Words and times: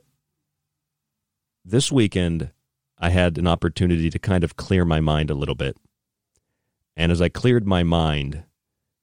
this 1.66 1.92
weekend, 1.92 2.52
I 2.98 3.10
had 3.10 3.38
an 3.38 3.48
opportunity 3.48 4.10
to 4.10 4.20
kind 4.20 4.44
of 4.44 4.56
clear 4.56 4.86
my 4.86 5.00
mind 5.00 5.30
a 5.30 5.36
little 5.36 5.56
bit. 5.56 5.78
And 6.96 7.12
as 7.12 7.22
I 7.22 7.30
cleared 7.30 7.66
my 7.66 7.84
mind, 7.84 8.44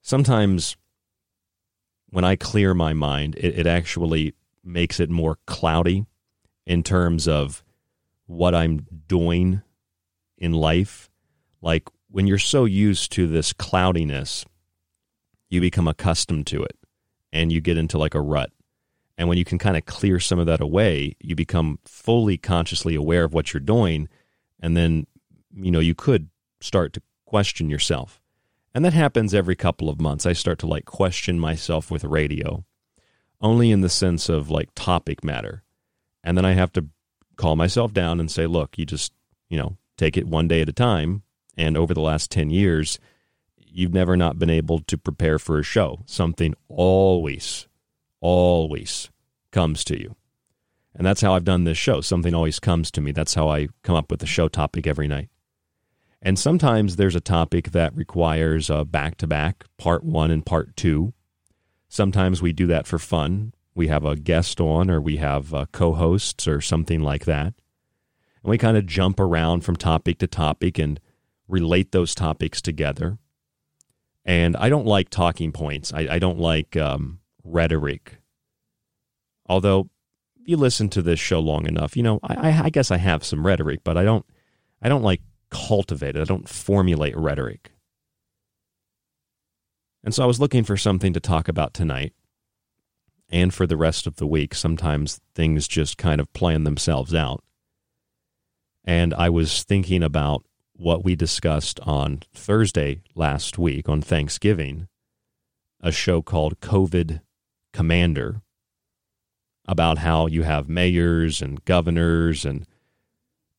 sometimes 0.01 0.77
when 2.09 2.23
I 2.23 2.35
clear 2.35 2.73
my 2.73 2.93
mind, 2.93 3.35
it, 3.35 3.59
it 3.59 3.67
actually 3.67 4.33
makes 4.63 4.99
it 4.99 5.09
more 5.09 5.37
cloudy 5.45 6.05
in 6.65 6.83
terms 6.83 7.27
of 7.27 7.63
what 8.31 8.55
I'm 8.55 8.87
doing 9.07 9.61
in 10.37 10.53
life. 10.53 11.09
Like 11.61 11.87
when 12.09 12.27
you're 12.27 12.37
so 12.37 12.65
used 12.65 13.11
to 13.13 13.27
this 13.27 13.53
cloudiness, 13.53 14.45
you 15.49 15.61
become 15.61 15.87
accustomed 15.87 16.47
to 16.47 16.63
it 16.63 16.77
and 17.33 17.51
you 17.51 17.61
get 17.61 17.77
into 17.77 17.97
like 17.97 18.15
a 18.15 18.21
rut. 18.21 18.51
And 19.17 19.27
when 19.27 19.37
you 19.37 19.45
can 19.45 19.59
kind 19.59 19.77
of 19.77 19.85
clear 19.85 20.19
some 20.19 20.39
of 20.39 20.45
that 20.47 20.61
away, 20.61 21.15
you 21.19 21.35
become 21.35 21.79
fully 21.85 22.37
consciously 22.37 22.95
aware 22.95 23.25
of 23.25 23.33
what 23.33 23.53
you're 23.53 23.61
doing. 23.61 24.07
And 24.59 24.75
then, 24.75 25.05
you 25.53 25.69
know, 25.69 25.79
you 25.79 25.93
could 25.93 26.29
start 26.61 26.93
to 26.93 27.01
question 27.25 27.69
yourself. 27.69 28.21
And 28.73 28.85
that 28.85 28.93
happens 28.93 29.33
every 29.33 29.55
couple 29.55 29.89
of 29.89 29.99
months. 29.99 30.25
I 30.25 30.33
start 30.33 30.57
to 30.59 30.67
like 30.67 30.85
question 30.85 31.37
myself 31.37 31.91
with 31.91 32.05
radio, 32.05 32.63
only 33.41 33.71
in 33.71 33.81
the 33.81 33.89
sense 33.89 34.29
of 34.29 34.49
like 34.49 34.69
topic 34.73 35.23
matter. 35.23 35.63
And 36.23 36.37
then 36.37 36.45
I 36.45 36.53
have 36.53 36.71
to 36.73 36.87
call 37.41 37.55
myself 37.55 37.91
down 37.91 38.19
and 38.19 38.29
say, 38.29 38.45
look, 38.45 38.77
you 38.77 38.85
just, 38.85 39.11
you 39.49 39.57
know, 39.57 39.75
take 39.97 40.15
it 40.15 40.27
one 40.27 40.47
day 40.47 40.61
at 40.61 40.69
a 40.69 40.73
time. 40.73 41.23
And 41.57 41.75
over 41.75 41.93
the 41.93 42.01
last 42.01 42.29
10 42.29 42.51
years, 42.51 42.99
you've 43.57 43.93
never 43.93 44.15
not 44.15 44.37
been 44.37 44.49
able 44.49 44.79
to 44.79 44.97
prepare 44.97 45.39
for 45.39 45.57
a 45.57 45.63
show. 45.63 46.03
Something 46.05 46.53
always, 46.69 47.67
always 48.19 49.09
comes 49.51 49.83
to 49.85 49.99
you. 49.99 50.15
And 50.93 51.05
that's 51.05 51.21
how 51.21 51.33
I've 51.33 51.43
done 51.43 51.63
this 51.63 51.79
show. 51.79 51.99
Something 52.01 52.35
always 52.35 52.59
comes 52.59 52.91
to 52.91 53.01
me. 53.01 53.11
That's 53.11 53.33
how 53.33 53.49
I 53.49 53.69
come 53.81 53.95
up 53.95 54.11
with 54.11 54.21
a 54.21 54.27
show 54.27 54.47
topic 54.47 54.85
every 54.85 55.07
night. 55.07 55.29
And 56.21 56.37
sometimes 56.37 56.95
there's 56.97 57.15
a 57.15 57.21
topic 57.21 57.71
that 57.71 57.95
requires 57.95 58.69
a 58.69 58.85
back 58.85 59.17
to 59.17 59.27
back, 59.27 59.65
part 59.77 60.03
one 60.03 60.29
and 60.29 60.45
part 60.45 60.75
two. 60.75 61.13
Sometimes 61.89 62.39
we 62.41 62.53
do 62.53 62.67
that 62.67 62.85
for 62.85 62.99
fun. 62.99 63.53
We 63.73 63.87
have 63.87 64.03
a 64.03 64.15
guest 64.15 64.59
on, 64.59 64.89
or 64.89 64.99
we 64.99 65.17
have 65.17 65.53
uh, 65.53 65.65
co 65.71 65.93
hosts, 65.93 66.47
or 66.47 66.61
something 66.61 67.01
like 67.01 67.25
that. 67.25 67.53
And 68.43 68.49
we 68.49 68.57
kind 68.57 68.77
of 68.77 68.85
jump 68.85 69.19
around 69.19 69.61
from 69.61 69.75
topic 69.75 70.17
to 70.19 70.27
topic 70.27 70.77
and 70.77 70.99
relate 71.47 71.91
those 71.91 72.15
topics 72.15 72.61
together. 72.61 73.17
And 74.25 74.55
I 74.57 74.69
don't 74.69 74.85
like 74.85 75.09
talking 75.09 75.51
points. 75.51 75.93
I, 75.93 76.07
I 76.11 76.19
don't 76.19 76.39
like 76.39 76.75
um, 76.77 77.19
rhetoric. 77.43 78.17
Although, 79.47 79.89
you 80.43 80.57
listen 80.57 80.89
to 80.89 81.01
this 81.01 81.19
show 81.19 81.39
long 81.39 81.65
enough, 81.65 81.95
you 81.95 82.03
know 82.03 82.19
I, 82.23 82.63
I 82.63 82.69
guess 82.69 82.91
I 82.91 82.97
have 82.97 83.23
some 83.23 83.45
rhetoric, 83.45 83.81
but 83.83 83.97
I 83.97 84.03
don't. 84.03 84.25
I 84.81 84.89
don't 84.89 85.03
like 85.03 85.21
cultivate 85.51 86.15
it. 86.15 86.21
I 86.21 86.23
don't 86.23 86.49
formulate 86.49 87.15
rhetoric. 87.15 87.71
And 90.03 90.13
so 90.15 90.23
I 90.23 90.25
was 90.25 90.39
looking 90.39 90.63
for 90.63 90.75
something 90.75 91.13
to 91.13 91.19
talk 91.19 91.47
about 91.47 91.75
tonight 91.75 92.13
and 93.31 93.53
for 93.53 93.65
the 93.65 93.77
rest 93.77 94.05
of 94.05 94.17
the 94.17 94.27
week. 94.27 94.53
Sometimes 94.53 95.21
things 95.33 95.67
just 95.67 95.97
kind 95.97 96.19
of 96.19 96.31
plan 96.33 96.63
themselves 96.63 97.13
out. 97.13 97.43
And 98.83 99.13
I 99.13 99.29
was 99.29 99.63
thinking 99.63 100.03
about 100.03 100.43
what 100.73 101.03
we 101.03 101.15
discussed 101.15 101.79
on 101.81 102.21
Thursday 102.33 103.01
last 103.15 103.57
week 103.57 103.87
on 103.87 104.01
Thanksgiving, 104.01 104.87
a 105.79 105.91
show 105.91 106.21
called 106.21 106.59
COVID 106.59 107.21
Commander, 107.71 108.41
about 109.67 109.99
how 109.99 110.25
you 110.25 110.43
have 110.43 110.67
mayors 110.67 111.41
and 111.41 111.63
governors 111.65 112.43
and 112.45 112.65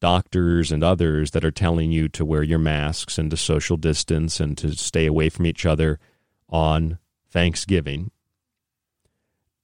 doctors 0.00 0.72
and 0.72 0.82
others 0.82 1.30
that 1.30 1.44
are 1.44 1.52
telling 1.52 1.92
you 1.92 2.08
to 2.08 2.24
wear 2.24 2.42
your 2.42 2.58
masks 2.58 3.18
and 3.18 3.30
to 3.30 3.36
social 3.36 3.76
distance 3.76 4.40
and 4.40 4.58
to 4.58 4.76
stay 4.76 5.06
away 5.06 5.28
from 5.28 5.46
each 5.46 5.64
other 5.64 6.00
on 6.48 6.98
Thanksgiving. 7.30 8.10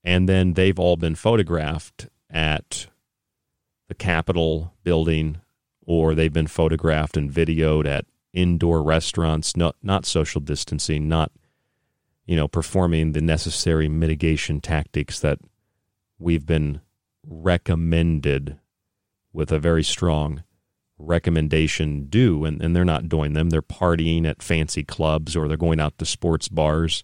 And 0.04 0.28
then 0.28 0.54
they've 0.54 0.78
all 0.78 0.96
been 0.96 1.14
photographed 1.14 2.08
at 2.30 2.86
the 3.88 3.94
Capitol 3.94 4.74
building 4.84 5.40
or 5.82 6.14
they've 6.14 6.32
been 6.32 6.46
photographed 6.46 7.16
and 7.16 7.30
videoed 7.30 7.86
at 7.86 8.04
indoor 8.32 8.82
restaurants, 8.82 9.56
not 9.56 9.74
not 9.82 10.04
social 10.04 10.40
distancing, 10.40 11.08
not 11.08 11.32
you 12.26 12.36
know 12.36 12.46
performing 12.46 13.12
the 13.12 13.22
necessary 13.22 13.88
mitigation 13.88 14.60
tactics 14.60 15.18
that 15.20 15.38
we've 16.18 16.46
been 16.46 16.80
recommended 17.26 18.58
with 19.32 19.50
a 19.50 19.58
very 19.58 19.82
strong 19.82 20.42
recommendation 20.98 22.06
do 22.08 22.44
and, 22.44 22.60
and 22.60 22.74
they're 22.74 22.84
not 22.84 23.08
doing 23.08 23.32
them. 23.32 23.50
They're 23.50 23.62
partying 23.62 24.26
at 24.26 24.42
fancy 24.42 24.84
clubs 24.84 25.36
or 25.36 25.48
they're 25.48 25.56
going 25.56 25.80
out 25.80 25.96
to 25.98 26.04
sports 26.04 26.48
bars 26.48 27.02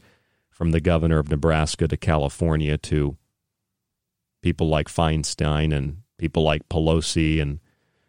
from 0.54 0.70
the 0.70 0.80
governor 0.80 1.18
of 1.18 1.28
nebraska 1.28 1.86
to 1.86 1.96
california 1.96 2.78
to 2.78 3.16
people 4.42 4.68
like 4.68 4.88
feinstein 4.88 5.74
and 5.74 5.98
people 6.18 6.42
like 6.42 6.68
pelosi 6.68 7.40
and 7.40 7.60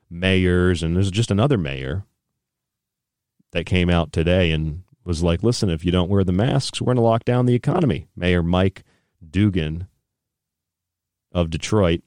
mayors, 0.10 0.84
and 0.84 0.96
there's 0.96 1.12
just 1.12 1.32
another 1.32 1.58
mayor 1.58 2.06
that 3.52 3.66
came 3.66 3.90
out 3.90 4.12
today 4.12 4.52
and 4.52 4.84
was 5.04 5.24
like, 5.24 5.44
listen, 5.44 5.70
if 5.70 5.86
you 5.86 5.92
don't 5.92 6.10
wear 6.10 6.24
the 6.24 6.32
masks, 6.32 6.82
we're 6.82 6.86
going 6.86 6.96
to 6.96 7.02
lock 7.02 7.24
down 7.26 7.46
the 7.46 7.56
economy. 7.56 8.08
Mayor 8.16 8.44
Mike 8.44 8.84
Duggan 9.28 9.88
of 11.32 11.50
Detroit. 11.50 12.02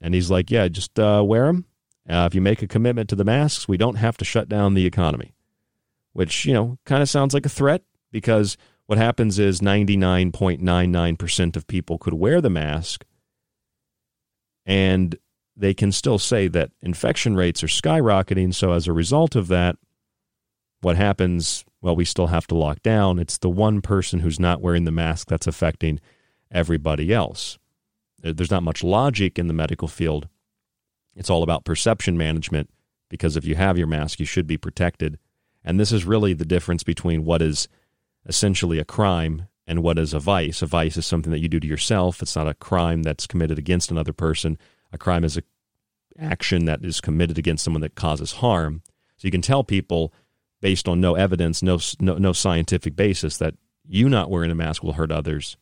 And 0.00 0.14
he's 0.14 0.30
like, 0.30 0.50
yeah, 0.50 0.68
just 0.68 0.98
uh, 0.98 1.22
wear 1.26 1.46
them. 1.46 1.66
Uh, 2.08 2.26
if 2.26 2.34
you 2.34 2.40
make 2.40 2.62
a 2.62 2.66
commitment 2.66 3.08
to 3.10 3.16
the 3.16 3.24
masks, 3.24 3.68
we 3.68 3.76
don't 3.76 3.96
have 3.96 4.16
to 4.16 4.24
shut 4.24 4.48
down 4.48 4.74
the 4.74 4.86
economy, 4.86 5.34
which, 6.12 6.46
you 6.46 6.54
know, 6.54 6.78
kind 6.86 7.02
of 7.02 7.08
sounds 7.08 7.34
like 7.34 7.46
a 7.46 7.50
threat 7.50 7.82
because 8.10 8.56
what 8.90 8.98
happens 8.98 9.38
is 9.38 9.60
99.99% 9.60 11.54
of 11.54 11.68
people 11.68 11.96
could 11.96 12.14
wear 12.14 12.40
the 12.40 12.50
mask 12.50 13.04
and 14.66 15.16
they 15.56 15.72
can 15.72 15.92
still 15.92 16.18
say 16.18 16.48
that 16.48 16.72
infection 16.82 17.36
rates 17.36 17.62
are 17.62 17.68
skyrocketing. 17.68 18.52
So, 18.52 18.72
as 18.72 18.88
a 18.88 18.92
result 18.92 19.36
of 19.36 19.46
that, 19.46 19.76
what 20.80 20.96
happens? 20.96 21.64
Well, 21.80 21.94
we 21.94 22.04
still 22.04 22.26
have 22.26 22.48
to 22.48 22.56
lock 22.56 22.82
down. 22.82 23.20
It's 23.20 23.38
the 23.38 23.48
one 23.48 23.80
person 23.80 24.18
who's 24.18 24.40
not 24.40 24.60
wearing 24.60 24.86
the 24.86 24.90
mask 24.90 25.28
that's 25.28 25.46
affecting 25.46 26.00
everybody 26.50 27.14
else. 27.14 27.60
There's 28.18 28.50
not 28.50 28.64
much 28.64 28.82
logic 28.82 29.38
in 29.38 29.46
the 29.46 29.54
medical 29.54 29.86
field. 29.86 30.26
It's 31.14 31.30
all 31.30 31.44
about 31.44 31.64
perception 31.64 32.18
management 32.18 32.68
because 33.08 33.36
if 33.36 33.44
you 33.44 33.54
have 33.54 33.78
your 33.78 33.86
mask, 33.86 34.18
you 34.18 34.26
should 34.26 34.48
be 34.48 34.58
protected. 34.58 35.16
And 35.62 35.78
this 35.78 35.92
is 35.92 36.04
really 36.04 36.32
the 36.32 36.44
difference 36.44 36.82
between 36.82 37.24
what 37.24 37.40
is 37.40 37.68
essentially 38.26 38.78
a 38.78 38.84
crime 38.84 39.46
and 39.66 39.82
what 39.82 39.98
is 39.98 40.12
a 40.12 40.18
vice. 40.18 40.62
A 40.62 40.66
vice 40.66 40.96
is 40.96 41.06
something 41.06 41.30
that 41.32 41.40
you 41.40 41.48
do 41.48 41.60
to 41.60 41.66
yourself, 41.66 42.22
it's 42.22 42.36
not 42.36 42.48
a 42.48 42.54
crime 42.54 43.02
that's 43.02 43.26
committed 43.26 43.58
against 43.58 43.90
another 43.90 44.12
person. 44.12 44.58
A 44.92 44.98
crime 44.98 45.24
is 45.24 45.36
an 45.36 45.44
action 46.18 46.64
that 46.64 46.84
is 46.84 47.00
committed 47.00 47.38
against 47.38 47.64
someone 47.64 47.82
that 47.82 47.94
causes 47.94 48.32
harm. 48.32 48.82
So 49.16 49.26
you 49.26 49.30
can 49.30 49.42
tell 49.42 49.64
people 49.64 50.12
based 50.60 50.88
on 50.88 51.00
no 51.00 51.14
evidence, 51.14 51.62
no, 51.62 51.78
no, 52.00 52.18
no 52.18 52.32
scientific 52.32 52.96
basis 52.96 53.38
that 53.38 53.54
you 53.86 54.08
not 54.08 54.30
wearing 54.30 54.50
a 54.50 54.54
mask 54.54 54.82
will 54.82 54.94
hurt 54.94 55.12
others 55.12 55.56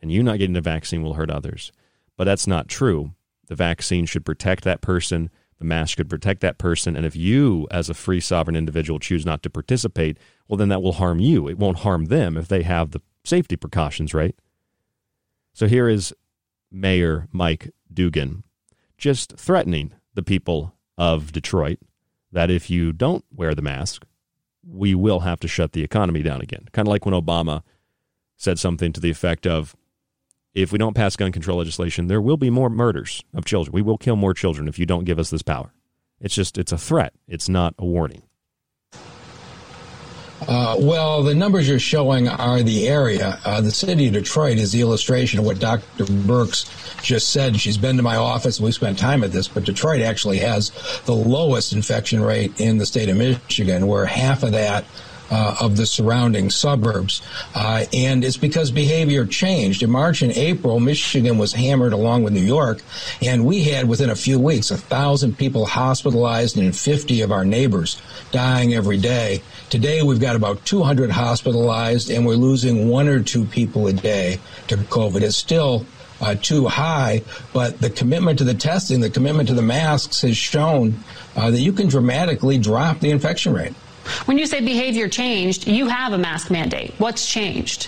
and 0.00 0.10
you 0.10 0.22
not 0.22 0.38
getting 0.38 0.56
a 0.56 0.60
vaccine 0.60 1.02
will 1.02 1.14
hurt 1.14 1.30
others. 1.30 1.72
But 2.16 2.24
that's 2.24 2.46
not 2.46 2.68
true. 2.68 3.12
The 3.48 3.54
vaccine 3.54 4.06
should 4.06 4.24
protect 4.24 4.64
that 4.64 4.80
person. 4.80 5.30
The 5.58 5.64
mask 5.64 5.96
should 5.96 6.08
protect 6.08 6.40
that 6.40 6.58
person. 6.58 6.96
And 6.96 7.04
if 7.04 7.16
you, 7.16 7.66
as 7.70 7.90
a 7.90 7.94
free 7.94 8.20
sovereign 8.20 8.56
individual, 8.56 8.98
choose 8.98 9.26
not 9.26 9.42
to 9.42 9.50
participate, 9.50 10.18
well, 10.50 10.56
then 10.56 10.68
that 10.70 10.82
will 10.82 10.94
harm 10.94 11.20
you. 11.20 11.46
It 11.46 11.58
won't 11.58 11.78
harm 11.78 12.06
them 12.06 12.36
if 12.36 12.48
they 12.48 12.64
have 12.64 12.90
the 12.90 13.00
safety 13.22 13.54
precautions, 13.54 14.12
right? 14.12 14.34
So 15.52 15.68
here 15.68 15.88
is 15.88 16.12
Mayor 16.72 17.28
Mike 17.30 17.70
Duggan 17.92 18.42
just 18.98 19.36
threatening 19.36 19.92
the 20.14 20.24
people 20.24 20.74
of 20.98 21.30
Detroit 21.30 21.78
that 22.32 22.50
if 22.50 22.68
you 22.68 22.92
don't 22.92 23.24
wear 23.32 23.54
the 23.54 23.62
mask, 23.62 24.04
we 24.66 24.92
will 24.92 25.20
have 25.20 25.38
to 25.38 25.48
shut 25.48 25.70
the 25.70 25.84
economy 25.84 26.20
down 26.20 26.40
again. 26.40 26.66
Kind 26.72 26.88
of 26.88 26.90
like 26.90 27.06
when 27.06 27.14
Obama 27.14 27.62
said 28.36 28.58
something 28.58 28.92
to 28.92 29.00
the 29.00 29.10
effect 29.10 29.46
of, 29.46 29.76
if 30.52 30.72
we 30.72 30.78
don't 30.78 30.96
pass 30.96 31.14
gun 31.14 31.30
control 31.30 31.58
legislation, 31.58 32.08
there 32.08 32.20
will 32.20 32.36
be 32.36 32.50
more 32.50 32.68
murders 32.68 33.22
of 33.32 33.44
children. 33.44 33.72
We 33.72 33.82
will 33.82 33.98
kill 33.98 34.16
more 34.16 34.34
children 34.34 34.66
if 34.66 34.80
you 34.80 34.86
don't 34.86 35.04
give 35.04 35.20
us 35.20 35.30
this 35.30 35.42
power. 35.42 35.72
It's 36.20 36.34
just, 36.34 36.58
it's 36.58 36.72
a 36.72 36.78
threat. 36.78 37.12
It's 37.28 37.48
not 37.48 37.74
a 37.78 37.86
warning. 37.86 38.24
Uh, 40.48 40.76
well, 40.78 41.22
the 41.22 41.34
numbers 41.34 41.68
you're 41.68 41.78
showing 41.78 42.28
are 42.28 42.62
the 42.62 42.88
area. 42.88 43.38
Uh, 43.44 43.60
the 43.60 43.70
city 43.70 44.06
of 44.06 44.14
Detroit 44.14 44.58
is 44.58 44.72
the 44.72 44.80
illustration 44.80 45.38
of 45.38 45.44
what 45.44 45.58
Dr. 45.58 46.04
Birx 46.04 47.02
just 47.02 47.30
said. 47.30 47.58
She's 47.60 47.78
been 47.78 47.96
to 47.96 48.02
my 48.02 48.16
office 48.16 48.58
and 48.58 48.64
we 48.64 48.72
spent 48.72 48.98
time 48.98 49.22
at 49.22 49.32
this, 49.32 49.48
but 49.48 49.64
Detroit 49.64 50.00
actually 50.00 50.38
has 50.38 50.70
the 51.04 51.14
lowest 51.14 51.72
infection 51.72 52.22
rate 52.22 52.58
in 52.60 52.78
the 52.78 52.86
state 52.86 53.08
of 53.08 53.16
Michigan, 53.16 53.86
where 53.86 54.06
half 54.06 54.42
of 54.42 54.52
that 54.52 54.84
uh, 55.30 55.56
of 55.60 55.76
the 55.76 55.86
surrounding 55.86 56.50
suburbs. 56.50 57.22
Uh, 57.54 57.84
and 57.92 58.24
it's 58.24 58.36
because 58.36 58.70
behavior 58.70 59.24
changed. 59.24 59.82
In 59.82 59.90
March 59.90 60.22
and 60.22 60.32
April, 60.32 60.80
Michigan 60.80 61.38
was 61.38 61.52
hammered 61.52 61.92
along 61.92 62.24
with 62.24 62.32
New 62.32 62.40
York, 62.40 62.82
and 63.22 63.44
we 63.46 63.64
had 63.64 63.88
within 63.88 64.10
a 64.10 64.16
few 64.16 64.38
weeks 64.38 64.70
a 64.70 64.76
thousand 64.76 65.38
people 65.38 65.66
hospitalized 65.66 66.58
and 66.58 66.76
50 66.76 67.22
of 67.22 67.30
our 67.30 67.44
neighbors 67.44 68.00
dying 68.32 68.74
every 68.74 68.98
day. 68.98 69.42
Today, 69.70 70.02
we've 70.02 70.18
got 70.18 70.34
about 70.34 70.64
200 70.64 71.10
hospitalized, 71.10 72.10
and 72.10 72.26
we're 72.26 72.34
losing 72.34 72.88
one 72.88 73.06
or 73.06 73.22
two 73.22 73.44
people 73.44 73.86
a 73.86 73.92
day 73.92 74.40
to 74.66 74.76
COVID. 74.76 75.22
It's 75.22 75.36
still 75.36 75.86
uh, 76.20 76.34
too 76.34 76.66
high, 76.66 77.22
but 77.52 77.80
the 77.80 77.88
commitment 77.88 78.38
to 78.38 78.44
the 78.44 78.52
testing, 78.52 78.98
the 78.98 79.10
commitment 79.10 79.48
to 79.48 79.54
the 79.54 79.62
masks 79.62 80.22
has 80.22 80.36
shown 80.36 80.98
uh, 81.36 81.52
that 81.52 81.60
you 81.60 81.72
can 81.72 81.86
dramatically 81.86 82.58
drop 82.58 82.98
the 82.98 83.12
infection 83.12 83.52
rate. 83.52 83.72
When 84.24 84.38
you 84.38 84.46
say 84.46 84.60
behavior 84.60 85.08
changed, 85.08 85.68
you 85.68 85.86
have 85.86 86.12
a 86.12 86.18
mask 86.18 86.50
mandate. 86.50 86.92
What's 86.98 87.30
changed? 87.30 87.86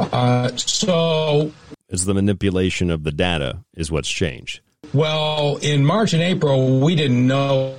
Uh, 0.00 0.48
so. 0.56 1.52
Is 1.90 2.06
the 2.06 2.14
manipulation 2.14 2.90
of 2.90 3.04
the 3.04 3.12
data 3.12 3.60
is 3.76 3.92
what's 3.92 4.10
changed. 4.10 4.62
Well, 4.92 5.58
in 5.58 5.84
March 5.84 6.12
and 6.12 6.22
April, 6.24 6.80
we 6.80 6.96
didn't 6.96 7.24
know. 7.24 7.76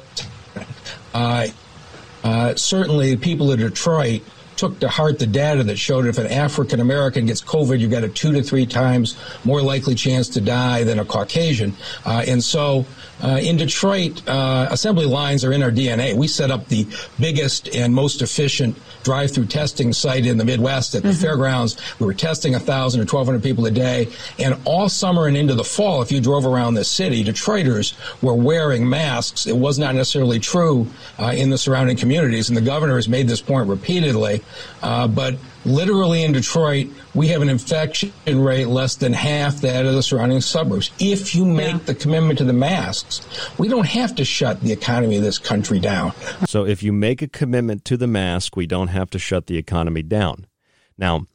Uh, 2.23 2.55
certainly, 2.55 3.15
people 3.17 3.51
in 3.51 3.59
Detroit 3.59 4.21
took 4.59 4.77
to 4.81 4.89
heart 4.89 5.19
the 5.19 5.25
data 5.25 5.63
that 5.63 5.77
showed 5.77 6.05
if 6.05 6.17
an 6.17 6.27
African 6.27 6.81
American 6.81 7.25
gets 7.25 7.41
COVID, 7.41 7.79
you've 7.79 7.91
got 7.91 8.03
a 8.03 8.09
two 8.09 8.33
to 8.33 8.43
three 8.43 8.65
times 8.65 9.15
more 9.45 9.61
likely 9.61 9.95
chance 9.95 10.27
to 10.27 10.41
die 10.41 10.83
than 10.83 10.99
a 10.99 11.05
Caucasian. 11.05 11.73
Uh, 12.05 12.25
and 12.27 12.43
so 12.43 12.85
uh, 13.23 13.39
in 13.41 13.55
Detroit, 13.55 14.21
uh, 14.27 14.67
assembly 14.69 15.05
lines 15.05 15.45
are 15.45 15.53
in 15.53 15.63
our 15.63 15.71
DNA. 15.71 16.13
We 16.13 16.27
set 16.27 16.51
up 16.51 16.67
the 16.67 16.85
biggest 17.17 17.73
and 17.73 17.95
most 17.95 18.21
efficient 18.21 18.77
drive-through 19.03 19.45
testing 19.45 19.93
site 19.93 20.25
in 20.25 20.37
the 20.37 20.45
Midwest 20.45 20.95
at 20.95 21.03
the 21.03 21.09
mm-hmm. 21.09 21.21
fairgrounds. 21.21 21.77
We 21.99 22.05
were 22.05 22.13
testing 22.13 22.53
1,000 22.53 22.99
or 22.99 23.03
1,200 23.03 23.43
people 23.43 23.65
a 23.65 23.71
day. 23.71 24.09
And 24.37 24.57
all 24.65 24.89
summer 24.89 25.27
and 25.27 25.37
into 25.37 25.55
the 25.55 25.63
fall, 25.63 26.01
if 26.01 26.11
you 26.11 26.21
drove 26.21 26.45
around 26.45 26.75
the 26.75 26.83
city, 26.83 27.23
Detroiters 27.23 27.93
were 28.21 28.33
wearing 28.33 28.89
masks. 28.89 29.47
It 29.47 29.55
was 29.55 29.79
not 29.79 29.95
necessarily 29.95 30.39
true 30.39 30.87
uh, 31.17 31.33
in 31.35 31.49
the 31.49 31.57
surrounding 31.57 31.97
communities. 31.97 32.49
And 32.49 32.57
the 32.57 32.61
governor 32.61 32.95
has 32.95 33.07
made 33.07 33.27
this 33.27 33.41
point 33.41 33.69
repeatedly. 33.69 34.41
Uh, 34.81 35.07
but 35.07 35.35
literally 35.65 36.23
in 36.23 36.31
Detroit, 36.31 36.87
we 37.13 37.27
have 37.29 37.41
an 37.41 37.49
infection 37.49 38.11
rate 38.25 38.67
less 38.67 38.95
than 38.95 39.13
half 39.13 39.61
that 39.61 39.85
of 39.85 39.93
the 39.93 40.03
surrounding 40.03 40.41
suburbs. 40.41 40.91
If 40.99 41.35
you 41.35 41.45
make 41.45 41.73
yeah. 41.73 41.79
the 41.85 41.95
commitment 41.95 42.39
to 42.39 42.45
the 42.45 42.53
masks, 42.53 43.21
we 43.57 43.67
don't 43.67 43.87
have 43.87 44.15
to 44.15 44.25
shut 44.25 44.61
the 44.61 44.71
economy 44.71 45.17
of 45.17 45.23
this 45.23 45.37
country 45.37 45.79
down. 45.79 46.13
So 46.45 46.65
if 46.65 46.83
you 46.83 46.91
make 46.93 47.21
a 47.21 47.27
commitment 47.27 47.85
to 47.85 47.97
the 47.97 48.07
mask, 48.07 48.55
we 48.55 48.67
don't 48.67 48.89
have 48.89 49.09
to 49.11 49.19
shut 49.19 49.47
the 49.47 49.57
economy 49.57 50.01
down. 50.01 50.47
Now, 50.97 51.27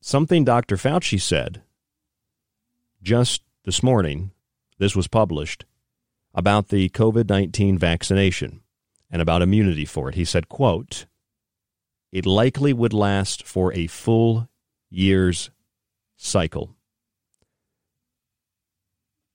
something 0.00 0.44
Dr. 0.44 0.76
Fauci 0.76 1.20
said 1.20 1.62
just 3.02 3.42
this 3.64 3.82
morning, 3.82 4.32
this 4.78 4.96
was 4.96 5.08
published, 5.08 5.64
about 6.34 6.68
the 6.68 6.88
COVID-19 6.90 7.78
vaccination 7.78 8.60
and 9.10 9.22
about 9.22 9.42
immunity 9.42 9.84
for 9.84 10.08
it. 10.08 10.14
He 10.14 10.24
said, 10.24 10.48
quote, 10.48 11.06
it 12.12 12.26
likely 12.26 12.72
would 12.72 12.92
last 12.92 13.46
for 13.46 13.72
a 13.74 13.86
full 13.86 14.48
year's 14.90 15.50
cycle. 16.16 16.76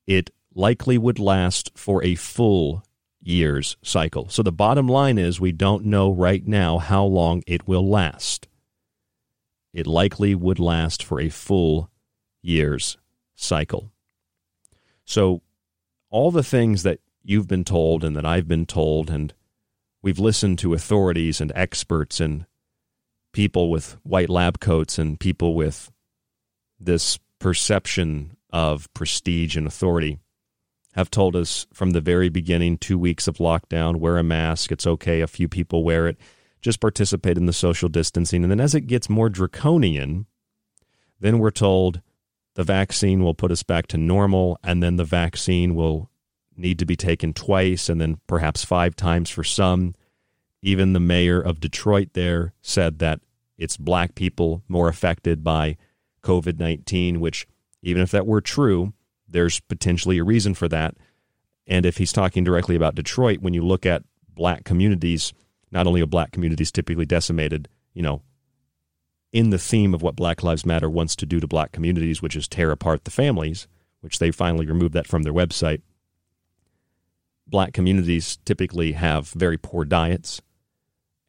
It 0.07 0.31
likely 0.53 0.97
would 0.97 1.19
last 1.19 1.71
for 1.75 2.03
a 2.03 2.15
full 2.15 2.83
year's 3.21 3.77
cycle. 3.81 4.29
So 4.29 4.41
the 4.43 4.51
bottom 4.51 4.87
line 4.87 5.17
is 5.17 5.39
we 5.39 5.51
don't 5.51 5.85
know 5.85 6.11
right 6.11 6.45
now 6.45 6.79
how 6.79 7.05
long 7.05 7.43
it 7.45 7.67
will 7.67 7.87
last. 7.87 8.47
It 9.73 9.87
likely 9.87 10.35
would 10.35 10.59
last 10.59 11.03
for 11.03 11.19
a 11.19 11.29
full 11.29 11.89
year's 12.41 12.97
cycle. 13.35 13.91
So 15.05 15.41
all 16.09 16.31
the 16.31 16.43
things 16.43 16.83
that 16.83 16.99
you've 17.23 17.47
been 17.47 17.63
told 17.63 18.03
and 18.03 18.15
that 18.15 18.25
I've 18.25 18.47
been 18.47 18.65
told 18.65 19.09
and 19.09 19.33
we've 20.01 20.19
listened 20.19 20.59
to 20.59 20.73
authorities 20.73 21.39
and 21.39 21.51
experts 21.55 22.19
and 22.19 22.45
people 23.33 23.69
with 23.69 23.97
white 24.03 24.29
lab 24.29 24.59
coats 24.59 24.97
and 24.99 25.19
people 25.19 25.55
with 25.55 25.91
this 26.79 27.19
perception 27.39 28.35
of 28.51 28.93
prestige 28.93 29.55
and 29.55 29.67
authority 29.67 30.19
have 30.93 31.09
told 31.09 31.35
us 31.35 31.65
from 31.73 31.91
the 31.91 32.01
very 32.01 32.27
beginning 32.27 32.77
two 32.77 32.99
weeks 32.99 33.27
of 33.27 33.37
lockdown 33.37 33.95
wear 33.95 34.17
a 34.17 34.23
mask 34.23 34.71
it's 34.71 34.85
okay 34.85 35.21
a 35.21 35.27
few 35.27 35.47
people 35.47 35.83
wear 35.83 36.07
it 36.07 36.17
just 36.61 36.79
participate 36.79 37.37
in 37.37 37.47
the 37.47 37.53
social 37.53 37.89
distancing. 37.89 38.43
And 38.43 38.51
then 38.51 38.59
as 38.59 38.75
it 38.75 38.81
gets 38.81 39.09
more 39.09 39.29
draconian 39.29 40.27
then 41.19 41.37
we're 41.37 41.51
told 41.51 42.01
the 42.55 42.63
vaccine 42.63 43.23
will 43.23 43.35
put 43.35 43.51
us 43.51 43.63
back 43.63 43.87
to 43.87 43.97
normal 43.97 44.57
and 44.63 44.81
then 44.81 44.95
the 44.95 45.05
vaccine 45.05 45.75
will 45.75 46.09
need 46.57 46.79
to 46.79 46.85
be 46.85 46.95
taken 46.95 47.33
twice 47.33 47.89
and 47.89 48.01
then 48.01 48.19
perhaps 48.27 48.65
five 48.65 48.95
times 48.95 49.29
for 49.29 49.43
some 49.43 49.95
even 50.61 50.93
the 50.93 50.99
mayor 50.99 51.39
of 51.39 51.59
Detroit 51.59 52.09
there 52.13 52.53
said 52.61 52.99
that 52.99 53.19
it's 53.57 53.77
black 53.77 54.15
people 54.15 54.63
more 54.67 54.87
affected 54.87 55.43
by 55.43 55.77
COVID 56.23 56.59
19, 56.59 57.19
which, 57.19 57.47
even 57.81 58.01
if 58.01 58.11
that 58.11 58.27
were 58.27 58.41
true, 58.41 58.93
there's 59.27 59.59
potentially 59.59 60.17
a 60.17 60.23
reason 60.23 60.53
for 60.53 60.67
that. 60.67 60.95
And 61.67 61.85
if 61.85 61.97
he's 61.97 62.11
talking 62.11 62.43
directly 62.43 62.75
about 62.75 62.95
Detroit, 62.95 63.39
when 63.39 63.53
you 63.53 63.65
look 63.65 63.85
at 63.85 64.03
black 64.29 64.63
communities, 64.63 65.33
not 65.71 65.87
only 65.87 66.01
are 66.01 66.07
black 66.07 66.31
communities 66.31 66.71
typically 66.71 67.05
decimated, 67.05 67.67
you 67.93 68.01
know, 68.01 68.21
in 69.31 69.49
the 69.49 69.57
theme 69.57 69.93
of 69.93 70.01
what 70.01 70.15
Black 70.15 70.43
Lives 70.43 70.65
Matter 70.65 70.89
wants 70.89 71.15
to 71.15 71.25
do 71.25 71.39
to 71.39 71.47
black 71.47 71.71
communities, 71.71 72.21
which 72.21 72.35
is 72.35 72.47
tear 72.47 72.71
apart 72.71 73.05
the 73.05 73.11
families, 73.11 73.67
which 74.01 74.19
they 74.19 74.31
finally 74.31 74.65
removed 74.65 74.93
that 74.93 75.07
from 75.07 75.23
their 75.23 75.33
website. 75.33 75.81
Black 77.47 77.73
communities 77.73 78.37
typically 78.43 78.93
have 78.93 79.29
very 79.29 79.57
poor 79.57 79.85
diets. 79.85 80.41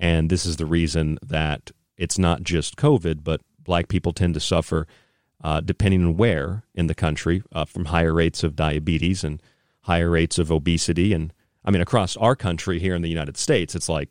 And 0.03 0.29
this 0.29 0.45
is 0.45 0.57
the 0.57 0.67
reason 0.67 1.17
that 1.23 1.71
it's 1.97 2.19
not 2.19 2.43
just 2.43 2.77
COVID, 2.77 3.23
but 3.23 3.41
black 3.61 3.87
people 3.87 4.13
tend 4.13 4.35
to 4.35 4.41
suffer, 4.41 4.89
uh, 5.45 5.61
depending 5.61 6.05
on 6.05 6.17
where 6.17 6.65
in 6.75 6.89
the 6.89 6.95
country, 6.95 7.45
uh, 7.53 7.65
from 7.65 7.85
higher 7.85 8.13
rates 8.13 8.43
of 8.43 8.57
diabetes 8.57 9.23
and 9.23 9.41
higher 9.83 10.11
rates 10.11 10.41
of 10.41 10.51
obesity. 10.51 11.13
And 11.13 11.33
I 11.65 11.71
mean, 11.71 11.81
across 11.81 12.17
our 12.17 12.35
country 12.35 12.81
here 12.81 12.97
in 12.97 13.03
the 13.03 13.09
United 13.09 13.37
States, 13.37 13.77
it's 13.77 13.89
like, 13.89 14.09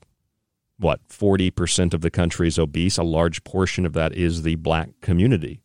what, 0.78 1.06
40% 1.10 1.94
of 1.94 2.00
the 2.00 2.10
country 2.10 2.48
is 2.48 2.58
obese. 2.58 2.98
A 2.98 3.04
large 3.04 3.44
portion 3.44 3.86
of 3.86 3.92
that 3.92 4.14
is 4.16 4.44
the 4.44 4.56
black 4.56 4.90
community. 5.02 5.62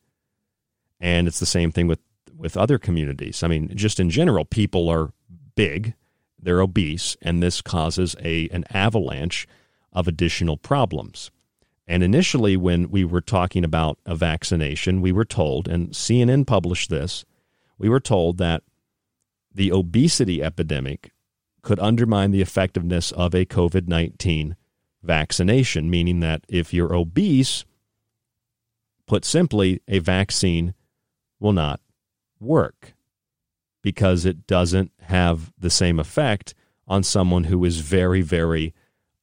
And 0.98 1.28
it's 1.28 1.38
the 1.38 1.46
same 1.46 1.70
thing 1.70 1.86
with, 1.86 2.00
with 2.36 2.56
other 2.56 2.78
communities. 2.78 3.44
I 3.44 3.46
mean, 3.46 3.70
just 3.76 4.00
in 4.00 4.10
general, 4.10 4.44
people 4.44 4.88
are 4.88 5.12
big, 5.54 5.94
they're 6.36 6.60
obese, 6.60 7.16
and 7.22 7.40
this 7.40 7.62
causes 7.62 8.16
a, 8.20 8.48
an 8.48 8.64
avalanche 8.70 9.46
of 9.96 10.06
additional 10.06 10.58
problems. 10.58 11.30
And 11.88 12.02
initially, 12.02 12.56
when 12.56 12.90
we 12.90 13.02
were 13.02 13.22
talking 13.22 13.64
about 13.64 13.98
a 14.04 14.14
vaccination, 14.14 15.00
we 15.00 15.10
were 15.10 15.24
told, 15.24 15.66
and 15.66 15.90
CNN 15.90 16.46
published 16.46 16.90
this, 16.90 17.24
we 17.78 17.88
were 17.88 18.00
told 18.00 18.36
that 18.38 18.62
the 19.54 19.72
obesity 19.72 20.42
epidemic 20.42 21.12
could 21.62 21.80
undermine 21.80 22.30
the 22.30 22.42
effectiveness 22.42 23.10
of 23.12 23.34
a 23.34 23.46
COVID 23.46 23.88
19 23.88 24.54
vaccination, 25.02 25.88
meaning 25.88 26.20
that 26.20 26.44
if 26.48 26.74
you're 26.74 26.94
obese, 26.94 27.64
put 29.06 29.24
simply, 29.24 29.80
a 29.88 30.00
vaccine 30.00 30.74
will 31.40 31.52
not 31.52 31.80
work 32.38 32.92
because 33.80 34.26
it 34.26 34.46
doesn't 34.46 34.92
have 35.02 35.52
the 35.58 35.70
same 35.70 35.98
effect 35.98 36.54
on 36.86 37.02
someone 37.02 37.44
who 37.44 37.64
is 37.64 37.80
very, 37.80 38.20
very 38.20 38.74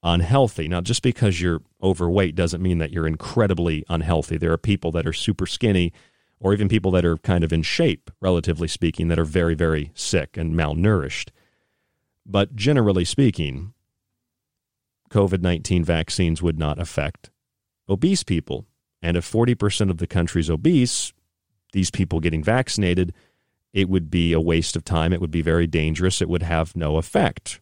unhealthy. 0.04 0.68
Now, 0.68 0.82
just 0.82 1.02
because 1.02 1.42
you're 1.42 1.62
overweight 1.82 2.36
doesn't 2.36 2.62
mean 2.62 2.78
that 2.80 2.92
you're 2.92 3.08
incredibly 3.08 3.84
unhealthy. 3.90 4.38
There 4.38 4.52
are 4.52 4.58
people 4.58 4.92
that 4.92 5.08
are 5.08 5.14
super 5.14 5.46
skinny, 5.46 5.94
or 6.40 6.54
even 6.54 6.68
people 6.68 6.92
that 6.92 7.06
are 7.06 7.18
kind 7.18 7.44
of 7.44 7.54
in 7.54 7.62
shape, 7.62 8.12
relatively 8.20 8.68
speaking, 8.68 9.08
that 9.08 9.20
are 9.20 9.26
very, 9.26 9.56
very 9.56 9.92
sick 9.94 10.36
and 10.36 10.54
malnourished. 10.54 11.30
But 12.26 12.56
generally 12.56 13.06
speaking, 13.06 13.74
COVID 15.10 15.42
19 15.42 15.84
vaccines 15.84 16.42
would 16.42 16.60
not 16.60 16.80
affect 16.80 17.30
obese 17.88 18.24
people. 18.24 18.66
And 19.02 19.18
if 19.18 19.30
40% 19.30 19.90
of 19.90 19.98
the 19.98 20.08
country's 20.08 20.50
obese, 20.50 21.14
these 21.74 21.92
people 21.92 22.20
getting 22.20 22.44
vaccinated, 22.44 23.14
it 23.74 23.90
would 23.90 24.10
be 24.10 24.34
a 24.34 24.40
waste 24.40 24.76
of 24.76 24.86
time. 24.86 25.12
It 25.12 25.20
would 25.20 25.32
be 25.32 25.42
very 25.42 25.68
dangerous. 25.68 26.22
It 26.22 26.30
would 26.30 26.44
have 26.44 26.76
no 26.76 26.98
effect. 26.98 27.60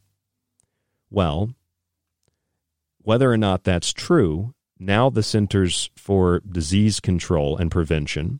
Well, 1.09 1.55
whether 3.03 3.31
or 3.31 3.37
not 3.37 3.63
that's 3.63 3.93
true, 3.93 4.53
now 4.79 5.09
the 5.09 5.23
Centers 5.23 5.89
for 5.95 6.41
Disease 6.41 6.99
Control 6.99 7.57
and 7.57 7.69
Prevention 7.69 8.39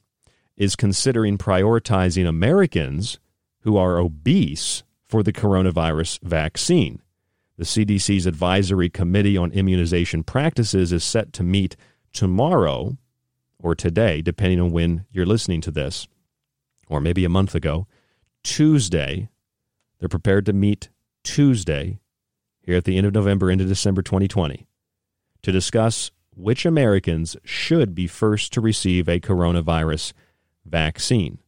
is 0.58 0.76
considering 0.76 1.38
prioritizing 1.38 2.28
Americans 2.28 3.20
who 3.62 3.78
are 3.78 3.98
obese 3.98 4.84
for 5.06 5.24
the 5.24 5.34
coronavirus 5.34 6.20
vaccine. 6.22 7.02
The 7.58 7.66
CDC's 7.66 8.26
Advisory 8.26 8.90
Committee 8.90 9.38
on 9.38 9.52
Immunization 9.52 10.24
Practices 10.24 10.92
is 10.92 11.04
set 11.04 11.32
to 11.34 11.44
meet 11.44 11.76
tomorrow 12.12 12.98
or 13.60 13.76
today, 13.76 14.22
depending 14.22 14.60
on 14.60 14.72
when 14.72 15.06
you're 15.12 15.26
listening 15.26 15.62
to 15.62 15.72
this, 15.72 16.08
or 16.90 17.00
maybe 17.00 17.24
a 17.24 17.30
month 17.30 17.54
ago. 17.54 17.88
Tuesday, 18.44 19.30
they're 20.00 20.10
prepared 20.10 20.46
to 20.48 20.54
meet 20.54 20.90
Tuesday 21.24 22.00
here 22.72 22.78
at 22.78 22.86
the 22.86 22.98
end 22.98 23.06
of 23.06 23.14
November 23.14 23.52
into 23.52 23.66
December 23.66 24.02
2020 24.02 24.66
to 25.42 25.52
discuss 25.52 26.10
which 26.34 26.66
Americans 26.66 27.36
should 27.44 27.94
be 27.94 28.08
first 28.08 28.54
to 28.54 28.62
receive 28.62 29.10
a 29.10 29.20
coronavirus 29.20 30.14
vaccine. 30.66 31.40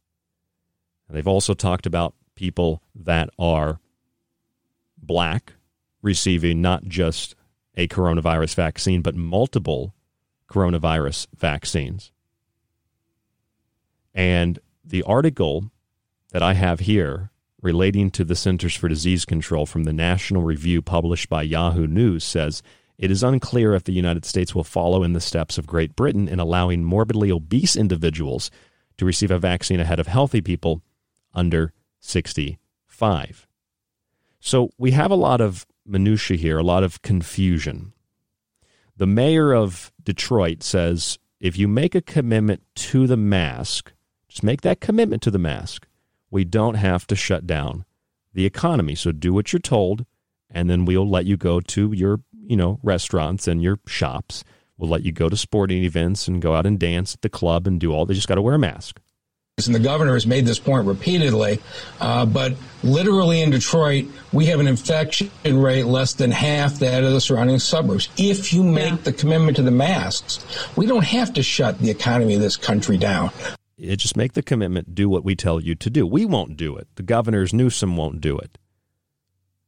They've 1.08 1.26
also 1.26 1.54
talked 1.54 1.86
about 1.86 2.14
people 2.34 2.82
that 2.94 3.30
are 3.38 3.80
black 4.98 5.54
receiving 6.02 6.60
not 6.60 6.84
just 6.84 7.34
a 7.74 7.88
coronavirus 7.88 8.54
vaccine, 8.54 9.00
but 9.00 9.14
multiple 9.14 9.94
coronavirus 10.50 11.28
vaccines. 11.34 12.12
And 14.12 14.58
the 14.84 15.02
article 15.04 15.70
that 16.32 16.42
I 16.42 16.52
have 16.52 16.80
here 16.80 17.30
relating 17.64 18.10
to 18.10 18.24
the 18.24 18.36
Centers 18.36 18.74
for 18.74 18.88
Disease 18.88 19.24
Control 19.24 19.64
from 19.64 19.84
the 19.84 19.92
National 19.92 20.42
Review 20.42 20.82
published 20.82 21.30
by 21.30 21.42
Yahoo 21.42 21.86
News 21.86 22.22
says 22.22 22.62
it 22.98 23.10
is 23.10 23.22
unclear 23.22 23.74
if 23.74 23.84
the 23.84 23.92
United 23.92 24.26
States 24.26 24.54
will 24.54 24.64
follow 24.64 25.02
in 25.02 25.14
the 25.14 25.20
steps 25.20 25.56
of 25.56 25.66
Great 25.66 25.96
Britain 25.96 26.28
in 26.28 26.38
allowing 26.38 26.84
morbidly 26.84 27.32
obese 27.32 27.74
individuals 27.74 28.50
to 28.98 29.06
receive 29.06 29.30
a 29.30 29.38
vaccine 29.38 29.80
ahead 29.80 29.98
of 29.98 30.06
healthy 30.06 30.42
people 30.42 30.82
under 31.32 31.72
65. 32.00 33.48
So 34.40 34.68
we 34.76 34.90
have 34.90 35.10
a 35.10 35.16
lot 35.16 35.40
of 35.40 35.66
minutia 35.86 36.36
here, 36.36 36.58
a 36.58 36.62
lot 36.62 36.84
of 36.84 37.00
confusion. 37.00 37.94
The 38.98 39.06
mayor 39.06 39.54
of 39.54 39.90
Detroit 40.02 40.62
says 40.62 41.18
if 41.40 41.56
you 41.56 41.66
make 41.66 41.94
a 41.94 42.02
commitment 42.02 42.62
to 42.74 43.06
the 43.06 43.16
mask, 43.16 43.92
just 44.28 44.42
make 44.42 44.60
that 44.60 44.80
commitment 44.80 45.22
to 45.22 45.30
the 45.30 45.38
mask, 45.38 45.86
we 46.34 46.44
don't 46.44 46.74
have 46.74 47.06
to 47.06 47.14
shut 47.14 47.46
down 47.46 47.84
the 48.32 48.44
economy. 48.44 48.96
So 48.96 49.12
do 49.12 49.32
what 49.32 49.52
you're 49.52 49.60
told, 49.60 50.04
and 50.50 50.68
then 50.68 50.84
we'll 50.84 51.08
let 51.08 51.26
you 51.26 51.36
go 51.36 51.60
to 51.60 51.92
your, 51.92 52.22
you 52.32 52.56
know, 52.56 52.80
restaurants 52.82 53.46
and 53.46 53.62
your 53.62 53.78
shops. 53.86 54.42
We'll 54.76 54.90
let 54.90 55.04
you 55.04 55.12
go 55.12 55.28
to 55.28 55.36
sporting 55.36 55.84
events 55.84 56.26
and 56.26 56.42
go 56.42 56.56
out 56.56 56.66
and 56.66 56.76
dance 56.76 57.14
at 57.14 57.22
the 57.22 57.28
club 57.28 57.68
and 57.68 57.78
do 57.78 57.92
all. 57.92 58.04
They 58.04 58.14
just 58.14 58.26
got 58.26 58.34
to 58.34 58.42
wear 58.42 58.56
a 58.56 58.58
mask 58.58 59.00
and 59.64 59.74
the 59.74 59.78
governor 59.78 60.14
has 60.14 60.26
made 60.26 60.46
this 60.46 60.58
point 60.58 60.84
repeatedly, 60.84 61.60
uh, 62.00 62.26
but 62.26 62.54
literally 62.82 63.40
in 63.40 63.50
Detroit, 63.50 64.06
we 64.32 64.46
have 64.46 64.58
an 64.58 64.66
infection 64.66 65.30
rate 65.44 65.84
less 65.84 66.14
than 66.14 66.32
half 66.32 66.80
that 66.80 67.04
of 67.04 67.12
the 67.12 67.20
surrounding 67.20 67.60
suburbs. 67.60 68.08
If 68.16 68.52
you 68.52 68.64
make 68.64 68.90
yeah. 68.90 68.96
the 69.04 69.12
commitment 69.12 69.56
to 69.58 69.62
the 69.62 69.70
masks, 69.70 70.44
we 70.74 70.86
don't 70.86 71.04
have 71.04 71.34
to 71.34 71.44
shut 71.44 71.78
the 71.78 71.88
economy 71.88 72.34
of 72.34 72.40
this 72.40 72.56
country 72.56 72.98
down. 72.98 73.30
It 73.90 73.96
just 73.96 74.16
make 74.16 74.32
the 74.32 74.42
commitment, 74.42 74.94
do 74.94 75.08
what 75.08 75.24
we 75.24 75.36
tell 75.36 75.60
you 75.60 75.74
to 75.74 75.90
do. 75.90 76.06
We 76.06 76.24
won't 76.24 76.56
do 76.56 76.76
it. 76.76 76.88
The 76.96 77.02
governors, 77.02 77.52
Newsom 77.52 77.96
won't 77.96 78.20
do 78.20 78.38
it. 78.38 78.58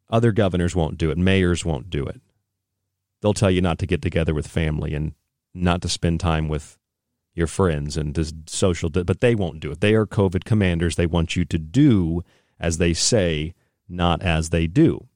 Other 0.09 0.33
governors 0.33 0.75
won't 0.75 0.99
do 0.99 1.11
it. 1.11 1.19
Mayors 1.19 1.65
won't 1.65 1.91
do 1.91 2.05
it. 2.07 2.21
They'll 3.21 3.35
tell 3.35 3.51
you 3.51 3.61
not 3.61 3.79
to 3.81 3.87
get 3.87 4.03
together 4.03 4.35
with 4.35 4.47
family 4.47 4.95
and 4.95 5.15
not 5.55 5.83
to 5.83 5.89
spend 5.89 6.21
time 6.21 6.49
with 6.49 6.79
your 7.35 7.47
friends 7.47 7.97
and 7.97 8.17
social, 8.47 8.89
but 8.89 9.21
they 9.21 9.35
won't 9.35 9.61
do 9.61 9.71
it. 9.71 9.81
They 9.81 9.95
are 9.95 10.07
COVID 10.07 10.45
commanders. 10.45 10.97
They 10.97 11.07
want 11.07 11.37
you 11.37 11.45
to 11.45 11.59
do 11.59 12.23
as 12.59 12.79
they 12.79 12.95
say, 12.95 13.53
not 13.89 14.23
as 14.23 14.51
they 14.51 14.67
do. 14.67 15.09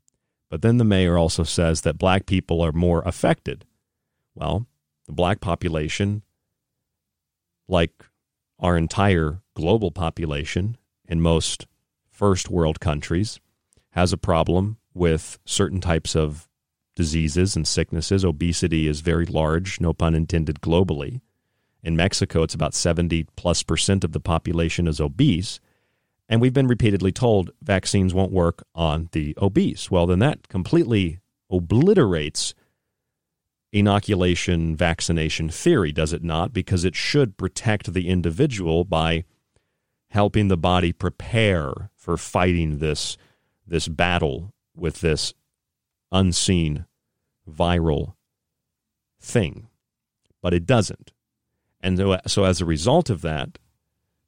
But 0.50 0.62
then 0.62 0.78
the 0.78 0.84
mayor 0.84 1.16
also 1.16 1.44
says 1.44 1.82
that 1.82 1.96
black 1.98 2.26
people 2.26 2.60
are 2.60 2.72
more 2.72 3.02
affected. 3.06 3.64
Well, 4.34 4.66
the 5.06 5.12
black 5.12 5.40
population, 5.40 6.22
like 7.68 7.92
our 8.60 8.76
entire 8.76 9.40
global 9.54 9.90
population 9.90 10.76
in 11.08 11.20
most 11.20 11.66
first 12.10 12.50
world 12.50 12.78
countries, 12.78 13.40
has 13.90 14.12
a 14.12 14.18
problem 14.18 14.76
with 14.94 15.38
certain 15.44 15.80
types 15.80 16.14
of 16.14 16.48
diseases 16.94 17.56
and 17.56 17.66
sicknesses. 17.66 18.24
Obesity 18.24 18.86
is 18.86 19.00
very 19.00 19.26
large, 19.26 19.80
no 19.80 19.92
pun 19.92 20.14
intended, 20.14 20.60
globally. 20.60 21.20
In 21.82 21.96
Mexico, 21.96 22.42
it's 22.42 22.54
about 22.54 22.74
70 22.74 23.26
plus 23.36 23.62
percent 23.62 24.04
of 24.04 24.12
the 24.12 24.20
population 24.20 24.86
is 24.86 25.00
obese. 25.00 25.60
And 26.28 26.40
we've 26.40 26.52
been 26.52 26.68
repeatedly 26.68 27.10
told 27.10 27.50
vaccines 27.62 28.14
won't 28.14 28.32
work 28.32 28.62
on 28.74 29.08
the 29.12 29.34
obese. 29.40 29.90
Well, 29.90 30.06
then 30.06 30.18
that 30.20 30.48
completely 30.48 31.20
obliterates 31.50 32.54
inoculation 33.72 34.76
vaccination 34.76 35.48
theory, 35.48 35.92
does 35.92 36.12
it 36.12 36.22
not? 36.22 36.52
Because 36.52 36.84
it 36.84 36.96
should 36.96 37.36
protect 37.36 37.92
the 37.92 38.08
individual 38.08 38.84
by 38.84 39.24
helping 40.08 40.48
the 40.48 40.56
body 40.56 40.92
prepare 40.92 41.90
for 41.94 42.16
fighting 42.16 42.78
this, 42.78 43.16
this 43.66 43.86
battle 43.86 44.52
with 44.74 45.00
this 45.00 45.34
unseen 46.10 46.84
viral 47.48 48.14
thing. 49.20 49.68
But 50.42 50.54
it 50.54 50.66
doesn't. 50.66 51.12
And 51.80 51.96
so, 51.96 52.18
so 52.26 52.44
as 52.44 52.60
a 52.60 52.66
result 52.66 53.08
of 53.08 53.22
that, 53.22 53.58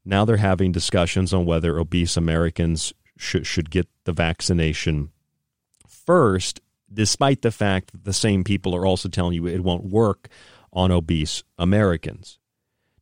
now 0.05 0.25
they're 0.25 0.37
having 0.37 0.73
discussions 0.73 1.33
on 1.33 1.47
whether 1.47 1.79
obese 1.79 2.17
Americans 2.17 2.93
should, 3.17 3.47
should 3.47 3.71
get 3.71 3.89
the 4.05 4.13
vaccination 4.13 5.11
first, 5.87 6.61
despite 6.93 7.43
the 7.43 7.51
fact 7.51 7.93
that 7.93 8.05
the 8.05 8.13
same 8.13 8.45
people 8.45 8.75
are 8.75 8.87
also 8.87 9.09
telling 9.09 9.35
you 9.35 9.47
it 9.47 9.63
won't 9.63 9.85
work 9.85 10.29
on 10.73 10.91
obese 10.91 11.43
Americans. 11.59 12.39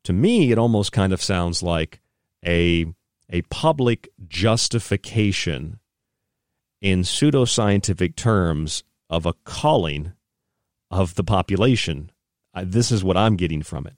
To 0.05 0.13
me, 0.13 0.51
it 0.51 0.59
almost 0.59 0.93
kind 0.93 1.13
of 1.13 1.23
sounds 1.23 1.63
like 1.63 2.01
a, 2.45 2.87
a 3.29 3.43
public 3.43 4.09
justification 4.27 5.79
in 6.81 7.03
pseudoscientific 7.03 8.17
terms 8.17 8.83
of 9.09 9.27
a 9.27 9.35
calling 9.45 10.13
of 10.91 11.15
the 11.15 11.25
population. 11.25 12.11
this 12.65 12.91
is 12.91 13.05
what 13.05 13.17
I'm 13.17 13.37
getting 13.37 13.63
from 13.63 13.87
it. 13.87 13.97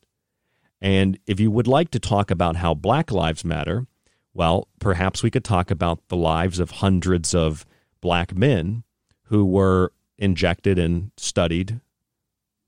And 0.81 1.19
if 1.27 1.39
you 1.39 1.51
would 1.51 1.69
like 1.69 1.91
to 1.93 2.01
talk 2.01 2.31
about 2.31 2.57
how 2.57 2.75
Black 2.75 3.13
Lives 3.13 3.45
Matter, 3.45 3.87
well, 4.35 4.69
perhaps 4.81 5.23
we 5.23 5.31
could 5.31 5.45
talk 5.45 5.71
about 5.71 6.09
the 6.09 6.17
lives 6.17 6.59
of 6.59 6.71
hundreds 6.73 7.35
of 7.35 7.65
black 8.01 8.35
men 8.35 8.83
who 9.33 9.47
were 9.47 9.91
injected 10.19 10.79
and 10.79 11.11
studied, 11.17 11.81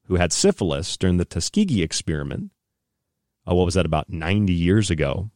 who 0.04 0.14
had 0.14 0.32
syphilis 0.32 0.96
during 0.96 1.18
the 1.18 1.26
Tuskegee 1.26 1.82
experiment. 1.82 2.52
Oh, 3.46 3.54
what 3.56 3.66
was 3.66 3.74
that, 3.74 3.84
about 3.84 4.08
90 4.08 4.50
years 4.50 4.88
ago? 4.90 5.30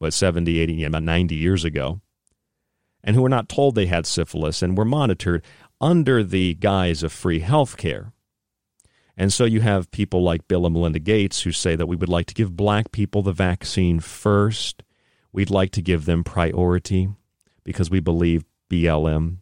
What, 0.00 0.12
70, 0.12 0.58
80, 0.58 0.74
yeah, 0.74 0.88
about 0.88 1.04
90 1.04 1.34
years 1.34 1.64
ago? 1.64 2.02
And 3.02 3.16
who 3.16 3.22
were 3.22 3.30
not 3.30 3.48
told 3.48 3.74
they 3.74 3.86
had 3.86 4.04
syphilis 4.04 4.60
and 4.60 4.76
were 4.76 4.84
monitored 4.84 5.42
under 5.80 6.22
the 6.22 6.52
guise 6.52 7.02
of 7.02 7.10
free 7.10 7.40
health 7.40 7.78
care. 7.78 8.12
And 9.16 9.32
so 9.32 9.46
you 9.46 9.62
have 9.62 9.90
people 9.90 10.22
like 10.22 10.46
Bill 10.46 10.66
and 10.66 10.74
Melinda 10.74 10.98
Gates 10.98 11.40
who 11.40 11.52
say 11.52 11.74
that 11.74 11.86
we 11.86 11.96
would 11.96 12.10
like 12.10 12.26
to 12.26 12.34
give 12.34 12.54
black 12.54 12.92
people 12.92 13.22
the 13.22 13.32
vaccine 13.32 13.98
first. 13.98 14.82
We'd 15.32 15.48
like 15.48 15.70
to 15.70 15.80
give 15.80 16.04
them 16.04 16.22
priority 16.22 17.08
because 17.64 17.88
we 17.88 18.00
believe 18.00 18.44
BLM. 18.70 19.38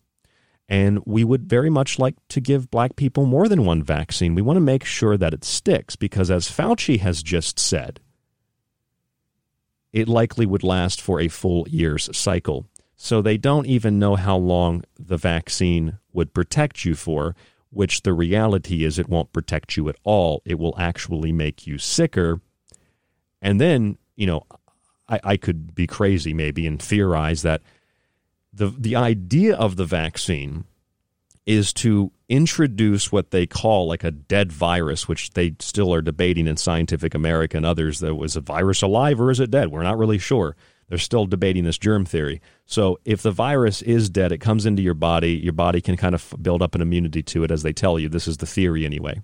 And 0.69 1.01
we 1.05 1.25
would 1.25 1.45
very 1.45 1.69
much 1.69 1.99
like 1.99 2.17
to 2.31 2.41
give 2.41 2.71
black 2.71 2.97
people 2.97 3.27
more 3.27 3.49
than 3.49 3.67
one 3.67 3.83
vaccine. 3.83 4.35
We 4.35 4.43
want 4.43 4.57
to 4.57 4.63
make 4.63 4.85
sure 4.85 5.17
that 5.17 5.35
it 5.35 5.45
sticks 5.45 5.95
because, 5.95 6.31
as 6.31 6.51
Fauci 6.51 7.01
has 7.01 7.23
just 7.23 7.59
said, 7.59 8.01
it 9.93 10.09
likely 10.09 10.47
would 10.47 10.63
last 10.63 11.01
for 11.01 11.21
a 11.21 11.29
full 11.29 11.69
year's 11.69 12.09
cycle. 12.17 12.67
So 12.97 13.21
they 13.21 13.37
don't 13.37 13.67
even 13.67 13.99
know 13.99 14.17
how 14.17 14.37
long 14.37 14.85
the 14.99 15.19
vaccine 15.19 15.99
would 16.13 16.33
protect 16.33 16.85
you 16.85 16.95
for 16.95 17.37
which 17.75 18.03
the 18.03 18.13
reality 18.13 18.85
is 18.85 18.99
it 18.99 19.09
won't 19.09 19.33
protect 19.33 19.77
you 19.77 19.89
at 19.89 19.97
all. 20.05 20.43
It 20.45 20.59
will 20.59 20.75
actually 20.79 21.33
make 21.33 21.67
you 21.67 21.77
sicker. 21.77 22.41
And 23.43 23.61
then, 23.61 23.99
you 24.15 24.27
know, 24.27 24.47
I, 25.09 25.21
I 25.25 25.37
could 25.37 25.75
be 25.75 25.87
crazy 25.87 26.33
maybe 26.33 26.67
and 26.67 26.81
theorize 26.81 27.43
that 27.43 27.63
the 28.55 28.69
the 28.69 28.97
idea 28.97 29.57
of 29.57 29.77
the 29.77 29.85
vaccine 29.85 30.65
is 31.47 31.73
to 31.75 32.11
introduce 32.29 33.13
what 33.13 33.31
they 33.31 33.47
call 33.47 33.87
like 33.87 34.03
a 34.03 34.11
dead 34.11 34.51
virus, 34.51 35.07
which 35.07 35.31
they 35.33 35.55
still 35.59 35.93
are 35.93 36.01
debating 36.01 36.47
in 36.47 36.57
Scientific 36.57 37.15
America 37.15 37.57
and 37.57 37.67
others. 37.67 38.01
That 38.01 38.15
was 38.15 38.35
a 38.35 38.41
virus 38.41 38.81
alive 38.81 39.21
or 39.21 39.31
is 39.31 39.41
it 39.41 39.51
dead? 39.51 39.69
We're 39.69 39.83
not 39.83 39.99
really 39.99 40.19
sure. 40.19 40.57
They're 40.89 40.99
still 40.99 41.27
debating 41.27 41.65
this 41.65 41.79
germ 41.79 42.05
theory. 42.05 42.41
So 42.67 42.99
if 43.05 43.23
the 43.23 43.31
virus 43.31 43.83
is 43.83 44.11
dead, 44.11 44.33
it 44.33 44.39
comes 44.39 44.67
into 44.67 44.83
your 44.83 44.95
body. 44.95 45.33
Your 45.33 45.53
body 45.53 45.81
can 45.81 45.97
kind 45.97 46.15
of 46.15 46.35
build 46.41 46.63
up 46.63 46.75
an 46.75 46.83
immunity 46.83 47.23
to 47.23 47.45
it, 47.45 47.51
as 47.51 47.63
they 47.63 47.73
tell 47.73 47.99
you. 47.99 48.09
This 48.09 48.29
is 48.29 48.39
the 48.39 48.47
theory 48.47 48.85
anyway. 48.85 49.21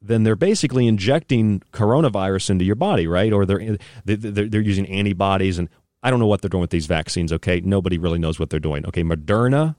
Then 0.00 0.22
they're 0.22 0.36
basically 0.36 0.86
injecting 0.86 1.60
coronavirus 1.72 2.50
into 2.50 2.64
your 2.64 2.76
body, 2.76 3.06
right? 3.08 3.32
Or 3.32 3.44
they're 3.44 3.76
they're, 4.04 4.46
they're 4.48 4.60
using 4.60 4.86
antibodies, 4.86 5.58
and 5.58 5.68
I 6.06 6.10
don't 6.10 6.20
know 6.20 6.28
what 6.28 6.40
they're 6.40 6.48
doing 6.48 6.60
with 6.60 6.70
these 6.70 6.86
vaccines. 6.86 7.32
Okay, 7.32 7.60
nobody 7.62 7.98
really 7.98 8.20
knows 8.20 8.38
what 8.38 8.48
they're 8.48 8.60
doing. 8.60 8.86
Okay, 8.86 9.02
Moderna 9.02 9.74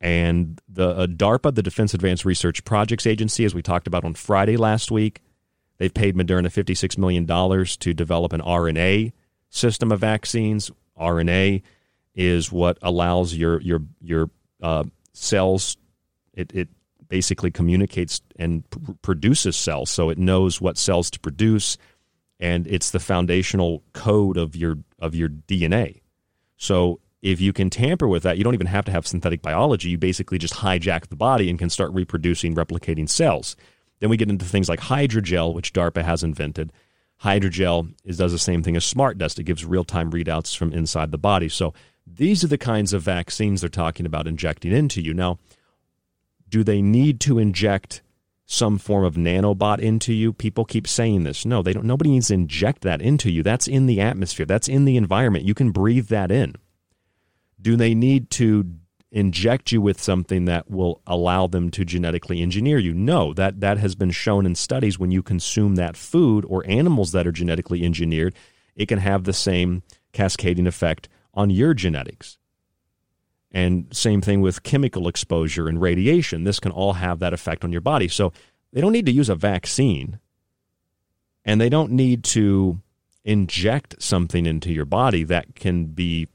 and 0.00 0.58
the 0.66 0.88
uh, 0.88 1.06
DARPA, 1.06 1.54
the 1.54 1.62
Defense 1.62 1.92
Advanced 1.92 2.24
Research 2.24 2.64
Projects 2.64 3.06
Agency, 3.06 3.44
as 3.44 3.54
we 3.54 3.60
talked 3.60 3.86
about 3.86 4.06
on 4.06 4.14
Friday 4.14 4.56
last 4.56 4.90
week, 4.90 5.20
they've 5.76 5.92
paid 5.92 6.16
Moderna 6.16 6.46
$56 6.46 6.96
million 6.96 7.26
to 7.26 7.92
develop 7.92 8.32
an 8.32 8.40
RNA 8.40 9.12
system 9.50 9.92
of 9.92 10.00
vaccines. 10.00 10.70
RNA 10.98 11.60
is 12.14 12.50
what 12.50 12.78
allows 12.80 13.34
your 13.34 13.60
your 13.60 13.80
your 14.00 14.30
uh, 14.62 14.84
cells. 15.12 15.76
It, 16.32 16.54
it 16.54 16.68
basically 17.08 17.50
communicates 17.50 18.22
and 18.36 18.68
pr- 18.70 18.92
produces 19.02 19.56
cells, 19.56 19.90
so 19.90 20.08
it 20.08 20.16
knows 20.16 20.58
what 20.58 20.78
cells 20.78 21.10
to 21.10 21.20
produce, 21.20 21.76
and 22.40 22.66
it's 22.66 22.90
the 22.90 23.00
foundational 23.00 23.82
code 23.92 24.36
of 24.36 24.56
your 24.56 24.78
of 24.98 25.14
your 25.14 25.28
DNA. 25.28 26.00
So 26.56 27.00
if 27.22 27.40
you 27.40 27.52
can 27.52 27.70
tamper 27.70 28.06
with 28.06 28.22
that, 28.24 28.36
you 28.36 28.44
don't 28.44 28.54
even 28.54 28.66
have 28.66 28.84
to 28.84 28.92
have 28.92 29.06
synthetic 29.06 29.40
biology. 29.40 29.88
You 29.88 29.98
basically 29.98 30.38
just 30.38 30.54
hijack 30.54 31.08
the 31.08 31.16
body 31.16 31.48
and 31.48 31.58
can 31.58 31.70
start 31.70 31.92
reproducing, 31.92 32.54
replicating 32.54 33.08
cells. 33.08 33.56
Then 34.00 34.10
we 34.10 34.18
get 34.18 34.28
into 34.28 34.44
things 34.44 34.68
like 34.68 34.80
hydrogel, 34.80 35.54
which 35.54 35.72
DARPA 35.72 36.04
has 36.04 36.22
invented. 36.22 36.70
Hydrogel 37.22 37.94
is, 38.04 38.18
does 38.18 38.32
the 38.32 38.38
same 38.38 38.62
thing 38.62 38.76
as 38.76 38.84
SmartDust. 38.84 39.38
It 39.38 39.44
gives 39.44 39.64
real 39.64 39.84
time 39.84 40.10
readouts 40.10 40.54
from 40.54 40.72
inside 40.74 41.12
the 41.12 41.18
body. 41.18 41.48
So 41.48 41.72
these 42.06 42.44
are 42.44 42.48
the 42.48 42.58
kinds 42.58 42.92
of 42.92 43.00
vaccines 43.00 43.62
they're 43.62 43.70
talking 43.70 44.04
about 44.04 44.26
injecting 44.26 44.72
into 44.72 45.00
you. 45.00 45.14
Now, 45.14 45.38
do 46.48 46.62
they 46.62 46.82
need 46.82 47.20
to 47.20 47.38
inject 47.38 48.02
some 48.46 48.78
form 48.78 49.04
of 49.04 49.14
nanobot 49.14 49.78
into 49.78 50.12
you? 50.12 50.32
People 50.32 50.64
keep 50.64 50.86
saying 50.86 51.24
this. 51.24 51.44
No, 51.44 51.62
they 51.62 51.72
don't. 51.72 51.86
Nobody 51.86 52.10
needs 52.10 52.28
to 52.28 52.34
inject 52.34 52.82
that 52.82 53.00
into 53.00 53.30
you. 53.30 53.42
That's 53.42 53.66
in 53.66 53.86
the 53.86 54.00
atmosphere. 54.00 54.46
That's 54.46 54.68
in 54.68 54.84
the 54.84 54.96
environment. 54.96 55.44
You 55.44 55.54
can 55.54 55.70
breathe 55.70 56.08
that 56.08 56.30
in 56.30 56.56
do 57.64 57.76
they 57.76 57.94
need 57.94 58.30
to 58.30 58.66
inject 59.10 59.72
you 59.72 59.80
with 59.80 60.00
something 60.00 60.44
that 60.44 60.70
will 60.70 61.00
allow 61.06 61.46
them 61.46 61.70
to 61.70 61.84
genetically 61.84 62.42
engineer 62.42 62.78
you? 62.78 62.92
No, 62.92 63.32
that 63.32 63.60
that 63.60 63.78
has 63.78 63.94
been 63.94 64.10
shown 64.10 64.44
in 64.44 64.54
studies 64.54 64.98
when 64.98 65.10
you 65.10 65.22
consume 65.22 65.76
that 65.76 65.96
food 65.96 66.44
or 66.46 66.62
animals 66.68 67.12
that 67.12 67.26
are 67.26 67.32
genetically 67.32 67.82
engineered, 67.82 68.34
it 68.76 68.86
can 68.86 68.98
have 68.98 69.24
the 69.24 69.32
same 69.32 69.82
cascading 70.12 70.66
effect 70.66 71.08
on 71.32 71.50
your 71.50 71.74
genetics. 71.74 72.38
And 73.54 73.86
same 73.92 74.20
thing 74.20 74.40
with 74.40 74.64
chemical 74.64 75.06
exposure 75.06 75.68
and 75.68 75.80
radiation. 75.80 76.42
This 76.42 76.58
can 76.58 76.72
all 76.72 76.94
have 76.94 77.20
that 77.20 77.32
effect 77.32 77.64
on 77.64 77.70
your 77.70 77.80
body. 77.80 78.08
So 78.08 78.32
they 78.72 78.80
don't 78.80 78.92
need 78.92 79.06
to 79.06 79.12
use 79.12 79.28
a 79.28 79.36
vaccine 79.36 80.18
and 81.44 81.60
they 81.60 81.68
don't 81.68 81.92
need 81.92 82.24
to 82.24 82.80
inject 83.24 84.02
something 84.02 84.44
into 84.44 84.72
your 84.72 84.84
body 84.84 85.22
that 85.24 85.54
can 85.54 85.86
be 85.86 86.28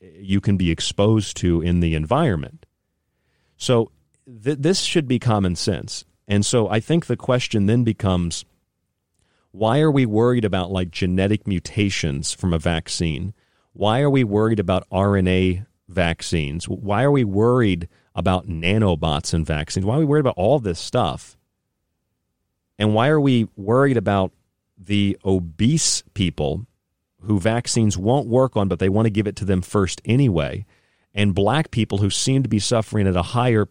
you 0.00 0.40
can 0.40 0.56
be 0.56 0.70
exposed 0.70 1.36
to 1.38 1.60
in 1.60 1.80
the 1.80 1.94
environment. 1.94 2.64
So 3.56 3.90
th- 4.44 4.58
this 4.60 4.80
should 4.80 5.08
be 5.08 5.18
common 5.18 5.56
sense. 5.56 6.04
And 6.28 6.46
so 6.46 6.68
I 6.68 6.80
think 6.80 7.06
the 7.06 7.16
question 7.16 7.66
then 7.66 7.82
becomes 7.82 8.44
why 9.50 9.80
are 9.80 9.90
we 9.90 10.06
worried 10.06 10.44
about 10.44 10.70
like 10.70 10.90
genetic 10.90 11.46
mutations 11.46 12.32
from 12.32 12.52
a 12.52 12.58
vaccine? 12.58 13.34
Why 13.72 14.00
are 14.00 14.10
we 14.10 14.22
worried 14.22 14.60
about 14.60 14.88
RNA 14.90 15.66
vaccines? 15.88 16.68
Why 16.68 17.02
are 17.02 17.10
we 17.10 17.24
worried 17.24 17.88
about 18.14 18.48
nanobots 18.48 19.34
and 19.34 19.46
vaccines? 19.46 19.86
Why 19.86 19.96
are 19.96 20.00
we 20.00 20.04
worried 20.04 20.20
about 20.20 20.36
all 20.36 20.58
this 20.58 20.78
stuff? 20.78 21.36
And 22.78 22.94
why 22.94 23.08
are 23.08 23.20
we 23.20 23.48
worried 23.56 23.96
about 23.96 24.32
the 24.78 25.18
obese 25.24 26.02
people 26.14 26.66
who 27.22 27.40
vaccines 27.40 27.96
won't 27.96 28.28
work 28.28 28.56
on, 28.56 28.68
but 28.68 28.78
they 28.78 28.88
want 28.88 29.06
to 29.06 29.10
give 29.10 29.26
it 29.26 29.36
to 29.36 29.44
them 29.44 29.62
first 29.62 30.00
anyway, 30.04 30.64
and 31.14 31.34
black 31.34 31.70
people 31.70 31.98
who 31.98 32.10
seem 32.10 32.42
to 32.42 32.48
be 32.48 32.58
suffering 32.58 33.06
at 33.06 33.16
a 33.16 33.22
higher 33.22 33.68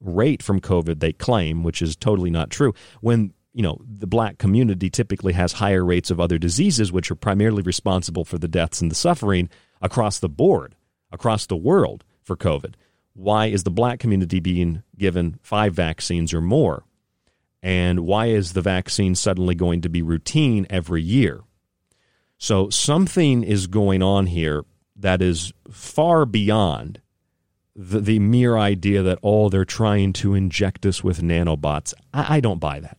rate 0.00 0.42
from 0.42 0.60
COVID, 0.60 1.00
they 1.00 1.12
claim, 1.12 1.62
which 1.62 1.80
is 1.80 1.96
totally 1.96 2.30
not 2.30 2.50
true. 2.50 2.74
When 3.00 3.32
you 3.54 3.62
know 3.62 3.80
the 3.88 4.06
black 4.06 4.38
community 4.38 4.90
typically 4.90 5.32
has 5.32 5.54
higher 5.54 5.84
rates 5.84 6.10
of 6.10 6.20
other 6.20 6.38
diseases, 6.38 6.92
which 6.92 7.10
are 7.10 7.16
primarily 7.16 7.62
responsible 7.62 8.24
for 8.24 8.36
the 8.38 8.48
deaths 8.48 8.82
and 8.82 8.90
the 8.90 8.96
suffering 8.96 9.48
across 9.80 10.18
the 10.18 10.28
board, 10.28 10.74
across 11.14 11.46
the 11.46 11.56
world 11.56 12.04
for 12.22 12.36
COVID. 12.36 12.74
Why 13.14 13.46
is 13.46 13.62
the 13.62 13.70
black 13.70 14.00
community 14.00 14.40
being 14.40 14.82
given 14.98 15.38
five 15.42 15.72
vaccines 15.72 16.34
or 16.34 16.40
more? 16.40 16.84
And 17.62 18.00
why 18.00 18.26
is 18.26 18.52
the 18.52 18.60
vaccine 18.60 19.14
suddenly 19.14 19.54
going 19.54 19.80
to 19.82 19.88
be 19.88 20.02
routine 20.02 20.66
every 20.68 21.00
year? 21.00 21.40
So 22.36 22.68
something 22.68 23.42
is 23.42 23.68
going 23.68 24.02
on 24.02 24.26
here 24.26 24.64
that 24.96 25.22
is 25.22 25.52
far 25.70 26.26
beyond 26.26 27.00
the, 27.74 28.00
the 28.00 28.18
mere 28.18 28.58
idea 28.58 29.02
that, 29.02 29.18
oh, 29.22 29.48
they're 29.48 29.64
trying 29.64 30.12
to 30.14 30.34
inject 30.34 30.84
us 30.84 31.02
with 31.02 31.22
nanobots. 31.22 31.94
I, 32.12 32.36
I 32.36 32.40
don't 32.40 32.60
buy 32.60 32.80
that. 32.80 32.98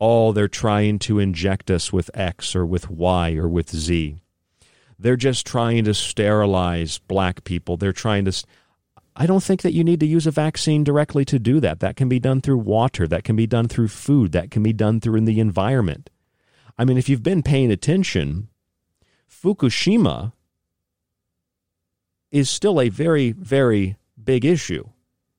Oh, 0.00 0.32
they're 0.32 0.48
trying 0.48 1.00
to 1.00 1.18
inject 1.18 1.70
us 1.70 1.92
with 1.92 2.10
X 2.14 2.54
or 2.56 2.64
with 2.64 2.88
Y 2.88 3.34
or 3.34 3.48
with 3.48 3.74
Z. 3.74 4.22
They're 4.98 5.16
just 5.16 5.46
trying 5.46 5.84
to 5.84 5.94
sterilize 5.94 6.98
black 6.98 7.44
people. 7.44 7.76
They're 7.76 7.92
trying 7.92 8.24
to. 8.24 8.44
I 9.14 9.26
don't 9.26 9.42
think 9.42 9.62
that 9.62 9.72
you 9.72 9.82
need 9.82 10.00
to 10.00 10.06
use 10.06 10.26
a 10.26 10.30
vaccine 10.30 10.84
directly 10.84 11.24
to 11.26 11.38
do 11.38 11.60
that. 11.60 11.80
That 11.80 11.96
can 11.96 12.08
be 12.08 12.20
done 12.20 12.40
through 12.40 12.58
water. 12.58 13.06
That 13.08 13.24
can 13.24 13.36
be 13.36 13.46
done 13.46 13.68
through 13.68 13.88
food. 13.88 14.32
That 14.32 14.50
can 14.50 14.62
be 14.62 14.72
done 14.72 15.00
through 15.00 15.16
in 15.16 15.24
the 15.24 15.40
environment. 15.40 16.10
I 16.76 16.84
mean, 16.84 16.98
if 16.98 17.08
you've 17.08 17.24
been 17.24 17.42
paying 17.42 17.72
attention, 17.72 18.48
Fukushima 19.28 20.32
is 22.30 22.48
still 22.48 22.80
a 22.80 22.88
very, 22.88 23.32
very 23.32 23.96
big 24.22 24.44
issue, 24.44 24.88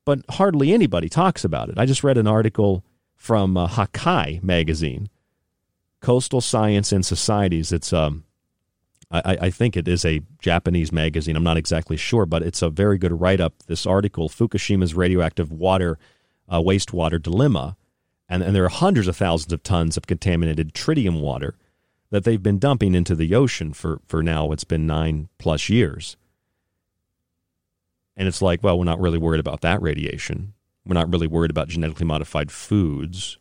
but 0.05 0.19
hardly 0.31 0.73
anybody 0.73 1.07
talks 1.07 1.43
about 1.43 1.69
it. 1.69 1.77
I 1.77 1.85
just 1.85 2.03
read 2.03 2.17
an 2.17 2.27
article 2.27 2.83
from 3.15 3.55
uh, 3.55 3.67
Hakai 3.67 4.41
magazine, 4.43 5.09
Coastal 6.01 6.41
Science 6.41 6.91
and 6.91 7.05
Societies. 7.05 7.71
It's 7.71 7.93
um, 7.93 8.23
I, 9.11 9.37
I, 9.41 9.49
think 9.49 9.75
it 9.75 9.87
is 9.87 10.05
a 10.05 10.21
Japanese 10.39 10.91
magazine. 10.91 11.35
I'm 11.35 11.43
not 11.43 11.57
exactly 11.57 11.97
sure, 11.97 12.27
but 12.27 12.43
it's 12.43 12.61
a 12.61 12.69
very 12.69 12.99
good 12.99 13.19
write 13.19 13.41
up. 13.41 13.53
This 13.65 13.87
article, 13.87 14.29
Fukushima's 14.29 14.93
radioactive 14.93 15.51
water, 15.51 15.97
uh, 16.47 16.59
wastewater 16.59 17.19
dilemma, 17.19 17.75
and, 18.29 18.43
and 18.43 18.55
there 18.55 18.65
are 18.65 18.69
hundreds 18.69 19.07
of 19.07 19.17
thousands 19.17 19.51
of 19.51 19.63
tons 19.63 19.97
of 19.97 20.05
contaminated 20.05 20.73
tritium 20.73 21.21
water 21.21 21.55
that 22.11 22.23
they've 22.23 22.43
been 22.43 22.59
dumping 22.59 22.93
into 22.93 23.15
the 23.15 23.33
ocean 23.33 23.73
for, 23.73 23.99
for 24.07 24.21
now 24.21 24.51
it's 24.51 24.63
been 24.63 24.85
nine 24.85 25.29
plus 25.39 25.69
years. 25.69 26.15
And 28.15 28.27
it's 28.27 28.41
like, 28.41 28.63
well, 28.63 28.77
we're 28.77 28.85
not 28.85 28.99
really 28.99 29.17
worried 29.17 29.39
about 29.39 29.61
that 29.61 29.81
radiation. 29.81 30.53
We're 30.85 30.95
not 30.95 31.11
really 31.11 31.27
worried 31.27 31.51
about 31.51 31.69
genetically 31.69 32.05
modified 32.05 32.51
foods. 32.51 33.37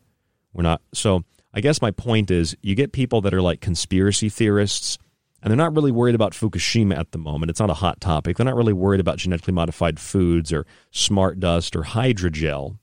We're 0.53 0.63
not. 0.63 0.81
So 0.95 1.25
I 1.53 1.61
guess 1.61 1.83
my 1.83 1.91
point 1.91 2.31
is 2.31 2.57
you 2.63 2.75
get 2.75 2.93
people 2.93 3.21
that 3.23 3.35
are 3.35 3.43
like 3.43 3.61
conspiracy 3.61 4.29
theorists, 4.29 4.99
and 5.43 5.51
they're 5.51 5.57
not 5.57 5.75
really 5.75 5.93
worried 5.93 6.15
about 6.15 6.33
Fukushima 6.33 6.99
at 6.99 7.13
the 7.13 7.19
moment. 7.19 7.51
It's 7.51 7.61
not 7.61 7.71
a 7.71 7.75
hot 7.75 8.01
topic. 8.01 8.37
They're 8.37 8.47
not 8.47 8.57
really 8.57 8.73
worried 8.73 9.01
about 9.01 9.19
genetically 9.19 9.55
modified 9.55 10.01
foods 10.01 10.53
or 10.53 10.67
smart 10.91 11.39
dust 11.39 11.77
or 11.77 11.83
hydrogel. 11.83 12.79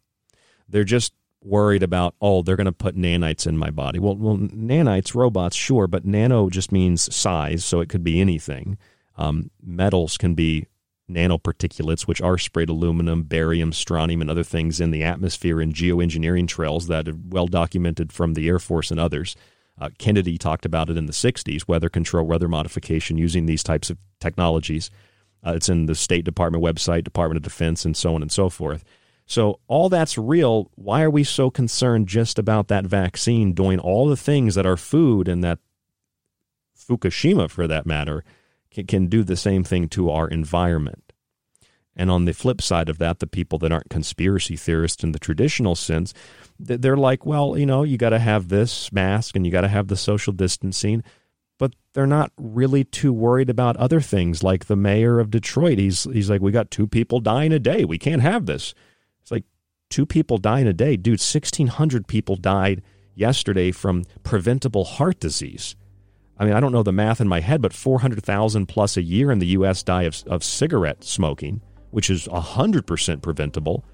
They're 0.68 0.84
just 0.84 1.14
worried 1.44 1.84
about, 1.84 2.16
oh, 2.22 2.42
they're 2.42 2.56
going 2.56 2.66
to 2.66 2.72
put 2.72 2.96
nanites 2.96 3.46
in 3.46 3.58
my 3.58 3.70
body. 3.70 4.00
Well, 4.00 4.16
well, 4.16 4.38
nanites, 4.38 5.14
robots, 5.14 5.56
sure, 5.56 5.88
but 5.88 6.06
nano 6.06 6.50
just 6.50 6.72
means 6.72 7.14
size, 7.14 7.64
so 7.64 7.82
it 7.82 7.90
could 7.90 8.04
be 8.04 8.20
anything. 8.20 8.78
Um, 9.18 9.52
metals 9.62 10.18
can 10.18 10.34
be 10.34 10.68
nanoparticulates, 11.10 12.02
which 12.02 12.22
are 12.22 12.38
sprayed 12.38 12.70
aluminum, 12.70 13.24
barium, 13.24 13.72
strontium, 13.74 14.22
and 14.22 14.30
other 14.30 14.44
things 14.44 14.82
in 14.82 14.92
the 14.92 15.04
atmosphere 15.04 15.62
in 15.62 15.72
geoengineering 15.72 16.48
trails 16.48 16.88
that 16.88 17.08
are 17.08 17.18
well 17.28 17.48
documented 17.48 18.12
from 18.12 18.34
the 18.34 18.48
Air 18.48 18.60
Force 18.60 18.92
and 18.92 19.00
others. 19.00 19.36
Uh, 19.80 19.90
Kennedy 19.98 20.38
talked 20.38 20.66
about 20.66 20.90
it 20.90 20.98
in 20.98 21.06
the 21.06 21.14
60s 21.14 21.68
weather 21.68 21.90
control, 21.90 22.26
weather 22.26 22.48
modification 22.48 23.18
using 23.18 23.46
these 23.46 23.64
types 23.64 23.90
of 23.90 23.98
technologies. 24.20 24.90
Uh, 25.46 25.54
it's 25.54 25.70
in 25.70 25.86
the 25.86 25.96
State 25.96 26.26
Department 26.26 26.64
website, 26.64 27.04
Department 27.04 27.38
of 27.38 27.44
Defense, 27.44 27.86
and 27.86 27.96
so 27.96 28.16
on 28.16 28.22
and 28.22 28.32
so 28.32 28.50
forth. 28.50 28.84
So, 29.28 29.60
all 29.68 29.90
that's 29.90 30.18
real. 30.18 30.72
Why 30.76 31.02
are 31.02 31.10
we 31.10 31.24
so 31.24 31.50
concerned 31.50 32.08
just 32.08 32.38
about 32.38 32.68
that 32.68 32.86
vaccine 32.86 33.54
doing 33.54 33.80
all 33.80 34.08
the 34.08 34.18
things 34.18 34.56
that 34.56 34.68
our 34.68 34.78
food 34.78 35.28
and 35.28 35.44
that 35.44 35.60
Fukushima, 36.78 37.50
for 37.50 37.68
that 37.68 37.86
matter, 37.86 38.24
can, 38.70 38.86
can 38.86 39.08
do 39.08 39.24
the 39.24 39.36
same 39.36 39.64
thing 39.64 39.90
to 39.90 40.12
our 40.12 40.28
environment? 40.28 41.12
And 41.96 42.12
on 42.12 42.26
the 42.26 42.34
flip 42.34 42.62
side 42.62 42.90
of 42.90 42.98
that, 43.00 43.20
the 43.20 43.28
people 43.28 43.58
that 43.60 43.72
aren't 43.72 43.90
conspiracy 43.90 44.56
theorists 44.56 45.04
in 45.04 45.12
the 45.12 45.20
traditional 45.20 45.76
sense, 45.76 46.14
they're 46.60 46.98
like, 46.98 47.26
well, 47.26 47.58
you 47.58 47.66
know, 47.66 47.84
you 47.84 47.98
got 47.98 48.10
to 48.10 48.20
have 48.20 48.48
this 48.48 48.92
mask 48.92 49.36
and 49.36 49.46
you 49.46 49.52
got 49.52 49.62
to 49.62 49.68
have 49.68 49.88
the 49.88 49.98
social 49.98 50.34
distancing, 50.34 51.04
but 51.58 51.74
they're 51.94 52.08
not 52.08 52.32
really 52.38 52.84
too 52.84 53.12
worried 53.12 53.50
about 53.50 53.78
other 53.78 54.02
things 54.02 54.44
like 54.44 54.66
the 54.66 54.76
mayor 54.76 55.20
of 55.20 55.32
Detroit. 55.32 55.78
He's 55.78 56.06
he's 56.06 56.30
like, 56.30 56.42
we 56.42 56.52
got 56.52 56.72
two 56.72 56.88
people 56.88 57.20
dying 57.20 57.52
a 57.52 57.60
day. 57.60 57.84
We 57.86 57.98
can't 57.98 58.22
have 58.22 58.46
this. 58.46 58.74
It's 59.22 59.32
like 59.32 59.46
two 59.90 60.06
people 60.06 60.38
dying 60.38 60.68
a 60.68 60.74
day, 60.74 60.98
dude. 60.98 61.20
Sixteen 61.20 61.68
hundred 61.68 62.08
people 62.08 62.36
died 62.36 62.82
yesterday 63.16 63.72
from 63.72 64.04
preventable 64.24 64.86
heart 64.86 65.20
disease. 65.20 65.76
I 66.38 66.46
mean, 66.46 66.54
I 66.54 66.60
don't 66.60 66.74
know 66.74 66.84
the 66.84 66.92
math 66.92 67.22
in 67.22 67.30
my 67.30 67.40
head, 67.40 67.62
but 67.62 67.72
400,000 67.72 68.66
plus 68.66 68.98
a 68.98 69.02
year 69.02 69.32
in 69.32 69.40
the 69.40 69.48
U.S. 69.48 69.84
die 69.84 70.04
of, 70.04 70.22
of 70.28 70.44
cigarette 70.44 71.04
smoking, 71.04 71.62
which 71.92 72.10
is 72.10 72.28
100% 72.28 73.22
preventable. 73.22 73.86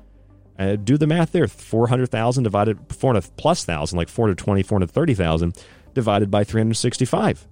Uh, 0.62 0.76
do 0.76 0.96
the 0.96 1.08
math 1.08 1.32
there 1.32 1.48
400,000 1.48 2.44
divided 2.44 2.78
400 2.90 3.36
plus 3.36 3.66
thousand, 3.66 3.98
like 3.98 4.10
420, 4.10 4.62
430,000 4.62 5.58
divided 5.96 6.30
by 6.30 6.44
365. 6.44 7.48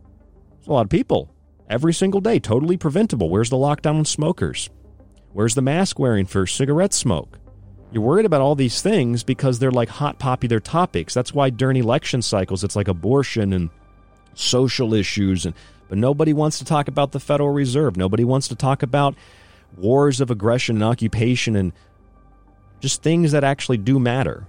It's 0.59 0.67
a 0.67 0.71
lot 0.71 0.85
of 0.85 0.89
people 0.89 1.33
every 1.67 1.91
single 1.91 2.21
day, 2.21 2.37
totally 2.37 2.77
preventable. 2.77 3.31
Where's 3.31 3.49
the 3.49 3.55
lockdown 3.55 3.95
on 3.95 4.05
smokers? 4.05 4.69
Where's 5.33 5.55
the 5.55 5.61
mask 5.63 5.97
wearing 5.97 6.27
for 6.27 6.45
cigarette 6.45 6.93
smoke? 6.93 7.39
You're 7.91 8.03
worried 8.03 8.27
about 8.27 8.41
all 8.41 8.53
these 8.53 8.83
things 8.83 9.23
because 9.23 9.57
they're 9.57 9.71
like 9.71 9.89
hot 9.89 10.19
popular 10.19 10.59
topics. 10.59 11.15
That's 11.15 11.33
why 11.33 11.49
during 11.49 11.77
election 11.77 12.21
cycles, 12.21 12.63
it's 12.63 12.75
like 12.75 12.87
abortion 12.87 13.53
and 13.53 13.71
social 14.35 14.93
issues 14.93 15.47
and 15.47 15.55
but 15.87 15.97
nobody 15.97 16.33
wants 16.33 16.59
to 16.59 16.65
talk 16.65 16.87
about 16.87 17.13
the 17.13 17.19
Federal 17.19 17.49
Reserve. 17.49 17.97
Nobody 17.97 18.23
wants 18.23 18.47
to 18.49 18.55
talk 18.55 18.83
about 18.83 19.15
wars 19.75 20.21
of 20.21 20.29
aggression 20.29 20.75
and 20.75 20.83
occupation 20.83 21.55
and 21.55 21.73
just 22.79 23.03
things 23.03 23.31
that 23.31 23.43
actually 23.43 23.77
do 23.77 23.99
matter. 23.99 24.47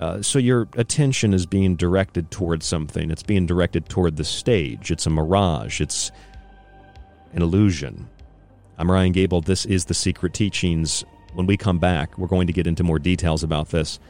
Uh, 0.00 0.20
so 0.20 0.38
your 0.38 0.68
attention 0.76 1.32
is 1.32 1.46
being 1.46 1.76
directed 1.76 2.30
towards 2.30 2.66
something. 2.66 3.10
It's 3.10 3.22
being 3.22 3.46
directed 3.46 3.88
toward 3.88 4.16
the 4.16 4.24
stage. 4.24 4.90
It's 4.90 5.06
a 5.06 5.10
mirage. 5.10 5.80
It's 5.80 6.10
an 7.32 7.42
illusion. 7.42 8.08
I'm 8.78 8.90
Ryan 8.90 9.12
Gable. 9.12 9.42
This 9.42 9.64
is 9.64 9.84
The 9.84 9.94
Secret 9.94 10.34
Teachings. 10.34 11.04
When 11.34 11.46
we 11.46 11.56
come 11.56 11.78
back, 11.78 12.18
we're 12.18 12.26
going 12.26 12.48
to 12.48 12.52
get 12.52 12.66
into 12.66 12.82
more 12.82 12.98
details 12.98 13.44
about 13.44 13.68
this 13.68 14.00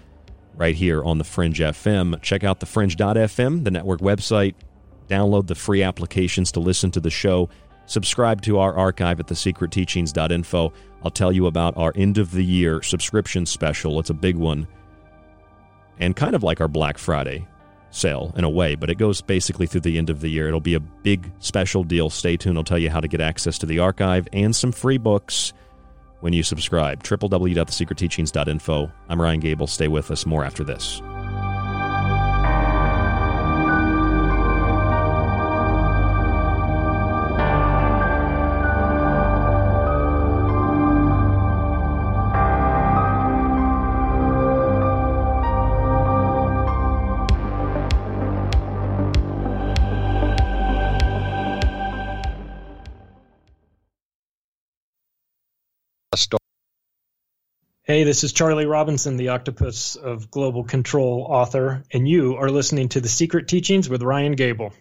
right 0.56 0.74
here 0.74 1.04
on 1.04 1.18
the 1.18 1.24
Fringe 1.24 1.58
FM. 1.58 2.20
Check 2.22 2.42
out 2.42 2.60
the 2.60 2.66
Fringe.fm, 2.66 3.64
the 3.64 3.70
network 3.70 4.00
website. 4.00 4.54
Download 5.08 5.46
the 5.46 5.54
free 5.54 5.82
applications 5.82 6.52
to 6.52 6.60
listen 6.60 6.90
to 6.92 7.00
the 7.00 7.10
show. 7.10 7.50
Subscribe 7.86 8.40
to 8.42 8.58
our 8.58 8.74
archive 8.74 9.20
at 9.20 9.26
thesecretteachings.info. 9.26 10.72
I'll 11.04 11.10
tell 11.10 11.32
you 11.32 11.46
about 11.46 11.76
our 11.76 11.92
end 11.96 12.18
of 12.18 12.32
the 12.32 12.44
year 12.44 12.82
subscription 12.82 13.46
special. 13.46 13.98
It's 13.98 14.10
a 14.10 14.14
big 14.14 14.36
one. 14.36 14.66
And 15.98 16.16
kind 16.16 16.34
of 16.34 16.42
like 16.42 16.60
our 16.60 16.68
Black 16.68 16.98
Friday 16.98 17.46
sale 17.90 18.32
in 18.36 18.44
a 18.44 18.50
way, 18.50 18.74
but 18.74 18.90
it 18.90 18.96
goes 18.96 19.20
basically 19.20 19.66
through 19.66 19.82
the 19.82 19.98
end 19.98 20.10
of 20.10 20.20
the 20.20 20.28
year. 20.28 20.48
It'll 20.48 20.60
be 20.60 20.74
a 20.74 20.80
big 20.80 21.30
special 21.40 21.84
deal. 21.84 22.10
Stay 22.10 22.36
tuned. 22.36 22.56
I'll 22.56 22.64
tell 22.64 22.78
you 22.78 22.90
how 22.90 23.00
to 23.00 23.08
get 23.08 23.20
access 23.20 23.58
to 23.58 23.66
the 23.66 23.78
archive 23.78 24.26
and 24.32 24.54
some 24.54 24.72
free 24.72 24.98
books 24.98 25.52
when 26.20 26.32
you 26.32 26.42
subscribe. 26.42 27.02
www.thesecretteachings.info. 27.02 28.90
I'm 29.08 29.20
Ryan 29.20 29.40
Gable. 29.40 29.66
Stay 29.66 29.88
with 29.88 30.10
us. 30.10 30.24
More 30.24 30.44
after 30.44 30.64
this. 30.64 31.02
Hey, 57.84 58.04
this 58.04 58.22
is 58.22 58.32
Charlie 58.32 58.66
Robinson, 58.66 59.16
the 59.16 59.30
Octopus 59.30 59.96
of 59.96 60.30
Global 60.30 60.62
Control 60.62 61.26
author, 61.28 61.84
and 61.92 62.06
you 62.06 62.36
are 62.36 62.50
listening 62.50 62.90
to 62.90 63.00
The 63.00 63.08
Secret 63.08 63.48
Teachings 63.48 63.88
with 63.88 64.02
Ryan 64.02 64.32
Gable. 64.32 64.72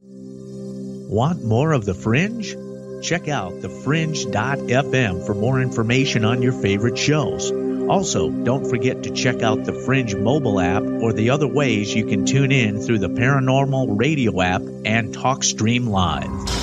Want 0.00 1.44
more 1.44 1.72
of 1.72 1.84
The 1.84 1.94
Fringe? 1.94 2.56
Check 3.02 3.28
out 3.28 3.52
thefringe.fm 3.52 5.26
for 5.26 5.34
more 5.34 5.60
information 5.60 6.24
on 6.24 6.40
your 6.40 6.52
favorite 6.52 6.96
shows. 6.96 7.52
Also, 7.88 8.30
don't 8.30 8.68
forget 8.68 9.02
to 9.02 9.10
check 9.10 9.42
out 9.42 9.64
the 9.64 9.74
Fringe 9.74 10.16
mobile 10.16 10.58
app 10.58 10.82
or 10.82 11.12
the 11.12 11.30
other 11.30 11.48
ways 11.48 11.94
you 11.94 12.06
can 12.06 12.24
tune 12.24 12.50
in 12.50 12.80
through 12.80 12.98
the 12.98 13.08
Paranormal 13.08 13.98
Radio 13.98 14.40
app 14.40 14.62
and 14.84 15.14
TalkStream 15.14 15.88
Live. 15.88 16.61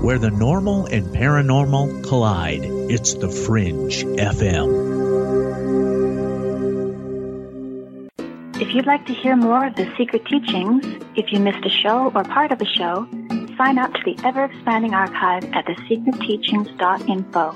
Where 0.00 0.18
the 0.18 0.30
normal 0.30 0.86
and 0.86 1.06
paranormal 1.06 2.04
collide, 2.04 2.64
it's 2.64 3.14
the 3.14 3.28
Fringe 3.28 4.04
FM. 4.04 4.96
If 8.60 8.74
you'd 8.74 8.86
like 8.86 9.06
to 9.06 9.14
hear 9.14 9.36
more 9.36 9.66
of 9.66 9.74
the 9.74 9.92
secret 9.96 10.24
teachings, 10.26 10.84
if 11.16 11.32
you 11.32 11.40
missed 11.40 11.64
a 11.64 11.70
show 11.70 12.12
or 12.14 12.24
part 12.24 12.52
of 12.52 12.60
a 12.60 12.66
show, 12.66 13.08
sign 13.56 13.78
up 13.78 13.92
to 13.94 14.00
the 14.04 14.16
ever 14.24 14.44
expanding 14.44 14.94
archive 14.94 15.44
at 15.52 15.66
thesecretteachings.info. 15.66 17.52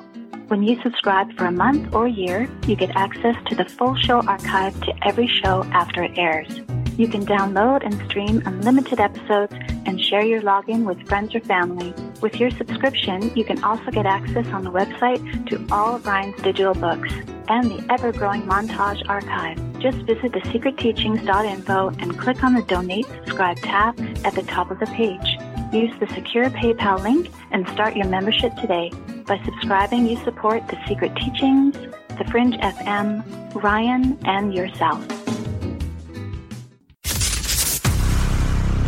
When 0.48 0.62
you 0.62 0.80
subscribe 0.82 1.32
for 1.36 1.44
a 1.46 1.52
month 1.52 1.94
or 1.94 2.08
year, 2.08 2.50
you 2.66 2.74
get 2.74 2.90
access 2.96 3.36
to 3.46 3.54
the 3.54 3.66
full 3.66 3.94
show 3.96 4.22
archive 4.22 4.80
to 4.80 4.92
every 5.06 5.28
show 5.28 5.64
after 5.72 6.02
it 6.02 6.18
airs. 6.18 6.60
You 6.96 7.06
can 7.06 7.24
download 7.24 7.84
and 7.84 7.94
stream 8.10 8.42
unlimited 8.44 8.98
episodes 8.98 9.54
and 9.90 10.00
share 10.00 10.22
your 10.22 10.40
login 10.40 10.84
with 10.84 11.04
friends 11.08 11.34
or 11.34 11.40
family. 11.40 11.92
With 12.22 12.38
your 12.38 12.52
subscription, 12.52 13.34
you 13.34 13.44
can 13.44 13.62
also 13.64 13.90
get 13.90 14.06
access 14.06 14.46
on 14.48 14.62
the 14.62 14.70
website 14.70 15.20
to 15.48 15.66
all 15.74 15.96
of 15.96 16.06
Ryan's 16.06 16.40
digital 16.42 16.74
books 16.74 17.12
and 17.48 17.68
the 17.68 17.84
ever-growing 17.92 18.42
montage 18.42 19.02
archive. 19.08 19.58
Just 19.80 19.98
visit 20.06 20.30
thesecretteachings.info 20.30 21.88
and 21.98 22.16
click 22.16 22.44
on 22.44 22.54
the 22.54 22.62
Donate 22.62 23.06
Subscribe 23.06 23.56
tab 23.56 23.98
at 24.24 24.32
the 24.36 24.42
top 24.42 24.70
of 24.70 24.78
the 24.78 24.86
page. 24.86 25.38
Use 25.72 25.92
the 25.98 26.06
secure 26.14 26.48
PayPal 26.50 27.02
link 27.02 27.28
and 27.50 27.66
start 27.70 27.96
your 27.96 28.06
membership 28.06 28.54
today. 28.56 28.92
By 29.26 29.42
subscribing, 29.44 30.06
you 30.06 30.22
support 30.22 30.68
The 30.68 30.78
Secret 30.86 31.16
Teachings, 31.16 31.74
The 32.16 32.24
Fringe 32.30 32.54
FM, 32.54 33.24
Ryan, 33.60 34.16
and 34.24 34.54
yourself. 34.54 35.04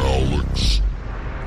Alex 0.00 0.71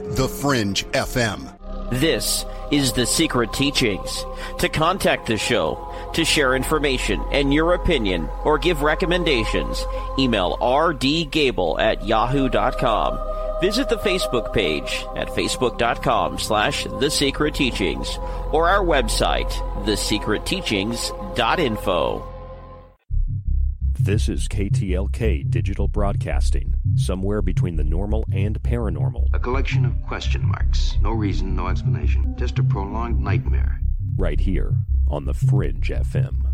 the 0.00 0.28
Fringe 0.28 0.84
FM. 0.92 1.54
This 1.90 2.44
is 2.70 2.92
The 2.92 3.06
Secret 3.06 3.52
Teachings. 3.52 4.24
To 4.58 4.68
contact 4.68 5.26
the 5.26 5.38
show, 5.38 5.94
to 6.12 6.24
share 6.24 6.54
information 6.54 7.20
and 7.32 7.52
your 7.54 7.74
opinion, 7.74 8.28
or 8.44 8.58
give 8.58 8.82
recommendations, 8.82 9.84
email 10.18 10.58
rdgable 10.58 11.80
at 11.80 12.04
yahoo.com. 12.04 13.18
Visit 13.60 13.88
the 13.88 13.96
Facebook 13.96 14.52
page 14.52 15.04
at 15.16 15.28
facebook.com 15.28 16.38
slash 16.38 16.84
The 16.84 17.10
Secret 17.10 17.54
Teachings 17.54 18.18
or 18.52 18.68
our 18.68 18.84
website, 18.84 19.50
thesecretteachings.info. 19.84 22.27
This 24.00 24.28
is 24.28 24.46
KTLK 24.46 25.50
Digital 25.50 25.88
Broadcasting, 25.88 26.72
somewhere 26.94 27.42
between 27.42 27.74
the 27.74 27.82
normal 27.82 28.24
and 28.32 28.62
paranormal. 28.62 29.26
A 29.34 29.40
collection 29.40 29.84
of 29.84 30.00
question 30.06 30.46
marks. 30.46 30.96
No 31.02 31.10
reason, 31.10 31.56
no 31.56 31.66
explanation. 31.66 32.36
Just 32.38 32.60
a 32.60 32.62
prolonged 32.62 33.20
nightmare. 33.20 33.80
Right 34.16 34.38
here 34.38 34.72
on 35.08 35.24
the 35.24 35.34
Fringe 35.34 35.88
FM. 35.88 36.46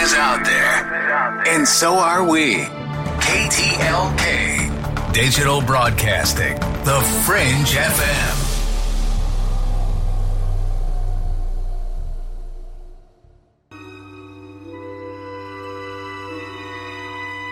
Is 0.06 0.14
out 0.14 0.44
there, 0.44 1.42
and 1.48 1.66
so 1.66 1.94
are 1.94 2.22
we. 2.22 2.58
KTLK, 3.26 5.12
Digital 5.12 5.60
Broadcasting, 5.60 6.54
The 6.84 7.00
Fringe 7.26 7.74
FM. 7.74 8.36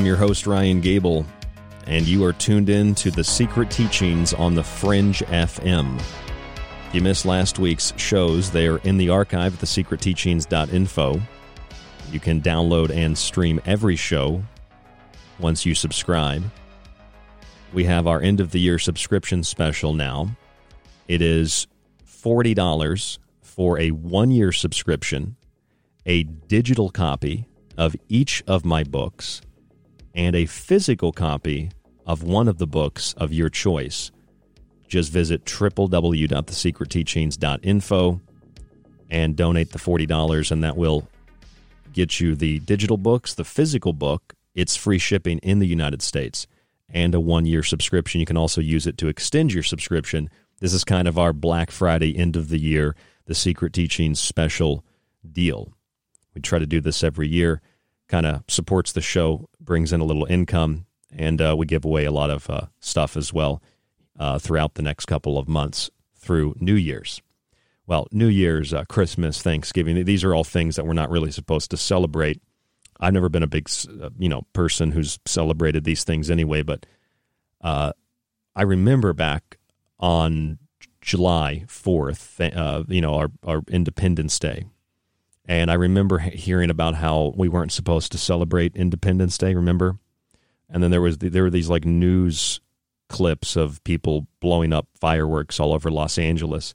I'm 0.00 0.06
your 0.06 0.16
host, 0.16 0.46
Ryan 0.46 0.80
Gable, 0.80 1.26
and 1.86 2.08
you 2.08 2.24
are 2.24 2.32
tuned 2.32 2.70
in 2.70 2.94
to 2.94 3.10
the 3.10 3.22
Secret 3.22 3.70
Teachings 3.70 4.32
on 4.32 4.54
the 4.54 4.62
Fringe 4.62 5.18
FM. 5.18 5.98
If 5.98 6.94
you 6.94 7.02
missed 7.02 7.26
last 7.26 7.58
week's 7.58 7.92
shows, 7.98 8.50
they 8.50 8.66
are 8.66 8.78
in 8.78 8.96
the 8.96 9.10
archive 9.10 9.52
at 9.52 9.60
thesecretteachings.info. 9.60 11.20
You 12.10 12.18
can 12.18 12.40
download 12.40 12.88
and 12.88 13.18
stream 13.18 13.60
every 13.66 13.94
show 13.94 14.42
once 15.38 15.66
you 15.66 15.74
subscribe. 15.74 16.44
We 17.74 17.84
have 17.84 18.06
our 18.06 18.22
end 18.22 18.40
of 18.40 18.52
the 18.52 18.60
year 18.60 18.78
subscription 18.78 19.44
special 19.44 19.92
now. 19.92 20.34
It 21.08 21.20
is 21.20 21.66
$40 22.06 23.18
for 23.42 23.78
a 23.78 23.90
one 23.90 24.30
year 24.30 24.50
subscription, 24.50 25.36
a 26.06 26.22
digital 26.22 26.88
copy 26.88 27.44
of 27.76 27.94
each 28.08 28.42
of 28.46 28.64
my 28.64 28.82
books, 28.82 29.42
and 30.14 30.36
a 30.36 30.46
physical 30.46 31.12
copy 31.12 31.70
of 32.06 32.22
one 32.22 32.48
of 32.48 32.56
the 32.58 32.66
books 32.66 33.12
of 33.14 33.32
your 33.32 33.48
choice. 33.48 34.10
Just 34.88 35.10
visit 35.12 35.44
www.thesecretteachings.info 35.44 38.20
and 39.08 39.36
donate 39.36 39.70
the 39.72 39.78
$40, 39.78 40.50
and 40.50 40.64
that 40.64 40.76
will 40.76 41.08
get 41.92 42.18
you 42.20 42.34
the 42.34 42.58
digital 42.60 42.96
books, 42.96 43.34
the 43.34 43.44
physical 43.44 43.92
book. 43.92 44.32
It's 44.54 44.76
free 44.76 44.98
shipping 44.98 45.38
in 45.38 45.60
the 45.60 45.66
United 45.66 46.02
States, 46.02 46.46
and 46.88 47.14
a 47.14 47.20
one 47.20 47.46
year 47.46 47.62
subscription. 47.62 48.20
You 48.20 48.26
can 48.26 48.36
also 48.36 48.60
use 48.60 48.86
it 48.86 48.98
to 48.98 49.08
extend 49.08 49.52
your 49.52 49.62
subscription. 49.62 50.28
This 50.58 50.74
is 50.74 50.84
kind 50.84 51.08
of 51.08 51.18
our 51.18 51.32
Black 51.32 51.70
Friday 51.70 52.16
end 52.16 52.36
of 52.36 52.48
the 52.48 52.58
year, 52.58 52.96
the 53.26 53.34
Secret 53.34 53.72
Teachings 53.72 54.18
special 54.18 54.84
deal. 55.30 55.72
We 56.34 56.40
try 56.40 56.58
to 56.58 56.66
do 56.66 56.80
this 56.80 57.04
every 57.04 57.28
year 57.28 57.60
kind 58.10 58.26
of 58.26 58.42
supports 58.48 58.92
the 58.92 59.00
show, 59.00 59.48
brings 59.60 59.92
in 59.92 60.00
a 60.00 60.04
little 60.04 60.24
income, 60.26 60.86
and 61.14 61.40
uh, 61.40 61.54
we 61.56 61.66
give 61.66 61.84
away 61.84 62.04
a 62.04 62.12
lot 62.12 62.30
of 62.30 62.48
uh, 62.48 62.66
stuff 62.80 63.16
as 63.16 63.32
well 63.32 63.62
uh, 64.18 64.38
throughout 64.38 64.74
the 64.74 64.82
next 64.82 65.06
couple 65.06 65.38
of 65.38 65.48
months 65.48 65.90
through 66.16 66.54
New 66.60 66.74
Year's. 66.74 67.22
Well, 67.86 68.06
New 68.12 68.28
Year's, 68.28 68.72
uh, 68.72 68.84
Christmas, 68.84 69.42
Thanksgiving, 69.42 70.04
these 70.04 70.22
are 70.22 70.34
all 70.34 70.44
things 70.44 70.76
that 70.76 70.86
we're 70.86 70.92
not 70.92 71.10
really 71.10 71.32
supposed 71.32 71.70
to 71.72 71.76
celebrate. 71.76 72.40
I've 73.00 73.14
never 73.14 73.28
been 73.28 73.42
a 73.42 73.48
big, 73.48 73.68
uh, 74.00 74.10
you 74.18 74.28
know, 74.28 74.42
person 74.52 74.92
who's 74.92 75.18
celebrated 75.26 75.84
these 75.84 76.04
things 76.04 76.30
anyway, 76.30 76.62
but 76.62 76.86
I 77.62 78.62
remember 78.62 79.12
back 79.12 79.58
on 79.98 80.58
July 81.00 81.64
4th, 81.66 82.86
you 82.88 83.00
know, 83.00 83.14
our, 83.14 83.30
our 83.44 83.62
Independence 83.68 84.38
Day, 84.38 84.66
and 85.50 85.68
I 85.68 85.74
remember 85.74 86.18
hearing 86.18 86.70
about 86.70 86.94
how 86.94 87.34
we 87.36 87.48
weren't 87.48 87.72
supposed 87.72 88.12
to 88.12 88.18
celebrate 88.18 88.76
Independence 88.76 89.36
Day. 89.36 89.52
Remember? 89.52 89.98
And 90.68 90.80
then 90.80 90.92
there 90.92 91.00
was 91.00 91.18
there 91.18 91.42
were 91.42 91.50
these 91.50 91.68
like 91.68 91.84
news 91.84 92.60
clips 93.08 93.56
of 93.56 93.82
people 93.82 94.28
blowing 94.38 94.72
up 94.72 94.86
fireworks 95.00 95.58
all 95.58 95.72
over 95.72 95.90
Los 95.90 96.18
Angeles, 96.18 96.72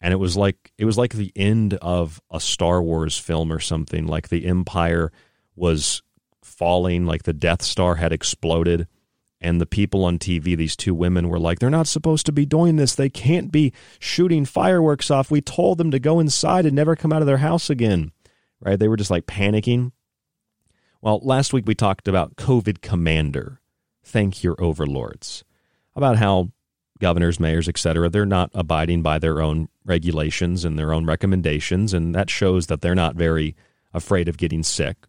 and 0.00 0.14
it 0.14 0.16
was 0.16 0.38
like 0.38 0.72
it 0.78 0.86
was 0.86 0.96
like 0.96 1.12
the 1.12 1.32
end 1.36 1.74
of 1.74 2.18
a 2.30 2.40
Star 2.40 2.82
Wars 2.82 3.18
film 3.18 3.52
or 3.52 3.60
something. 3.60 4.06
Like 4.06 4.30
the 4.30 4.46
Empire 4.46 5.12
was 5.54 6.02
falling, 6.42 7.04
like 7.04 7.24
the 7.24 7.34
Death 7.34 7.60
Star 7.60 7.96
had 7.96 8.14
exploded, 8.14 8.88
and 9.44 9.60
the 9.60 9.66
people 9.66 10.04
on 10.04 10.18
TV, 10.18 10.56
these 10.56 10.74
two 10.74 10.94
women, 10.94 11.28
were 11.28 11.38
like, 11.38 11.60
"They're 11.60 11.70
not 11.70 11.86
supposed 11.86 12.26
to 12.26 12.32
be 12.32 12.46
doing 12.46 12.76
this. 12.76 12.94
They 12.94 13.10
can't 13.10 13.52
be 13.52 13.72
shooting 14.00 14.44
fireworks 14.44 15.10
off. 15.10 15.30
We 15.30 15.40
told 15.40 15.78
them 15.78 15.92
to 15.92 16.00
go 16.00 16.18
inside 16.18 16.66
and 16.66 16.74
never 16.74 16.96
come 16.96 17.12
out 17.12 17.22
of 17.22 17.26
their 17.26 17.38
house 17.38 17.70
again." 17.70 18.10
right? 18.64 18.78
They 18.78 18.88
were 18.88 18.96
just 18.96 19.10
like 19.10 19.26
panicking. 19.26 19.92
Well, 21.00 21.20
last 21.22 21.52
week 21.52 21.66
we 21.66 21.74
talked 21.74 22.08
about 22.08 22.36
COVID 22.36 22.80
Commander. 22.80 23.60
thank 24.06 24.44
your 24.44 24.54
overlords 24.58 25.44
about 25.96 26.18
how 26.18 26.50
governors, 27.00 27.40
mayors, 27.40 27.70
etc., 27.70 28.10
they're 28.10 28.26
not 28.26 28.50
abiding 28.52 29.00
by 29.00 29.18
their 29.18 29.40
own 29.40 29.66
regulations 29.82 30.62
and 30.62 30.78
their 30.78 30.92
own 30.92 31.06
recommendations, 31.06 31.94
and 31.94 32.14
that 32.14 32.28
shows 32.28 32.66
that 32.66 32.82
they're 32.82 32.94
not 32.94 33.16
very 33.16 33.56
afraid 33.94 34.28
of 34.28 34.36
getting 34.36 34.62
sick. 34.62 35.06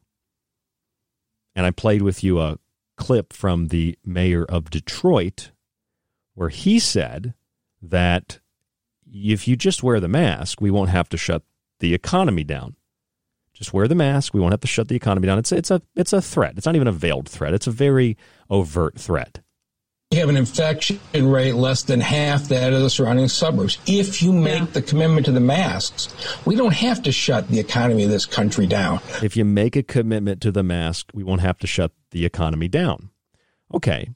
And 1.57 1.65
I 1.65 1.71
played 1.71 2.03
with 2.03 2.23
you 2.23 2.39
a 2.39 2.57
clip 2.97 3.33
from 3.33 3.67
the 3.67 3.97
mayor 4.05 4.45
of 4.45 4.69
Detroit 4.69 5.51
where 6.35 6.49
he 6.49 6.79
said 6.79 7.33
that 7.81 8.39
if 9.07 9.47
you 9.47 9.55
just 9.55 9.81
wear 9.81 9.99
the 9.99 10.07
mask, 10.07 10.61
we 10.61 10.69
won't 10.69 10.89
have 10.89 11.09
to 11.09 11.17
shut 11.17 11.43
the 11.79 11.93
economy 11.93 12.43
down. 12.43 12.75
Just 13.53 13.73
wear 13.73 13.87
the 13.87 13.95
mask. 13.95 14.33
We 14.33 14.41
won't 14.41 14.51
have 14.51 14.61
to 14.61 14.67
shut 14.67 14.89
the 14.89 14.97
economy 14.97 15.27
down. 15.27 15.39
It's 15.39 15.53
it's 15.53 15.71
a 15.71 15.81
it's 15.95 16.11
a 16.11 16.21
threat. 16.21 16.55
It's 16.57 16.65
not 16.65 16.75
even 16.75 16.89
a 16.89 16.91
veiled 16.91 17.29
threat. 17.29 17.53
It's 17.53 17.67
a 17.67 17.71
very 17.71 18.17
overt 18.49 18.99
threat. 18.99 19.41
You 20.11 20.19
have 20.19 20.29
an 20.29 20.37
infection 20.37 20.99
rate 21.13 21.55
less 21.55 21.81
than 21.81 21.99
half 21.99 22.47
that 22.49 22.73
of 22.73 22.81
the 22.81 22.91
surrounding 22.91 23.27
suburbs. 23.27 23.79
If 23.87 24.21
you 24.21 24.31
make 24.31 24.59
yeah. 24.59 24.65
the 24.65 24.81
commitment 24.83 25.25
to 25.25 25.31
the 25.31 25.39
masks, 25.39 26.13
we 26.45 26.55
don't 26.55 26.75
have 26.75 27.01
to 27.03 27.11
shut 27.11 27.47
the 27.49 27.59
economy 27.59 28.03
of 28.03 28.11
this 28.11 28.27
country 28.27 28.67
down. 28.67 28.99
If 29.23 29.35
you 29.35 29.43
make 29.43 29.75
a 29.75 29.81
commitment 29.81 30.41
to 30.41 30.51
the 30.51 30.61
mask, 30.61 31.09
we 31.13 31.23
won't 31.23 31.41
have 31.41 31.57
to 31.57 31.67
shut 31.67 31.91
the 32.11 32.23
economy 32.23 32.67
down. 32.67 33.09
Okay. 33.73 34.09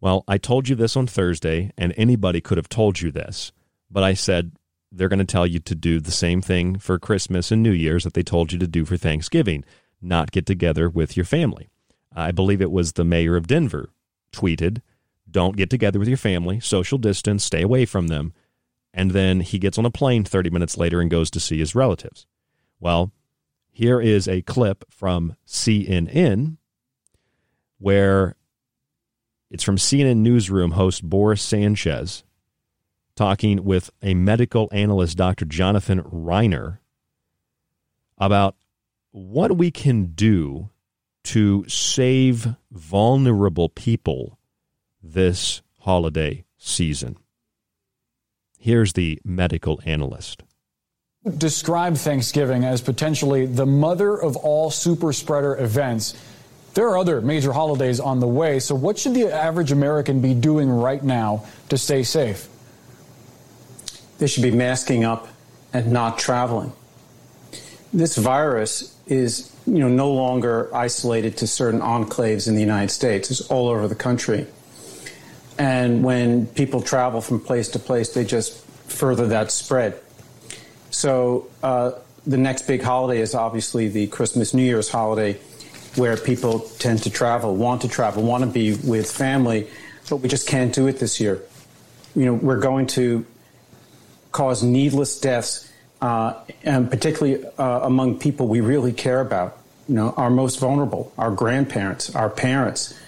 Well, 0.00 0.24
I 0.26 0.38
told 0.38 0.70
you 0.70 0.74
this 0.74 0.96
on 0.96 1.06
Thursday, 1.06 1.70
and 1.76 1.92
anybody 1.98 2.40
could 2.40 2.56
have 2.56 2.70
told 2.70 3.02
you 3.02 3.12
this, 3.12 3.52
but 3.90 4.02
I 4.02 4.14
said 4.14 4.52
they're 4.90 5.08
going 5.08 5.18
to 5.18 5.24
tell 5.26 5.46
you 5.46 5.58
to 5.58 5.74
do 5.74 6.00
the 6.00 6.10
same 6.10 6.40
thing 6.40 6.78
for 6.78 6.98
Christmas 6.98 7.52
and 7.52 7.62
New 7.62 7.72
Year's 7.72 8.04
that 8.04 8.14
they 8.14 8.22
told 8.22 8.52
you 8.52 8.58
to 8.58 8.66
do 8.66 8.86
for 8.86 8.96
Thanksgiving 8.96 9.64
not 10.00 10.32
get 10.32 10.46
together 10.46 10.88
with 10.88 11.14
your 11.16 11.26
family. 11.26 11.68
I 12.14 12.30
believe 12.30 12.62
it 12.62 12.70
was 12.70 12.92
the 12.92 13.04
mayor 13.04 13.36
of 13.36 13.46
Denver 13.46 13.90
tweeted, 14.32 14.80
Don't 15.36 15.54
get 15.58 15.68
together 15.68 15.98
with 15.98 16.08
your 16.08 16.16
family, 16.16 16.60
social 16.60 16.96
distance, 16.96 17.44
stay 17.44 17.60
away 17.60 17.84
from 17.84 18.06
them. 18.06 18.32
And 18.94 19.10
then 19.10 19.40
he 19.40 19.58
gets 19.58 19.76
on 19.76 19.84
a 19.84 19.90
plane 19.90 20.24
30 20.24 20.48
minutes 20.48 20.78
later 20.78 20.98
and 20.98 21.10
goes 21.10 21.30
to 21.32 21.40
see 21.40 21.58
his 21.58 21.74
relatives. 21.74 22.26
Well, 22.80 23.12
here 23.70 24.00
is 24.00 24.26
a 24.26 24.40
clip 24.40 24.86
from 24.88 25.36
CNN 25.46 26.56
where 27.76 28.36
it's 29.50 29.62
from 29.62 29.76
CNN 29.76 30.20
Newsroom 30.20 30.70
host 30.70 31.04
Boris 31.04 31.42
Sanchez 31.42 32.24
talking 33.14 33.62
with 33.62 33.90
a 34.00 34.14
medical 34.14 34.70
analyst, 34.72 35.18
Dr. 35.18 35.44
Jonathan 35.44 36.00
Reiner, 36.00 36.78
about 38.16 38.56
what 39.10 39.58
we 39.58 39.70
can 39.70 40.14
do 40.14 40.70
to 41.24 41.68
save 41.68 42.54
vulnerable 42.70 43.68
people 43.68 44.38
this 45.12 45.62
holiday 45.80 46.44
season. 46.58 47.16
Here's 48.58 48.94
the 48.94 49.20
medical 49.24 49.80
analyst. 49.84 50.42
Describe 51.38 51.96
Thanksgiving 51.96 52.64
as 52.64 52.80
potentially 52.80 53.46
the 53.46 53.66
mother 53.66 54.16
of 54.16 54.36
all 54.36 54.70
super 54.70 55.12
spreader 55.12 55.56
events. 55.56 56.14
There 56.74 56.88
are 56.88 56.98
other 56.98 57.20
major 57.20 57.52
holidays 57.52 58.00
on 58.00 58.20
the 58.20 58.28
way, 58.28 58.60
so 58.60 58.74
what 58.74 58.98
should 58.98 59.14
the 59.14 59.32
average 59.32 59.72
American 59.72 60.20
be 60.20 60.34
doing 60.34 60.68
right 60.68 61.02
now 61.02 61.46
to 61.68 61.78
stay 61.78 62.02
safe? 62.02 62.48
They 64.18 64.26
should 64.26 64.42
be 64.42 64.50
masking 64.50 65.04
up 65.04 65.28
and 65.72 65.92
not 65.92 66.18
traveling. 66.18 66.72
This 67.92 68.16
virus 68.16 68.96
is 69.06 69.52
you 69.66 69.78
know, 69.78 69.88
no 69.88 70.12
longer 70.12 70.74
isolated 70.74 71.36
to 71.38 71.46
certain 71.46 71.80
enclaves 71.80 72.46
in 72.46 72.54
the 72.54 72.60
United 72.60 72.90
States. 72.90 73.30
It's 73.30 73.40
all 73.42 73.68
over 73.68 73.88
the 73.88 73.94
country. 73.94 74.46
And 75.58 76.04
when 76.04 76.46
people 76.46 76.82
travel 76.82 77.20
from 77.20 77.40
place 77.40 77.68
to 77.70 77.78
place, 77.78 78.12
they 78.12 78.24
just 78.24 78.64
further 78.88 79.28
that 79.28 79.50
spread. 79.50 80.00
So 80.90 81.48
uh, 81.62 81.92
the 82.26 82.36
next 82.36 82.66
big 82.66 82.82
holiday 82.82 83.20
is 83.20 83.34
obviously 83.34 83.88
the 83.88 84.06
Christmas 84.08 84.52
New 84.52 84.62
Year's 84.62 84.88
holiday, 84.88 85.38
where 85.94 86.16
people 86.16 86.60
tend 86.78 87.02
to 87.04 87.10
travel, 87.10 87.56
want 87.56 87.82
to 87.82 87.88
travel, 87.88 88.22
want 88.22 88.44
to 88.44 88.50
be 88.50 88.74
with 88.74 89.10
family, 89.10 89.68
but 90.10 90.16
we 90.16 90.28
just 90.28 90.46
can't 90.46 90.74
do 90.74 90.86
it 90.88 90.98
this 90.98 91.20
year. 91.20 91.42
You 92.14 92.26
know, 92.26 92.34
we're 92.34 92.60
going 92.60 92.86
to 92.88 93.24
cause 94.32 94.62
needless 94.62 95.18
deaths, 95.18 95.70
uh, 96.02 96.34
and 96.62 96.90
particularly 96.90 97.44
uh, 97.58 97.80
among 97.80 98.18
people 98.18 98.48
we 98.48 98.60
really 98.60 98.92
care 98.92 99.20
about. 99.20 99.58
You 99.88 99.94
know, 99.94 100.14
our 100.16 100.30
most 100.30 100.58
vulnerable, 100.58 101.12
our 101.16 101.30
grandparents, 101.30 102.14
our 102.14 102.28
parents, 102.28 102.98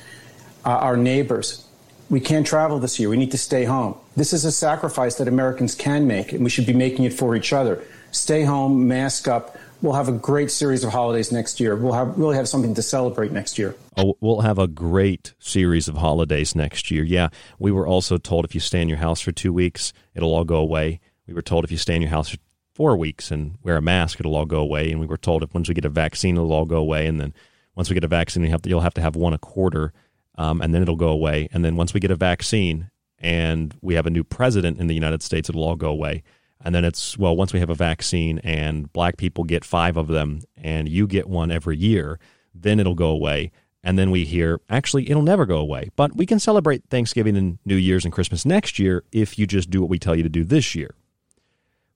uh, 0.65 0.71
our 0.71 0.97
neighbors. 0.97 1.68
We 2.11 2.21
can't 2.21 2.47
travel 2.47 2.79
this 2.79 2.99
year. 2.99 3.11
We 3.11 3.19
need 3.19 3.33
to 3.33 3.39
stay 3.39 3.65
home. 3.65 3.95
This 4.17 4.33
is 4.33 4.45
a 4.45 4.53
sacrifice 4.53 5.17
that 5.17 5.29
Americans 5.29 5.75
can 5.75 6.07
make, 6.07 6.33
and 6.33 6.43
we 6.43 6.51
should 6.51 6.67
be 6.67 6.73
making 6.73 7.05
it 7.05 7.13
for 7.13 7.37
each 7.37 7.53
other. 7.53 7.83
Stay 8.13 8.45
home, 8.45 8.89
mask 8.89 9.29
up. 9.29 9.57
We'll 9.83 9.93
have 9.93 10.09
a 10.09 10.13
great 10.13 10.51
series 10.51 10.83
of 10.83 10.91
holidays 10.91 11.31
next 11.31 11.61
year. 11.61 11.77
We'll 11.77 11.93
have 11.93 12.19
really 12.19 12.37
have 12.37 12.49
something 12.49 12.75
to 12.75 12.83
celebrate 12.83 13.31
next 13.31 13.59
year. 13.59 13.77
Oh, 13.97 14.17
we'll 14.21 14.41
have 14.41 14.59
a 14.59 14.67
great 14.67 15.35
series 15.39 15.87
of 15.87 15.97
holidays 15.97 16.55
next 16.55 16.91
year. 16.91 17.05
Yeah, 17.05 17.29
we 17.59 17.71
were 17.71 17.87
also 17.87 18.17
told 18.17 18.45
if 18.45 18.55
you 18.55 18.61
stay 18.61 18.81
in 18.81 18.89
your 18.89 18.99
house 18.99 19.21
for 19.21 19.31
two 19.31 19.53
weeks, 19.53 19.93
it'll 20.15 20.35
all 20.35 20.45
go 20.45 20.57
away. 20.57 21.01
We 21.27 21.35
were 21.35 21.43
told 21.43 21.65
if 21.65 21.71
you 21.71 21.77
stay 21.77 21.95
in 21.95 22.03
your 22.03 22.11
house 22.11 22.31
for 22.31 22.39
four 22.75 22.97
weeks 22.97 23.31
and 23.31 23.59
wear 23.63 23.77
a 23.77 23.83
mask, 23.83 24.19
it'll 24.19 24.35
all 24.35 24.47
go 24.47 24.61
away. 24.61 24.91
And 24.91 24.99
we 24.99 25.07
were 25.07 25.19
told 25.19 25.43
if 25.43 25.53
once 25.53 25.69
we 25.69 25.75
get 25.75 25.85
a 25.85 25.91
vaccine, 25.91 26.37
it'll 26.37 26.53
all 26.53 26.65
go 26.65 26.79
away. 26.79 27.07
And 27.07 27.21
then 27.21 27.35
once 27.75 27.91
we 27.91 27.95
get 27.95 28.05
a 28.05 28.09
vaccine, 28.09 28.43
you 28.43 28.51
have 28.51 28.63
to, 28.63 28.69
you'll 28.69 28.81
have 28.81 28.95
to 28.95 29.03
have 29.03 29.15
one 29.15 29.35
a 29.35 29.39
quarter, 29.39 29.93
um, 30.39 30.63
and 30.63 30.73
then 30.73 30.81
it'll 30.81 30.97
go 30.97 31.09
away. 31.09 31.49
And 31.53 31.65
then 31.65 31.77
once 31.77 31.93
we 31.93 32.01
get 32.01 32.13
a 32.13 32.17
vaccine 32.17 32.91
and 33.19 33.77
we 33.83 33.95
have 33.95 34.07
a 34.07 34.11
new 34.11 34.25
president 34.25 34.79
in 34.79 34.87
the 34.87 34.95
United 34.95 35.23
States, 35.23 35.51
it'll 35.51 35.65
all 35.65 35.77
go 35.77 35.91
away. 35.91 36.23
And 36.65 36.75
then 36.75 36.85
it's, 36.85 37.19
well, 37.19 37.37
once 37.37 37.53
we 37.53 37.61
have 37.61 37.71
a 37.71 37.75
vaccine 37.75 38.39
and 38.39 38.91
black 38.93 39.17
people 39.17 39.45
get 39.45 39.65
five 39.65 39.97
of 39.97 40.07
them 40.07 40.41
and 40.57 40.89
you 40.89 41.07
get 41.07 41.29
one 41.29 41.51
every 41.51 41.77
year, 41.77 42.19
then 42.55 42.81
it'll 42.81 42.95
go 42.95 43.09
away. 43.09 43.51
And 43.83 43.99
then 43.99 44.11
we 44.11 44.25
hear, 44.25 44.61
actually, 44.69 45.11
it'll 45.11 45.23
never 45.23 45.45
go 45.45 45.59
away. 45.59 45.91
But 45.97 46.17
we 46.17 46.27
can 46.27 46.41
celebrate 46.41 46.85
Thanksgiving 46.89 47.37
and 47.37 47.59
New 47.65 47.77
Year's 47.77 48.05
and 48.05 48.15
Christmas 48.15 48.45
next 48.45 48.79
year 48.79 49.05
if 49.13 49.39
you 49.39 49.47
just 49.47 49.71
do 49.71 49.81
what 49.81 49.91
we 49.91 49.99
tell 49.99 50.17
you 50.17 50.23
to 50.23 50.29
do 50.29 50.45
this 50.45 50.75
year. 50.75 50.95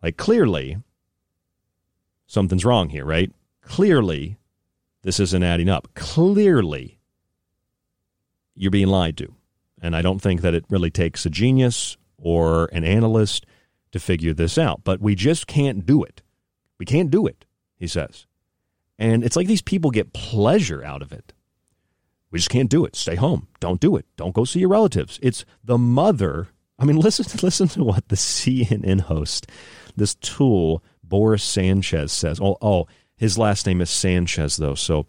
Like, 0.03 0.17
clearly, 0.17 0.79
something's 2.27 2.65
wrong 2.65 2.89
here, 2.89 3.05
right? 3.05 3.33
Clearly, 3.63 4.37
this 5.03 5.21
isn't 5.21 5.43
adding 5.43 5.69
up. 5.69 5.89
Clearly, 5.95 6.99
you're 8.55 8.71
being 8.71 8.89
lied 8.89 9.17
to. 9.19 9.35
And 9.81 9.97
I 9.97 10.03
don't 10.03 10.21
think 10.21 10.43
that 10.43 10.55
it 10.55 10.65
really 10.69 10.91
takes 10.91 11.27
a 11.27 11.31
genius 11.31 11.97
or 12.17 12.67
an 12.67 12.85
analyst 12.85 13.47
to 13.91 13.99
figure 13.99 14.33
this 14.33 14.59
out. 14.59 14.83
But 14.85 15.01
we 15.01 15.15
just 15.15 15.47
can't 15.47 15.85
do 15.85 16.03
it. 16.03 16.23
We 16.79 16.87
can't 16.87 17.11
do 17.11 17.27
it, 17.27 17.45
he 17.77 17.87
says. 17.87 18.27
And 18.99 19.25
it's 19.25 19.37
like 19.37 19.47
these 19.47 19.63
people 19.63 19.91
get 19.91 20.13
pleasure 20.13 20.85
out 20.85 21.03
of 21.03 21.13
it. 21.13 21.33
We 22.31 22.39
just 22.39 22.51
can't 22.51 22.71
do 22.71 22.85
it. 22.85 22.97
Stay 22.97 23.17
home. 23.17 23.49
Don't 23.61 23.81
do 23.81 23.97
it. 23.97 24.07
Don't 24.17 24.35
go 24.35 24.45
see 24.45 24.61
your 24.61 24.69
relatives. 24.71 25.19
It's 25.23 25.45
the 25.63 25.77
mother. 25.79 26.49
I 26.79 26.85
mean, 26.85 26.97
listen, 27.01 27.27
listen 27.43 27.69
to 27.69 27.85
what 27.85 28.09
the 28.09 28.17
CNN 28.17 29.03
host 29.03 29.49
this 29.97 30.15
tool, 30.15 30.83
Boris 31.03 31.43
Sanchez 31.43 32.13
says. 32.13 32.41
Oh, 32.41 32.57
oh, 32.63 32.87
his 33.17 33.39
last 33.39 33.67
name 33.67 33.81
is 33.81 33.91
Sanchez 33.91 34.57
though, 34.57 34.75
so 34.75 35.07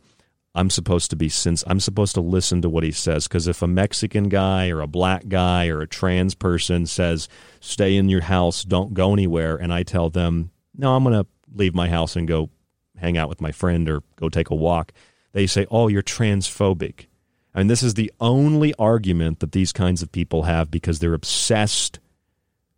I'm 0.56 0.70
supposed 0.70 1.10
to 1.10 1.16
be 1.16 1.30
since 1.30 1.64
I'm 1.66 1.80
supposed 1.80 2.14
to 2.14 2.22
listen 2.22 2.62
to 2.62 2.70
what 2.70 2.84
he 2.84 2.92
says 2.92 3.28
because 3.28 3.48
if 3.48 3.62
a 3.62 3.68
Mexican 3.68 4.30
guy 4.30 4.70
or 4.70 4.82
a 4.82 4.88
black 4.88 5.28
guy 5.28 5.68
or 5.68 5.82
a 5.82 5.88
trans 5.88 6.36
person 6.36 6.86
says 6.86 7.28
stay 7.60 7.96
in 7.96 8.10
your 8.10 8.22
house, 8.22 8.64
don't 8.64 8.94
go 8.94 9.14
anywhere, 9.14 9.56
and 9.56 9.74
I 9.74 9.84
tell 9.84 10.10
them 10.10 10.52
no, 10.76 10.96
I'm 10.96 11.04
going 11.04 11.16
to 11.16 11.28
leave 11.56 11.76
my 11.76 11.90
house 11.90 12.16
and 12.16 12.28
go 12.28 12.50
hang 12.98 13.18
out 13.18 13.30
with 13.30 13.42
my 13.42 13.52
friend 13.52 13.90
or 13.90 14.02
go 14.16 14.30
take 14.30 14.50
a 14.50 14.56
walk, 14.56 14.92
they 15.34 15.48
say, 15.48 15.66
oh, 15.70 15.88
you're 15.88 16.02
transphobic. 16.04 17.08
And 17.54 17.70
this 17.70 17.84
is 17.84 17.94
the 17.94 18.12
only 18.20 18.74
argument 18.80 19.40
that 19.40 19.52
these 19.52 19.72
kinds 19.72 20.02
of 20.02 20.12
people 20.12 20.44
have 20.44 20.72
because 20.72 21.00
they're 21.00 21.14
obsessed 21.14 22.00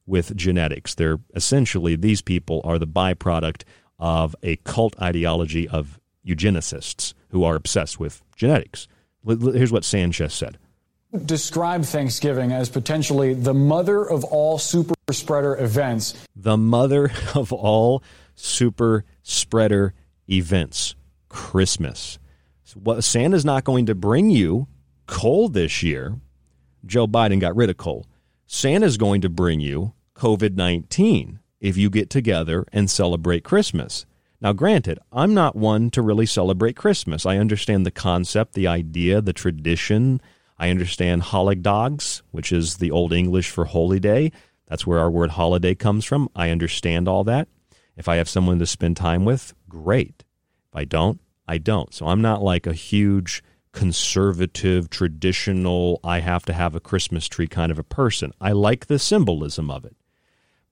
with 0.05 0.35
genetics. 0.35 0.95
They're 0.95 1.19
essentially, 1.33 1.95
these 1.95 2.21
people 2.21 2.61
are 2.63 2.77
the 2.77 2.87
byproduct 2.87 3.63
of 3.97 4.35
a 4.43 4.57
cult 4.57 4.99
ideology 5.01 5.67
of 5.67 5.99
eugenicists 6.27 7.13
who 7.35 7.43
are 7.43 7.55
obsessed 7.55 7.99
with 7.99 8.23
genetics. 8.37 8.87
Here's 9.27 9.71
what 9.71 9.83
Sanchez 9.83 10.33
said. 10.33 10.57
Describe 11.25 11.83
Thanksgiving 11.83 12.53
as 12.53 12.69
potentially 12.69 13.33
the 13.33 13.53
mother 13.53 14.09
of 14.09 14.23
all 14.23 14.57
super 14.57 14.93
spreader 15.11 15.57
events. 15.57 16.13
The 16.33 16.55
mother 16.55 17.11
of 17.35 17.51
all 17.51 18.01
super 18.35 19.03
spreader 19.21 19.93
events. 20.29 20.95
Christmas. 21.27 22.19
So 22.63 22.79
what, 22.79 23.03
Santa's 23.03 23.43
not 23.43 23.65
going 23.65 23.87
to 23.87 23.95
bring 23.95 24.29
you 24.29 24.69
coal 25.05 25.49
this 25.49 25.83
year. 25.83 26.15
Joe 26.85 27.05
Biden 27.05 27.41
got 27.41 27.57
rid 27.57 27.69
of 27.69 27.75
coal. 27.75 28.05
Santa's 28.47 28.95
going 28.95 29.19
to 29.19 29.29
bring 29.29 29.59
you 29.59 29.91
COVID 30.15 30.55
19 30.55 31.39
if 31.59 31.75
you 31.75 31.89
get 31.89 32.09
together 32.09 32.65
and 32.71 32.89
celebrate 32.89 33.43
Christmas. 33.43 34.05
Now, 34.41 34.53
granted, 34.53 34.99
I'm 35.11 35.33
not 35.33 35.55
one 35.55 35.89
to 35.91 36.01
really 36.01 36.25
celebrate 36.25 36.75
Christmas. 36.75 37.25
I 37.25 37.37
understand 37.37 37.85
the 37.85 37.91
concept, 37.91 38.53
the 38.53 38.67
idea, 38.67 39.21
the 39.21 39.33
tradition 39.33 40.21
I 40.57 40.69
understand 40.69 41.23
dogs, 41.61 42.21
which 42.31 42.51
is 42.51 42.77
the 42.77 42.91
Old 42.91 43.11
English 43.11 43.49
for 43.49 43.65
holy 43.65 43.99
day. 43.99 44.31
That's 44.67 44.87
where 44.87 44.99
our 44.99 45.11
word 45.11 45.31
holiday 45.31 45.75
comes 45.75 46.05
from. 46.05 46.29
I 46.35 46.49
understand 46.49 47.07
all 47.07 47.23
that. 47.25 47.47
If 47.97 48.07
I 48.07 48.15
have 48.17 48.29
someone 48.29 48.59
to 48.59 48.65
spend 48.65 48.97
time 48.97 49.25
with, 49.25 49.53
great. 49.69 50.23
If 50.69 50.75
I 50.75 50.85
don't, 50.85 51.19
I 51.47 51.57
don't. 51.57 51.93
So 51.93 52.07
I'm 52.07 52.21
not 52.21 52.41
like 52.41 52.67
a 52.67 52.73
huge 52.73 53.43
conservative, 53.71 54.89
traditional, 54.89 55.99
I 56.03 56.19
have 56.19 56.45
to 56.45 56.53
have 56.53 56.75
a 56.75 56.79
Christmas 56.79 57.27
tree 57.27 57.47
kind 57.47 57.71
of 57.71 57.79
a 57.79 57.83
person. 57.83 58.31
I 58.39 58.53
like 58.53 58.87
the 58.87 58.97
symbolism 58.97 59.69
of 59.69 59.85
it. 59.85 59.95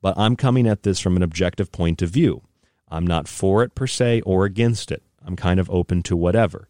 But 0.01 0.17
I'm 0.17 0.35
coming 0.35 0.67
at 0.67 0.83
this 0.83 0.99
from 0.99 1.17
an 1.17 1.23
objective 1.23 1.71
point 1.71 2.01
of 2.01 2.09
view. 2.09 2.41
I'm 2.89 3.07
not 3.07 3.27
for 3.27 3.63
it 3.63 3.75
per 3.75 3.87
se 3.87 4.21
or 4.21 4.45
against 4.45 4.91
it. 4.91 5.03
I'm 5.25 5.35
kind 5.35 5.59
of 5.59 5.69
open 5.69 6.03
to 6.03 6.15
whatever. 6.15 6.67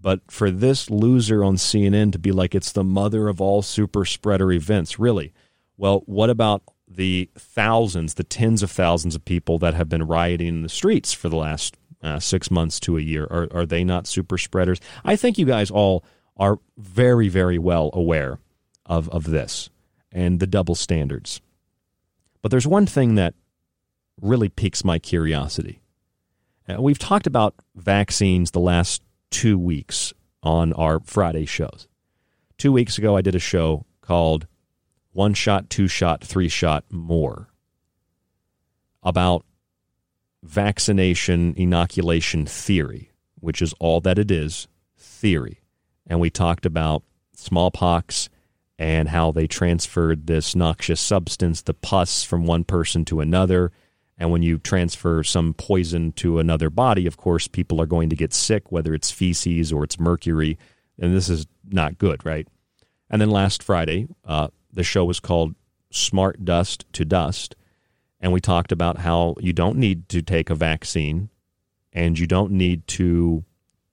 But 0.00 0.20
for 0.30 0.50
this 0.50 0.90
loser 0.90 1.44
on 1.44 1.56
CNN 1.56 2.12
to 2.12 2.18
be 2.18 2.32
like 2.32 2.54
it's 2.54 2.72
the 2.72 2.84
mother 2.84 3.28
of 3.28 3.40
all 3.40 3.62
super 3.62 4.04
spreader 4.04 4.50
events, 4.50 4.98
really? 4.98 5.32
Well, 5.76 6.02
what 6.06 6.28
about 6.28 6.62
the 6.88 7.30
thousands, 7.38 8.14
the 8.14 8.24
tens 8.24 8.62
of 8.62 8.70
thousands 8.70 9.14
of 9.14 9.24
people 9.24 9.58
that 9.60 9.74
have 9.74 9.88
been 9.88 10.06
rioting 10.06 10.48
in 10.48 10.62
the 10.62 10.68
streets 10.68 11.12
for 11.12 11.28
the 11.28 11.36
last 11.36 11.76
uh, 12.02 12.18
six 12.18 12.50
months 12.50 12.80
to 12.80 12.98
a 12.98 13.00
year? 13.00 13.26
Are, 13.30 13.48
are 13.52 13.66
they 13.66 13.84
not 13.84 14.08
super 14.08 14.38
spreaders? 14.38 14.80
I 15.04 15.14
think 15.14 15.38
you 15.38 15.46
guys 15.46 15.70
all 15.70 16.04
are 16.36 16.58
very, 16.76 17.28
very 17.28 17.58
well 17.58 17.90
aware 17.94 18.38
of, 18.86 19.08
of 19.10 19.30
this 19.30 19.70
and 20.10 20.40
the 20.40 20.46
double 20.46 20.74
standards. 20.74 21.40
But 22.42 22.50
there's 22.50 22.66
one 22.66 22.86
thing 22.86 23.14
that 23.14 23.34
really 24.22 24.48
piques 24.48 24.84
my 24.84 24.98
curiosity. 24.98 25.82
Uh, 26.68 26.80
we've 26.80 26.98
talked 26.98 27.26
about 27.26 27.54
vaccines 27.74 28.52
the 28.52 28.60
last 28.60 29.02
two 29.30 29.58
weeks 29.58 30.14
on 30.42 30.72
our 30.74 31.00
Friday 31.00 31.44
shows. 31.44 31.88
Two 32.56 32.72
weeks 32.72 32.96
ago, 32.96 33.16
I 33.16 33.20
did 33.20 33.34
a 33.34 33.40
show 33.40 33.84
called 34.00 34.46
One 35.12 35.34
Shot, 35.34 35.68
Two 35.68 35.88
Shot, 35.88 36.22
Three 36.22 36.48
Shot, 36.48 36.84
More 36.90 37.48
about 39.02 39.44
vaccination 40.44 41.54
inoculation 41.56 42.46
theory, 42.46 43.10
which 43.40 43.60
is 43.60 43.74
all 43.80 44.00
that 44.00 44.18
it 44.18 44.30
is 44.30 44.68
theory. 44.96 45.60
And 46.06 46.20
we 46.20 46.30
talked 46.30 46.64
about 46.64 47.02
smallpox 47.34 48.28
and 48.78 49.08
how 49.08 49.32
they 49.32 49.46
transferred 49.46 50.26
this 50.26 50.54
noxious 50.54 51.00
substance, 51.00 51.62
the 51.62 51.74
pus, 51.74 52.24
from 52.24 52.46
one 52.46 52.64
person 52.64 53.04
to 53.06 53.20
another. 53.20 53.72
And 54.22 54.30
when 54.30 54.42
you 54.42 54.58
transfer 54.58 55.24
some 55.24 55.52
poison 55.52 56.12
to 56.12 56.38
another 56.38 56.70
body, 56.70 57.08
of 57.08 57.16
course, 57.16 57.48
people 57.48 57.80
are 57.80 57.86
going 57.86 58.08
to 58.08 58.14
get 58.14 58.32
sick, 58.32 58.70
whether 58.70 58.94
it's 58.94 59.10
feces 59.10 59.72
or 59.72 59.82
it's 59.82 59.98
mercury. 59.98 60.58
And 60.96 61.12
this 61.12 61.28
is 61.28 61.48
not 61.68 61.98
good, 61.98 62.24
right? 62.24 62.46
And 63.10 63.20
then 63.20 63.30
last 63.30 63.64
Friday, 63.64 64.06
uh, 64.24 64.46
the 64.72 64.84
show 64.84 65.04
was 65.04 65.18
called 65.18 65.56
Smart 65.90 66.44
Dust 66.44 66.84
to 66.92 67.04
Dust. 67.04 67.56
And 68.20 68.32
we 68.32 68.40
talked 68.40 68.70
about 68.70 68.98
how 68.98 69.34
you 69.40 69.52
don't 69.52 69.76
need 69.76 70.08
to 70.10 70.22
take 70.22 70.50
a 70.50 70.54
vaccine 70.54 71.28
and 71.92 72.16
you 72.16 72.28
don't 72.28 72.52
need 72.52 72.86
to 72.86 73.42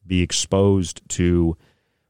be 0.05 0.21
exposed 0.21 1.01
to 1.09 1.57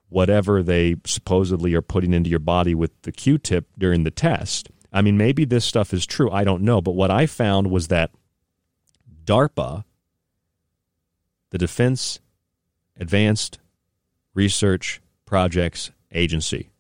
whatever 0.10 0.62
they 0.62 0.98
supposedly 1.06 1.74
are 1.74 1.82
putting 1.82 2.14
into 2.14 2.30
your 2.30 2.40
body 2.40 2.76
with 2.76 2.92
the 3.04 3.14
Q 3.14 3.38
tip 3.38 3.70
during 3.78 4.04
the 4.04 4.12
test. 4.12 4.70
I 4.92 5.02
mean, 5.02 5.18
maybe 5.18 5.46
this 5.46 5.66
stuff 5.66 5.94
is 5.94 6.06
true. 6.06 6.32
I 6.32 6.44
don't 6.44 6.64
know. 6.64 6.82
But 6.82 6.96
what 6.96 7.12
I 7.12 7.26
found 7.26 7.70
was 7.70 7.88
that 7.88 8.12
DARPA, 9.26 9.84
the 11.52 11.58
Defense 11.58 12.20
Advanced 13.00 13.60
Research 14.34 15.02
Projects 15.26 15.92
Agency 16.12 16.72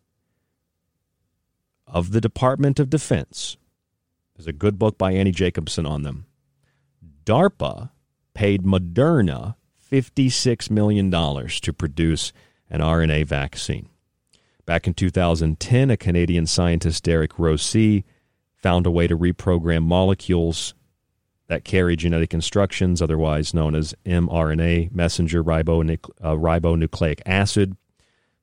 of 1.86 2.12
the 2.12 2.22
Department 2.22 2.80
of 2.80 2.89
Defense, 2.89 3.57
there's 4.36 4.47
a 4.47 4.53
good 4.53 4.80
book 4.80 4.97
by 4.97 5.12
Annie 5.12 5.32
Jacobsen 5.32 5.86
on 5.86 6.03
them. 6.03 6.26
DARPA 7.26 7.91
paid 8.34 8.64
Moderna 8.64 9.55
$56 9.91 10.70
million 10.72 11.12
to 11.12 11.74
produce 11.74 12.32
an 12.70 12.82
RNA 12.82 13.26
vaccine. 13.26 13.89
Back 14.70 14.86
in 14.86 14.93
2010, 14.93 15.89
a 15.89 15.97
Canadian 15.97 16.45
scientist, 16.45 17.03
Derek 17.03 17.39
Rossi, 17.39 18.05
found 18.53 18.86
a 18.86 18.91
way 18.91 19.07
to 19.07 19.17
reprogram 19.17 19.82
molecules 19.82 20.76
that 21.47 21.63
carry 21.63 21.95
genetic 21.95 22.36
instructions, 22.36 23.01
otherwise 23.01 23.51
known 23.51 23.74
as 23.74 23.95
mRNA, 24.05 24.91
messenger 24.91 25.43
ribonucle- 25.43 26.11
uh, 26.22 26.36
ribonucleic 26.36 27.20
acid, 27.26 27.78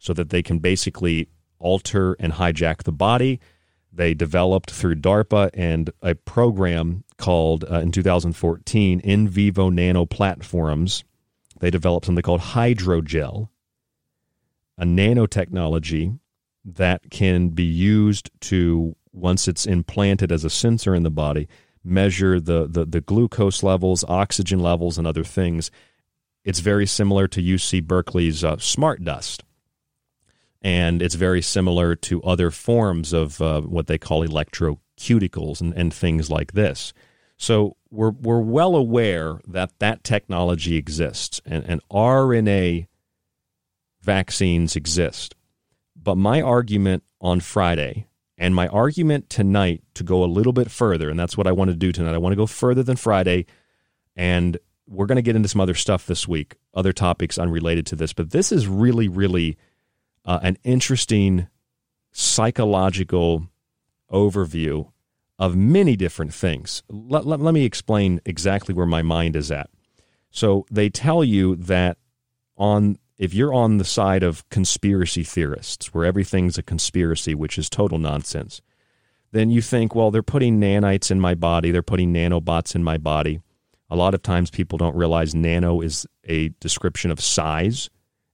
so 0.00 0.12
that 0.14 0.30
they 0.30 0.42
can 0.42 0.58
basically 0.58 1.28
alter 1.60 2.16
and 2.18 2.32
hijack 2.32 2.82
the 2.82 2.90
body 2.90 3.38
they 3.92 4.12
developed 4.12 4.72
through 4.72 4.96
DARPA 4.96 5.50
and 5.54 5.90
a 6.02 6.16
program 6.16 7.04
called 7.18 7.64
uh, 7.70 7.78
in 7.78 7.92
2014 7.92 8.98
in 8.98 9.28
vivo 9.28 9.70
nano 9.70 10.04
platforms. 10.04 11.04
They 11.60 11.70
developed 11.70 12.06
something 12.06 12.22
called 12.22 12.40
hydrogel, 12.40 13.48
a 14.78 14.84
nanotechnology 14.84 16.18
that 16.64 17.10
can 17.10 17.50
be 17.50 17.64
used 17.64 18.30
to 18.40 18.96
once 19.12 19.48
it's 19.48 19.66
implanted 19.66 20.30
as 20.30 20.44
a 20.44 20.50
sensor 20.50 20.94
in 20.94 21.02
the 21.02 21.10
body 21.10 21.48
measure 21.82 22.40
the, 22.40 22.66
the, 22.66 22.84
the 22.84 23.00
glucose 23.00 23.62
levels 23.62 24.04
oxygen 24.08 24.58
levels 24.58 24.98
and 24.98 25.06
other 25.06 25.24
things 25.24 25.70
it's 26.44 26.60
very 26.60 26.86
similar 26.86 27.28
to 27.28 27.40
uc 27.40 27.84
berkeley's 27.84 28.42
uh, 28.42 28.56
smart 28.58 29.04
dust 29.04 29.44
and 30.66 31.00
it's 31.00 31.14
very 31.14 31.42
similar 31.42 31.94
to 31.94 32.20
other 32.24 32.50
forms 32.50 33.12
of 33.12 33.40
uh, 33.40 33.60
what 33.60 33.86
they 33.86 33.98
call 33.98 34.26
electroceuticals 34.26 35.60
and, 35.60 35.72
and 35.74 35.94
things 35.94 36.28
like 36.28 36.54
this. 36.54 36.92
So 37.36 37.76
we're 37.92 38.10
we're 38.10 38.40
well 38.40 38.74
aware 38.74 39.40
that 39.46 39.78
that 39.78 40.02
technology 40.02 40.74
exists 40.74 41.40
and, 41.46 41.64
and 41.64 41.80
RNA 41.88 42.88
vaccines 44.06 44.76
exist. 44.76 45.34
But 46.00 46.16
my 46.16 46.40
argument 46.40 47.02
on 47.20 47.40
Friday 47.40 48.06
and 48.38 48.54
my 48.54 48.68
argument 48.68 49.28
tonight 49.28 49.82
to 49.94 50.04
go 50.04 50.22
a 50.22 50.26
little 50.26 50.52
bit 50.52 50.70
further, 50.70 51.10
and 51.10 51.18
that's 51.18 51.36
what 51.36 51.46
I 51.46 51.52
want 51.52 51.70
to 51.70 51.76
do 51.76 51.90
tonight. 51.92 52.14
I 52.14 52.18
want 52.18 52.32
to 52.32 52.36
go 52.36 52.46
further 52.46 52.82
than 52.82 52.96
Friday, 52.96 53.46
and 54.14 54.56
we're 54.86 55.06
going 55.06 55.16
to 55.16 55.22
get 55.22 55.36
into 55.36 55.48
some 55.48 55.60
other 55.60 55.74
stuff 55.74 56.06
this 56.06 56.28
week, 56.28 56.54
other 56.72 56.92
topics 56.92 57.38
unrelated 57.38 57.86
to 57.86 57.96
this. 57.96 58.12
But 58.12 58.30
this 58.30 58.52
is 58.52 58.68
really, 58.68 59.08
really 59.08 59.58
uh, 60.24 60.38
an 60.42 60.56
interesting 60.62 61.48
psychological 62.12 63.48
overview 64.10 64.90
of 65.38 65.56
many 65.56 65.96
different 65.96 66.32
things. 66.32 66.82
Let, 66.88 67.26
let, 67.26 67.40
let, 67.40 67.52
me 67.52 67.64
explain 67.64 68.20
exactly 68.24 68.74
where 68.74 68.86
my 68.86 69.02
mind 69.02 69.36
is 69.36 69.50
at. 69.50 69.68
So 70.30 70.64
they 70.70 70.88
tell 70.88 71.24
you 71.24 71.56
that 71.56 71.98
on 72.56 72.98
if 73.18 73.32
you're 73.32 73.54
on 73.54 73.78
the 73.78 73.84
side 73.84 74.22
of 74.22 74.48
conspiracy 74.50 75.24
theorists, 75.24 75.94
where 75.94 76.04
everything's 76.04 76.58
a 76.58 76.62
conspiracy, 76.62 77.34
which 77.34 77.58
is 77.58 77.70
total 77.70 77.98
nonsense, 77.98 78.60
then 79.32 79.50
you 79.50 79.62
think, 79.62 79.94
well, 79.94 80.10
they're 80.10 80.22
putting 80.22 80.60
nanites 80.60 81.10
in 81.10 81.20
my 81.20 81.34
body, 81.34 81.70
they're 81.70 81.82
putting 81.82 82.12
nanobots 82.12 82.74
in 82.74 82.84
my 82.84 82.98
body. 82.98 83.40
A 83.88 83.96
lot 83.96 84.14
of 84.14 84.22
times 84.22 84.50
people 84.50 84.78
don't 84.78 84.96
realize 84.96 85.34
nano 85.34 85.80
is 85.80 86.06
a 86.24 86.48
description 86.60 87.10
of 87.10 87.20
size. 87.20 87.88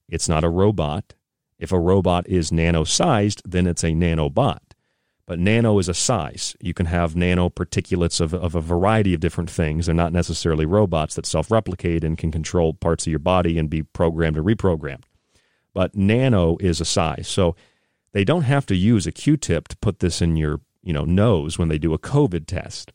It's 0.08 0.28
not 0.28 0.44
a 0.44 0.48
robot. 0.48 1.14
If 1.58 1.72
a 1.72 1.78
robot 1.78 2.28
is 2.28 2.50
nano 2.50 2.84
sized, 2.84 3.42
then 3.44 3.66
it's 3.66 3.84
a 3.84 3.88
nanobot. 3.88 4.58
But 5.26 5.38
nano 5.38 5.78
is 5.78 5.88
a 5.88 5.94
size. 5.94 6.56
You 6.60 6.74
can 6.74 6.86
have 6.86 7.14
nano 7.14 7.48
particulates 7.48 8.20
of, 8.20 8.34
of 8.34 8.54
a 8.54 8.60
variety 8.60 9.14
of 9.14 9.20
different 9.20 9.50
things. 9.50 9.86
They're 9.86 9.94
not 9.94 10.12
necessarily 10.12 10.66
robots 10.66 11.14
that 11.14 11.26
self 11.26 11.50
replicate 11.50 12.02
and 12.02 12.18
can 12.18 12.32
control 12.32 12.74
parts 12.74 13.06
of 13.06 13.10
your 13.10 13.20
body 13.20 13.58
and 13.58 13.70
be 13.70 13.82
programmed 13.82 14.36
or 14.36 14.42
reprogrammed. 14.42 15.04
But 15.74 15.94
nano 15.94 16.56
is 16.58 16.80
a 16.80 16.84
size. 16.84 17.28
So 17.28 17.54
they 18.12 18.24
don't 18.24 18.42
have 18.42 18.66
to 18.66 18.76
use 18.76 19.06
a 19.06 19.12
Q 19.12 19.36
tip 19.36 19.68
to 19.68 19.76
put 19.78 20.00
this 20.00 20.20
in 20.20 20.36
your 20.36 20.60
you 20.82 20.92
know, 20.92 21.04
nose 21.04 21.58
when 21.58 21.68
they 21.68 21.78
do 21.78 21.94
a 21.94 21.98
COVID 21.98 22.46
test. 22.46 22.92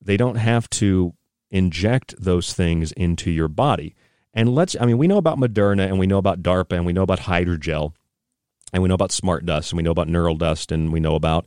They 0.00 0.16
don't 0.16 0.36
have 0.36 0.68
to 0.70 1.14
inject 1.50 2.14
those 2.18 2.52
things 2.52 2.92
into 2.92 3.30
your 3.30 3.48
body. 3.48 3.94
And 4.34 4.54
let's, 4.54 4.76
I 4.78 4.84
mean, 4.84 4.98
we 4.98 5.06
know 5.06 5.16
about 5.16 5.38
Moderna 5.38 5.86
and 5.86 5.98
we 5.98 6.06
know 6.06 6.18
about 6.18 6.42
DARPA 6.42 6.76
and 6.76 6.86
we 6.86 6.92
know 6.92 7.02
about 7.02 7.20
hydrogel 7.20 7.94
and 8.72 8.82
we 8.82 8.88
know 8.88 8.94
about 8.94 9.12
smart 9.12 9.46
dust 9.46 9.72
and 9.72 9.76
we 9.76 9.82
know 9.82 9.90
about 9.90 10.08
neural 10.08 10.36
dust 10.36 10.72
and 10.72 10.92
we 10.92 11.00
know 11.00 11.14
about 11.14 11.46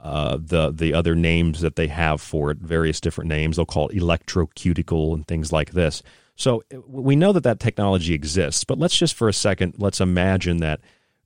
uh, 0.00 0.38
the 0.40 0.70
the 0.70 0.94
other 0.94 1.14
names 1.14 1.60
that 1.60 1.76
they 1.76 1.88
have 1.88 2.20
for 2.20 2.50
it, 2.50 2.58
various 2.58 3.00
different 3.00 3.28
names. 3.28 3.56
They'll 3.56 3.66
call 3.66 3.88
it 3.88 3.96
electroceutical 3.96 5.14
and 5.14 5.26
things 5.26 5.52
like 5.52 5.72
this. 5.72 6.02
So 6.36 6.62
uh, 6.72 6.80
we 6.86 7.16
know 7.16 7.32
that 7.32 7.42
that 7.42 7.60
technology 7.60 8.14
exists, 8.14 8.64
but 8.64 8.78
let's 8.78 8.96
just 8.96 9.14
for 9.14 9.28
a 9.28 9.32
second, 9.32 9.74
let's 9.78 10.00
imagine 10.00 10.58
that 10.58 10.80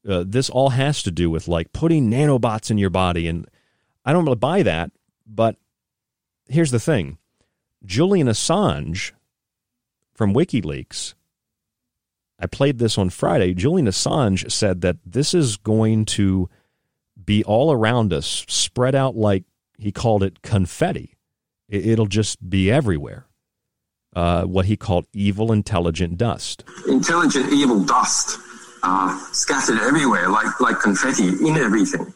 uh, 0.09 0.25
this 0.27 0.49
all 0.49 0.71
has 0.71 1.03
to 1.03 1.11
do 1.11 1.31
with 1.31 1.49
like 1.49 1.73
putting 1.73 2.11
nanobots 2.11 2.71
in 2.71 2.79
your 2.79 2.91
body. 2.91 3.29
And 3.29 3.47
I 4.05 4.13
don't 4.13 4.25
really 4.25 4.37
buy 4.37 4.63
that, 4.63 4.91
but 5.27 5.57
here's 6.49 6.71
the 6.71 6.81
thing 6.81 7.19
Julian 7.85 8.27
Assange 8.27 9.13
from 10.15 10.35
WikiLeaks 10.35 11.15
I 12.43 12.47
played 12.47 12.79
this 12.79 12.99
on 12.99 13.11
Friday. 13.11 13.55
Julian 13.55 13.87
Assange 13.87 14.51
said 14.51 14.81
that 14.81 14.97
this 15.07 15.33
is 15.33 15.57
going 15.57 16.05
to 16.07 16.51
be 17.25 17.45
all 17.45 17.71
around 17.71 18.13
us, 18.13 18.45
spread 18.49 18.97
out 18.97 19.17
like 19.17 19.45
he 19.79 19.93
called 19.93 20.25
it 20.25 20.43
confetti. 20.43 21.15
It'll 21.69 22.07
just 22.07 22.51
be 22.51 22.69
everywhere. 22.69 23.27
Uh, 24.15 24.43
what 24.43 24.67
he 24.67 24.77
called 24.77 25.07
evil 25.15 25.53
intelligent 25.53 26.19
dust. 26.19 26.65
Intelligent 26.89 27.51
evil 27.53 27.83
dust 27.85 28.39
uh, 28.83 29.19
scattered 29.33 29.79
everywhere 29.79 30.29
like, 30.29 30.61
like 30.61 30.81
confetti 30.81 31.29
in 31.29 31.57
everything. 31.57 32.13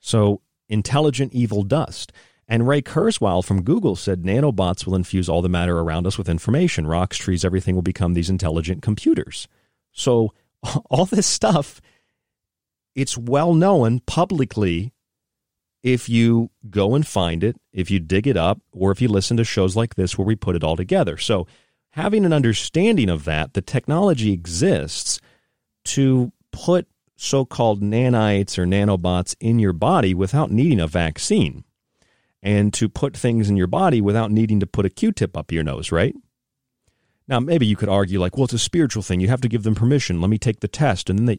So, 0.00 0.42
intelligent 0.68 1.32
evil 1.32 1.62
dust. 1.62 2.12
And 2.48 2.66
Ray 2.66 2.82
Kurzweil 2.82 3.44
from 3.44 3.62
Google 3.62 3.94
said 3.94 4.24
nanobots 4.24 4.84
will 4.84 4.96
infuse 4.96 5.28
all 5.28 5.40
the 5.40 5.48
matter 5.48 5.78
around 5.78 6.08
us 6.08 6.18
with 6.18 6.28
information. 6.28 6.88
Rocks, 6.88 7.16
trees, 7.16 7.44
everything 7.44 7.76
will 7.76 7.82
become 7.82 8.14
these 8.14 8.28
intelligent 8.28 8.82
computers. 8.82 9.46
So, 9.92 10.34
all 10.90 11.06
this 11.06 11.26
stuff, 11.26 11.80
it's 12.94 13.16
well 13.16 13.54
known 13.54 14.00
publicly 14.00 14.92
if 15.82 16.08
you 16.08 16.50
go 16.68 16.94
and 16.94 17.06
find 17.06 17.42
it, 17.42 17.56
if 17.72 17.90
you 17.90 17.98
dig 18.00 18.26
it 18.26 18.36
up, 18.36 18.60
or 18.72 18.90
if 18.90 19.00
you 19.00 19.08
listen 19.08 19.36
to 19.38 19.44
shows 19.44 19.76
like 19.76 19.94
this 19.94 20.18
where 20.18 20.26
we 20.26 20.36
put 20.36 20.56
it 20.56 20.64
all 20.64 20.76
together. 20.76 21.16
So, 21.16 21.46
having 21.90 22.24
an 22.24 22.32
understanding 22.32 23.08
of 23.08 23.24
that, 23.24 23.54
the 23.54 23.62
technology 23.62 24.32
exists 24.32 25.20
to 25.84 26.32
put 26.52 26.86
so 27.16 27.44
called 27.44 27.82
nanites 27.82 28.58
or 28.58 28.64
nanobots 28.64 29.34
in 29.40 29.58
your 29.58 29.72
body 29.72 30.14
without 30.14 30.50
needing 30.50 30.80
a 30.80 30.86
vaccine 30.86 31.64
and 32.42 32.72
to 32.72 32.88
put 32.88 33.16
things 33.16 33.50
in 33.50 33.56
your 33.56 33.66
body 33.66 34.00
without 34.00 34.30
needing 34.30 34.60
to 34.60 34.66
put 34.66 34.86
a 34.86 34.90
Q 34.90 35.12
tip 35.12 35.36
up 35.36 35.52
your 35.52 35.62
nose, 35.62 35.92
right? 35.92 36.14
Now, 37.30 37.38
maybe 37.38 37.64
you 37.64 37.76
could 37.76 37.88
argue, 37.88 38.18
like, 38.18 38.36
well, 38.36 38.44
it's 38.44 38.52
a 38.52 38.58
spiritual 38.58 39.04
thing. 39.04 39.20
You 39.20 39.28
have 39.28 39.40
to 39.42 39.48
give 39.48 39.62
them 39.62 39.76
permission. 39.76 40.20
Let 40.20 40.30
me 40.30 40.36
take 40.36 40.60
the 40.60 40.68
test. 40.68 41.08
And 41.08 41.16
then 41.16 41.26
they, 41.26 41.38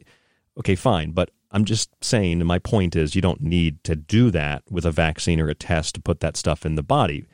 okay, 0.57 0.75
fine. 0.75 1.11
But 1.11 1.31
I'm 1.51 1.65
just 1.65 1.89
saying, 2.01 2.39
and 2.39 2.47
my 2.47 2.59
point 2.59 2.95
is, 2.95 3.13
you 3.13 3.21
don't 3.21 3.41
need 3.41 3.83
to 3.83 3.97
do 3.97 4.31
that 4.31 4.63
with 4.71 4.85
a 4.85 4.91
vaccine 4.91 5.41
or 5.41 5.49
a 5.49 5.53
test 5.53 5.95
to 5.95 6.01
put 6.01 6.21
that 6.21 6.37
stuff 6.37 6.65
in 6.65 6.75
the 6.75 6.81
body. 6.81 7.27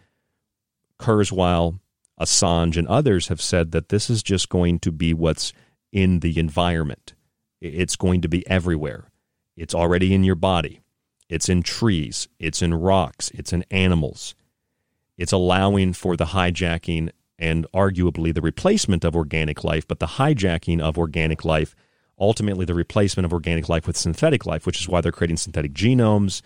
Kurzweil, 0.99 1.79
Assange, 2.19 2.77
and 2.77 2.87
others 2.87 3.27
have 3.27 3.41
said 3.41 3.73
that 3.73 3.89
this 3.89 4.09
is 4.09 4.23
just 4.23 4.49
going 4.49 4.79
to 4.79 4.91
be 4.91 5.13
what's 5.13 5.53
in 5.91 6.21
the 6.21 6.39
environment. 6.39 7.13
It's 7.61 7.95
going 7.95 8.21
to 8.21 8.27
be 8.27 8.45
everywhere. 8.47 9.11
It's 9.55 9.75
already 9.75 10.15
in 10.15 10.23
your 10.23 10.35
body. 10.35 10.81
It's 11.29 11.47
in 11.47 11.61
trees. 11.61 12.27
It's 12.39 12.63
in 12.63 12.73
rocks. 12.73 13.29
It's 13.35 13.53
in 13.53 13.65
animals. 13.69 14.33
It's 15.15 15.31
allowing 15.31 15.93
for 15.93 16.17
the 16.17 16.25
hijacking 16.25 17.11
and 17.39 17.67
arguably 17.73 18.33
the 18.33 18.41
replacement 18.41 19.03
of 19.03 19.15
organic 19.15 19.63
life, 19.63 19.87
but 19.87 19.99
the 19.99 20.07
hijacking 20.07 20.79
of 20.79 20.97
organic 20.97 21.45
life, 21.45 21.75
ultimately 22.19 22.65
the 22.65 22.73
replacement 22.73 23.25
of 23.25 23.33
organic 23.33 23.69
life 23.69 23.85
with 23.85 23.97
synthetic 23.97 24.45
life, 24.45 24.65
which 24.65 24.79
is 24.81 24.89
why 24.89 25.01
they're 25.01 25.11
creating 25.11 25.37
synthetic 25.37 25.73
genomes. 25.73 26.41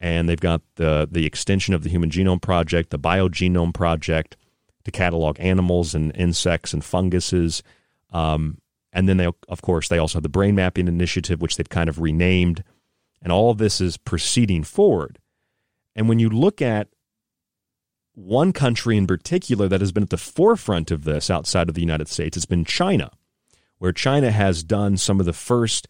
And 0.00 0.28
they've 0.28 0.40
got 0.40 0.62
the, 0.76 1.06
the 1.10 1.26
extension 1.26 1.74
of 1.74 1.82
the 1.82 1.90
Human 1.90 2.08
Genome 2.08 2.40
Project, 2.40 2.88
the 2.88 2.98
Biogenome 2.98 3.74
Project, 3.74 4.36
to 4.84 4.90
catalog 4.90 5.36
animals 5.38 5.94
and 5.94 6.16
insects 6.16 6.72
and 6.72 6.82
funguses. 6.82 7.62
Um, 8.10 8.62
and 8.94 9.06
then 9.06 9.18
they, 9.18 9.28
of 9.48 9.60
course, 9.60 9.88
they 9.88 9.98
also 9.98 10.16
have 10.16 10.22
the 10.22 10.30
Brain 10.30 10.54
Mapping 10.54 10.88
Initiative, 10.88 11.42
which 11.42 11.56
they've 11.56 11.68
kind 11.68 11.90
of 11.90 12.00
renamed. 12.00 12.64
And 13.20 13.30
all 13.30 13.50
of 13.50 13.58
this 13.58 13.78
is 13.78 13.98
proceeding 13.98 14.64
forward. 14.64 15.18
And 15.94 16.08
when 16.08 16.18
you 16.18 16.30
look 16.30 16.62
at 16.62 16.88
one 18.24 18.52
country 18.52 18.96
in 18.96 19.06
particular 19.06 19.68
that 19.68 19.80
has 19.80 19.92
been 19.92 20.02
at 20.02 20.10
the 20.10 20.16
forefront 20.16 20.90
of 20.90 21.04
this 21.04 21.30
outside 21.30 21.68
of 21.68 21.74
the 21.74 21.80
United 21.80 22.08
States 22.08 22.36
has 22.36 22.46
been 22.46 22.64
China, 22.64 23.10
where 23.78 23.92
China 23.92 24.30
has 24.30 24.62
done 24.62 24.96
some 24.96 25.20
of 25.20 25.26
the 25.26 25.32
first 25.32 25.88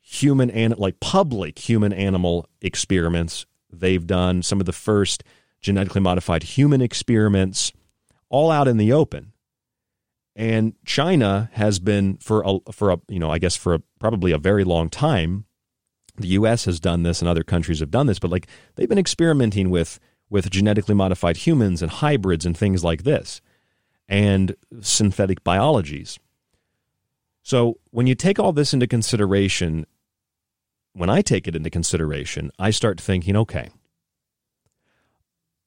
human 0.00 0.50
and 0.50 0.76
like 0.76 1.00
public 1.00 1.58
human 1.58 1.92
animal 1.92 2.46
experiments. 2.60 3.46
They've 3.72 4.06
done 4.06 4.42
some 4.42 4.60
of 4.60 4.66
the 4.66 4.72
first 4.72 5.24
genetically 5.60 6.00
modified 6.00 6.42
human 6.42 6.82
experiments 6.82 7.72
all 8.28 8.50
out 8.50 8.68
in 8.68 8.76
the 8.76 8.92
open. 8.92 9.32
And 10.36 10.74
China 10.84 11.48
has 11.52 11.78
been 11.78 12.16
for 12.18 12.42
a, 12.44 12.72
for 12.72 12.90
a 12.90 12.98
you 13.08 13.18
know 13.18 13.30
I 13.30 13.38
guess 13.38 13.56
for 13.56 13.74
a, 13.74 13.82
probably 14.00 14.32
a 14.32 14.38
very 14.38 14.64
long 14.64 14.90
time. 14.90 15.46
The 16.16 16.28
U.S. 16.28 16.66
has 16.66 16.78
done 16.78 17.02
this, 17.02 17.20
and 17.20 17.28
other 17.28 17.42
countries 17.42 17.80
have 17.80 17.90
done 17.90 18.06
this, 18.06 18.20
but 18.20 18.30
like 18.30 18.46
they've 18.76 18.88
been 18.88 18.98
experimenting 18.98 19.70
with 19.70 19.98
with 20.34 20.50
genetically 20.50 20.96
modified 20.96 21.36
humans 21.36 21.80
and 21.80 21.92
hybrids 21.92 22.44
and 22.44 22.58
things 22.58 22.82
like 22.82 23.04
this, 23.04 23.40
and 24.08 24.56
synthetic 24.80 25.44
biologies. 25.44 26.18
So 27.44 27.78
when 27.92 28.08
you 28.08 28.16
take 28.16 28.40
all 28.40 28.52
this 28.52 28.74
into 28.74 28.88
consideration, 28.88 29.86
when 30.92 31.08
I 31.08 31.22
take 31.22 31.46
it 31.46 31.54
into 31.54 31.70
consideration, 31.70 32.50
I 32.58 32.70
start 32.70 33.00
thinking, 33.00 33.36
okay, 33.36 33.70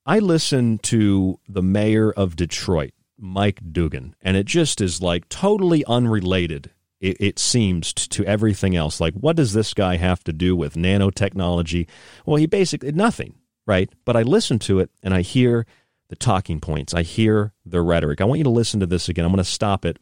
I 0.05 0.19
listen 0.19 0.79
to 0.79 1.39
the 1.47 1.63
mayor 1.63 2.11
of 2.11 2.35
Detroit, 2.35 2.91
Mike 3.17 3.61
Duggan, 3.71 4.15
and 4.21 4.35
it 4.35 4.47
just 4.47 4.81
is 4.81 5.01
like 5.01 5.29
totally 5.29 5.85
unrelated. 5.85 6.71
It, 6.99 7.15
it, 7.21 7.39
seems 7.39 7.93
to 7.93 8.25
everything 8.25 8.75
else. 8.75 8.99
Like, 8.99 9.13
what 9.13 9.37
does 9.37 9.53
this 9.53 9.73
guy 9.73 9.95
have 9.95 10.25
to 10.25 10.33
do 10.33 10.57
with 10.57 10.73
nanotechnology? 10.73 11.87
Well, 12.25 12.35
he 12.35 12.47
basically 12.47 12.91
nothing 12.91 13.35
right? 13.67 13.89
But 14.05 14.15
I 14.15 14.23
listen 14.23 14.57
to 14.59 14.79
it 14.79 14.89
and 15.03 15.13
I 15.13 15.21
hear 15.21 15.67
the 16.09 16.15
talking 16.15 16.59
points. 16.59 16.93
I 16.93 17.03
hear 17.03 17.53
the 17.65 17.81
rhetoric. 17.81 18.21
I 18.21 18.25
want 18.25 18.39
you 18.39 18.45
to 18.45 18.49
listen 18.49 18.79
to 18.79 18.85
this 18.87 19.09
again. 19.09 19.25
I'm 19.25 19.31
going 19.31 19.43
to 19.43 19.43
stop 19.43 19.85
it 19.85 19.99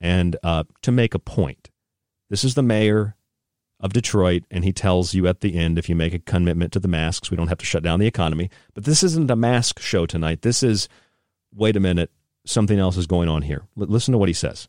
and 0.00 0.36
uh, 0.44 0.64
to 0.82 0.92
make 0.92 1.14
a 1.14 1.18
point. 1.18 1.70
This 2.28 2.44
is 2.44 2.54
the 2.54 2.62
mayor 2.62 3.16
of 3.80 3.94
Detroit, 3.94 4.44
and 4.50 4.62
he 4.62 4.72
tells 4.72 5.14
you 5.14 5.26
at 5.26 5.40
the 5.40 5.56
end 5.56 5.78
if 5.78 5.88
you 5.88 5.96
make 5.96 6.12
a 6.12 6.18
commitment 6.18 6.72
to 6.72 6.80
the 6.80 6.88
masks, 6.88 7.30
we 7.30 7.36
don't 7.36 7.48
have 7.48 7.58
to 7.58 7.64
shut 7.64 7.82
down 7.82 7.98
the 7.98 8.06
economy. 8.06 8.50
But 8.74 8.84
this 8.84 9.02
isn't 9.02 9.30
a 9.30 9.36
mask 9.36 9.80
show 9.80 10.04
tonight. 10.06 10.42
This 10.42 10.62
is, 10.62 10.88
wait 11.54 11.76
a 11.76 11.80
minute, 11.80 12.10
something 12.44 12.78
else 12.78 12.98
is 12.98 13.06
going 13.06 13.28
on 13.28 13.42
here. 13.42 13.62
L- 13.78 13.86
listen 13.86 14.12
to 14.12 14.18
what 14.18 14.28
he 14.28 14.34
says. 14.34 14.68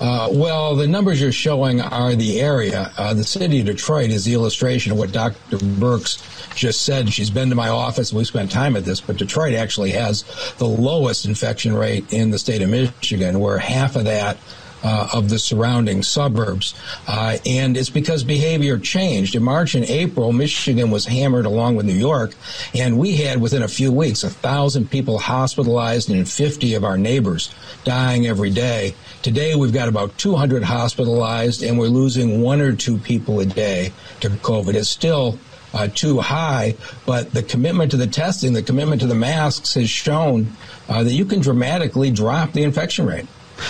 Uh, 0.00 0.28
well, 0.32 0.74
the 0.74 0.86
numbers 0.86 1.20
you're 1.20 1.32
showing 1.32 1.80
are 1.80 2.14
the 2.14 2.40
area. 2.40 2.92
Uh, 2.96 3.14
the 3.14 3.24
city 3.24 3.60
of 3.60 3.66
Detroit 3.66 4.10
is 4.10 4.24
the 4.24 4.34
illustration 4.34 4.92
of 4.92 4.98
what 4.98 5.12
Dr. 5.12 5.58
Birx 5.58 6.54
just 6.54 6.82
said. 6.82 7.12
She's 7.12 7.30
been 7.30 7.50
to 7.50 7.54
my 7.54 7.68
office 7.68 8.12
we 8.12 8.24
spent 8.24 8.50
time 8.50 8.76
at 8.76 8.84
this, 8.84 9.00
but 9.00 9.16
Detroit 9.16 9.54
actually 9.54 9.90
has 9.92 10.24
the 10.58 10.66
lowest 10.66 11.24
infection 11.24 11.74
rate 11.74 12.12
in 12.12 12.30
the 12.30 12.38
state 12.38 12.62
of 12.62 12.70
Michigan, 12.70 13.40
where 13.40 13.58
half 13.58 13.96
of 13.96 14.04
that 14.04 14.38
uh, 14.82 15.08
of 15.12 15.28
the 15.28 15.38
surrounding 15.38 16.02
suburbs. 16.02 16.74
Uh, 17.06 17.38
and 17.46 17.76
it's 17.76 17.90
because 17.90 18.24
behavior 18.24 18.78
changed. 18.78 19.34
In 19.34 19.42
March 19.42 19.74
and 19.74 19.84
April, 19.84 20.32
Michigan 20.32 20.90
was 20.90 21.06
hammered 21.06 21.46
along 21.46 21.76
with 21.76 21.86
New 21.86 21.92
York, 21.92 22.34
and 22.74 22.98
we 22.98 23.16
had 23.16 23.40
within 23.40 23.62
a 23.62 23.68
few 23.68 23.92
weeks 23.92 24.24
a 24.24 24.30
thousand 24.30 24.90
people 24.90 25.18
hospitalized 25.18 26.10
and 26.10 26.28
50 26.28 26.74
of 26.74 26.84
our 26.84 26.98
neighbors 26.98 27.54
dying 27.84 28.26
every 28.26 28.50
day. 28.50 28.94
Today, 29.22 29.54
we've 29.54 29.72
got 29.72 29.88
about 29.88 30.18
200 30.18 30.64
hospitalized, 30.64 31.62
and 31.62 31.78
we're 31.78 31.86
losing 31.86 32.42
one 32.42 32.60
or 32.60 32.72
two 32.74 32.98
people 32.98 33.38
a 33.38 33.46
day 33.46 33.92
to 34.18 34.28
COVID. 34.28 34.74
It's 34.74 34.88
still 34.88 35.38
uh, 35.72 35.86
too 35.86 36.18
high, 36.18 36.74
but 37.06 37.32
the 37.32 37.44
commitment 37.44 37.92
to 37.92 37.96
the 37.96 38.08
testing, 38.08 38.52
the 38.52 38.64
commitment 38.64 39.00
to 39.02 39.06
the 39.06 39.14
masks 39.14 39.74
has 39.74 39.88
shown 39.88 40.48
uh, 40.88 41.04
that 41.04 41.12
you 41.12 41.24
can 41.24 41.40
dramatically 41.40 42.10
drop 42.10 42.52
the 42.52 42.64
infection 42.64 43.06
rate. 43.06 43.26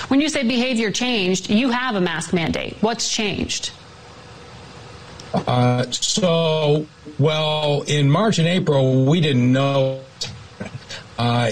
When 0.08 0.22
you 0.22 0.30
say 0.30 0.42
behavior 0.42 0.90
changed, 0.90 1.50
you 1.50 1.68
have 1.68 1.96
a 1.96 2.00
mask 2.00 2.32
mandate. 2.32 2.78
What's 2.80 3.10
changed? 3.14 3.72
Uh, 5.34 5.84
so, 5.90 6.86
well, 7.18 7.82
in 7.82 8.08
March 8.08 8.38
and 8.38 8.48
April, 8.48 9.04
we 9.04 9.20
didn't 9.20 9.52
know. 9.52 10.00
Uh, 11.18 11.50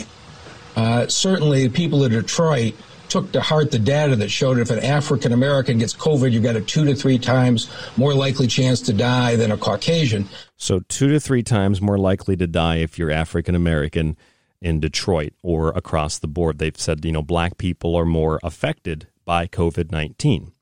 uh, 0.74 1.06
certainly, 1.08 1.68
people 1.68 2.02
in 2.04 2.12
Detroit 2.12 2.74
took 3.10 3.32
to 3.32 3.40
heart 3.40 3.70
the 3.70 3.78
data 3.78 4.16
that 4.16 4.30
showed 4.30 4.58
if 4.58 4.70
an 4.70 4.78
African 4.78 5.32
American 5.32 5.78
gets 5.78 5.94
COVID, 5.94 6.32
you've 6.32 6.42
got 6.42 6.56
a 6.56 6.60
two 6.60 6.84
to 6.84 6.94
three 6.94 7.18
times 7.18 7.70
more 7.96 8.14
likely 8.14 8.46
chance 8.46 8.80
to 8.82 8.92
die 8.92 9.36
than 9.36 9.50
a 9.50 9.56
Caucasian. 9.56 10.28
So, 10.56 10.80
two 10.88 11.08
to 11.08 11.20
three 11.20 11.42
times 11.42 11.80
more 11.80 11.98
likely 11.98 12.36
to 12.36 12.46
die 12.46 12.76
if 12.76 12.98
you're 12.98 13.10
African 13.10 13.54
American 13.54 14.16
in 14.62 14.80
Detroit 14.80 15.32
or 15.42 15.70
across 15.70 16.18
the 16.18 16.28
board. 16.28 16.58
They've 16.58 16.78
said, 16.78 17.04
you 17.04 17.12
know, 17.12 17.22
black 17.22 17.58
people 17.58 17.96
are 17.96 18.04
more 18.04 18.38
affected 18.42 19.08
by 19.24 19.46
COVID 19.46 19.90
19. 19.90 20.52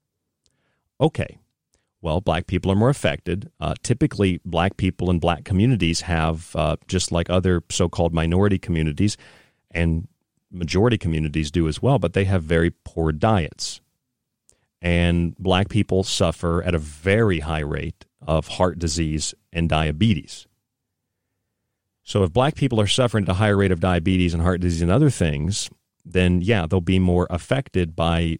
Okay. 1.01 1.39
Well, 2.01 2.21
black 2.21 2.47
people 2.47 2.71
are 2.71 2.77
more 2.77 2.91
affected. 2.91 3.51
Uh, 3.61 3.75
typically, 3.83 4.41
black 4.45 4.77
people 4.77 5.11
in 5.11 5.19
black 5.19 5.45
communities 5.45 6.03
have, 6.03 6.55
uh, 6.55 6.77
just 6.87 7.11
like 7.11 7.29
other 7.29 7.63
so 7.71 7.89
called 7.89 8.15
minority 8.15 8.59
communities 8.59 9.17
and 9.73 10.07
majority 10.51 10.99
communities 10.99 11.51
do 11.51 11.69
as 11.69 11.83
well, 11.83 11.99
but 11.99 12.13
they 12.13 12.25
have 12.25 12.43
very 12.43 12.71
poor 12.85 13.13
diets. 13.13 13.81
And 14.81 15.37
black 15.39 15.69
people 15.69 16.05
suffer 16.05 16.63
at 16.63 16.75
a 16.75 16.79
very 16.79 17.41
high 17.41 17.61
rate 17.61 18.05
of 18.27 18.49
heart 18.49 18.79
disease 18.79 19.35
and 19.53 19.69
diabetes. 19.69 20.47
So 22.05 22.23
if 22.23 22.33
black 22.33 22.55
people 22.55 22.81
are 22.81 22.87
suffering 22.87 23.25
at 23.25 23.31
a 23.31 23.35
higher 23.35 23.57
rate 23.57 23.73
of 23.73 23.81
diabetes 23.81 24.33
and 24.33 24.43
heart 24.43 24.61
disease 24.61 24.83
and 24.83 24.91
other 24.91 25.11
things, 25.11 25.69
then 26.05 26.41
yeah, 26.41 26.67
they'll 26.67 26.81
be 26.81 26.99
more 26.99 27.27
affected 27.29 27.95
by 27.95 28.39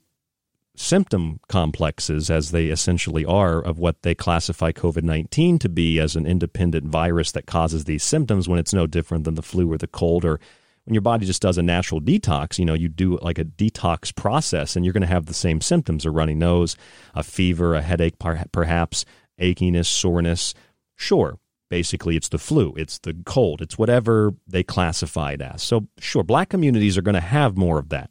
symptom 0.75 1.41
complexes, 1.49 2.31
as 2.31 2.51
they 2.51 2.67
essentially 2.67 3.25
are, 3.25 3.61
of 3.61 3.79
what 3.79 4.03
they 4.03 4.15
classify 4.15 4.73
COVID 4.73 5.03
19 5.03 5.59
to 5.59 5.69
be 5.69 5.99
as 5.99 6.17
an 6.17 6.25
independent 6.27 6.87
virus 6.87 7.33
that 7.33 7.47
causes 7.47 7.85
these 7.85 8.03
symptoms 8.03 8.49
when 8.49 8.59
it's 8.59 8.73
no 8.73 8.87
different 8.87 9.25
than 9.25 9.35
the 9.35 9.43
flu 9.43 9.71
or 9.71 9.77
the 9.77 9.87
cold 9.87 10.25
or 10.25 10.41
when 10.89 10.95
your 10.95 11.03
body 11.03 11.27
just 11.27 11.43
does 11.43 11.59
a 11.59 11.63
natural 11.63 12.01
detox, 12.01 12.59
you 12.59 12.65
know, 12.65 12.73
you 12.73 12.89
do 12.89 13.19
like 13.21 13.39
a 13.39 13.45
detox 13.45 14.15
process 14.15 14.75
and 14.75 14.87
you're 14.87 14.95
going 14.95 15.03
to 15.03 15.07
have 15.07 15.27
the 15.27 15.35
same 15.35 15.61
symptoms 15.61 16.07
a 16.07 16.11
runny 16.11 16.35
nose, 16.35 16.77
a 17.15 17.23
fever, 17.23 17.75
a 17.75 17.83
headache, 17.83 18.15
perhaps, 18.19 19.05
achiness, 19.39 19.85
soreness. 19.85 20.55
Sure, 20.97 21.39
basically 21.69 22.17
it's 22.17 22.31
the 22.31 22.39
flu, 22.39 22.73
it's 22.79 22.99
the 23.01 23.15
cold, 23.27 23.61
it's 23.61 23.77
whatever 23.77 24.33
they 24.47 24.63
classify 24.63 25.33
it 25.33 25.43
as. 25.43 25.63
So, 25.63 25.89
sure, 25.99 26.23
black 26.23 26.49
communities 26.49 26.97
are 26.97 27.03
going 27.03 27.15
to 27.15 27.21
have 27.21 27.59
more 27.59 27.79
of 27.79 27.91
that. 27.91 28.09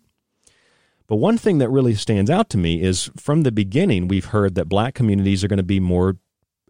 But 1.07 1.15
one 1.15 1.39
thing 1.39 1.57
that 1.57 1.69
really 1.69 1.95
stands 1.95 2.29
out 2.29 2.47
to 2.51 2.59
me 2.59 2.83
is 2.83 3.09
from 3.17 3.41
the 3.41 3.51
beginning, 3.51 4.07
we've 4.07 4.25
heard 4.25 4.53
that 4.53 4.69
black 4.69 4.93
communities 4.93 5.43
are 5.43 5.47
going 5.47 5.57
to 5.57 5.63
be 5.63 5.79
more 5.79 6.17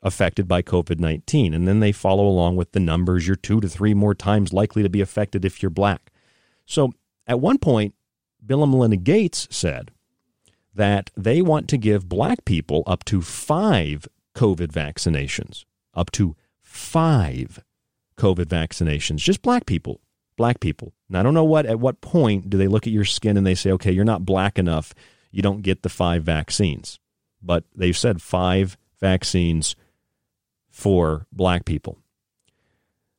affected 0.04 0.48
by 0.48 0.62
COVID 0.62 1.00
19. 1.00 1.54
And 1.54 1.68
then 1.68 1.80
they 1.80 1.91
follow 1.91 2.28
along 2.28 2.56
with 2.56 2.72
the 2.72 2.80
numbers. 2.80 3.28
You're 3.28 3.36
two 3.36 3.60
to 3.62 3.68
three 3.68 3.93
more 3.93 4.16
times 4.16 4.54
likely 4.54 4.84
to 4.84 4.89
be 4.89 5.02
affected 5.02 5.45
if 5.45 5.62
you're 5.62 5.70
black. 5.70 6.12
So 6.66 6.91
at 7.26 7.39
one 7.39 7.58
point, 7.58 7.95
Bill 8.45 8.64
and 8.64 8.72
Melinda 8.72 8.98
Gates 8.98 9.48
said 9.50 9.91
that 10.74 11.10
they 11.18 11.41
want 11.41 11.68
to 11.70 11.78
give 11.78 12.08
black 12.08 12.45
people 12.45 12.84
up 12.86 13.04
to 13.06 13.22
five 13.22 14.08
COVID 14.36 14.68
vaccinations, 14.68 15.66
up 15.93 16.12
to 16.12 16.36
five 16.62 17.60
COVID 18.18 18.45
vaccinations, 18.45 19.18
just 19.18 19.41
black 19.41 19.66
people 19.66 20.02
black 20.38 20.62
people. 20.62 20.93
And 21.10 21.18
I 21.18 21.24
don't 21.24 21.34
know 21.34 21.43
what 21.43 21.66
at 21.66 21.80
what 21.80 22.00
point 22.00 22.50
do 22.50 22.58
they 22.58 22.68
look 22.68 22.88
at 22.88 22.93
your 22.93 23.04
skin 23.04 23.36
and 23.36 23.45
they 23.45 23.56
say, 23.56 23.72
okay, 23.72 23.91
you're 23.91 24.06
not 24.06 24.26
black 24.26 24.58
enough, 24.58 24.93
you 25.32 25.41
don't 25.41 25.64
get 25.64 25.84
the 25.84 25.89
five 25.89 26.24
vaccines. 26.24 27.00
But 27.41 27.66
they've 27.76 27.98
said 27.98 28.22
five 28.22 28.78
vaccines 29.02 29.76
for 30.78 31.26
black 31.32 31.66
people. 31.66 31.98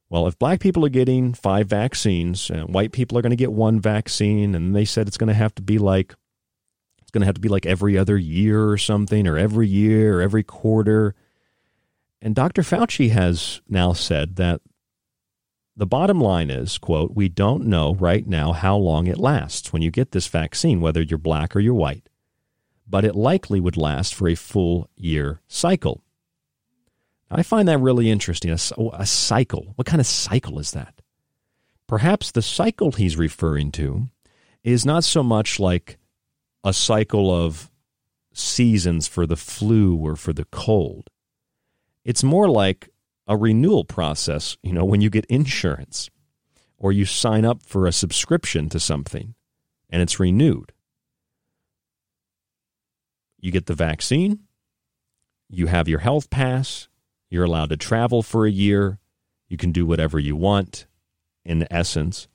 Well, 0.09 0.29
if 0.29 0.39
black 0.39 0.61
people 0.61 0.87
are 0.87 0.91
getting 0.91 1.35
five 1.35 1.67
vaccines, 1.67 2.51
and 2.51 2.73
white 2.73 2.93
people 2.93 3.19
are 3.19 3.23
going 3.23 3.31
to 3.31 3.37
get 3.37 3.53
one 3.53 3.81
vaccine, 3.81 4.55
and 4.55 4.77
they 4.77 4.85
said 4.85 5.09
it's 5.09 5.19
going 5.19 5.27
to 5.27 5.35
have 5.35 5.57
to 5.57 5.63
be 5.63 5.77
like 5.77 6.15
it's 7.03 7.11
going 7.11 7.23
to 7.23 7.27
have 7.27 7.35
to 7.35 7.41
be 7.41 7.49
like 7.49 7.67
every 7.67 7.99
other 7.99 8.17
year 8.17 8.69
or 8.69 8.79
something, 8.79 9.27
or 9.27 9.37
every 9.37 9.67
year, 9.67 10.19
or 10.19 10.23
every 10.23 10.45
quarter. 10.45 11.17
And 12.23 12.33
Dr. 12.33 12.63
Fauci 12.63 13.11
has 13.11 13.61
now 13.69 13.93
said 13.93 14.37
that 14.37 14.61
the 15.77 15.87
bottom 15.87 16.21
line 16.21 16.51
is, 16.51 16.79
quote, 16.79 17.17
we 17.17 17.29
don't 17.29 17.67
know 17.67 17.95
right 17.97 18.27
now 18.27 18.53
how 18.53 18.77
long 18.77 19.09
it 19.09 19.19
lasts 19.19 19.73
when 19.73 19.83
you 19.83 19.91
get 19.91 20.13
this 20.13 20.29
vaccine, 20.29 20.81
whether 20.81 21.03
you're 21.03 21.19
black 21.19 21.57
or 21.57 21.61
you're 21.61 21.75
white, 21.75 22.09
but 22.87 23.05
it 23.05 23.17
likely 23.17 23.59
would 23.59 23.77
last 23.77 24.15
for 24.15 24.29
a 24.29 24.37
full 24.37 24.89
year 24.95 25.41
cycle. 25.49 26.05
I 27.31 27.43
find 27.43 27.69
that 27.69 27.79
really 27.79 28.11
interesting. 28.11 28.51
A, 28.51 28.59
a 28.95 29.07
cycle. 29.07 29.73
What 29.77 29.87
kind 29.87 30.01
of 30.01 30.07
cycle 30.07 30.59
is 30.59 30.73
that? 30.73 30.95
Perhaps 31.87 32.33
the 32.33 32.43
cycle 32.43 32.93
he's 32.93 33.17
referring 33.17 33.73
to 33.73 34.09
is 34.65 34.87
not 34.87 35.05
so 35.05 35.23
much 35.23 35.61
like 35.61 35.99
a 36.65 36.73
cycle 36.73 37.35
of 37.35 37.71
seasons 38.33 39.09
for 39.09 39.27
the 39.27 39.37
flu 39.37 39.97
or 39.97 40.17
for 40.17 40.33
the 40.33 40.45
cold. 40.47 41.11
It's 42.05 42.23
more 42.23 42.49
like 42.49 42.91
a 43.27 43.37
renewal 43.37 43.85
process, 43.85 44.57
you 44.63 44.73
know, 44.73 44.85
when 44.85 45.01
you 45.01 45.11
get 45.11 45.27
insurance 45.27 46.09
or 46.79 46.93
you 46.93 47.05
sign 47.05 47.45
up 47.45 47.63
for 47.63 47.87
a 47.87 47.93
subscription 47.93 48.69
to 48.71 48.81
something 48.81 49.35
and 49.91 50.01
it's 50.03 50.21
renewed. 50.21 50.73
You 53.41 53.53
get 53.53 53.67
the 53.67 53.75
vaccine, 53.75 54.41
you 55.49 55.67
have 55.67 55.89
your 55.89 56.01
health 56.01 56.31
pass, 56.31 56.89
you're 57.31 57.45
allowed 57.45 57.71
to 57.71 57.77
travel 57.77 58.23
for 58.23 58.47
a 58.47 58.51
year, 58.51 58.99
you 59.49 59.57
can 59.57 59.73
do 59.73 59.87
whatever 59.87 60.19
you 60.19 60.37
want 60.37 60.87
in 61.45 61.67
essence, 61.71 62.29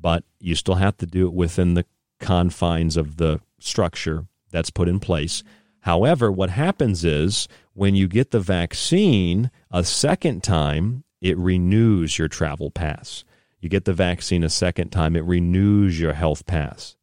but 0.00 0.24
you 0.40 0.54
still 0.54 0.76
have 0.76 0.96
to 0.98 1.06
do 1.06 1.26
it 1.26 1.32
within 1.32 1.74
the 1.74 1.84
confines 2.20 2.96
of 2.96 3.16
the 3.16 3.40
structure 3.58 4.26
that's 4.50 4.70
put 4.70 4.88
in 4.88 5.00
place. 5.00 5.42
However, 5.80 6.30
what 6.32 6.50
happens 6.50 7.04
is 7.04 7.48
when 7.74 7.94
you 7.94 8.08
get 8.08 8.30
the 8.30 8.40
vaccine 8.40 9.50
a 9.70 9.84
second 9.84 10.42
time, 10.42 11.04
it 11.20 11.36
renews 11.38 12.18
your 12.18 12.28
travel 12.28 12.70
pass. 12.70 13.24
You 13.60 13.68
get 13.68 13.84
the 13.84 13.92
vaccine 13.92 14.44
a 14.44 14.48
second 14.48 14.90
time, 14.90 15.16
it 15.16 15.24
renews 15.24 15.98
your 15.98 16.12
health 16.12 16.46
pass. 16.46 16.96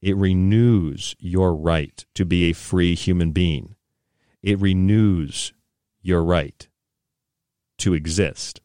It 0.00 0.16
renews 0.16 1.16
your 1.18 1.54
right 1.54 2.04
to 2.14 2.24
be 2.24 2.44
a 2.44 2.54
free 2.54 2.94
human 2.94 3.32
being. 3.32 3.74
It 4.42 4.60
renews 4.60 5.52
your 6.08 6.24
right 6.24 6.66
to 7.78 7.94
exist. 7.94 8.60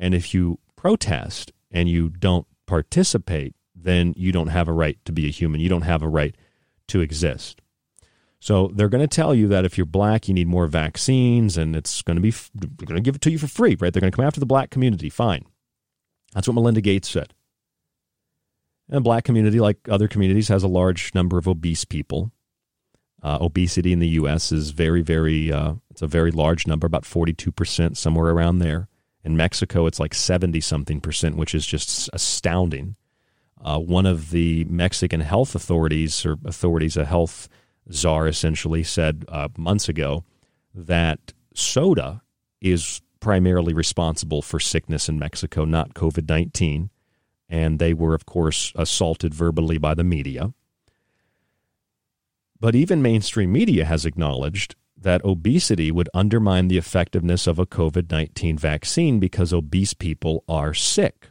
And 0.00 0.14
if 0.14 0.32
you 0.32 0.58
protest 0.76 1.52
and 1.70 1.88
you 1.88 2.08
don't 2.08 2.46
participate, 2.66 3.54
then 3.74 4.14
you 4.16 4.32
don't 4.32 4.48
have 4.48 4.68
a 4.68 4.72
right 4.72 4.98
to 5.04 5.12
be 5.12 5.26
a 5.26 5.30
human. 5.30 5.60
You 5.60 5.68
don't 5.68 5.82
have 5.82 6.02
a 6.02 6.08
right 6.08 6.34
to 6.88 7.00
exist. 7.00 7.60
So 8.40 8.68
they're 8.68 8.88
going 8.88 9.06
to 9.06 9.14
tell 9.14 9.34
you 9.34 9.48
that 9.48 9.64
if 9.64 9.76
you're 9.76 9.84
black, 9.84 10.28
you 10.28 10.34
need 10.34 10.46
more 10.46 10.68
vaccines, 10.68 11.58
and 11.58 11.74
it's 11.74 12.02
going 12.02 12.16
to 12.16 12.20
be 12.20 12.30
they're 12.54 12.86
going 12.86 12.96
to 12.96 13.02
give 13.02 13.16
it 13.16 13.20
to 13.22 13.30
you 13.30 13.38
for 13.38 13.48
free, 13.48 13.76
right? 13.80 13.92
They're 13.92 14.00
going 14.00 14.12
to 14.12 14.16
come 14.16 14.24
after 14.24 14.40
the 14.40 14.46
black 14.46 14.70
community. 14.70 15.10
Fine, 15.10 15.44
that's 16.32 16.46
what 16.46 16.54
Melinda 16.54 16.80
Gates 16.80 17.10
said. 17.10 17.34
And 18.88 18.98
the 18.98 19.00
black 19.00 19.24
community, 19.24 19.58
like 19.58 19.78
other 19.88 20.06
communities, 20.06 20.48
has 20.48 20.62
a 20.62 20.68
large 20.68 21.12
number 21.14 21.36
of 21.36 21.48
obese 21.48 21.84
people. 21.84 22.30
Uh, 23.22 23.38
obesity 23.40 23.92
in 23.92 23.98
the 23.98 24.08
U.S. 24.08 24.52
is 24.52 24.70
very, 24.70 25.02
very 25.02 25.52
uh, 25.52 25.74
it's 25.90 26.02
a 26.02 26.06
very 26.06 26.30
large 26.30 26.66
number, 26.66 26.86
about 26.86 27.04
forty-two 27.04 27.52
percent, 27.52 27.96
somewhere 27.96 28.30
around 28.30 28.58
there. 28.58 28.88
In 29.24 29.36
Mexico, 29.36 29.86
it's 29.86 29.98
like 29.98 30.14
seventy 30.14 30.60
something 30.60 31.00
percent, 31.00 31.36
which 31.36 31.54
is 31.54 31.66
just 31.66 32.08
astounding. 32.12 32.96
Uh, 33.60 33.78
one 33.78 34.06
of 34.06 34.30
the 34.30 34.64
Mexican 34.66 35.20
health 35.20 35.54
authorities 35.54 36.24
or 36.24 36.38
authorities, 36.44 36.96
a 36.96 37.04
health 37.04 37.48
czar 37.92 38.28
essentially 38.28 38.84
said 38.84 39.24
uh, 39.28 39.48
months 39.56 39.88
ago 39.88 40.24
that 40.74 41.32
soda 41.54 42.22
is 42.60 43.00
primarily 43.20 43.74
responsible 43.74 44.42
for 44.42 44.60
sickness 44.60 45.08
in 45.08 45.18
Mexico, 45.18 45.64
not 45.64 45.94
COVID 45.94 46.28
19. 46.28 46.90
And 47.50 47.78
they 47.78 47.94
were, 47.94 48.14
of 48.14 48.26
course, 48.26 48.72
assaulted 48.76 49.32
verbally 49.32 49.78
by 49.78 49.94
the 49.94 50.04
media. 50.04 50.52
But 52.60 52.74
even 52.74 53.02
mainstream 53.02 53.52
media 53.52 53.84
has 53.84 54.04
acknowledged 54.04 54.74
that 54.96 55.24
obesity 55.24 55.92
would 55.92 56.08
undermine 56.12 56.68
the 56.68 56.78
effectiveness 56.78 57.46
of 57.46 57.58
a 57.58 57.66
COVID 57.66 58.10
19 58.10 58.58
vaccine 58.58 59.20
because 59.20 59.52
obese 59.52 59.94
people 59.94 60.44
are 60.48 60.74
sick. 60.74 61.30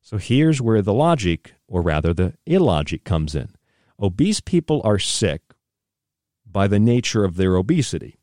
So 0.00 0.16
here's 0.16 0.60
where 0.60 0.82
the 0.82 0.94
logic, 0.94 1.54
or 1.68 1.82
rather 1.82 2.14
the 2.14 2.34
illogic, 2.46 3.04
comes 3.04 3.34
in. 3.34 3.50
Obese 4.00 4.40
people 4.40 4.80
are 4.84 4.98
sick 4.98 5.42
by 6.44 6.66
the 6.66 6.80
nature 6.80 7.24
of 7.24 7.36
their 7.36 7.56
obesity. 7.56 8.18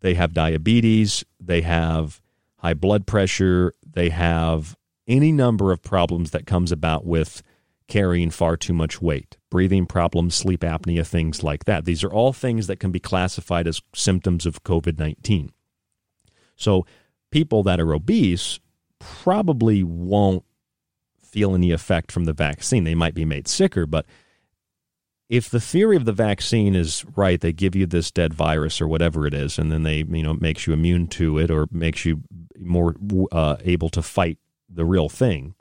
They 0.00 0.14
have 0.14 0.32
diabetes, 0.32 1.24
they 1.38 1.62
have 1.62 2.20
high 2.58 2.74
blood 2.74 3.06
pressure, 3.06 3.74
they 3.84 4.08
have 4.08 4.76
any 5.06 5.32
number 5.32 5.72
of 5.72 5.82
problems 5.82 6.30
that 6.30 6.46
comes 6.46 6.72
about 6.72 7.04
with 7.04 7.42
carrying 7.92 8.30
far 8.30 8.56
too 8.56 8.72
much 8.72 9.02
weight, 9.02 9.36
breathing 9.50 9.84
problems, 9.84 10.34
sleep 10.34 10.62
apnea, 10.62 11.06
things 11.06 11.42
like 11.42 11.66
that. 11.66 11.84
These 11.84 12.02
are 12.02 12.10
all 12.10 12.32
things 12.32 12.66
that 12.66 12.80
can 12.80 12.90
be 12.90 12.98
classified 12.98 13.66
as 13.66 13.82
symptoms 13.94 14.46
of 14.46 14.64
COVID 14.64 14.98
19. 14.98 15.52
So, 16.56 16.86
people 17.30 17.62
that 17.64 17.78
are 17.78 17.92
obese 17.92 18.60
probably 18.98 19.82
won't 19.82 20.42
feel 21.22 21.54
any 21.54 21.70
effect 21.70 22.10
from 22.10 22.24
the 22.24 22.32
vaccine. 22.32 22.84
They 22.84 22.94
might 22.94 23.14
be 23.14 23.26
made 23.26 23.46
sicker, 23.46 23.84
but 23.84 24.06
if 25.28 25.50
the 25.50 25.60
theory 25.60 25.96
of 25.96 26.06
the 26.06 26.14
vaccine 26.14 26.74
is 26.74 27.04
right, 27.14 27.38
they 27.38 27.52
give 27.52 27.76
you 27.76 27.84
this 27.84 28.10
dead 28.10 28.32
virus 28.32 28.80
or 28.80 28.88
whatever 28.88 29.26
it 29.26 29.34
is, 29.34 29.58
and 29.58 29.70
then 29.70 29.82
they 29.82 29.98
you 29.98 30.22
know 30.22 30.32
makes 30.32 30.66
you 30.66 30.72
immune 30.72 31.08
to 31.08 31.36
it 31.36 31.50
or 31.50 31.68
makes 31.70 32.06
you 32.06 32.22
more 32.58 32.94
uh, 33.32 33.56
able 33.64 33.90
to 33.90 34.00
fight 34.00 34.38
the 34.70 34.86
real 34.86 35.10
thing. 35.10 35.54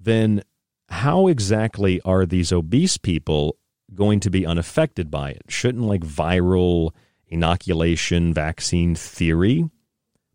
Then 0.00 0.42
how 0.90 1.28
exactly 1.28 2.00
are 2.02 2.26
these 2.26 2.52
obese 2.52 2.96
people 2.96 3.56
going 3.94 4.20
to 4.20 4.30
be 4.30 4.44
unaffected 4.44 5.10
by 5.10 5.30
it? 5.30 5.42
Shouldn't 5.48 5.84
like 5.84 6.02
viral 6.02 6.90
inoculation 7.28 8.34
vaccine 8.34 8.94
theory 8.94 9.70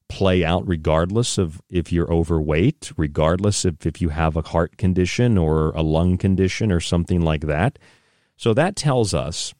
play 0.07 0.45
out 0.45 0.67
regardless 0.67 1.37
of 1.37 1.61
if 1.69 1.91
you're 1.91 2.11
overweight, 2.11 2.91
regardless 2.95 3.65
of 3.65 3.85
if 3.85 4.01
you 4.01 4.09
have 4.09 4.35
a 4.35 4.41
heart 4.41 4.77
condition 4.77 5.37
or 5.37 5.71
a 5.71 5.81
lung 5.81 6.17
condition 6.17 6.71
or 6.71 6.79
something 6.79 7.21
like 7.21 7.41
that? 7.41 7.77
So 8.37 8.53
that 8.53 8.75
tells 8.75 9.13
us 9.13 9.53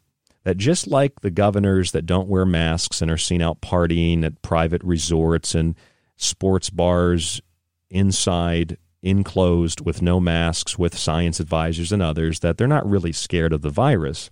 that 0.44 0.58
just 0.58 0.88
like 0.88 1.22
the 1.22 1.32
governors 1.32 1.92
that 1.92 2.06
don't 2.06 2.30
wear 2.30 2.46
masks 2.46 3.02
and 3.02 3.10
are 3.10 3.18
seen 3.18 3.42
out 3.42 3.62
partying 3.62 4.24
at 4.24 4.42
private 4.42 4.84
resorts 4.84 5.56
and 5.56 5.76
sports 6.16 6.70
bars 6.70 7.42
inside, 7.90 8.78
enclosed 9.06 9.82
with 9.82 10.02
no 10.02 10.20
masks, 10.20 10.78
with 10.78 10.98
science 10.98 11.40
advisors 11.40 11.92
and 11.92 12.02
others, 12.02 12.40
that 12.40 12.58
they're 12.58 12.68
not 12.68 12.90
really 12.90 13.14
scared 13.14 13.54
of 13.54 13.62
the 13.62 13.70
virus. 13.70 14.30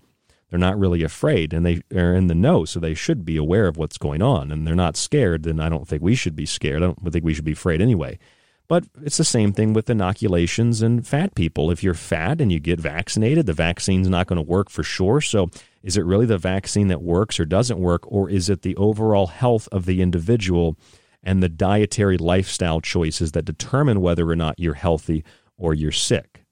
They're 0.49 0.59
not 0.59 0.77
really 0.77 1.03
afraid 1.03 1.53
and 1.53 1.65
they 1.65 1.81
are 1.95 2.13
in 2.13 2.27
the 2.27 2.35
know, 2.35 2.65
so 2.65 2.79
they 2.79 2.93
should 2.93 3.25
be 3.25 3.37
aware 3.37 3.67
of 3.67 3.77
what's 3.77 3.97
going 3.97 4.21
on 4.21 4.51
and 4.51 4.67
they're 4.67 4.75
not 4.75 4.97
scared, 4.97 5.43
then 5.43 5.59
I 5.59 5.69
don't 5.69 5.87
think 5.87 6.03
we 6.03 6.15
should 6.15 6.35
be 6.35 6.45
scared. 6.45 6.83
I 6.83 6.87
don't 6.87 7.11
think 7.11 7.23
we 7.23 7.33
should 7.33 7.45
be 7.45 7.53
afraid 7.53 7.81
anyway. 7.81 8.19
But 8.67 8.85
it's 9.01 9.17
the 9.17 9.23
same 9.23 9.51
thing 9.51 9.73
with 9.73 9.89
inoculations 9.89 10.81
and 10.81 11.05
fat 11.05 11.35
people. 11.35 11.69
If 11.69 11.83
you're 11.83 11.93
fat 11.93 12.39
and 12.39 12.51
you 12.51 12.59
get 12.59 12.79
vaccinated, 12.79 13.45
the 13.45 13.53
vaccine's 13.53 14.09
not 14.09 14.27
going 14.27 14.37
to 14.37 14.49
work 14.49 14.69
for 14.69 14.83
sure. 14.83 15.21
So 15.21 15.49
is 15.83 15.97
it 15.97 16.05
really 16.05 16.25
the 16.25 16.37
vaccine 16.37 16.87
that 16.87 17.01
works 17.01 17.39
or 17.39 17.45
doesn't 17.45 17.79
work, 17.79 18.03
or 18.11 18.29
is 18.29 18.49
it 18.49 18.61
the 18.61 18.75
overall 18.77 19.27
health 19.27 19.67
of 19.71 19.85
the 19.85 20.01
individual 20.01 20.77
and 21.23 21.41
the 21.41 21.49
dietary 21.49 22.17
lifestyle 22.17 22.81
choices 22.81 23.31
that 23.31 23.45
determine 23.45 24.01
whether 24.01 24.29
or 24.29 24.35
not 24.35 24.59
you're 24.59 24.73
healthy 24.73 25.23
or 25.57 25.73
you're 25.73 25.91
sick? 25.91 26.43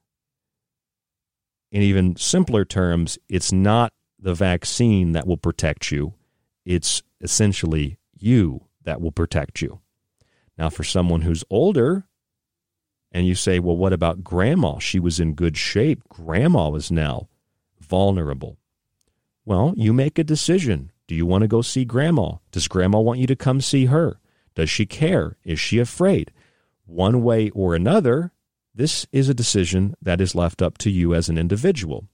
in 1.72 1.82
even 1.82 2.16
simpler 2.18 2.66
terms, 2.66 3.18
it's 3.30 3.52
not 3.52 3.94
the 4.20 4.34
vaccine 4.34 5.14
that 5.14 5.26
will 5.26 5.38
protect 5.38 5.92
you, 5.92 6.14
it's 6.66 7.02
essentially 7.22 7.98
you 8.14 8.66
that 8.84 9.02
will 9.02 9.12
protect 9.12 9.62
you. 9.62 9.80
Now, 10.58 10.70
for 10.70 10.84
someone 10.84 11.22
who's 11.22 11.44
older, 11.50 12.06
and 13.12 13.26
you 13.26 13.36
say, 13.36 13.60
well, 13.60 13.76
what 13.76 13.94
about 13.94 14.24
grandma? 14.24 14.80
She 14.80 15.00
was 15.00 15.20
in 15.20 15.34
good 15.34 15.58
shape. 15.58 16.08
Grandma 16.08 16.74
is 16.76 16.92
now 16.92 17.28
vulnerable. 17.80 18.58
Well, 19.44 19.74
you 19.76 19.92
make 19.92 20.20
a 20.20 20.24
decision. 20.24 20.92
Do 21.08 21.16
you 21.16 21.26
want 21.26 21.42
to 21.42 21.48
go 21.48 21.62
see 21.62 21.84
grandma? 21.84 22.36
Does 22.52 22.70
grandma 22.70 23.00
want 23.00 23.20
you 23.20 23.28
to 23.28 23.36
come 23.36 23.60
see 23.60 23.88
her? 23.88 24.21
Does 24.56 24.70
she 24.70 24.86
care? 24.86 25.38
Is 25.44 25.60
she 25.60 25.80
afraid? 25.80 26.32
One 26.86 27.24
way 27.24 27.50
or 27.52 27.74
another, 27.76 28.32
this 28.74 29.08
is 29.12 29.30
a 29.30 29.34
decision 29.34 29.96
that 30.02 30.22
is 30.22 30.36
left 30.36 30.62
up 30.62 30.78
to 30.80 30.90
you 30.90 31.14
as 31.14 31.30
an 31.30 31.38
individual. 31.38 32.08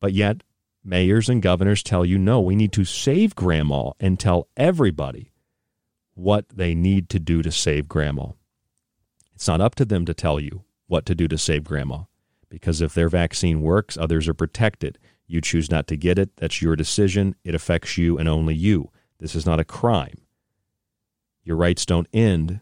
But 0.00 0.12
yet, 0.12 0.42
mayors 0.84 1.28
and 1.28 1.42
governors 1.42 1.82
tell 1.82 2.04
you 2.04 2.18
no, 2.18 2.40
we 2.40 2.56
need 2.56 2.72
to 2.72 2.84
save 2.84 3.34
grandma 3.34 3.92
and 4.00 4.18
tell 4.18 4.48
everybody 4.56 5.32
what 6.14 6.48
they 6.48 6.74
need 6.74 7.08
to 7.10 7.18
do 7.18 7.42
to 7.42 7.50
save 7.50 7.88
grandma. 7.88 8.28
It's 9.34 9.48
not 9.48 9.60
up 9.60 9.74
to 9.76 9.84
them 9.84 10.04
to 10.06 10.14
tell 10.14 10.38
you 10.38 10.64
what 10.86 11.06
to 11.06 11.14
do 11.14 11.26
to 11.28 11.38
save 11.38 11.64
grandma 11.64 12.04
because 12.52 12.82
if 12.82 12.92
their 12.92 13.08
vaccine 13.08 13.62
works, 13.62 13.96
others 13.96 14.28
are 14.28 14.34
protected. 14.34 14.98
You 15.26 15.40
choose 15.40 15.70
not 15.70 15.86
to 15.86 15.96
get 15.96 16.18
it, 16.18 16.36
that's 16.36 16.60
your 16.60 16.76
decision. 16.76 17.34
It 17.44 17.54
affects 17.54 17.96
you 17.96 18.18
and 18.18 18.28
only 18.28 18.54
you. 18.54 18.90
This 19.18 19.34
is 19.34 19.46
not 19.46 19.58
a 19.58 19.64
crime. 19.64 20.18
Your 21.44 21.56
rights 21.56 21.84
don't 21.86 22.08
end 22.12 22.60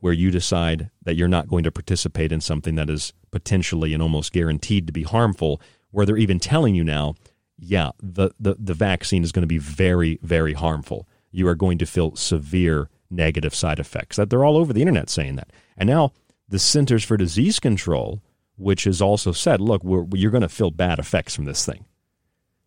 where 0.00 0.12
you 0.12 0.30
decide 0.32 0.90
that 1.02 1.14
you're 1.14 1.28
not 1.28 1.48
going 1.48 1.62
to 1.62 1.70
participate 1.70 2.32
in 2.32 2.40
something 2.40 2.74
that 2.74 2.90
is 2.90 3.12
potentially 3.30 3.94
and 3.94 4.02
almost 4.02 4.32
guaranteed 4.32 4.86
to 4.86 4.92
be 4.92 5.04
harmful, 5.04 5.60
where 5.92 6.04
they're 6.04 6.16
even 6.16 6.40
telling 6.40 6.74
you 6.74 6.82
now, 6.82 7.14
yeah, 7.56 7.90
the, 8.02 8.30
the, 8.40 8.56
the 8.58 8.74
vaccine 8.74 9.22
is 9.22 9.30
going 9.30 9.44
to 9.44 9.46
be 9.46 9.58
very, 9.58 10.18
very 10.22 10.54
harmful. 10.54 11.06
You 11.30 11.46
are 11.46 11.54
going 11.54 11.78
to 11.78 11.86
feel 11.86 12.16
severe 12.16 12.90
negative 13.10 13.54
side 13.54 13.78
effects. 13.78 14.16
That 14.16 14.28
they're 14.28 14.44
all 14.44 14.56
over 14.56 14.72
the 14.72 14.80
internet 14.80 15.08
saying 15.08 15.36
that. 15.36 15.50
And 15.76 15.88
now 15.88 16.12
the 16.48 16.58
Centers 16.58 17.04
for 17.04 17.16
Disease 17.16 17.60
Control, 17.60 18.20
which 18.56 18.84
has 18.84 19.00
also 19.00 19.30
said, 19.30 19.60
look, 19.60 19.82
you're 19.84 20.32
going 20.32 20.42
to 20.42 20.48
feel 20.48 20.72
bad 20.72 20.98
effects 20.98 21.36
from 21.36 21.44
this 21.44 21.64
thing. 21.64 21.84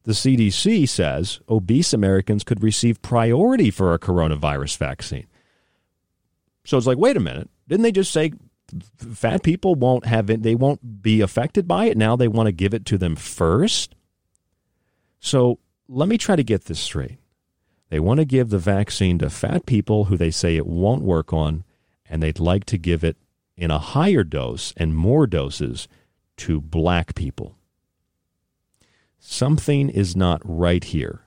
The 0.06 0.14
CDC 0.14 0.88
says 0.88 1.40
obese 1.50 1.92
Americans 1.92 2.44
could 2.44 2.64
receive 2.64 3.02
priority 3.02 3.72
for 3.72 3.94
a 3.94 4.00
coronavirus 4.00 4.78
vaccine. 4.78 5.26
So 6.64 6.78
it's 6.78 6.88
like, 6.88 7.00
wait 7.00 7.18
a 7.18 7.20
minute, 7.20 7.50
didn't 7.68 7.84
they 7.84 7.92
just 7.92 8.12
say 8.12 8.34
fat 8.98 9.44
people 9.44 9.76
won't 9.76 10.06
have 10.06 10.30
it? 10.30 10.44
They 10.44 10.56
won't 10.56 11.02
be 11.02 11.22
affected 11.22 11.68
by 11.68 11.86
it. 11.86 11.98
Now 11.98 12.16
they 12.16 12.28
want 12.28 12.48
to 12.48 12.52
give 12.52 12.74
it 12.74 12.86
to 12.86 12.98
them 12.98 13.16
first. 13.16 13.96
So 15.20 15.60
let 15.88 16.08
me 16.08 16.18
try 16.18 16.36
to 16.36 16.44
get 16.44 16.66
this 16.66 16.80
straight. 16.80 17.18
They 17.90 18.00
want 18.00 18.20
to 18.20 18.26
give 18.26 18.50
the 18.50 18.60
vaccine 18.60 19.18
to 19.20 19.30
fat 19.30 19.66
people 19.66 20.06
who 20.06 20.18
they 20.18 20.32
say 20.32 20.56
it 20.56 20.68
won't 20.68 21.04
work 21.04 21.34
on, 21.34 21.64
and 22.08 22.22
they'd 22.22 22.40
like 22.40 22.66
to 22.66 22.78
give 22.78 23.04
it 23.04 23.18
in 23.58 23.72
a 23.72 23.80
higher 23.80 24.24
dose 24.24 24.74
and 24.78 24.96
more 24.96 25.26
doses 25.26 25.88
to 26.38 26.62
black 26.62 27.16
people. 27.16 27.58
Something 29.28 29.90
is 29.90 30.16
not 30.16 30.40
right 30.46 30.84
here. 30.84 31.22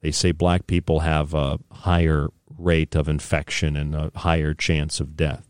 They 0.00 0.10
say 0.10 0.32
black 0.32 0.66
people 0.66 1.00
have 1.00 1.34
a 1.34 1.58
higher 1.70 2.28
rate 2.48 2.94
of 2.94 3.10
infection 3.10 3.76
and 3.76 3.94
a 3.94 4.10
higher 4.16 4.54
chance 4.54 5.00
of 5.00 5.18
death. 5.18 5.46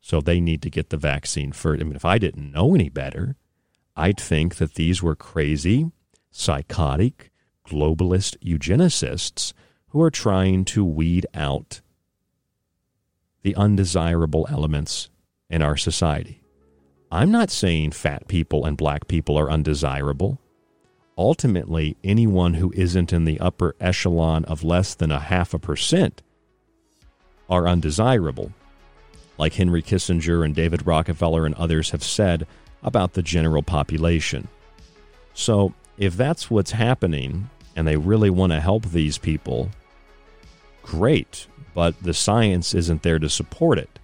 So 0.00 0.20
they 0.20 0.40
need 0.40 0.62
to 0.62 0.70
get 0.70 0.90
the 0.90 0.96
vaccine 0.96 1.50
first. 1.50 1.82
I 1.82 1.84
mean, 1.84 1.96
if 1.96 2.04
I 2.04 2.18
didn't 2.18 2.52
know 2.52 2.76
any 2.76 2.88
better, 2.88 3.34
I'd 3.96 4.20
think 4.20 4.54
that 4.56 4.74
these 4.74 5.02
were 5.02 5.16
crazy, 5.16 5.90
psychotic, 6.30 7.32
globalist 7.68 8.38
eugenicists 8.38 9.52
who 9.88 10.00
are 10.00 10.12
trying 10.12 10.64
to 10.66 10.84
weed 10.84 11.26
out 11.34 11.80
the 13.42 13.56
undesirable 13.56 14.46
elements 14.48 15.10
in 15.50 15.60
our 15.60 15.76
society. 15.76 16.40
I'm 17.16 17.32
not 17.32 17.50
saying 17.50 17.92
fat 17.92 18.28
people 18.28 18.64
and 18.64 18.76
black 18.76 19.08
people 19.08 19.36
are 19.36 19.50
undesirable 19.50 20.38
ultimately 21.18 21.96
anyone 22.04 22.54
who 22.54 22.72
isn't 22.74 23.12
in 23.12 23.24
the 23.24 23.40
upper 23.40 23.74
echelon 23.80 24.44
of 24.44 24.62
less 24.64 24.94
than 24.94 25.10
a 25.10 25.18
half 25.20 25.54
a 25.54 25.58
percent 25.58 26.22
are 27.48 27.68
undesirable, 27.68 28.52
like 29.38 29.54
Henry 29.54 29.82
Kissinger 29.82 30.44
and 30.44 30.54
David 30.54 30.86
Rockefeller 30.86 31.46
and 31.46 31.54
others 31.54 31.90
have 31.90 32.02
said 32.02 32.46
about 32.82 33.14
the 33.14 33.22
general 33.22 33.62
population. 33.62 34.48
So, 35.32 35.74
if 35.96 36.16
that's 36.16 36.50
what's 36.50 36.72
happening 36.72 37.48
and 37.74 37.86
they 37.86 37.96
really 37.96 38.30
want 38.30 38.52
to 38.52 38.60
help 38.60 38.86
these 38.86 39.16
people, 39.16 39.70
great, 40.82 41.46
but 41.74 42.02
the 42.02 42.14
science 42.14 42.74
isn't 42.74 43.02
there 43.02 43.18
to 43.18 43.28
support 43.28 43.78
it. 43.78 43.98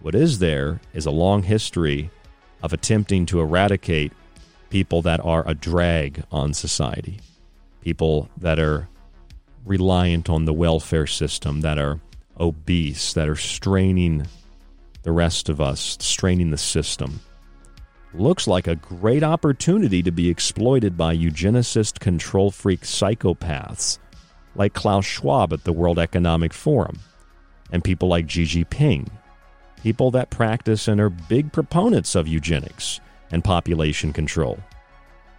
What 0.00 0.14
is 0.14 0.38
there 0.38 0.80
is 0.92 1.06
a 1.06 1.10
long 1.10 1.44
history 1.44 2.10
of 2.62 2.72
attempting 2.72 3.26
to 3.26 3.40
eradicate 3.40 4.12
people 4.70 5.02
that 5.02 5.20
are 5.24 5.46
a 5.46 5.54
drag 5.54 6.24
on 6.30 6.54
society, 6.54 7.20
people 7.82 8.30
that 8.36 8.58
are 8.58 8.88
reliant 9.64 10.30
on 10.30 10.44
the 10.44 10.52
welfare 10.52 11.06
system, 11.06 11.60
that 11.60 11.78
are 11.78 12.00
obese, 12.38 13.12
that 13.12 13.28
are 13.28 13.36
straining 13.36 14.26
the 15.02 15.12
rest 15.12 15.48
of 15.48 15.60
us, 15.60 15.96
straining 16.00 16.50
the 16.50 16.58
system. 16.58 17.20
Looks 18.14 18.46
like 18.46 18.66
a 18.66 18.76
great 18.76 19.22
opportunity 19.22 20.02
to 20.02 20.10
be 20.10 20.28
exploited 20.28 20.96
by 20.96 21.16
eugenicist 21.16 21.98
control 21.98 22.50
freak 22.50 22.82
psychopaths 22.82 23.98
like 24.54 24.74
Klaus 24.74 25.06
Schwab 25.06 25.52
at 25.52 25.64
the 25.64 25.72
World 25.72 25.98
Economic 25.98 26.52
Forum 26.52 27.00
and 27.70 27.82
people 27.82 28.08
like 28.08 28.28
Xi 28.28 28.44
Jinping, 28.44 29.08
people 29.82 30.12
that 30.12 30.30
practice 30.30 30.86
and 30.86 31.00
are 31.00 31.10
big 31.10 31.52
proponents 31.52 32.14
of 32.14 32.28
eugenics 32.28 33.00
and 33.32 33.42
population 33.42 34.12
control. 34.12 34.58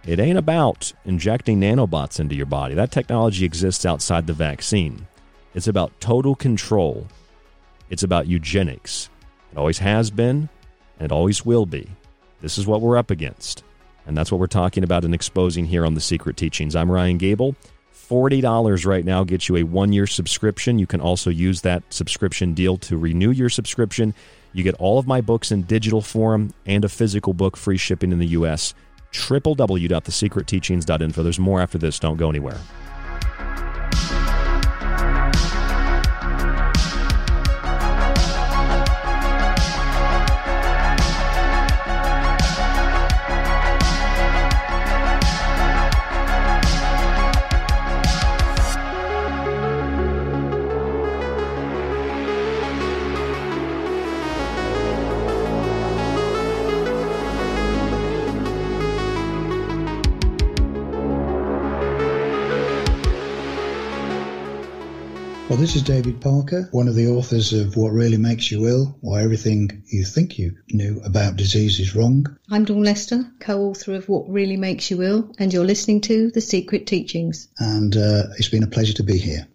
It 0.06 0.20
ain't 0.20 0.36
about 0.36 0.92
injecting 1.06 1.58
nanobots 1.58 2.20
into 2.20 2.34
your 2.34 2.44
body. 2.44 2.74
That 2.74 2.90
technology 2.90 3.46
exists 3.46 3.86
outside 3.86 4.26
the 4.26 4.34
vaccine. 4.34 5.06
It's 5.54 5.66
about 5.66 5.98
total 5.98 6.34
control. 6.34 7.06
It's 7.88 8.02
about 8.02 8.26
eugenics. 8.26 9.08
It 9.50 9.56
always 9.56 9.78
has 9.78 10.10
been, 10.10 10.50
and 10.98 11.06
it 11.06 11.12
always 11.12 11.46
will 11.46 11.64
be. 11.64 11.88
This 12.42 12.58
is 12.58 12.66
what 12.66 12.82
we're 12.82 12.98
up 12.98 13.10
against. 13.10 13.64
And 14.06 14.14
that's 14.14 14.30
what 14.30 14.40
we're 14.40 14.46
talking 14.46 14.84
about 14.84 15.06
and 15.06 15.14
exposing 15.14 15.64
here 15.64 15.86
on 15.86 15.94
The 15.94 16.00
Secret 16.02 16.36
Teachings. 16.36 16.76
I'm 16.76 16.90
Ryan 16.90 17.16
Gable. 17.16 17.56
$40 18.08 18.86
right 18.86 19.04
now 19.04 19.24
gets 19.24 19.48
you 19.48 19.56
a 19.56 19.62
one 19.62 19.92
year 19.92 20.06
subscription. 20.06 20.78
You 20.78 20.86
can 20.86 21.00
also 21.00 21.30
use 21.30 21.62
that 21.62 21.82
subscription 21.90 22.54
deal 22.54 22.76
to 22.78 22.96
renew 22.96 23.30
your 23.30 23.48
subscription. 23.48 24.14
You 24.52 24.62
get 24.62 24.74
all 24.76 24.98
of 24.98 25.06
my 25.06 25.20
books 25.20 25.50
in 25.50 25.62
digital 25.62 26.00
form 26.00 26.54
and 26.66 26.84
a 26.84 26.88
physical 26.88 27.32
book, 27.32 27.56
free 27.56 27.76
shipping 27.76 28.12
in 28.12 28.18
the 28.18 28.28
U.S. 28.28 28.74
www.thesecretteachings.info. 29.12 31.22
There's 31.22 31.38
more 31.38 31.60
after 31.60 31.78
this. 31.78 31.98
Don't 31.98 32.16
go 32.16 32.30
anywhere. 32.30 32.58
Well, 65.54 65.60
this 65.60 65.76
is 65.76 65.82
David 65.82 66.20
Parker, 66.20 66.68
one 66.72 66.88
of 66.88 66.96
the 66.96 67.06
authors 67.06 67.52
of 67.52 67.76
What 67.76 67.92
Really 67.92 68.16
Makes 68.16 68.50
You 68.50 68.66
Ill 68.66 68.98
Why 69.02 69.22
Everything 69.22 69.84
You 69.86 70.04
Think 70.04 70.36
You 70.36 70.56
Knew 70.70 71.00
About 71.04 71.36
Disease 71.36 71.78
Is 71.78 71.94
Wrong. 71.94 72.26
I'm 72.50 72.64
Dawn 72.64 72.82
Lester, 72.82 73.24
co 73.38 73.66
author 73.66 73.94
of 73.94 74.08
What 74.08 74.28
Really 74.28 74.56
Makes 74.56 74.90
You 74.90 75.04
Ill, 75.04 75.32
and 75.38 75.52
you're 75.52 75.64
listening 75.64 76.00
to 76.00 76.32
The 76.32 76.40
Secret 76.40 76.88
Teachings. 76.88 77.46
And 77.60 77.96
uh, 77.96 78.24
it's 78.36 78.48
been 78.48 78.64
a 78.64 78.66
pleasure 78.66 78.94
to 78.94 79.04
be 79.04 79.16
here. 79.16 79.46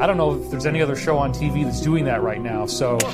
I 0.00 0.08
don't 0.08 0.16
know 0.16 0.42
if 0.42 0.50
there's 0.50 0.66
any 0.66 0.82
other 0.82 0.96
show 0.96 1.16
on 1.16 1.32
TV 1.32 1.62
that's 1.62 1.80
doing 1.80 2.06
that 2.06 2.22
right 2.22 2.40
now. 2.40 2.66
So 2.66 2.98
I 3.04 3.12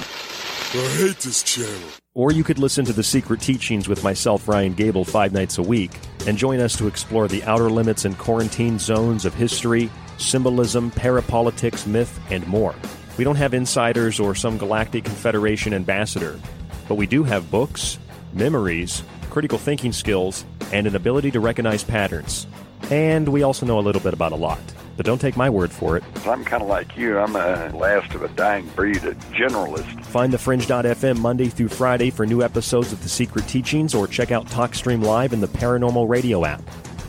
hate 0.96 1.18
this 1.18 1.42
channel. 1.42 2.00
Or 2.16 2.30
you 2.30 2.44
could 2.44 2.60
listen 2.60 2.84
to 2.84 2.92
The 2.92 3.02
Secret 3.02 3.40
Teachings 3.40 3.88
with 3.88 4.04
myself, 4.04 4.46
Ryan 4.46 4.74
Gable, 4.74 5.04
five 5.04 5.32
nights 5.32 5.58
a 5.58 5.64
week, 5.64 5.90
and 6.28 6.38
join 6.38 6.60
us 6.60 6.78
to 6.78 6.86
explore 6.86 7.26
the 7.26 7.42
outer 7.42 7.68
limits 7.68 8.04
and 8.04 8.16
quarantine 8.16 8.78
zones 8.78 9.24
of 9.24 9.34
history, 9.34 9.90
symbolism, 10.16 10.92
parapolitics, 10.92 11.88
myth, 11.88 12.20
and 12.30 12.46
more. 12.46 12.76
We 13.18 13.24
don't 13.24 13.34
have 13.34 13.52
insiders 13.52 14.20
or 14.20 14.36
some 14.36 14.58
galactic 14.58 15.02
confederation 15.02 15.74
ambassador, 15.74 16.38
but 16.86 16.94
we 16.94 17.08
do 17.08 17.24
have 17.24 17.50
books, 17.50 17.98
memories, 18.32 19.02
critical 19.30 19.58
thinking 19.58 19.90
skills, 19.92 20.44
and 20.72 20.86
an 20.86 20.94
ability 20.94 21.32
to 21.32 21.40
recognize 21.40 21.82
patterns. 21.82 22.46
And 22.92 23.28
we 23.28 23.42
also 23.42 23.66
know 23.66 23.80
a 23.80 23.82
little 23.82 24.00
bit 24.00 24.14
about 24.14 24.30
a 24.30 24.36
lot. 24.36 24.62
But 24.96 25.06
don't 25.06 25.20
take 25.20 25.36
my 25.36 25.50
word 25.50 25.72
for 25.72 25.96
it. 25.96 26.04
I'm 26.26 26.44
kind 26.44 26.62
of 26.62 26.68
like 26.68 26.96
you. 26.96 27.18
I'm 27.18 27.34
a 27.34 27.76
last 27.76 28.14
of 28.14 28.22
a 28.22 28.28
dying 28.28 28.68
breed, 28.76 29.02
a 29.04 29.14
generalist. 29.32 30.04
Find 30.04 30.32
the 30.32 30.38
Fringe.fm 30.38 31.18
Monday 31.18 31.48
through 31.48 31.68
Friday 31.68 32.10
for 32.10 32.24
new 32.24 32.42
episodes 32.42 32.92
of 32.92 33.02
The 33.02 33.08
Secret 33.08 33.48
Teachings 33.48 33.94
or 33.94 34.06
check 34.06 34.30
out 34.30 34.46
TalkStream 34.46 35.02
Live 35.02 35.32
in 35.32 35.40
the 35.40 35.48
Paranormal 35.48 36.08
Radio 36.08 36.44
app. 36.44 36.62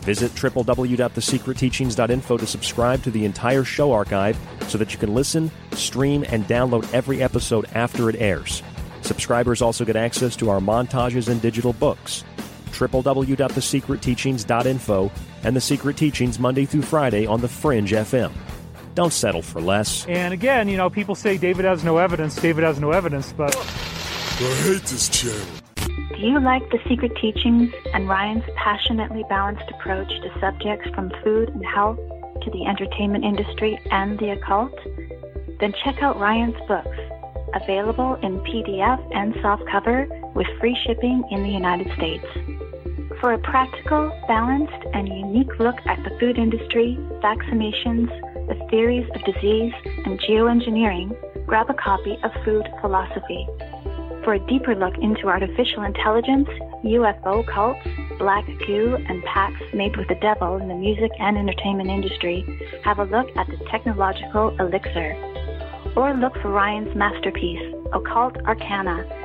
Visit 0.05 0.31
www.thesecretteachings.info 0.33 2.37
to 2.37 2.45
subscribe 2.45 3.01
to 3.03 3.11
the 3.11 3.25
entire 3.25 3.63
show 3.63 3.91
archive 3.91 4.37
so 4.67 4.77
that 4.77 4.93
you 4.93 4.99
can 4.99 5.15
listen, 5.15 5.49
stream, 5.71 6.23
and 6.29 6.45
download 6.45 6.87
every 6.93 7.23
episode 7.23 7.65
after 7.73 8.07
it 8.09 8.15
airs. 8.17 8.61
Subscribers 9.01 9.63
also 9.63 9.85
get 9.85 9.95
access 9.95 10.35
to 10.35 10.49
our 10.49 10.59
montages 10.59 11.27
and 11.27 11.41
digital 11.41 11.73
books. 11.73 12.23
www.thesecretteachings.info 12.71 15.11
and 15.45 15.55
The 15.55 15.61
Secret 15.61 15.95
Teachings 15.95 16.39
Monday 16.39 16.65
through 16.65 16.81
Friday 16.81 17.27
on 17.27 17.39
The 17.39 17.47
Fringe 17.47 17.91
FM. 17.91 18.31
Don't 18.95 19.13
settle 19.13 19.43
for 19.43 19.61
less. 19.61 20.05
And 20.07 20.33
again, 20.33 20.67
you 20.67 20.75
know, 20.75 20.89
people 20.89 21.13
say 21.13 21.37
David 21.37 21.65
has 21.65 21.83
no 21.83 21.97
evidence, 21.97 22.35
David 22.35 22.63
has 22.63 22.79
no 22.79 22.91
evidence, 22.91 23.31
but. 23.31 23.55
I 23.55 24.53
hate 24.63 24.81
this 24.83 25.07
channel. 25.07 25.45
Do 25.75 26.21
you 26.21 26.39
like 26.39 26.67
the 26.71 26.79
secret 26.89 27.11
teachings 27.21 27.71
and 27.93 28.09
Ryan's 28.09 28.43
passionately 28.55 29.23
balanced 29.29 29.69
approach 29.69 30.07
to 30.07 30.39
subjects 30.39 30.89
from 30.95 31.11
food 31.23 31.49
and 31.49 31.63
health 31.63 31.99
to 32.41 32.51
the 32.51 32.65
entertainment 32.65 33.23
industry 33.23 33.79
and 33.91 34.17
the 34.17 34.31
occult? 34.31 34.73
Then 35.59 35.73
check 35.83 36.01
out 36.01 36.19
Ryan's 36.19 36.55
books, 36.67 36.97
available 37.53 38.15
in 38.23 38.39
PDF 38.39 38.99
and 39.13 39.35
softcover 39.35 40.07
with 40.33 40.47
free 40.59 40.77
shipping 40.87 41.23
in 41.29 41.43
the 41.43 41.49
United 41.49 41.93
States. 41.93 42.25
For 43.21 43.33
a 43.33 43.39
practical, 43.39 44.11
balanced, 44.27 44.85
and 44.93 45.07
unique 45.07 45.59
look 45.59 45.75
at 45.85 46.03
the 46.03 46.15
food 46.19 46.37
industry, 46.37 46.97
vaccinations, 47.23 48.09
the 48.47 48.67
theories 48.69 49.09
of 49.15 49.23
disease, 49.23 49.73
and 50.05 50.19
geoengineering, 50.19 51.15
grab 51.47 51.69
a 51.69 51.73
copy 51.73 52.17
of 52.23 52.31
Food 52.43 52.67
Philosophy. 52.81 53.47
For 54.23 54.33
a 54.33 54.47
deeper 54.47 54.75
look 54.75 54.97
into 54.97 55.27
artificial 55.27 55.83
intelligence, 55.83 56.49
UFO 56.83 57.45
cults, 57.47 57.79
black 58.19 58.45
goo, 58.67 58.97
and 59.07 59.23
pacts 59.23 59.63
made 59.73 59.95
with 59.97 60.07
the 60.07 60.19
devil 60.21 60.57
in 60.57 60.67
the 60.67 60.75
music 60.75 61.11
and 61.19 61.37
entertainment 61.37 61.89
industry, 61.89 62.43
have 62.83 62.99
a 62.99 63.05
look 63.05 63.27
at 63.37 63.47
the 63.47 63.57
technological 63.71 64.55
elixir. 64.59 65.15
Or 65.95 66.13
look 66.13 66.33
for 66.41 66.49
Ryan's 66.49 66.95
masterpiece, 66.95 67.73
Occult 67.93 68.37
Arcana, 68.45 69.24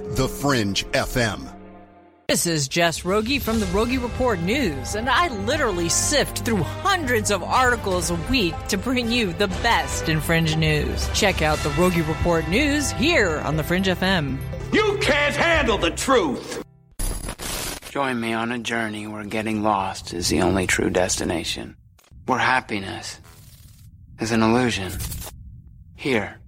the 0.00 0.28
Fringe 0.28 0.84
FM. 0.92 1.54
This 2.28 2.44
is 2.44 2.68
Jess 2.68 3.06
Rogie 3.06 3.38
from 3.38 3.58
the 3.58 3.64
Rogie 3.66 3.96
Report 3.96 4.38
News, 4.40 4.94
and 4.94 5.08
I 5.08 5.28
literally 5.28 5.88
sift 5.88 6.40
through 6.40 6.62
hundreds 6.62 7.30
of 7.30 7.42
articles 7.42 8.10
a 8.10 8.16
week 8.30 8.54
to 8.68 8.76
bring 8.76 9.10
you 9.10 9.32
the 9.32 9.48
best 9.48 10.10
in 10.10 10.20
Fringe 10.20 10.54
News. 10.54 11.08
Check 11.14 11.40
out 11.40 11.56
the 11.60 11.70
Rogie 11.70 12.02
Report 12.02 12.46
News 12.48 12.90
here 12.90 13.38
on 13.38 13.56
the 13.56 13.64
Fringe 13.64 13.86
FM. 13.86 14.36
You 14.74 14.98
can't 15.00 15.34
handle 15.34 15.78
the 15.78 15.92
truth! 15.92 16.62
Join 17.90 18.20
me 18.20 18.34
on 18.34 18.52
a 18.52 18.58
journey 18.58 19.06
where 19.06 19.24
getting 19.24 19.62
lost 19.62 20.12
is 20.12 20.28
the 20.28 20.42
only 20.42 20.66
true 20.66 20.90
destination. 20.90 21.74
Where 22.26 22.38
happiness 22.38 23.18
is 24.20 24.32
an 24.32 24.42
illusion. 24.42 24.92
Here, 25.96 26.38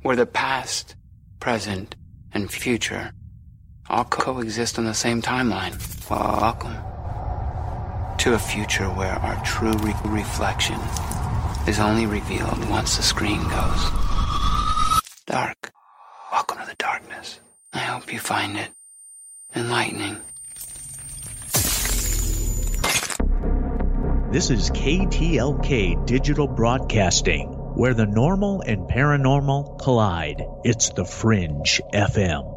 where 0.00 0.16
the 0.16 0.24
past, 0.24 0.96
present, 1.38 1.94
and 2.36 2.50
future 2.50 3.12
all 3.88 4.04
coexist 4.04 4.78
on 4.78 4.84
the 4.84 4.92
same 4.92 5.22
timeline. 5.22 5.74
Welcome 6.10 6.76
to 8.18 8.34
a 8.34 8.38
future 8.38 8.88
where 8.90 9.14
our 9.14 9.42
true 9.42 9.72
re- 9.78 9.94
reflection 10.04 10.78
is 11.66 11.80
only 11.80 12.04
revealed 12.04 12.68
once 12.68 12.98
the 12.98 13.02
screen 13.02 13.42
goes 13.48 13.90
dark. 15.24 15.72
Welcome 16.30 16.58
to 16.58 16.66
the 16.66 16.76
darkness. 16.78 17.40
I 17.72 17.78
hope 17.78 18.12
you 18.12 18.18
find 18.18 18.58
it 18.58 18.70
enlightening. 19.54 20.18
This 24.30 24.50
is 24.50 24.70
KTLK 24.72 26.04
Digital 26.04 26.46
Broadcasting, 26.46 27.55
where 27.76 27.92
the 27.92 28.06
normal 28.06 28.62
and 28.62 28.88
paranormal 28.88 29.78
collide. 29.78 30.46
It's 30.64 30.88
the 30.88 31.04
Fringe 31.04 31.82
FM. 31.92 32.55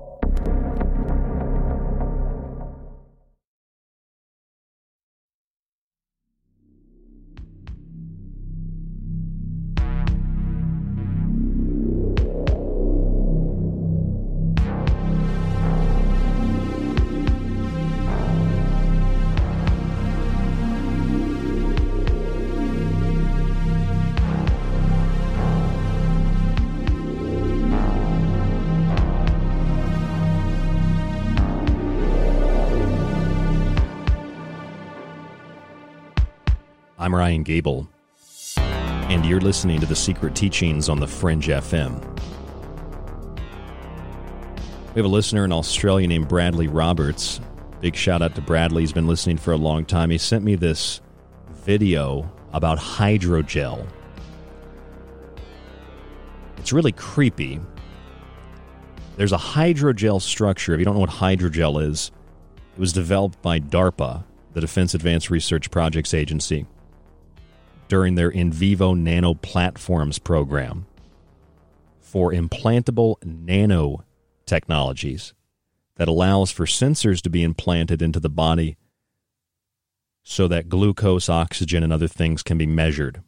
I'm 37.09 37.15
Ryan 37.15 37.41
Gable, 37.41 37.89
and 38.55 39.25
you're 39.25 39.41
listening 39.41 39.79
to 39.79 39.87
The 39.87 39.95
Secret 39.95 40.35
Teachings 40.35 40.89
on 40.89 40.99
the 40.99 41.07
Fringe 41.07 41.47
FM. 41.47 41.99
We 44.93 44.99
have 44.99 45.05
a 45.05 45.07
listener 45.07 45.43
in 45.43 45.51
Australia 45.51 46.07
named 46.07 46.27
Bradley 46.27 46.67
Roberts. 46.67 47.41
Big 47.81 47.95
shout 47.95 48.21
out 48.21 48.35
to 48.35 48.41
Bradley. 48.41 48.83
He's 48.83 48.93
been 48.93 49.07
listening 49.07 49.37
for 49.37 49.53
a 49.53 49.57
long 49.57 49.85
time. 49.85 50.11
He 50.11 50.19
sent 50.19 50.43
me 50.43 50.53
this 50.53 51.01
video 51.49 52.31
about 52.53 52.77
hydrogel. 52.77 53.87
It's 56.57 56.71
really 56.71 56.91
creepy. 56.91 57.59
There's 59.17 59.33
a 59.33 59.37
hydrogel 59.37 60.21
structure. 60.21 60.75
If 60.75 60.79
you 60.79 60.85
don't 60.85 60.93
know 60.93 60.99
what 60.99 61.09
hydrogel 61.09 61.83
is, 61.89 62.11
it 62.75 62.79
was 62.79 62.93
developed 62.93 63.41
by 63.41 63.59
DARPA, 63.59 64.25
the 64.53 64.61
Defense 64.61 64.93
Advanced 64.93 65.31
Research 65.31 65.71
Projects 65.71 66.13
Agency, 66.13 66.67
during 67.89 68.15
their 68.15 68.29
in 68.29 68.53
vivo 68.53 68.93
nano 68.93 69.33
platforms 69.33 70.17
program 70.17 70.85
for 71.99 72.31
implantable 72.31 73.15
nanotechnologies 73.25 75.33
that 75.97 76.07
allows 76.07 76.49
for 76.49 76.65
sensors 76.65 77.21
to 77.21 77.29
be 77.29 77.43
implanted 77.43 78.01
into 78.01 78.21
the 78.21 78.29
body 78.29 78.77
so 80.23 80.47
that 80.47 80.69
glucose, 80.69 81.27
oxygen, 81.27 81.83
and 81.83 81.91
other 81.91 82.07
things 82.07 82.43
can 82.43 82.57
be 82.57 82.67
measured 82.67 83.21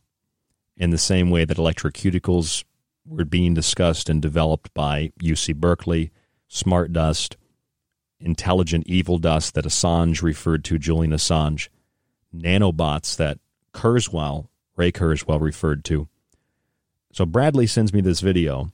in 0.78 0.92
the 0.92 0.98
same 0.98 1.30
way 1.30 1.46
that 1.46 1.58
electroceuticals 1.58 2.64
were 3.06 3.26
being 3.26 3.54
discussed 3.54 4.10
and 4.10 4.22
developed 4.22 4.74
by 4.74 5.12
UC 5.22 5.56
Berkeley, 5.56 6.12
Smart 6.48 6.94
Dust, 6.94 7.38
Intelligent 8.20 8.86
Evil 8.88 9.18
Dust 9.18 9.56
that 9.56 9.66
Assange 9.66 10.22
referred 10.22 10.64
to, 10.66 10.78
Julian 10.78 11.12
Assange, 11.12 11.70
nanobots 12.36 13.16
that 13.18 13.40
Kurzweil, 13.74 14.48
Ray 14.82 14.92
Kurzweil 14.92 15.40
referred 15.40 15.86
to. 15.86 16.08
So 17.14 17.24
Bradley 17.24 17.68
sends 17.68 17.94
me 17.94 18.02
this 18.02 18.20
video, 18.20 18.72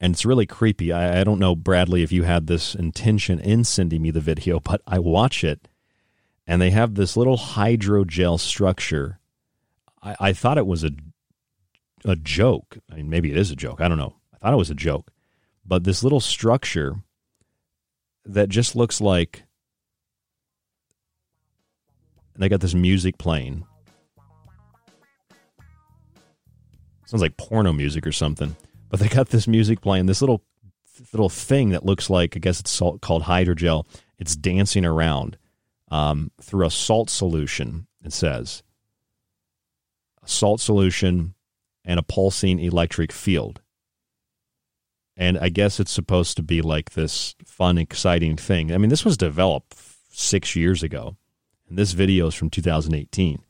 and 0.00 0.14
it's 0.14 0.24
really 0.24 0.46
creepy. 0.46 0.92
I, 0.92 1.22
I 1.22 1.24
don't 1.24 1.40
know, 1.40 1.56
Bradley, 1.56 2.04
if 2.04 2.12
you 2.12 2.22
had 2.22 2.46
this 2.46 2.76
intention 2.76 3.40
in 3.40 3.64
sending 3.64 4.00
me 4.00 4.12
the 4.12 4.20
video, 4.20 4.60
but 4.70 4.80
I 4.86 5.00
watch 5.00 5.42
it, 5.42 5.66
and 6.46 6.62
they 6.62 6.70
have 6.70 6.94
this 6.94 7.16
little 7.16 7.36
hydrogel 7.36 8.38
structure. 8.38 9.18
I, 10.00 10.14
I 10.20 10.32
thought 10.32 10.56
it 10.56 10.68
was 10.68 10.84
a 10.84 10.92
a 12.04 12.14
joke. 12.14 12.78
I 12.88 12.94
mean, 12.94 13.10
maybe 13.10 13.32
it 13.32 13.36
is 13.36 13.50
a 13.50 13.56
joke. 13.56 13.80
I 13.80 13.88
don't 13.88 13.98
know. 13.98 14.14
I 14.32 14.38
thought 14.38 14.54
it 14.54 14.56
was 14.56 14.70
a 14.70 14.74
joke. 14.74 15.10
But 15.66 15.82
this 15.82 16.04
little 16.04 16.20
structure 16.20 16.94
that 18.24 18.50
just 18.50 18.76
looks 18.76 19.00
like 19.00 19.42
they 22.36 22.48
got 22.48 22.60
this 22.60 22.72
music 22.72 23.18
playing. 23.18 23.66
Sounds 27.08 27.22
like 27.22 27.38
porno 27.38 27.72
music 27.72 28.06
or 28.06 28.12
something. 28.12 28.54
But 28.90 29.00
they 29.00 29.08
got 29.08 29.30
this 29.30 29.48
music 29.48 29.80
playing, 29.80 30.04
this 30.04 30.20
little 30.20 30.42
little 31.14 31.30
thing 31.30 31.70
that 31.70 31.86
looks 31.86 32.10
like 32.10 32.36
I 32.36 32.38
guess 32.38 32.60
it's 32.60 32.70
salt, 32.70 33.00
called 33.00 33.22
hydrogel. 33.22 33.86
It's 34.18 34.36
dancing 34.36 34.84
around 34.84 35.38
um, 35.90 36.30
through 36.42 36.66
a 36.66 36.70
salt 36.70 37.08
solution. 37.08 37.86
It 38.04 38.12
says 38.12 38.62
a 40.22 40.28
salt 40.28 40.60
solution 40.60 41.34
and 41.82 41.98
a 41.98 42.02
pulsing 42.02 42.58
electric 42.58 43.10
field. 43.10 43.62
And 45.16 45.38
I 45.38 45.48
guess 45.48 45.80
it's 45.80 45.90
supposed 45.90 46.36
to 46.36 46.42
be 46.42 46.60
like 46.60 46.90
this 46.90 47.34
fun, 47.42 47.78
exciting 47.78 48.36
thing. 48.36 48.70
I 48.70 48.76
mean, 48.76 48.90
this 48.90 49.06
was 49.06 49.16
developed 49.16 49.78
six 50.10 50.54
years 50.54 50.82
ago, 50.82 51.16
and 51.70 51.78
this 51.78 51.92
video 51.92 52.26
is 52.26 52.34
from 52.34 52.50
2018. 52.50 53.42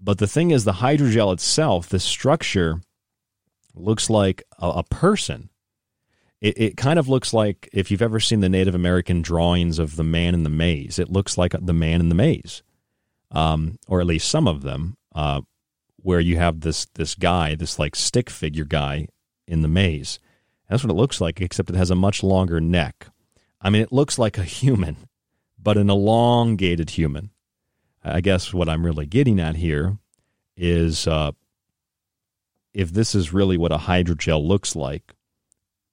But 0.00 0.18
the 0.18 0.26
thing 0.26 0.50
is, 0.50 0.64
the 0.64 0.72
hydrogel 0.72 1.32
itself, 1.32 1.88
the 1.88 1.98
structure, 1.98 2.80
looks 3.74 4.10
like 4.10 4.42
a, 4.58 4.68
a 4.68 4.82
person. 4.84 5.50
It, 6.40 6.60
it, 6.60 6.76
kind 6.76 6.98
of 6.98 7.08
looks 7.08 7.32
like 7.32 7.68
if 7.72 7.90
you've 7.90 8.02
ever 8.02 8.20
seen 8.20 8.40
the 8.40 8.48
Native 8.48 8.74
American 8.74 9.22
drawings 9.22 9.78
of 9.78 9.96
the 9.96 10.04
man 10.04 10.34
in 10.34 10.42
the 10.42 10.50
maze, 10.50 10.98
it 10.98 11.10
looks 11.10 11.38
like 11.38 11.54
the 11.58 11.72
man 11.72 12.00
in 12.00 12.08
the 12.10 12.14
maze, 12.14 12.62
um, 13.30 13.78
or 13.88 14.00
at 14.00 14.06
least 14.06 14.28
some 14.28 14.46
of 14.46 14.62
them. 14.62 14.96
Uh, 15.14 15.40
where 16.06 16.20
you 16.20 16.36
have 16.36 16.60
this 16.60 16.86
this 16.94 17.16
guy, 17.16 17.56
this 17.56 17.80
like 17.80 17.96
stick 17.96 18.30
figure 18.30 18.64
guy 18.64 19.08
in 19.48 19.62
the 19.62 19.68
maze. 19.68 20.20
That's 20.68 20.84
what 20.84 20.90
it 20.90 20.96
looks 20.96 21.20
like, 21.20 21.40
except 21.40 21.68
it 21.68 21.74
has 21.74 21.90
a 21.90 21.96
much 21.96 22.22
longer 22.22 22.60
neck. 22.60 23.08
I 23.60 23.70
mean, 23.70 23.82
it 23.82 23.92
looks 23.92 24.16
like 24.16 24.38
a 24.38 24.44
human, 24.44 25.08
but 25.58 25.76
an 25.76 25.90
elongated 25.90 26.90
human. 26.90 27.30
I 28.06 28.20
guess 28.20 28.54
what 28.54 28.68
I'm 28.68 28.84
really 28.84 29.06
getting 29.06 29.40
at 29.40 29.56
here 29.56 29.98
is 30.56 31.06
uh, 31.06 31.32
if 32.72 32.92
this 32.92 33.14
is 33.14 33.32
really 33.32 33.56
what 33.56 33.72
a 33.72 33.78
hydrogel 33.78 34.46
looks 34.46 34.76
like, 34.76 35.14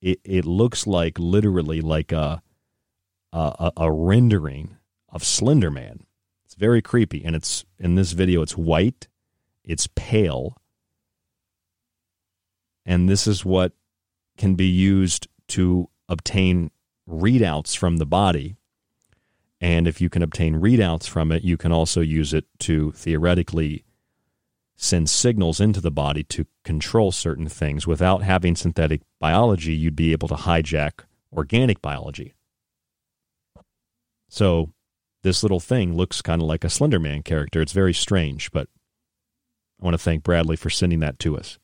it, 0.01 0.19
it 0.23 0.45
looks 0.45 0.85
like 0.85 1.17
literally 1.17 1.81
like 1.81 2.11
a, 2.11 2.41
a, 3.31 3.71
a 3.77 3.91
rendering 3.91 4.77
of 5.09 5.23
Slender 5.23 5.71
Man. 5.71 6.05
It's 6.45 6.55
very 6.55 6.81
creepy, 6.81 7.23
and 7.25 7.35
it's 7.35 7.65
in 7.79 7.95
this 7.95 8.11
video. 8.11 8.41
It's 8.41 8.57
white 8.57 9.07
it's 9.63 9.87
pale. 9.95 10.57
And 12.85 13.09
this 13.09 13.27
is 13.27 13.45
what 13.45 13.73
can 14.37 14.55
be 14.55 14.67
used 14.67 15.27
to 15.49 15.89
obtain 16.09 16.71
readouts 17.09 17.77
from 17.77 17.97
the 17.97 18.05
body. 18.05 18.57
And 19.63 19.87
if 19.87 20.01
you 20.01 20.09
can 20.09 20.21
obtain 20.21 20.59
readouts 20.59 21.07
from 21.07 21.31
it, 21.31 21.43
you 21.43 21.55
can 21.55 21.71
also 21.71 22.01
use 22.01 22.33
it 22.33 22.43
to 22.59 22.91
theoretically 22.91 23.85
send 24.75 25.09
signals 25.09 25.61
into 25.61 25.79
the 25.79 25.89
body 25.89 26.23
to 26.23 26.45
control 26.65 27.13
certain 27.13 27.47
things. 27.47 27.87
Without 27.87 28.23
having 28.23 28.57
synthetic 28.57 29.03
biology, 29.21 29.73
you'd 29.73 29.95
be 29.95 30.11
able 30.11 30.27
to 30.27 30.35
hijack 30.35 31.05
organic 31.31 31.81
biology. 31.81 32.33
So 34.27 34.73
this 35.21 35.43
little 35.43 35.61
thing 35.61 35.95
looks 35.95 36.21
kind 36.21 36.41
of 36.41 36.47
like 36.49 36.65
a 36.65 36.69
Slender 36.69 36.99
Man 36.99 37.23
character. 37.23 37.61
It's 37.61 37.71
very 37.71 37.93
strange, 37.93 38.51
but 38.51 38.67
I 39.81 39.85
want 39.85 39.93
to 39.93 39.97
thank 39.97 40.23
Bradley 40.23 40.57
for 40.57 40.69
sending 40.69 40.99
that 40.99 41.19
to 41.19 41.37
us. 41.37 41.57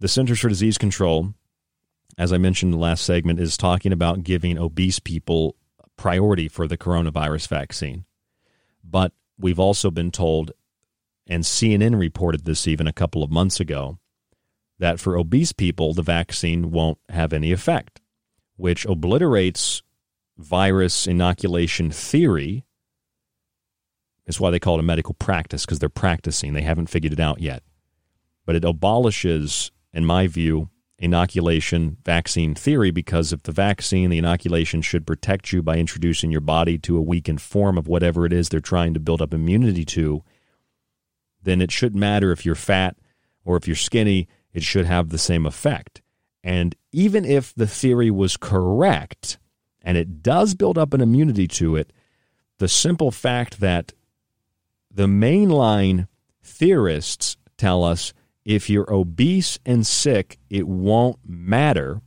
The 0.00 0.08
Centers 0.08 0.40
for 0.40 0.48
Disease 0.48 0.78
Control, 0.78 1.32
as 2.18 2.32
I 2.32 2.38
mentioned 2.38 2.72
in 2.72 2.80
the 2.80 2.84
last 2.84 3.04
segment, 3.04 3.38
is 3.38 3.56
talking 3.56 3.92
about 3.92 4.24
giving 4.24 4.58
obese 4.58 4.98
people 4.98 5.54
priority 5.96 6.48
for 6.48 6.66
the 6.66 6.78
coronavirus 6.78 7.48
vaccine. 7.48 8.04
But 8.84 9.12
we've 9.38 9.58
also 9.58 9.90
been 9.90 10.10
told, 10.10 10.52
and 11.26 11.44
CNN 11.44 11.98
reported 11.98 12.44
this 12.44 12.66
even 12.68 12.86
a 12.86 12.92
couple 12.92 13.22
of 13.22 13.30
months 13.30 13.60
ago, 13.60 13.98
that 14.78 15.00
for 15.00 15.16
obese 15.16 15.52
people, 15.52 15.94
the 15.94 16.02
vaccine 16.02 16.70
won't 16.70 16.98
have 17.08 17.32
any 17.32 17.52
effect, 17.52 18.00
which 18.56 18.84
obliterates 18.84 19.82
virus 20.38 21.06
inoculation 21.06 21.90
theory 21.90 22.66
it's 24.26 24.40
why 24.40 24.50
they 24.50 24.58
call 24.58 24.76
it 24.76 24.80
a 24.80 24.82
medical 24.82 25.14
practice 25.14 25.64
because 25.64 25.78
they're 25.78 25.88
practicing. 25.88 26.52
They 26.52 26.62
haven't 26.62 26.90
figured 26.90 27.12
it 27.12 27.20
out 27.20 27.40
yet. 27.40 27.62
But 28.44 28.56
it 28.56 28.64
abolishes, 28.64 29.70
in 29.92 30.04
my 30.04 30.26
view, 30.26 30.68
inoculation 30.98 31.98
vaccine 32.04 32.54
theory 32.54 32.90
because 32.90 33.32
if 33.32 33.42
the 33.42 33.52
vaccine, 33.52 34.10
the 34.10 34.18
inoculation 34.18 34.80
should 34.80 35.06
protect 35.06 35.52
you 35.52 35.62
by 35.62 35.76
introducing 35.76 36.30
your 36.30 36.40
body 36.40 36.78
to 36.78 36.96
a 36.96 37.02
weakened 37.02 37.42
form 37.42 37.76
of 37.76 37.86
whatever 37.86 38.24
it 38.24 38.32
is 38.32 38.48
they're 38.48 38.60
trying 38.60 38.94
to 38.94 39.00
build 39.00 39.20
up 39.20 39.34
immunity 39.34 39.84
to, 39.84 40.22
then 41.42 41.60
it 41.60 41.70
shouldn't 41.70 42.00
matter 42.00 42.32
if 42.32 42.46
you're 42.46 42.54
fat 42.54 42.96
or 43.44 43.56
if 43.56 43.66
you're 43.66 43.76
skinny, 43.76 44.26
it 44.52 44.62
should 44.62 44.86
have 44.86 45.10
the 45.10 45.18
same 45.18 45.44
effect. 45.44 46.00
And 46.42 46.74
even 46.92 47.24
if 47.24 47.54
the 47.54 47.66
theory 47.66 48.10
was 48.10 48.36
correct 48.36 49.38
and 49.82 49.96
it 49.96 50.22
does 50.22 50.54
build 50.54 50.78
up 50.78 50.94
an 50.94 51.00
immunity 51.00 51.46
to 51.48 51.76
it, 51.76 51.92
the 52.58 52.68
simple 52.68 53.10
fact 53.10 53.60
that 53.60 53.92
the 54.90 55.06
mainline 55.06 56.08
theorists 56.42 57.36
tell 57.58 57.84
us 57.84 58.14
if 58.46 58.70
you're 58.70 58.90
obese 58.90 59.58
and 59.66 59.84
sick, 59.84 60.38
it 60.48 60.68
won't 60.68 61.18
matter. 61.26 62.00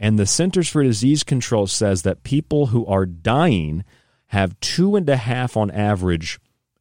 And 0.00 0.18
the 0.18 0.26
Centers 0.26 0.68
for 0.68 0.82
Disease 0.82 1.22
Control 1.22 1.68
says 1.68 2.02
that 2.02 2.24
people 2.24 2.66
who 2.66 2.84
are 2.86 3.06
dying 3.06 3.84
have 4.26 4.58
two 4.58 4.96
and 4.96 5.08
a 5.08 5.16
half 5.16 5.56
on 5.56 5.70
average 5.70 6.40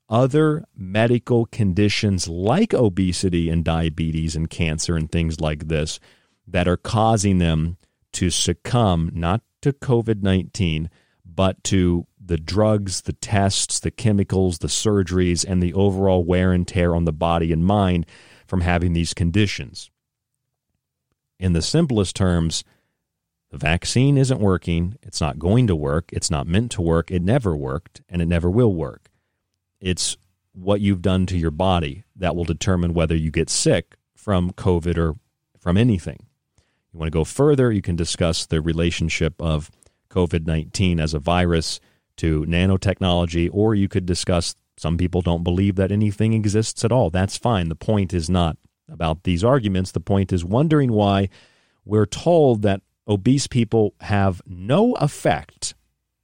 other 0.09 0.65
medical 0.75 1.45
conditions 1.45 2.27
like 2.27 2.73
obesity 2.73 3.47
and 3.47 3.63
diabetes 3.63 4.35
and 4.35 4.49
cancer 4.49 4.97
and 4.97 5.11
things 5.11 5.39
like 5.39 5.67
this 5.67 5.99
that 6.47 6.67
are 6.67 6.77
causing 6.77 7.37
them 7.37 7.77
to 8.13 8.31
succumb 8.31 9.11
not 9.13 9.43
to 9.61 9.71
COVID 9.71 10.23
19, 10.23 10.89
but 11.23 11.63
to 11.65 12.07
the 12.19 12.37
drugs, 12.37 13.01
the 13.01 13.13
tests, 13.13 13.79
the 13.79 13.91
chemicals, 13.91 14.57
the 14.57 14.67
surgeries, 14.67 15.45
and 15.47 15.61
the 15.61 15.75
overall 15.75 16.23
wear 16.23 16.51
and 16.53 16.67
tear 16.67 16.95
on 16.95 17.05
the 17.05 17.13
body 17.13 17.51
and 17.51 17.63
mind 17.63 18.07
from 18.49 18.61
having 18.61 18.93
these 18.93 19.13
conditions. 19.13 19.91
In 21.39 21.53
the 21.53 21.61
simplest 21.61 22.15
terms, 22.15 22.63
the 23.51 23.57
vaccine 23.57 24.17
isn't 24.17 24.41
working. 24.41 24.97
It's 25.03 25.21
not 25.21 25.39
going 25.39 25.67
to 25.67 25.75
work. 25.75 26.09
It's 26.11 26.31
not 26.31 26.47
meant 26.47 26.71
to 26.73 26.81
work. 26.81 27.11
It 27.11 27.21
never 27.21 27.55
worked, 27.55 28.01
and 28.09 28.21
it 28.21 28.27
never 28.27 28.49
will 28.49 28.73
work. 28.73 29.09
It's 29.79 30.17
what 30.53 30.81
you've 30.81 31.03
done 31.03 31.27
to 31.27 31.37
your 31.37 31.51
body 31.51 32.03
that 32.15 32.35
will 32.35 32.43
determine 32.43 32.93
whether 32.93 33.15
you 33.15 33.31
get 33.31 33.49
sick 33.49 33.95
from 34.15 34.51
COVID 34.51 34.97
or 34.97 35.15
from 35.59 35.77
anything. 35.77 36.25
You 36.91 36.99
want 36.99 37.07
to 37.07 37.17
go 37.17 37.23
further, 37.23 37.71
you 37.71 37.83
can 37.83 37.95
discuss 37.95 38.47
the 38.47 38.61
relationship 38.61 39.39
of 39.39 39.69
COVID 40.09 40.47
19 40.47 40.99
as 40.99 41.13
a 41.13 41.19
virus 41.19 41.79
to 42.17 42.43
nanotechnology, 42.45 43.49
or 43.53 43.75
you 43.75 43.87
could 43.87 44.07
discuss 44.07 44.55
some 44.79 44.97
people 44.97 45.21
don't 45.21 45.43
believe 45.43 45.75
that 45.75 45.91
anything 45.91 46.31
exists 46.31 46.85
at 46.85 46.91
all. 46.91 47.09
That's 47.09 47.35
fine. 47.35 47.67
The 47.67 47.75
point 47.75 48.13
is 48.13 48.29
not 48.29 48.55
about 48.89 49.23
these 49.23 49.43
arguments. 49.43 49.91
The 49.91 49.99
point 49.99 50.31
is 50.31 50.45
wondering 50.45 50.93
why 50.93 51.27
we're 51.83 52.05
told 52.05 52.61
that 52.61 52.81
obese 53.05 53.45
people 53.45 53.93
have 53.99 54.41
no 54.45 54.93
effect, 54.93 55.75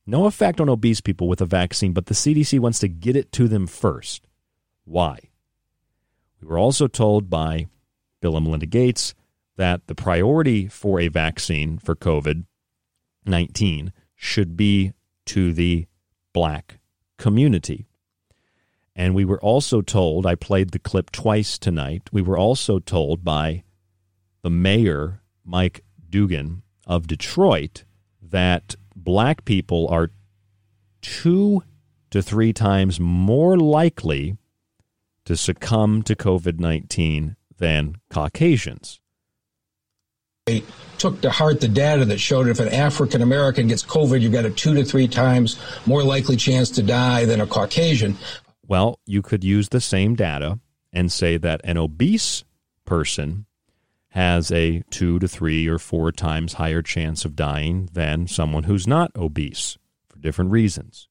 no 0.08 0.26
effect 0.26 0.62
on 0.62 0.70
obese 0.70 1.02
people 1.02 1.28
with 1.28 1.42
a 1.42 1.46
vaccine, 1.46 1.92
but 1.92 2.06
the 2.06 2.14
CDC 2.14 2.58
wants 2.62 2.80
to 2.80 2.88
get 2.88 3.18
it 3.18 3.34
to 3.34 3.50
them 3.50 3.68
first. 3.68 4.26
Why? 4.86 5.20
We 6.40 6.48
were 6.48 6.58
also 6.58 6.88
told 6.88 7.30
by 7.30 7.68
Bill 8.22 8.38
and 8.38 8.46
Melinda 8.46 8.68
Gates 8.68 9.14
that 9.58 9.88
the 9.88 9.96
priority 9.96 10.70
for 10.70 11.02
a 11.02 11.10
vaccine 11.10 11.78
for 11.78 11.94
COVID 11.94 12.46
19 13.26 13.92
should 14.16 14.56
be 14.56 14.94
to 15.26 15.52
the 15.52 15.88
black 16.32 16.80
community. 17.18 17.88
And 18.96 19.14
we 19.14 19.26
were 19.26 19.42
also 19.42 19.82
told, 19.82 20.26
I 20.26 20.36
played 20.36 20.72
the 20.72 20.80
clip 20.80 21.12
twice 21.12 21.58
tonight, 21.58 22.10
we 22.12 22.22
were 22.22 22.38
also 22.38 22.80
told 22.80 23.24
by 23.24 23.64
the 24.42 24.50
mayor, 24.50 25.22
Mike 25.44 25.84
Duggan 26.10 26.64
of 26.88 27.08
Detroit, 27.08 27.84
that 28.22 28.76
black 28.96 29.44
people 29.44 29.88
are 29.90 30.12
two 31.02 31.64
to 32.12 32.22
three 32.22 32.54
times 32.54 33.00
more 33.00 33.58
likely 33.58 34.38
to 35.26 35.36
succumb 35.36 36.02
to 36.04 36.16
COVID 36.16 36.60
19 36.60 37.36
than 37.58 37.96
Caucasians. 38.10 39.00
They 40.46 40.64
took 41.00 41.22
to 41.22 41.32
heart 41.32 41.60
the 41.60 41.68
data 41.68 42.06
that 42.06 42.20
showed 42.20 42.48
if 42.48 42.60
an 42.60 42.70
African 42.70 43.24
American 43.24 43.68
gets 43.68 43.84
COVID, 43.84 44.22
you've 44.22 44.32
got 44.32 44.46
a 44.46 44.52
two 44.52 44.76
to 44.76 44.84
three 44.84 45.08
times 45.08 45.60
more 45.88 46.04
likely 46.04 46.36
chance 46.36 46.70
to 46.72 46.84
die 46.84 47.26
than 47.26 47.42
a 47.42 47.48
Caucasian. 47.48 48.16
Well, 48.68 49.00
you 49.06 49.22
could 49.22 49.44
use 49.44 49.70
the 49.70 49.82
same 49.82 50.16
data 50.16 50.60
and 50.92 51.12
say 51.12 51.38
that 51.38 51.62
an 51.64 51.78
obese 51.78 52.44
person 52.86 53.46
has 54.10 54.52
a 54.52 54.82
two 54.90 55.20
to 55.20 55.28
three 55.28 55.68
or 55.68 55.78
four 55.78 56.12
times 56.12 56.54
higher 56.54 56.82
chance 56.82 57.26
of 57.26 57.36
dying 57.36 57.90
than 57.92 58.28
someone 58.28 58.64
who's 58.64 58.88
not 58.88 59.12
obese 59.16 59.78
for 60.08 60.20
different 60.20 60.52
reasons. 60.52 61.10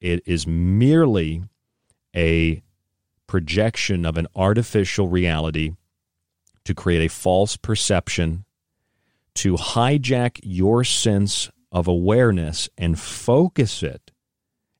It 0.00 0.22
is 0.26 0.46
merely 0.46 1.44
a 2.16 2.62
projection 3.26 4.04
of 4.04 4.16
an 4.16 4.26
artificial 4.34 5.06
reality 5.06 5.72
to 6.64 6.74
create 6.74 7.04
a 7.04 7.12
false 7.12 7.56
perception, 7.56 8.44
to 9.34 9.54
hijack 9.54 10.40
your 10.42 10.82
sense 10.82 11.48
of 11.70 11.86
awareness 11.86 12.68
and 12.76 12.98
focus 12.98 13.82
it 13.82 14.10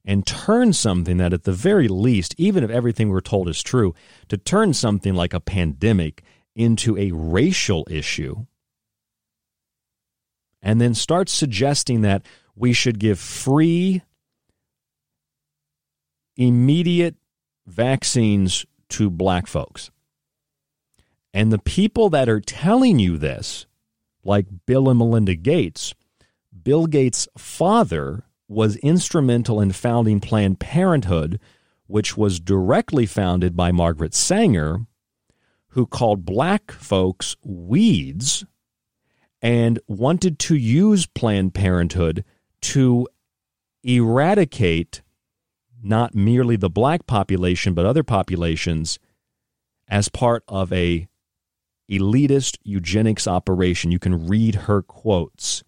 and 0.04 0.26
turn 0.26 0.72
something 0.72 1.18
that, 1.18 1.32
at 1.32 1.44
the 1.44 1.52
very 1.52 1.88
least, 1.88 2.34
even 2.38 2.64
if 2.64 2.70
everything 2.70 3.08
we're 3.10 3.20
told 3.20 3.48
is 3.48 3.62
true, 3.62 3.94
to 4.28 4.36
turn 4.36 4.72
something 4.72 5.14
like 5.14 5.34
a 5.34 5.40
pandemic 5.40 6.22
into 6.54 6.96
a 6.96 7.10
racial 7.12 7.86
issue 7.90 8.46
and 10.62 10.80
then 10.80 10.94
start 10.94 11.28
suggesting 11.28 12.02
that 12.02 12.24
we 12.54 12.72
should 12.72 12.98
give 12.98 13.18
free, 13.18 14.02
immediate 16.36 17.16
vaccines 17.66 18.66
to 18.88 19.10
black 19.10 19.46
folks. 19.46 19.90
And 21.32 21.52
the 21.52 21.58
people 21.58 22.10
that 22.10 22.28
are 22.28 22.40
telling 22.40 22.98
you 22.98 23.16
this, 23.16 23.66
like 24.24 24.46
Bill 24.66 24.90
and 24.90 24.98
Melinda 24.98 25.34
Gates, 25.34 25.94
Bill 26.62 26.86
Gates' 26.86 27.28
father 27.38 28.24
was 28.50 28.74
instrumental 28.78 29.60
in 29.60 29.70
founding 29.70 30.18
Planned 30.18 30.58
Parenthood, 30.58 31.38
which 31.86 32.16
was 32.16 32.40
directly 32.40 33.06
founded 33.06 33.56
by 33.56 33.70
Margaret 33.70 34.12
Sanger, 34.12 34.86
who 35.68 35.86
called 35.86 36.24
black 36.24 36.72
folks 36.72 37.36
weeds 37.44 38.44
and 39.40 39.78
wanted 39.86 40.40
to 40.40 40.56
use 40.56 41.06
Planned 41.06 41.54
Parenthood 41.54 42.24
to 42.62 43.06
eradicate 43.84 45.02
not 45.80 46.14
merely 46.16 46.56
the 46.56 46.68
black 46.68 47.06
population 47.06 47.72
but 47.72 47.86
other 47.86 48.02
populations 48.02 48.98
as 49.88 50.08
part 50.08 50.42
of 50.48 50.72
a 50.72 51.08
elitist 51.88 52.58
eugenics 52.64 53.28
operation. 53.28 53.92
You 53.92 54.00
can 54.00 54.26
read 54.26 54.56
her 54.56 54.82
quotes. 54.82 55.62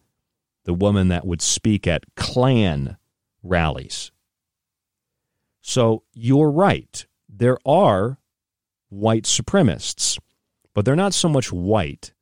The 0.64 0.74
woman 0.74 1.08
that 1.08 1.26
would 1.26 1.42
speak 1.42 1.86
at 1.86 2.04
Klan 2.16 2.96
rallies. 3.42 4.12
So 5.60 6.02
you're 6.12 6.50
right. 6.50 7.04
There 7.28 7.58
are 7.64 8.18
white 8.88 9.24
supremacists, 9.24 10.18
but 10.74 10.84
they're 10.84 10.96
not 10.96 11.14
so 11.14 11.28
much 11.28 11.52
white. 11.52 12.12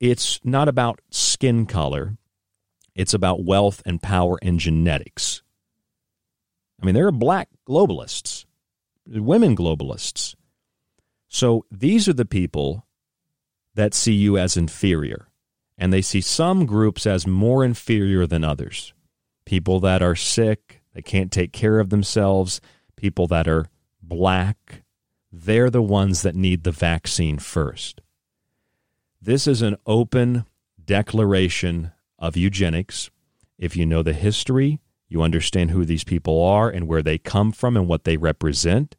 It's 0.00 0.40
not 0.44 0.68
about 0.68 1.00
skin 1.10 1.66
color, 1.66 2.16
it's 2.94 3.14
about 3.14 3.44
wealth 3.44 3.82
and 3.86 4.02
power 4.02 4.38
and 4.42 4.58
genetics. 4.58 5.42
I 6.80 6.86
mean, 6.86 6.94
there 6.94 7.06
are 7.06 7.12
black 7.12 7.48
globalists, 7.68 8.44
women 9.06 9.56
globalists. 9.56 10.34
So 11.28 11.64
these 11.70 12.08
are 12.08 12.14
the 12.14 12.24
people 12.24 12.86
that 13.74 13.94
see 13.94 14.12
you 14.12 14.38
as 14.38 14.56
inferior, 14.56 15.28
and 15.78 15.92
they 15.92 16.02
see 16.02 16.20
some 16.20 16.66
groups 16.66 17.06
as 17.06 17.26
more 17.26 17.64
inferior 17.64 18.26
than 18.26 18.44
others. 18.44 18.92
People 19.44 19.80
that 19.80 20.02
are 20.02 20.16
sick, 20.16 20.82
they 20.94 21.02
can't 21.02 21.30
take 21.30 21.52
care 21.52 21.78
of 21.78 21.90
themselves, 21.90 22.60
people 22.96 23.26
that 23.28 23.46
are 23.46 23.66
black, 24.02 24.82
they're 25.30 25.70
the 25.70 25.82
ones 25.82 26.22
that 26.22 26.34
need 26.34 26.64
the 26.64 26.72
vaccine 26.72 27.38
first. 27.38 28.00
This 29.20 29.46
is 29.46 29.62
an 29.62 29.76
open 29.86 30.46
declaration 30.82 31.92
of 32.18 32.36
eugenics. 32.36 33.10
If 33.58 33.76
you 33.76 33.84
know 33.84 34.02
the 34.02 34.12
history, 34.12 34.80
you 35.08 35.22
understand 35.22 35.70
who 35.70 35.84
these 35.84 36.04
people 36.04 36.42
are 36.42 36.68
and 36.68 36.88
where 36.88 37.02
they 37.02 37.18
come 37.18 37.52
from 37.52 37.76
and 37.76 37.86
what 37.86 38.04
they 38.04 38.16
represent. 38.16 38.96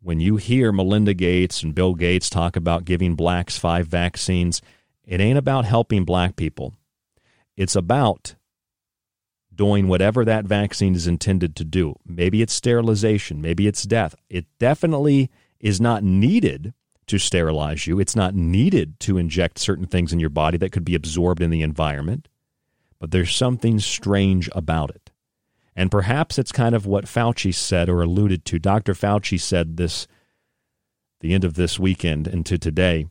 When 0.00 0.20
you 0.20 0.36
hear 0.36 0.72
Melinda 0.72 1.14
Gates 1.14 1.62
and 1.62 1.74
Bill 1.74 1.94
Gates 1.94 2.30
talk 2.30 2.54
about 2.54 2.84
giving 2.84 3.14
blacks 3.14 3.58
five 3.58 3.86
vaccines, 3.88 4.62
it 5.06 5.20
ain't 5.20 5.38
about 5.38 5.64
helping 5.64 6.04
black 6.04 6.36
people. 6.36 6.74
It's 7.56 7.76
about 7.76 8.34
doing 9.54 9.88
whatever 9.88 10.24
that 10.24 10.44
vaccine 10.44 10.94
is 10.94 11.06
intended 11.06 11.56
to 11.56 11.64
do. 11.64 11.94
Maybe 12.04 12.42
it's 12.42 12.52
sterilization, 12.52 13.40
maybe 13.40 13.66
it's 13.66 13.84
death. 13.84 14.14
It 14.28 14.46
definitely 14.58 15.30
is 15.60 15.80
not 15.80 16.02
needed 16.02 16.74
to 17.06 17.18
sterilize 17.18 17.86
you. 17.86 17.98
It's 18.00 18.16
not 18.16 18.34
needed 18.34 18.98
to 19.00 19.16
inject 19.16 19.58
certain 19.58 19.86
things 19.86 20.12
in 20.12 20.20
your 20.20 20.30
body 20.30 20.58
that 20.58 20.72
could 20.72 20.84
be 20.84 20.94
absorbed 20.94 21.40
in 21.40 21.50
the 21.50 21.62
environment. 21.62 22.28
But 22.98 23.10
there's 23.10 23.34
something 23.34 23.78
strange 23.78 24.50
about 24.52 24.90
it. 24.90 25.10
And 25.74 25.90
perhaps 25.90 26.38
it's 26.38 26.52
kind 26.52 26.74
of 26.74 26.86
what 26.86 27.04
Fauci 27.04 27.54
said 27.54 27.88
or 27.88 28.02
alluded 28.02 28.44
to. 28.46 28.58
Dr. 28.58 28.94
Fauci 28.94 29.38
said 29.38 29.76
this 29.76 30.06
the 31.20 31.32
end 31.32 31.44
of 31.44 31.54
this 31.54 31.78
weekend 31.78 32.26
into 32.26 32.58
today. 32.58 33.06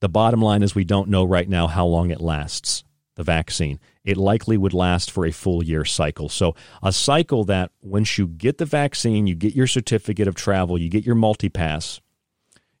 The 0.00 0.08
bottom 0.08 0.42
line 0.42 0.62
is 0.62 0.74
we 0.74 0.84
don't 0.84 1.08
know 1.08 1.24
right 1.24 1.48
now 1.48 1.66
how 1.66 1.86
long 1.86 2.10
it 2.10 2.20
lasts, 2.20 2.84
the 3.14 3.22
vaccine. 3.22 3.80
It 4.04 4.16
likely 4.16 4.56
would 4.56 4.74
last 4.74 5.10
for 5.10 5.24
a 5.24 5.32
full 5.32 5.64
year 5.64 5.84
cycle. 5.84 6.28
So, 6.28 6.54
a 6.82 6.92
cycle 6.92 7.44
that 7.44 7.72
once 7.82 8.18
you 8.18 8.26
get 8.26 8.58
the 8.58 8.66
vaccine, 8.66 9.26
you 9.26 9.34
get 9.34 9.54
your 9.54 9.66
certificate 9.66 10.28
of 10.28 10.34
travel, 10.34 10.78
you 10.78 10.88
get 10.88 11.06
your 11.06 11.14
multi 11.14 11.48
pass, 11.48 12.00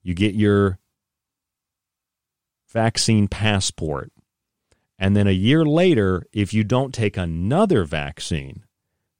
you 0.02 0.14
get 0.14 0.34
your 0.34 0.78
vaccine 2.68 3.28
passport. 3.28 4.12
And 4.98 5.16
then 5.16 5.26
a 5.26 5.32
year 5.32 5.64
later, 5.64 6.26
if 6.32 6.54
you 6.54 6.64
don't 6.64 6.94
take 6.94 7.16
another 7.16 7.84
vaccine, 7.84 8.64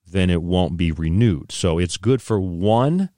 then 0.07 0.31
it 0.31 0.43
won't 0.43 0.77
be 0.77 0.93
renewed. 0.93 1.53
So 1.53 1.79
it's 1.79 1.97
good 1.97 2.23
for 2.23 2.41
one 2.41 3.11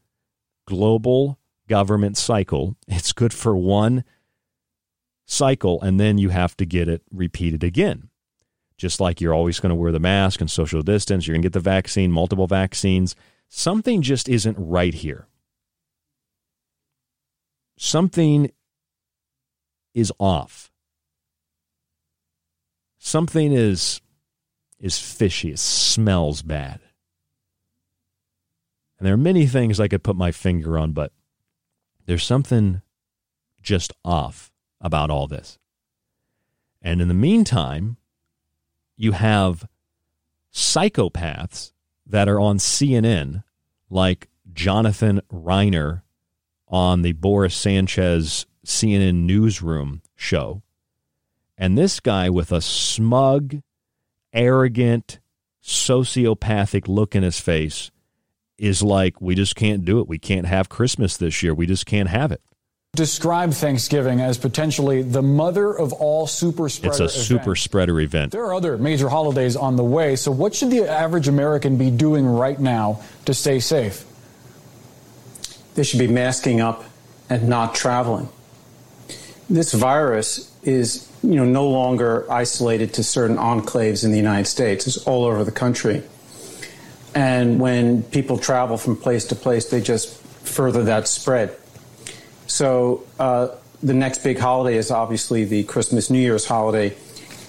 global 0.67 1.39
government 1.69 2.17
cycle. 2.17 2.77
It's 2.87 3.13
good 3.13 3.33
for 3.33 3.57
one 3.57 4.05
cycle, 5.29 5.81
and 5.83 6.01
then 6.01 6.19
you 6.19 6.31
have 6.31 6.57
to 6.57 6.65
get 6.65 6.89
it 6.89 7.03
repeated 7.13 7.63
again. 7.63 8.09
Just 8.77 9.01
like 9.01 9.21
you're 9.21 9.35
always 9.35 9.61
going 9.61 9.71
to 9.71 9.77
wear 9.77 9.93
the 9.93 10.01
mask 10.01 10.41
and 10.41 10.51
social 10.51 10.83
distance, 10.83 11.27
you're 11.27 11.35
going 11.35 11.43
to 11.43 11.47
get 11.47 11.53
the 11.53 11.61
vaccine, 11.61 12.11
multiple 12.11 12.47
vaccines. 12.47 13.15
Something 13.49 14.03
just 14.03 14.29
isn't 14.29 14.57
right 14.59 14.95
here. 14.95 15.27
Something 17.77 18.51
is 19.95 20.13
off. 20.19 20.71
Something 22.99 23.53
is 23.53 24.01
is 24.81 24.99
fishy. 24.99 25.51
It 25.51 25.59
smells 25.59 26.43
bad. 26.43 26.81
And 28.99 29.07
there 29.07 29.15
are 29.15 29.19
many 29.19 29.47
things 29.47 29.81
I 29.81 29.89
could 29.89 30.03
put 30.03 30.17
my 30.17 30.31
finger 30.31 30.79
on, 30.79 30.93
but 30.93 31.13
there's 32.07 32.25
something 32.25 32.83
just 33.61 33.93
off 34.05 34.48
about 34.81 35.11
all 35.11 35.27
this. 35.27 35.59
And 36.81 37.01
in 37.01 37.09
the 37.09 37.15
meantime, 37.15 37.97
you 38.97 39.13
have 39.13 39.69
psychopaths 40.53 41.73
that 42.07 42.29
are 42.29 42.41
on 42.41 42.59
CNN, 42.59 43.45
like 43.91 44.29
Jonathan 44.53 45.21
Reiner 45.33 46.03
on 46.69 47.03
the 47.03 47.13
Boris 47.13 47.55
Sanchez 47.55 48.47
CNN 48.65 49.25
newsroom 49.25 50.03
show. 50.15 50.63
And 51.57 51.77
this 51.77 52.01
guy 52.01 52.31
with 52.31 52.53
a 52.53 52.61
smug, 52.61 53.63
arrogant, 54.33 55.19
sociopathic 55.63 56.89
look 56.89 57.15
in 57.15 57.23
his 57.23 57.41
face 57.41 57.91
is 58.57 58.83
like, 58.83 59.21
we 59.21 59.35
just 59.35 59.55
can't 59.55 59.85
do 59.85 60.01
it. 60.01 60.09
We 60.09 60.19
can't 60.19 60.47
have 60.47 60.69
Christmas 60.69 61.17
this 61.17 61.43
year. 61.43 61.55
We 61.55 61.67
just 61.67 61.87
can't 61.87 62.09
have 62.09 62.33
it. 62.33 62.43
Describe 62.99 63.53
Thanksgiving 63.53 64.21
as 64.21 64.39
potentially 64.39 65.03
the 65.03 65.23
mother 65.23 65.73
of 65.73 65.93
all 65.93 66.27
super 66.27 66.69
spreader 66.69 66.91
It's 66.91 67.01
a 67.01 67.05
events. 67.05 67.27
super 67.29 67.55
spreader 67.55 68.01
event. 68.01 68.33
There 68.33 68.45
are 68.45 68.55
other 68.55 68.77
major 68.79 69.09
holidays 69.09 69.55
on 69.57 69.77
the 69.77 69.85
way, 69.85 70.17
so 70.17 70.33
what 70.33 70.55
should 70.55 70.71
the 70.71 70.89
average 70.91 71.29
American 71.29 71.77
be 71.77 71.91
doing 71.91 72.27
right 72.27 72.59
now 72.59 73.03
to 73.27 73.35
stay 73.35 73.61
safe? 73.61 74.05
They 75.75 75.85
should 75.85 76.01
be 76.01 76.09
masking 76.09 76.61
up 76.61 76.83
and 77.31 77.49
not 77.49 77.75
traveling. 77.75 78.31
This 79.49 79.73
virus 79.75 80.51
is, 80.65 81.09
you 81.23 81.37
know, 81.37 81.45
no 81.45 81.69
longer 81.69 82.27
isolated 82.33 82.95
to 82.95 83.05
certain 83.05 83.37
enclaves 83.37 84.03
in 84.03 84.11
the 84.11 84.17
United 84.17 84.47
States. 84.47 84.87
It's 84.89 84.97
all 85.07 85.25
over 85.25 85.45
the 85.45 85.53
country. 85.53 86.03
And 87.15 87.61
when 87.61 88.03
people 88.03 88.39
travel 88.39 88.77
from 88.77 88.97
place 88.97 89.27
to 89.27 89.37
place, 89.37 89.67
they 89.67 89.81
just 89.81 90.21
further 90.45 90.83
that 90.85 91.07
spread. 91.07 91.55
So 92.49 93.05
uh, 93.19 93.49
the 93.83 93.95
next 93.95 94.25
big 94.25 94.39
holiday 94.39 94.77
is 94.77 94.91
obviously 94.91 95.45
the 95.45 95.63
Christmas 95.65 96.11
New 96.11 96.19
Year's 96.19 96.45
holiday, 96.47 96.97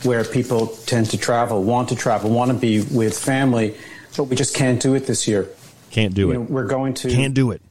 where 0.04 0.24
people 0.24 0.68
tend 0.86 1.10
to 1.12 1.18
travel, 1.18 1.64
want 1.64 1.90
to 1.90 1.96
travel, 1.96 2.30
want 2.30 2.52
to 2.52 2.58
be 2.58 2.82
with 2.82 3.18
family, 3.18 3.76
but 4.16 4.26
we 4.26 4.36
just 4.36 4.56
can't 4.56 4.82
do 4.82 4.94
it 4.96 5.08
this 5.08 5.28
year. 5.28 5.50
Can't 5.92 6.14
do 6.14 6.28
You 6.28 6.32
it. 6.32 6.34
know, 6.36 6.42
we're 6.42 6.68
going 6.68 6.94
to 6.96 7.10
Can't 7.10 7.34
do 7.34 7.52
it. 7.52 7.62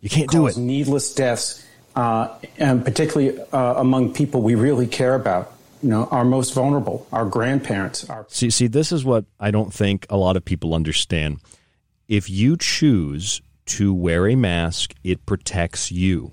You 0.00 0.08
can't 0.08 0.30
do 0.30 0.46
it. 0.46 0.56
Needless 0.56 1.14
deaths, 1.14 1.66
uh, 1.94 2.38
and 2.58 2.84
particularly 2.84 3.38
uh, 3.52 3.74
among 3.74 4.12
people 4.14 4.40
we 4.42 4.54
really 4.54 4.86
care 4.86 5.14
about. 5.14 5.52
You 5.82 5.90
know, 5.90 6.04
our 6.10 6.24
most 6.24 6.54
vulnerable, 6.54 7.06
our 7.12 7.26
grandparents, 7.26 8.08
our 8.08 8.24
See, 8.28 8.50
see, 8.50 8.66
this 8.66 8.92
is 8.92 9.04
what 9.04 9.24
I 9.38 9.50
don't 9.50 9.72
think 9.72 10.06
a 10.08 10.16
lot 10.16 10.36
of 10.36 10.44
people 10.44 10.74
understand. 10.74 11.38
If 12.08 12.30
you 12.30 12.56
choose 12.56 13.42
to 13.66 13.92
wear 13.92 14.26
a 14.28 14.36
mask, 14.36 14.94
it 15.04 15.26
protects 15.26 15.90
you. 15.92 16.32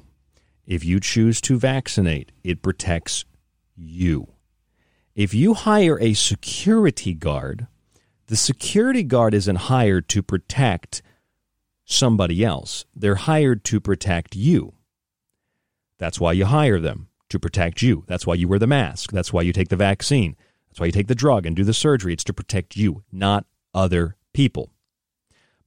If 0.65 0.85
you 0.85 0.99
choose 0.99 1.41
to 1.41 1.59
vaccinate, 1.59 2.31
it 2.43 2.61
protects 2.61 3.25
you. 3.75 4.29
If 5.15 5.33
you 5.33 5.53
hire 5.53 5.99
a 5.99 6.13
security 6.13 7.13
guard, 7.13 7.67
the 8.27 8.35
security 8.35 9.03
guard 9.03 9.33
isn't 9.33 9.67
hired 9.67 10.07
to 10.09 10.23
protect 10.23 11.01
somebody 11.85 12.43
else. 12.43 12.85
They're 12.95 13.15
hired 13.15 13.63
to 13.65 13.79
protect 13.79 14.35
you. 14.35 14.73
That's 15.99 16.19
why 16.19 16.31
you 16.31 16.45
hire 16.45 16.79
them 16.79 17.09
to 17.29 17.39
protect 17.39 17.81
you. 17.81 18.05
That's 18.07 18.25
why 18.25 18.35
you 18.35 18.47
wear 18.47 18.59
the 18.59 18.67
mask. 18.67 19.11
That's 19.11 19.33
why 19.33 19.41
you 19.41 19.53
take 19.53 19.69
the 19.69 19.75
vaccine. 19.75 20.35
That's 20.69 20.79
why 20.79 20.87
you 20.87 20.91
take 20.91 21.07
the 21.07 21.15
drug 21.15 21.45
and 21.45 21.55
do 21.55 21.63
the 21.63 21.73
surgery. 21.73 22.13
It's 22.13 22.23
to 22.23 22.33
protect 22.33 22.75
you, 22.75 23.03
not 23.11 23.45
other 23.73 24.15
people. 24.33 24.71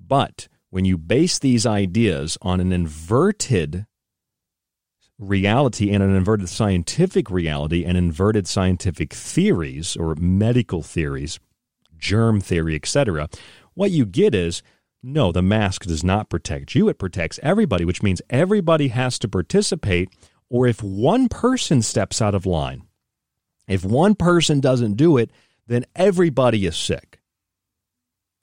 But 0.00 0.48
when 0.70 0.84
you 0.84 0.98
base 0.98 1.38
these 1.38 1.66
ideas 1.66 2.38
on 2.42 2.60
an 2.60 2.72
inverted 2.72 3.86
reality 5.18 5.90
and 5.92 6.02
an 6.02 6.14
inverted 6.14 6.48
scientific 6.48 7.30
reality 7.30 7.84
and 7.84 7.96
inverted 7.96 8.46
scientific 8.46 9.12
theories 9.12 9.96
or 9.96 10.14
medical 10.16 10.82
theories, 10.82 11.38
germ 11.96 12.40
theory, 12.40 12.74
etc., 12.74 13.28
what 13.74 13.90
you 13.90 14.06
get 14.06 14.34
is 14.34 14.62
no, 15.02 15.30
the 15.30 15.42
mask 15.42 15.84
does 15.84 16.02
not 16.02 16.28
protect 16.28 16.74
you. 16.74 16.88
It 16.88 16.98
protects 16.98 17.38
everybody, 17.40 17.84
which 17.84 18.02
means 18.02 18.20
everybody 18.28 18.88
has 18.88 19.20
to 19.20 19.28
participate. 19.28 20.08
Or 20.50 20.66
if 20.66 20.82
one 20.82 21.28
person 21.28 21.80
steps 21.82 22.20
out 22.20 22.34
of 22.34 22.44
line, 22.44 22.82
if 23.68 23.84
one 23.84 24.16
person 24.16 24.58
doesn't 24.58 24.94
do 24.94 25.16
it, 25.16 25.30
then 25.66 25.84
everybody 25.94 26.66
is 26.66 26.76
sick. 26.76 27.20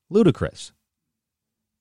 Ludicrous. 0.10 0.72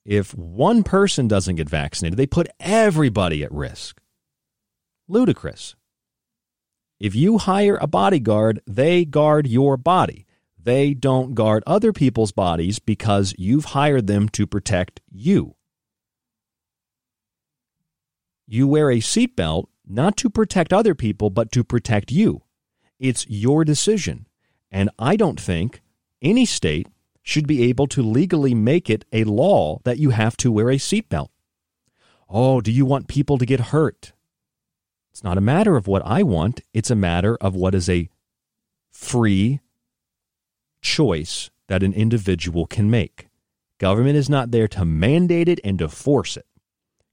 If 0.04 0.34
one 0.34 0.82
person 0.82 1.28
doesn't 1.28 1.56
get 1.56 1.68
vaccinated, 1.68 2.18
they 2.18 2.26
put 2.26 2.48
everybody 2.58 3.44
at 3.44 3.52
risk. 3.52 4.01
Ludicrous. 5.08 5.74
If 7.00 7.14
you 7.14 7.38
hire 7.38 7.76
a 7.80 7.86
bodyguard, 7.86 8.60
they 8.66 9.04
guard 9.04 9.46
your 9.46 9.76
body. 9.76 10.26
They 10.56 10.94
don't 10.94 11.34
guard 11.34 11.64
other 11.66 11.92
people's 11.92 12.30
bodies 12.30 12.78
because 12.78 13.34
you've 13.36 13.66
hired 13.66 14.06
them 14.06 14.28
to 14.30 14.46
protect 14.46 15.00
you. 15.10 15.56
You 18.46 18.68
wear 18.68 18.90
a 18.90 18.98
seatbelt 18.98 19.64
not 19.86 20.16
to 20.18 20.30
protect 20.30 20.72
other 20.72 20.94
people, 20.94 21.30
but 21.30 21.50
to 21.52 21.64
protect 21.64 22.12
you. 22.12 22.42
It's 23.00 23.26
your 23.28 23.64
decision. 23.64 24.28
And 24.70 24.90
I 24.98 25.16
don't 25.16 25.40
think 25.40 25.82
any 26.20 26.44
state 26.46 26.86
should 27.22 27.46
be 27.48 27.64
able 27.64 27.88
to 27.88 28.02
legally 28.02 28.54
make 28.54 28.88
it 28.88 29.04
a 29.12 29.24
law 29.24 29.80
that 29.84 29.98
you 29.98 30.10
have 30.10 30.36
to 30.38 30.52
wear 30.52 30.70
a 30.70 30.76
seatbelt. 30.76 31.28
Oh, 32.28 32.60
do 32.60 32.70
you 32.70 32.86
want 32.86 33.08
people 33.08 33.38
to 33.38 33.46
get 33.46 33.60
hurt? 33.60 34.12
It's 35.12 35.22
not 35.22 35.36
a 35.36 35.42
matter 35.42 35.76
of 35.76 35.86
what 35.86 36.02
I 36.06 36.22
want, 36.22 36.62
it's 36.72 36.90
a 36.90 36.96
matter 36.96 37.36
of 37.36 37.54
what 37.54 37.74
is 37.74 37.88
a 37.88 38.08
free 38.90 39.60
choice 40.80 41.50
that 41.68 41.82
an 41.82 41.92
individual 41.92 42.66
can 42.66 42.90
make. 42.90 43.28
Government 43.78 44.16
is 44.16 44.30
not 44.30 44.52
there 44.52 44.68
to 44.68 44.86
mandate 44.86 45.48
it 45.48 45.60
and 45.62 45.78
to 45.80 45.88
force 45.88 46.36
it. 46.38 46.46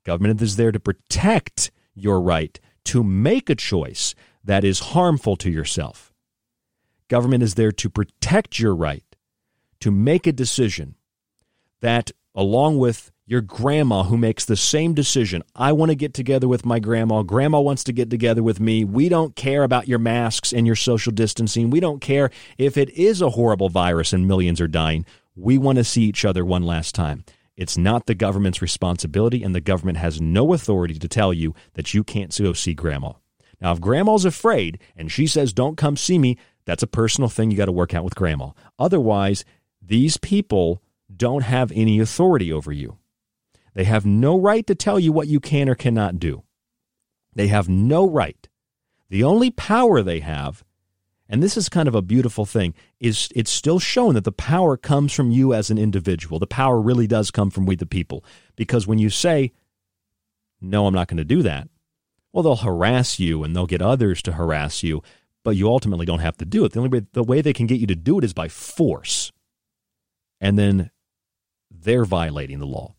Government 0.06 0.42
is 0.42 0.56
there 0.56 0.72
to 0.72 0.80
protect 0.80 1.72
your 1.94 2.22
right 2.22 2.58
to 2.86 3.04
make 3.04 3.50
a 3.50 3.56
choice 3.56 4.16
that 4.44 4.64
is 4.64 4.80
harmful 4.80 5.36
to 5.36 5.52
yourself. 5.52 6.14
Government 7.10 7.44
is 7.44 7.56
there 7.56 7.72
to 7.74 7.90
protect 7.90 8.60
your 8.60 8.74
right 8.74 9.04
to 9.82 9.92
make 9.92 10.26
a 10.26 10.32
decision 10.32 10.96
that, 11.82 12.12
along 12.34 12.78
with 12.78 13.12
your 13.30 13.42
grandma 13.42 14.02
who 14.02 14.18
makes 14.18 14.46
the 14.46 14.56
same 14.56 14.96
decision, 14.96 15.44
I 15.56 15.72
want 15.72 15.92
to 15.92 15.96
get 15.96 16.16
together 16.16 16.48
with 16.48 16.66
my 16.66 16.80
grandma, 16.80 17.22
grandma 17.22 17.60
wants 17.60 17.84
to 17.84 17.94
get 17.94 18.10
together 18.10 18.42
with 18.42 18.60
me. 18.60 18.84
We 18.84 19.08
don't 19.08 19.36
care 19.36 19.62
about 19.62 19.88
your 19.88 20.00
masks 20.00 20.52
and 20.52 20.66
your 20.66 20.76
social 20.76 21.12
distancing. 21.12 21.70
We 21.70 21.80
don't 21.80 22.02
care 22.02 22.32
if 22.58 22.76
it 22.76 22.90
is 22.90 23.22
a 23.22 23.30
horrible 23.30 23.70
virus 23.70 24.14
and 24.14 24.28
millions 24.28 24.60
are 24.60 24.68
dying. 24.68 25.06
We 25.36 25.60
want 25.60 25.78
to 25.78 25.84
see 25.84 26.02
each 26.06 26.26
other 26.26 26.44
one 26.44 26.64
last 26.64 26.96
time. 26.96 27.24
It's 27.56 27.78
not 27.78 28.08
the 28.08 28.16
government's 28.16 28.64
responsibility, 28.64 29.44
and 29.44 29.54
the 29.54 29.62
government 29.62 30.00
has 30.00 30.20
no 30.20 30.54
authority 30.54 30.98
to 30.98 31.08
tell 31.08 31.32
you 31.32 31.54
that 31.74 31.94
you 31.94 32.04
can't 32.04 32.36
go 32.36 32.54
see 32.54 32.74
grandma. 32.74 33.12
Now, 33.62 33.74
if 33.74 33.80
grandma's 33.80 34.26
afraid 34.26 34.80
and 34.96 35.12
she 35.12 35.28
says, 35.28 35.54
don't 35.54 35.78
come 35.78 35.98
see 35.98 36.18
me, 36.18 36.40
that's 36.66 36.82
a 36.82 36.88
personal 36.88 37.30
thing 37.30 37.52
you 37.52 37.58
got 37.58 37.66
to 37.66 37.72
work 37.72 37.94
out 37.94 38.04
with 38.04 38.16
grandma. 38.16 38.54
Otherwise, 38.80 39.46
these 39.80 40.18
people 40.18 40.82
don't 41.16 41.44
have 41.44 41.72
any 41.74 42.00
authority 42.00 42.52
over 42.52 42.72
you. 42.72 42.98
They 43.80 43.86
have 43.86 44.06
no 44.06 44.38
right 44.38 44.68
to 44.68 44.76
tell 44.76 45.00
you 45.00 45.14
what 45.14 45.30
you 45.30 45.40
can 45.40 45.70
or 45.70 45.74
cannot 45.74 46.20
do. 46.20 46.44
They 47.34 47.48
have 47.48 47.70
no 47.70 48.06
right. 48.06 48.46
The 49.10 49.24
only 49.24 49.52
power 49.52 50.02
they 50.02 50.20
have, 50.20 50.66
and 51.30 51.42
this 51.42 51.56
is 51.56 51.70
kind 51.70 51.88
of 51.88 51.96
a 51.96 52.02
beautiful 52.02 52.46
thing, 52.46 52.74
is 53.00 53.30
it's 53.34 53.50
still 53.50 53.80
shown 53.80 54.16
that 54.16 54.26
the 54.26 54.34
power 54.34 54.76
comes 54.76 55.14
from 55.14 55.32
you 55.32 55.54
as 55.54 55.70
an 55.70 55.78
individual. 55.78 56.40
The 56.40 56.46
power 56.46 56.82
really 56.82 57.08
does 57.08 57.32
come 57.32 57.50
from 57.50 57.66
we 57.66 57.78
the 57.78 57.86
people. 57.86 58.26
Because 58.58 58.86
when 58.86 59.00
you 59.00 59.10
say, 59.10 59.54
no, 60.60 60.86
I'm 60.86 60.94
not 60.94 61.08
going 61.08 61.16
to 61.16 61.24
do 61.24 61.42
that, 61.44 61.70
well, 62.34 62.44
they'll 62.44 62.58
harass 62.58 63.18
you 63.18 63.46
and 63.46 63.56
they'll 63.56 63.66
get 63.66 63.82
others 63.82 64.22
to 64.24 64.34
harass 64.34 64.84
you, 64.84 65.02
but 65.46 65.56
you 65.56 65.70
ultimately 65.70 66.06
don't 66.06 66.20
have 66.20 66.36
to 66.40 66.46
do 66.46 66.66
it. 66.66 66.74
The 66.74 66.80
only 66.80 67.00
way, 67.00 67.08
the 67.14 67.24
way 67.24 67.40
they 67.40 67.54
can 67.54 67.66
get 67.66 67.80
you 67.80 67.88
to 67.88 67.96
do 67.96 68.18
it 68.20 68.26
is 68.26 68.34
by 68.34 68.50
force. 68.50 69.32
And 70.42 70.60
then 70.60 70.92
they're 71.72 72.04
violating 72.04 72.60
the 72.60 72.68
law. 72.68 72.98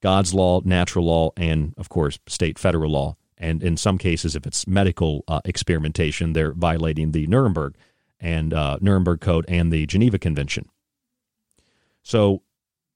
God's 0.00 0.32
law, 0.34 0.60
natural 0.64 1.06
law, 1.06 1.30
and 1.36 1.74
of 1.76 1.88
course, 1.88 2.18
state 2.26 2.58
federal 2.58 2.90
law. 2.90 3.16
And 3.36 3.62
in 3.62 3.76
some 3.76 3.98
cases, 3.98 4.36
if 4.36 4.46
it's 4.46 4.66
medical 4.66 5.24
uh, 5.26 5.40
experimentation, 5.44 6.32
they're 6.32 6.52
violating 6.52 7.12
the 7.12 7.26
Nuremberg 7.26 7.74
and 8.18 8.52
uh, 8.52 8.78
Nuremberg 8.80 9.20
Code 9.20 9.46
and 9.48 9.72
the 9.72 9.86
Geneva 9.86 10.18
Convention. 10.18 10.68
So 12.02 12.42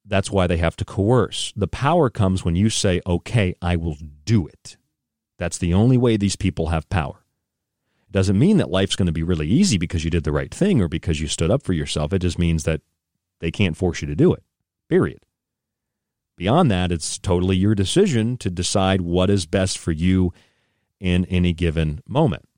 that's 0.04 0.30
why 0.30 0.46
they 0.46 0.58
have 0.58 0.76
to 0.76 0.84
coerce. 0.84 1.52
The 1.56 1.66
power 1.66 2.10
comes 2.10 2.44
when 2.44 2.56
you 2.56 2.68
say, 2.68 3.00
okay, 3.06 3.54
I 3.62 3.76
will 3.76 3.96
do 4.24 4.46
it. 4.46 4.76
That's 5.38 5.58
the 5.58 5.74
only 5.74 5.96
way 5.96 6.16
these 6.16 6.36
people 6.36 6.68
have 6.68 6.88
power. 6.90 7.24
It 8.08 8.12
doesn't 8.12 8.38
mean 8.38 8.58
that 8.58 8.70
life's 8.70 8.96
going 8.96 9.06
to 9.06 9.12
be 9.12 9.22
really 9.22 9.48
easy 9.48 9.78
because 9.78 10.04
you 10.04 10.10
did 10.10 10.24
the 10.24 10.32
right 10.32 10.52
thing 10.52 10.80
or 10.80 10.88
because 10.88 11.20
you 11.20 11.26
stood 11.26 11.50
up 11.50 11.62
for 11.62 11.72
yourself. 11.72 12.12
It 12.12 12.20
just 12.20 12.38
means 12.38 12.64
that 12.64 12.82
they 13.40 13.50
can't 13.50 13.76
force 13.76 14.02
you 14.02 14.06
to 14.08 14.14
do 14.14 14.32
it, 14.32 14.42
period. 14.88 15.23
Beyond 16.36 16.70
that, 16.70 16.92
it's 16.92 17.18
totally 17.18 17.56
your 17.56 17.74
decision 17.74 18.36
to 18.38 18.50
decide 18.50 19.00
what 19.00 19.30
is 19.30 19.46
best 19.46 19.78
for 19.78 19.92
you 19.92 20.32
in 21.00 21.24
any 21.26 21.52
given 21.52 22.00
moment. 22.06 22.48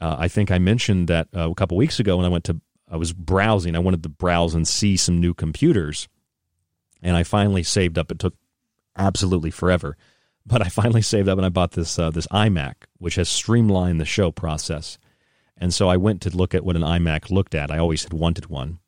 Uh, 0.00 0.16
I 0.18 0.28
think 0.28 0.50
I 0.50 0.58
mentioned 0.58 1.08
that 1.08 1.28
uh, 1.36 1.50
a 1.50 1.54
couple 1.54 1.76
weeks 1.76 1.98
ago 1.98 2.16
when 2.16 2.26
I 2.26 2.30
went 2.30 2.44
to, 2.44 2.60
I 2.90 2.96
was 2.96 3.12
browsing. 3.12 3.74
I 3.74 3.80
wanted 3.80 4.02
to 4.04 4.08
browse 4.08 4.54
and 4.54 4.66
see 4.66 4.96
some 4.96 5.20
new 5.20 5.34
computers, 5.34 6.08
and 7.02 7.16
I 7.16 7.24
finally 7.24 7.62
saved 7.62 7.98
up. 7.98 8.10
It 8.10 8.18
took 8.18 8.34
absolutely 8.96 9.50
forever, 9.50 9.96
but 10.46 10.62
I 10.62 10.68
finally 10.68 11.02
saved 11.02 11.28
up 11.28 11.38
and 11.38 11.46
I 11.46 11.50
bought 11.50 11.72
this 11.72 11.98
uh, 11.98 12.10
this 12.10 12.26
iMac, 12.28 12.74
which 12.98 13.16
has 13.16 13.28
streamlined 13.28 14.00
the 14.00 14.04
show 14.04 14.30
process. 14.30 14.98
And 15.60 15.74
so 15.74 15.88
I 15.88 15.96
went 15.96 16.22
to 16.22 16.36
look 16.36 16.54
at 16.54 16.64
what 16.64 16.76
an 16.76 16.82
iMac 16.82 17.30
looked 17.30 17.54
at. 17.54 17.70
I 17.70 17.78
always 17.78 18.04
had 18.04 18.12
wanted 18.12 18.46
one. 18.46 18.78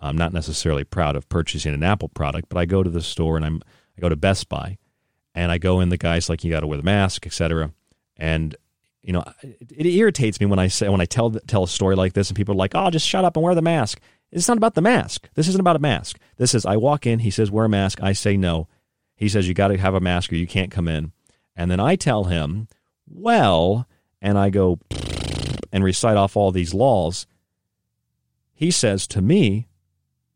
I'm 0.00 0.16
not 0.16 0.32
necessarily 0.32 0.84
proud 0.84 1.16
of 1.16 1.28
purchasing 1.28 1.74
an 1.74 1.82
Apple 1.82 2.08
product, 2.08 2.48
but 2.48 2.58
I 2.58 2.66
go 2.66 2.82
to 2.82 2.90
the 2.90 3.02
store 3.02 3.36
and 3.36 3.44
I'm 3.44 3.62
I 3.96 4.00
go 4.00 4.08
to 4.08 4.16
Best 4.16 4.48
Buy, 4.48 4.78
and 5.34 5.50
I 5.50 5.58
go 5.58 5.80
in. 5.80 5.88
The 5.88 5.96
guys 5.96 6.28
like 6.28 6.44
you 6.44 6.50
got 6.50 6.60
to 6.60 6.66
wear 6.66 6.78
the 6.78 6.84
mask, 6.84 7.26
etc. 7.26 7.72
And 8.16 8.56
you 9.02 9.12
know, 9.12 9.24
it, 9.42 9.72
it, 9.72 9.86
irritates 9.86 10.40
me 10.40 10.46
when 10.46 10.58
I 10.58 10.68
say 10.68 10.88
when 10.88 11.00
I 11.00 11.04
tell 11.04 11.30
tell 11.30 11.64
a 11.64 11.68
story 11.68 11.96
like 11.96 12.12
this, 12.12 12.28
and 12.28 12.36
people 12.36 12.54
are 12.54 12.58
like, 12.58 12.72
"Oh, 12.74 12.90
just 12.90 13.06
shut 13.06 13.24
up 13.24 13.36
and 13.36 13.42
wear 13.42 13.54
the 13.54 13.62
mask." 13.62 14.00
It's 14.30 14.48
not 14.48 14.58
about 14.58 14.74
the 14.74 14.82
mask. 14.82 15.28
This 15.34 15.48
isn't 15.48 15.60
about 15.60 15.76
a 15.76 15.80
mask. 15.80 16.18
This 16.36 16.54
is 16.54 16.66
I 16.66 16.76
walk 16.76 17.06
in. 17.06 17.20
He 17.20 17.30
says, 17.30 17.50
"Wear 17.50 17.64
a 17.64 17.68
mask." 17.68 18.02
I 18.02 18.12
say 18.12 18.36
no. 18.36 18.68
He 19.16 19.28
says, 19.28 19.48
"You 19.48 19.54
got 19.54 19.68
to 19.68 19.78
have 19.78 19.94
a 19.94 20.00
mask 20.00 20.32
or 20.32 20.36
you 20.36 20.46
can't 20.46 20.70
come 20.70 20.88
in." 20.88 21.12
And 21.56 21.70
then 21.70 21.80
I 21.80 21.96
tell 21.96 22.24
him, 22.24 22.68
"Well," 23.08 23.86
and 24.20 24.38
I 24.38 24.50
go 24.50 24.78
and 25.72 25.84
recite 25.84 26.16
off 26.16 26.36
all 26.36 26.50
these 26.50 26.74
laws. 26.74 27.26
He 28.52 28.70
says 28.70 29.06
to 29.08 29.22
me, 29.22 29.67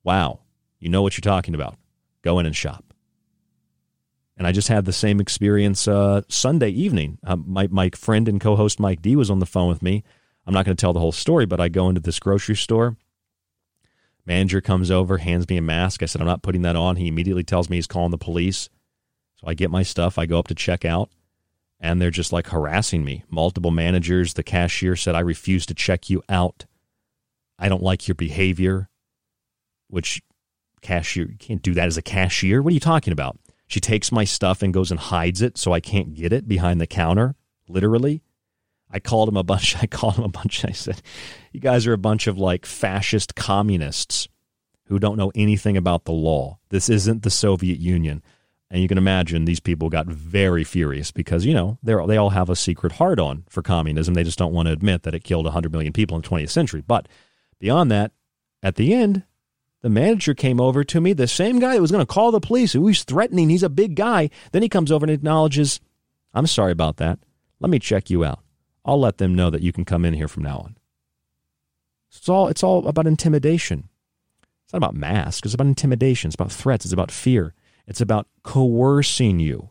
"Wow, 0.04 0.40
you 0.78 0.88
know 0.88 1.02
what 1.02 1.16
you're 1.16 1.22
talking 1.22 1.54
about. 1.54 1.76
Go 2.22 2.38
in 2.38 2.46
and 2.46 2.56
shop." 2.56 2.92
And 4.36 4.46
I 4.46 4.52
just 4.52 4.68
had 4.68 4.84
the 4.84 4.92
same 4.92 5.20
experience 5.20 5.86
uh, 5.86 6.22
Sunday 6.28 6.70
evening. 6.70 7.18
Uh, 7.24 7.36
my, 7.36 7.68
my 7.68 7.90
friend 7.90 8.26
and 8.28 8.40
co 8.40 8.56
host 8.56 8.80
Mike 8.80 9.02
D 9.02 9.14
was 9.14 9.30
on 9.30 9.38
the 9.38 9.46
phone 9.46 9.68
with 9.68 9.82
me. 9.82 10.02
I'm 10.46 10.54
not 10.54 10.64
going 10.64 10.76
to 10.76 10.80
tell 10.80 10.92
the 10.92 11.00
whole 11.00 11.12
story, 11.12 11.46
but 11.46 11.60
I 11.60 11.68
go 11.68 11.88
into 11.88 12.00
this 12.00 12.18
grocery 12.18 12.56
store. 12.56 12.96
Manager 14.24 14.60
comes 14.60 14.90
over, 14.90 15.18
hands 15.18 15.48
me 15.48 15.56
a 15.56 15.62
mask. 15.62 16.02
I 16.02 16.06
said, 16.06 16.20
I'm 16.20 16.26
not 16.26 16.42
putting 16.42 16.62
that 16.62 16.76
on. 16.76 16.96
He 16.96 17.08
immediately 17.08 17.44
tells 17.44 17.68
me 17.68 17.76
he's 17.76 17.86
calling 17.86 18.10
the 18.10 18.18
police. 18.18 18.68
So 19.36 19.48
I 19.48 19.54
get 19.54 19.70
my 19.70 19.82
stuff. 19.82 20.18
I 20.18 20.26
go 20.26 20.38
up 20.38 20.48
to 20.48 20.54
check 20.54 20.84
out, 20.84 21.10
and 21.80 22.00
they're 22.00 22.10
just 22.10 22.32
like 22.32 22.48
harassing 22.48 23.04
me. 23.04 23.24
Multiple 23.30 23.72
managers. 23.72 24.34
The 24.34 24.42
cashier 24.42 24.96
said, 24.96 25.14
I 25.14 25.20
refuse 25.20 25.66
to 25.66 25.74
check 25.74 26.08
you 26.08 26.22
out. 26.28 26.66
I 27.58 27.68
don't 27.68 27.82
like 27.82 28.08
your 28.08 28.14
behavior, 28.14 28.88
which 29.92 30.22
cashier, 30.80 31.28
you 31.28 31.36
can't 31.36 31.60
do 31.60 31.74
that 31.74 31.86
as 31.86 31.98
a 31.98 32.02
cashier. 32.02 32.62
What 32.62 32.70
are 32.70 32.74
you 32.74 32.80
talking 32.80 33.12
about? 33.12 33.38
She 33.66 33.78
takes 33.78 34.10
my 34.10 34.24
stuff 34.24 34.62
and 34.62 34.72
goes 34.72 34.90
and 34.90 34.98
hides 34.98 35.42
it 35.42 35.58
so 35.58 35.72
I 35.72 35.80
can't 35.80 36.14
get 36.14 36.32
it 36.32 36.48
behind 36.48 36.80
the 36.80 36.86
counter, 36.86 37.34
literally. 37.68 38.22
I 38.90 39.00
called 39.00 39.28
him 39.28 39.36
a 39.36 39.42
bunch. 39.42 39.76
I 39.82 39.86
called 39.86 40.16
him 40.16 40.24
a 40.24 40.28
bunch. 40.28 40.64
I 40.64 40.72
said, 40.72 41.02
You 41.52 41.60
guys 41.60 41.86
are 41.86 41.92
a 41.92 41.98
bunch 41.98 42.26
of 42.26 42.38
like 42.38 42.64
fascist 42.64 43.34
communists 43.34 44.28
who 44.86 44.98
don't 44.98 45.18
know 45.18 45.30
anything 45.34 45.76
about 45.76 46.06
the 46.06 46.12
law. 46.12 46.58
This 46.70 46.88
isn't 46.88 47.22
the 47.22 47.30
Soviet 47.30 47.78
Union. 47.78 48.22
And 48.70 48.80
you 48.80 48.88
can 48.88 48.96
imagine 48.96 49.44
these 49.44 49.60
people 49.60 49.90
got 49.90 50.06
very 50.06 50.64
furious 50.64 51.12
because, 51.12 51.44
you 51.44 51.52
know, 51.52 51.78
they 51.82 51.94
they 52.06 52.16
all 52.16 52.30
have 52.30 52.48
a 52.48 52.56
secret 52.56 52.92
hard 52.92 53.20
on 53.20 53.44
for 53.50 53.60
communism. 53.60 54.14
They 54.14 54.24
just 54.24 54.38
don't 54.38 54.54
want 54.54 54.68
to 54.68 54.72
admit 54.72 55.02
that 55.02 55.14
it 55.14 55.24
killed 55.24 55.44
100 55.44 55.70
million 55.70 55.92
people 55.92 56.16
in 56.16 56.22
the 56.22 56.28
20th 56.28 56.48
century. 56.48 56.80
But 56.80 57.06
beyond 57.58 57.90
that, 57.90 58.12
at 58.62 58.76
the 58.76 58.94
end, 58.94 59.24
the 59.82 59.90
manager 59.90 60.32
came 60.32 60.60
over 60.60 60.84
to 60.84 61.00
me, 61.00 61.12
the 61.12 61.26
same 61.26 61.58
guy 61.58 61.74
that 61.74 61.80
was 61.80 61.90
going 61.90 62.04
to 62.04 62.12
call 62.12 62.30
the 62.30 62.40
police, 62.40 62.72
who 62.72 62.86
he's 62.86 63.02
threatening. 63.02 63.50
He's 63.50 63.64
a 63.64 63.68
big 63.68 63.96
guy. 63.96 64.30
Then 64.52 64.62
he 64.62 64.68
comes 64.68 64.90
over 64.90 65.04
and 65.04 65.12
acknowledges, 65.12 65.80
I'm 66.32 66.46
sorry 66.46 66.72
about 66.72 66.96
that. 66.98 67.18
Let 67.60 67.70
me 67.70 67.78
check 67.78 68.08
you 68.08 68.24
out. 68.24 68.40
I'll 68.84 69.00
let 69.00 69.18
them 69.18 69.34
know 69.34 69.50
that 69.50 69.62
you 69.62 69.72
can 69.72 69.84
come 69.84 70.04
in 70.04 70.14
here 70.14 70.28
from 70.28 70.44
now 70.44 70.58
on. 70.58 70.76
It's 72.10 72.28
all, 72.28 72.48
it's 72.48 72.62
all 72.62 72.86
about 72.86 73.06
intimidation. 73.06 73.88
It's 74.64 74.72
not 74.72 74.78
about 74.78 74.94
masks. 74.94 75.46
It's 75.46 75.54
about 75.54 75.66
intimidation. 75.66 76.28
It's 76.28 76.34
about 76.34 76.52
threats. 76.52 76.84
It's 76.84 76.92
about 76.92 77.10
fear. 77.10 77.54
It's 77.86 78.00
about 78.00 78.28
coercing 78.42 79.40
you. 79.40 79.70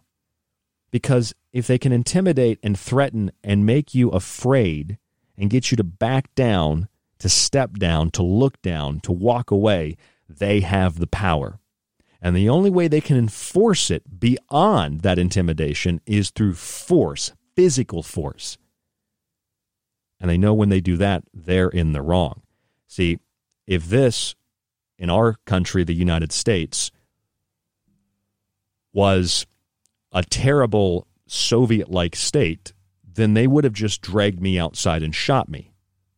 Because 0.91 1.33
if 1.53 1.67
they 1.67 1.77
can 1.77 1.93
intimidate 1.93 2.59
and 2.61 2.77
threaten 2.77 3.31
and 3.43 3.65
make 3.65 3.95
you 3.95 4.09
afraid 4.09 4.97
and 5.38 5.49
get 5.49 5.71
you 5.71 5.77
to 5.77 5.83
back 5.83 6.33
down 6.35 6.89
to 7.22 7.30
step 7.30 7.73
down, 7.73 8.10
to 8.10 8.23
look 8.23 8.60
down, 8.64 8.99
to 9.02 9.11
walk 9.11 9.52
away, 9.52 9.95
they 10.27 10.61
have 10.61 10.98
the 10.98 11.06
power. 11.06 11.60
And 12.19 12.35
the 12.35 12.49
only 12.49 12.72
way 12.72 12.88
they 12.88 12.99
can 12.99 13.15
enforce 13.15 13.91
it 13.91 14.19
beyond 14.19 15.02
that 15.02 15.19
intimidation 15.19 16.02
is 16.07 16.31
through 16.31 16.56
force, 16.56 17.31
physical 17.56 18.02
force. 18.02 18.57
And 20.19 20.31
they 20.31 20.38
know 20.38 20.56
when 20.56 20.69
they 20.69 20.81
do 20.81 20.98
that, 20.98 21.23
they're 21.31 21.69
in 21.69 21.93
the 21.93 22.02
wrong. 22.02 22.41
See, 22.88 23.19
if 23.68 23.85
this 23.85 24.34
in 24.98 25.11
our 25.11 25.35
country, 25.45 25.84
the 25.84 25.93
United 25.93 26.31
States, 26.31 26.91
was 28.93 29.45
a 30.11 30.23
terrible 30.23 31.06
Soviet 31.27 31.91
like 31.91 32.15
state, 32.15 32.73
then 33.03 33.35
they 33.35 33.45
would 33.45 33.64
have 33.64 33.73
just 33.73 34.02
dragged 34.02 34.41
me 34.41 34.57
outside 34.57 35.03
and 35.03 35.14
shot 35.14 35.49
me. 35.49 35.70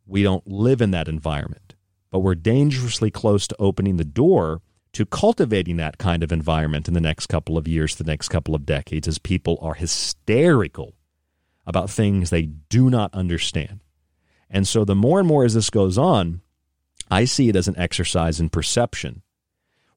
We 0.06 0.24
don't 0.24 0.48
live 0.48 0.82
in 0.82 0.92
that 0.92 1.08
environment, 1.08 1.76
but 2.12 2.20
we're 2.20 2.36
dangerously 2.36 3.12
close 3.12 3.48
to 3.48 3.56
opening 3.60 3.98
the 3.98 4.04
door 4.04 4.62
to 4.94 5.06
cultivating 5.06 5.78
that 5.78 5.98
kind 5.98 6.24
of 6.24 6.32
environment 6.32 6.88
in 6.88 6.94
the 6.94 7.02
next 7.02 7.28
couple 7.28 7.58
of 7.58 7.68
years, 7.68 7.96
the 7.96 8.04
next 8.04 8.30
couple 8.30 8.54
of 8.54 8.66
decades, 8.66 9.08
as 9.08 9.18
people 9.18 9.58
are 9.62 9.74
hysterical 9.74 10.94
about 11.66 11.90
things 11.90 12.30
they 12.30 12.44
do 12.44 12.90
not 12.90 13.14
understand. 13.14 13.80
And 14.50 14.68
so, 14.68 14.86
the 14.86 14.96
more 14.96 15.20
and 15.20 15.28
more 15.28 15.46
as 15.46 15.56
this 15.56 15.72
goes 15.72 15.98
on, 15.98 16.42
I 17.10 17.26
see 17.26 17.50
it 17.50 17.56
as 17.56 17.68
an 17.68 17.78
exercise 17.78 18.40
in 18.40 18.50
perception, 18.50 19.24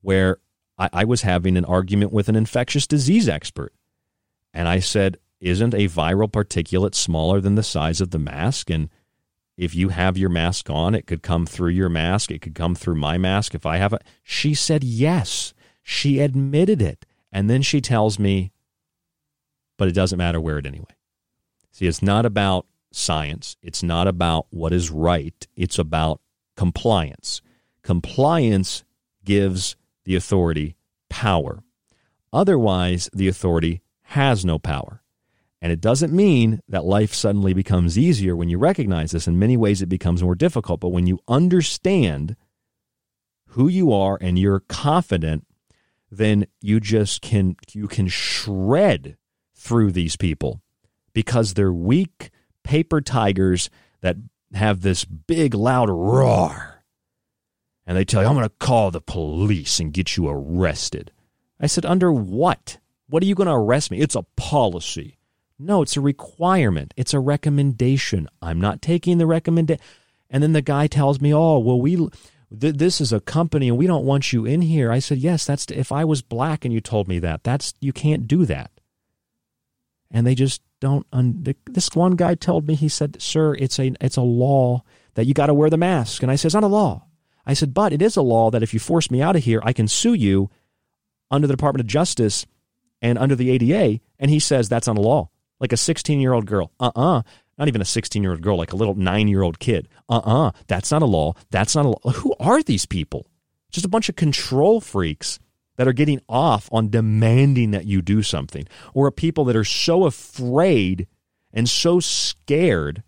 where 0.01 0.39
I, 0.79 0.89
I 0.93 1.05
was 1.05 1.23
having 1.23 1.57
an 1.57 1.65
argument 1.67 2.13
with 2.13 2.29
an 2.29 2.37
infectious 2.37 2.87
disease 2.87 3.29
expert. 3.29 3.75
And 4.55 4.67
I 4.67 4.79
said, 4.79 5.19
Isn't 5.41 5.75
a 5.75 5.89
viral 5.89 6.31
particulate 6.31 6.95
smaller 6.95 7.41
than 7.41 7.55
the 7.55 7.63
size 7.63 8.01
of 8.01 8.13
the 8.13 8.19
mask? 8.19 8.71
And 8.71 8.89
if 9.57 9.75
you 9.75 9.89
have 9.89 10.19
your 10.19 10.29
mask 10.29 10.69
on, 10.69 10.95
it 10.95 11.07
could 11.07 11.23
come 11.23 11.47
through 11.47 11.71
your 11.71 11.89
mask. 11.89 12.31
It 12.31 12.43
could 12.43 12.55
come 12.55 12.75
through 12.75 12.97
my 12.97 13.17
mask 13.17 13.55
if 13.55 13.65
I 13.65 13.79
have 13.79 13.93
it. 13.93 14.05
She 14.23 14.55
said 14.55 14.85
yes. 14.85 15.55
She 15.83 16.21
admitted 16.21 16.83
it. 16.83 17.07
And 17.33 17.49
then 17.49 17.63
she 17.63 17.81
tells 17.81 18.19
me, 18.19 18.53
but 19.79 19.89
it 19.89 19.93
doesn't 19.93 20.19
matter 20.19 20.41
wear 20.41 20.59
it 20.59 20.67
anyway. 20.67 20.85
See, 21.73 21.87
it's 21.87 22.03
not 22.03 22.27
about 22.27 22.67
science. 22.93 23.57
It's 23.63 23.83
not 23.83 24.07
about 24.07 24.47
what 24.51 24.73
is 24.73 24.91
right. 24.91 25.47
It's 25.55 25.79
about 25.79 26.21
compliance. 26.57 27.43
Compliance 27.83 28.85
gives 29.25 29.77
the 30.05 30.17
authority 30.17 30.77
power. 31.09 31.63
Otherwise, 32.33 33.09
the 33.13 33.29
authority 33.29 33.83
has 34.03 34.45
no 34.45 34.59
power. 34.59 35.03
And 35.67 35.73
it 35.73 35.81
doesn't 35.81 36.13
mean 36.13 36.61
that 36.69 36.85
life 36.85 37.13
suddenly 37.13 37.53
becomes 37.53 37.99
easier 37.99 38.37
when 38.37 38.49
you 38.49 38.57
recognize 38.57 39.11
this. 39.11 39.27
In 39.27 39.37
many 39.37 39.57
ways, 39.57 39.83
it 39.83 39.89
becomes 39.89 40.23
more 40.23 40.37
difficult. 40.37 40.79
But 40.79 40.91
when 40.91 41.09
you 41.09 41.19
understand 41.27 42.37
who 43.49 43.67
you 43.67 43.93
are 43.93 44.17
and 44.21 44.39
you're 44.39 44.61
confident, 44.61 45.45
then 46.09 46.47
you 46.61 46.79
just 46.79 47.21
can 47.21 47.57
you 47.73 47.89
can 47.89 48.07
shred 48.07 49.17
through 49.57 49.91
these 49.91 50.15
people 50.15 50.63
because 51.13 51.55
they're 51.55 51.73
weak 51.73 52.31
paper 52.63 53.01
tigers 53.01 53.69
that 54.03 54.19
have 54.55 54.83
this 54.83 55.05
big 55.05 55.53
loud 55.53 55.91
roar. 55.91 56.85
And 57.85 57.97
they 57.97 58.05
tell 58.05 58.23
you, 58.23 58.29
I'm 58.29 58.37
going 58.37 58.49
to 58.49 58.55
call 58.65 58.93
the 58.93 59.01
police 59.01 59.81
and 59.81 59.93
get 59.93 60.17
you 60.17 60.29
arrested. 60.29 61.11
I 61.59 61.67
said, 61.67 61.85
Under 61.85 62.13
what? 62.13 62.79
What 63.09 63.21
are 63.25 63.27
you 63.27 63.35
going 63.35 63.49
to 63.49 63.53
arrest 63.55 63.91
me? 63.91 63.99
It's 63.99 64.15
a 64.15 64.27
policy. 64.37 65.16
No, 65.59 65.83
it's 65.83 65.97
a 65.97 66.01
requirement. 66.01 66.93
It's 66.97 67.15
a 67.15 67.21
recommendation. 67.21 68.29
I'm 68.43 68.61
not 68.61 68.83
taking 68.83 69.19
the 69.19 69.27
recommendation. 69.27 69.83
And 70.29 70.43
then 70.43 70.53
the 70.53 70.63
guy 70.63 70.87
tells 70.87 71.21
me, 71.21 71.33
"Oh, 71.33 71.59
well, 71.59 71.81
we 71.81 71.97
th- 71.97 72.77
this 72.77 73.01
is 73.01 73.13
a 73.13 73.21
company 73.21 73.69
and 73.69 73.79
we 73.79 73.87
don't 73.87 74.05
want 74.05 74.33
you 74.33 74.45
in 74.45 74.61
here." 74.61 74.93
I 74.93 74.99
said, 74.99 75.19
"Yes, 75.19 75.47
that's 75.47 75.67
if 75.71 75.93
I 75.93 76.05
was 76.05 76.21
black 76.21 76.65
and 76.65 76.75
you 76.75 76.81
told 76.81 77.09
me 77.09 77.19
that. 77.21 77.43
That's 77.45 77.73
you 77.81 77.93
can't 77.93 78.29
do 78.29 78.45
that." 78.47 78.71
And 80.11 80.27
they 80.27 80.35
just 80.35 80.61
don't. 80.81 81.07
Un- 81.13 81.55
this 81.65 81.91
one 81.95 82.17
guy 82.17 82.35
told 82.35 82.67
me 82.67 82.75
he 82.75 82.89
said, 82.89 83.23
"Sir, 83.23 83.55
it's 83.55 83.79
a 83.79 83.95
it's 84.01 84.17
a 84.17 84.23
law 84.23 84.83
that 85.15 85.27
you 85.27 85.33
got 85.33 85.47
to 85.47 85.55
wear 85.55 85.71
the 85.71 85.79
mask." 85.79 86.23
And 86.23 86.31
I 86.31 86.37
said, 86.37 86.49
"It's 86.49 86.55
not 86.55 86.65
a 86.65 86.69
law." 86.69 87.07
I 87.47 87.55
said, 87.55 87.73
"But 87.73 87.93
it 87.95 88.03
is 88.03 88.17
a 88.17 88.23
law 88.23 88.51
that 88.51 88.63
if 88.63 88.75
you 88.75 88.81
force 88.81 89.11
me 89.11 89.23
out 89.23 89.37
of 89.37 89.45
here, 89.45 89.61
I 89.63 89.73
can 89.73 89.89
sue 89.89 90.15
you 90.15 90.51
under 91.31 91.47
the 91.47 91.55
Department 91.55 91.81
of 91.81 91.87
Justice 91.87 92.45
and 93.01 93.17
under 93.17 93.37
the 93.37 93.51
ADA." 93.51 94.01
And 94.19 94.31
he 94.31 94.39
says 94.39 94.69
that's 94.69 94.87
not 94.87 94.99
a 94.99 95.01
law 95.01 95.31
like 95.61 95.73
a 95.73 95.77
16 95.77 96.21
year 96.21 96.33
old 96.33 96.47
girl. 96.47 96.73
Uh 96.81 96.91
uh-uh. 96.95 97.19
uh 97.19 97.23
Not 97.59 97.69
even 97.69 97.81
a 97.81 97.87
16 97.87 98.23
year 98.23 98.33
old 98.33 98.43
girl, 98.43 98.57
like 98.57 98.73
a 98.73 98.77
little 98.77 98.95
nine 98.95 99.29
year 99.29 99.43
old 99.43 99.59
kid. 99.59 99.89
Uh 100.09 100.17
uh-uh. 100.19 100.49
uh. 100.49 100.53
That's 100.67 100.91
not 100.91 101.03
a 101.03 101.07
law. 101.07 101.35
That's 101.51 101.75
not 101.75 101.87
a 101.87 101.89
law. 101.89 102.11
Who 102.13 102.35
are 102.41 102.63
these 102.63 102.87
people? 102.87 103.27
Just 103.71 103.87
a 103.87 103.91
bunch 103.91 104.09
of 104.09 104.17
control 104.17 104.81
freaks 104.81 105.39
that 105.77 105.87
are 105.87 105.93
getting 105.93 106.21
off 106.29 106.69
on 106.73 106.89
demanding 106.89 107.71
that 107.73 107.87
you 107.87 108.01
do 108.01 108.23
something, 108.23 108.67
or 108.95 109.11
people 109.11 109.45
that 109.45 109.57
are 109.57 109.65
so 109.65 110.05
afraid 110.07 111.07
and 111.53 111.69
so 111.69 112.01
scared 112.01 113.03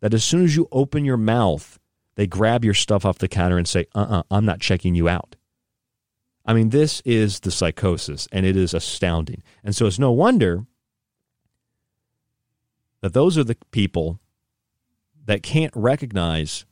that 0.00 0.14
as 0.14 0.24
soon 0.24 0.44
as 0.44 0.56
you 0.56 0.68
open 0.72 1.04
your 1.04 1.16
mouth, 1.16 1.78
they 2.16 2.26
grab 2.26 2.64
your 2.64 2.74
stuff 2.74 3.04
off 3.04 3.18
the 3.18 3.28
counter 3.28 3.58
and 3.58 3.68
say, 3.68 3.86
uh 3.94 4.00
uh-uh, 4.00 4.18
uh, 4.18 4.22
i 4.30 4.36
am 4.36 4.44
not 4.44 4.60
checking 4.60 4.94
you 4.94 5.08
out. 5.08 5.36
I 6.46 6.52
mean, 6.52 6.70
this 6.70 7.00
is 7.04 7.40
the 7.40 7.50
psychosis, 7.50 8.28
and 8.30 8.44
it 8.44 8.56
is 8.56 8.74
astounding. 8.74 9.42
And 9.62 9.74
so 9.74 9.86
it's 9.86 9.98
no 9.98 10.12
wonder 10.12 10.66
that 13.04 13.12
those 13.12 13.36
are 13.36 13.44
the 13.44 13.58
people 13.70 14.18
that 15.26 15.42
can't 15.42 15.74
recognize 15.76 16.64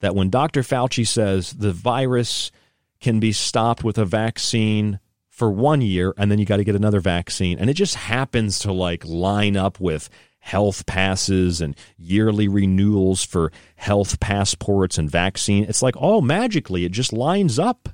that 0.00 0.14
when 0.14 0.28
Dr. 0.28 0.60
Fauci 0.60 1.06
says 1.06 1.52
the 1.52 1.72
virus 1.72 2.52
can 3.00 3.20
be 3.20 3.32
stopped 3.32 3.82
with 3.82 3.96
a 3.96 4.04
vaccine 4.04 5.00
for 5.30 5.50
one 5.50 5.80
year 5.80 6.12
and 6.18 6.30
then 6.30 6.38
you 6.38 6.44
got 6.44 6.58
to 6.58 6.64
get 6.64 6.76
another 6.76 7.00
vaccine, 7.00 7.58
and 7.58 7.70
it 7.70 7.72
just 7.72 7.94
happens 7.94 8.58
to 8.58 8.70
like 8.70 9.02
line 9.06 9.56
up 9.56 9.80
with 9.80 10.10
health 10.40 10.84
passes 10.84 11.62
and 11.62 11.74
yearly 11.96 12.48
renewals 12.48 13.24
for 13.24 13.50
health 13.76 14.20
passports 14.20 14.98
and 14.98 15.10
vaccine. 15.10 15.64
It's 15.64 15.80
like 15.80 15.96
all 15.96 16.20
magically 16.20 16.84
it 16.84 16.92
just 16.92 17.14
lines 17.14 17.58
up. 17.58 17.88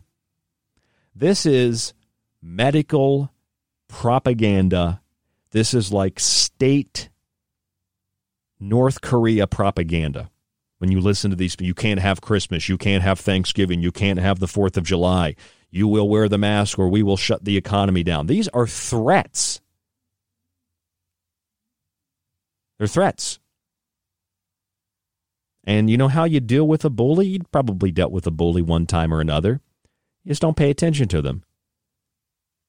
This 1.15 1.47
is 1.47 1.95
medical 2.43 3.31
propaganda. 3.87 5.01
This 5.53 5.75
is 5.75 5.93
like 5.93 6.19
state 6.19 7.09
North 8.69 9.01
Korea 9.03 9.47
propaganda. 9.47 10.31
When 10.78 10.91
you 10.91 11.01
listen 11.01 11.31
to 11.31 11.36
these, 11.36 11.57
you 11.61 11.74
can't 11.74 12.01
have 12.01 12.20
Christmas, 12.20 12.69
you 12.69 12.77
can't 12.77 13.03
have 13.03 13.20
Thanksgiving, 13.20 13.81
you 13.81 13.93
can't 13.93 14.19
have 14.19 14.41
the 14.41 14.47
4th 14.47 14.77
of 14.77 14.85
July, 14.85 15.36
you 15.70 15.86
will 15.86 16.09
wear 16.09 16.28
the 16.28 16.39
mask 16.39 16.78
or 16.78 16.89
we 16.89 17.03
will 17.03 17.16
shut 17.16 17.45
the 17.45 17.57
economy 17.57 18.03
down. 18.03 18.27
These 18.27 18.49
are 18.49 18.66
threats. 18.66 19.61
They're 22.78 22.86
threats. 22.86 23.39
And 25.65 25.89
you 25.89 25.97
know 25.97 26.09
how 26.09 26.24
you 26.24 26.41
deal 26.41 26.66
with 26.66 26.85
a 26.85 26.91
bully? 26.91 27.27
You 27.27 27.41
probably 27.51 27.91
dealt 27.91 28.12
with 28.12 28.27
a 28.27 28.31
bully 28.31 28.62
one 28.62 28.86
time 28.86 29.12
or 29.12 29.20
another. 29.20 29.61
You 30.24 30.31
just 30.31 30.43
don't 30.43 30.57
pay 30.57 30.70
attention 30.70 31.09
to 31.09 31.23
them. 31.23 31.45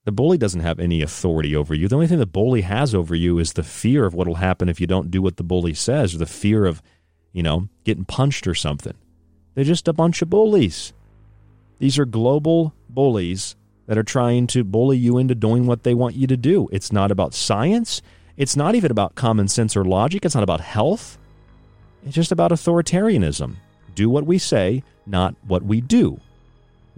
The 0.06 0.12
bully 0.12 0.38
doesn't 0.38 0.60
have 0.60 0.78
any 0.78 1.02
authority 1.02 1.56
over 1.56 1.74
you. 1.74 1.88
The 1.88 1.96
only 1.96 2.06
thing 2.06 2.20
the 2.20 2.26
bully 2.26 2.60
has 2.60 2.94
over 2.94 3.16
you 3.16 3.40
is 3.40 3.52
the 3.52 3.64
fear 3.64 4.06
of 4.06 4.14
what 4.14 4.28
will 4.28 4.36
happen 4.36 4.68
if 4.68 4.80
you 4.80 4.86
don't 4.86 5.10
do 5.10 5.20
what 5.20 5.36
the 5.36 5.42
bully 5.42 5.74
says, 5.74 6.14
or 6.14 6.18
the 6.18 6.26
fear 6.26 6.64
of, 6.64 6.80
you 7.32 7.42
know, 7.42 7.68
getting 7.82 8.04
punched 8.04 8.46
or 8.46 8.54
something. 8.54 8.94
They're 9.54 9.64
just 9.64 9.88
a 9.88 9.92
bunch 9.92 10.22
of 10.22 10.30
bullies. 10.30 10.92
These 11.80 11.98
are 11.98 12.04
global 12.04 12.72
bullies 12.88 13.56
that 13.86 13.98
are 13.98 14.04
trying 14.04 14.46
to 14.48 14.62
bully 14.62 14.96
you 14.96 15.18
into 15.18 15.34
doing 15.34 15.66
what 15.66 15.82
they 15.82 15.92
want 15.92 16.14
you 16.14 16.28
to 16.28 16.36
do. 16.36 16.68
It's 16.70 16.92
not 16.92 17.10
about 17.10 17.34
science. 17.34 18.00
It's 18.36 18.54
not 18.54 18.76
even 18.76 18.92
about 18.92 19.16
common 19.16 19.48
sense 19.48 19.76
or 19.76 19.84
logic. 19.84 20.24
It's 20.24 20.36
not 20.36 20.44
about 20.44 20.60
health. 20.60 21.18
It's 22.04 22.14
just 22.14 22.30
about 22.30 22.52
authoritarianism. 22.52 23.56
Do 23.96 24.08
what 24.08 24.24
we 24.24 24.38
say, 24.38 24.84
not 25.04 25.34
what 25.48 25.64
we 25.64 25.80
do. 25.80 26.20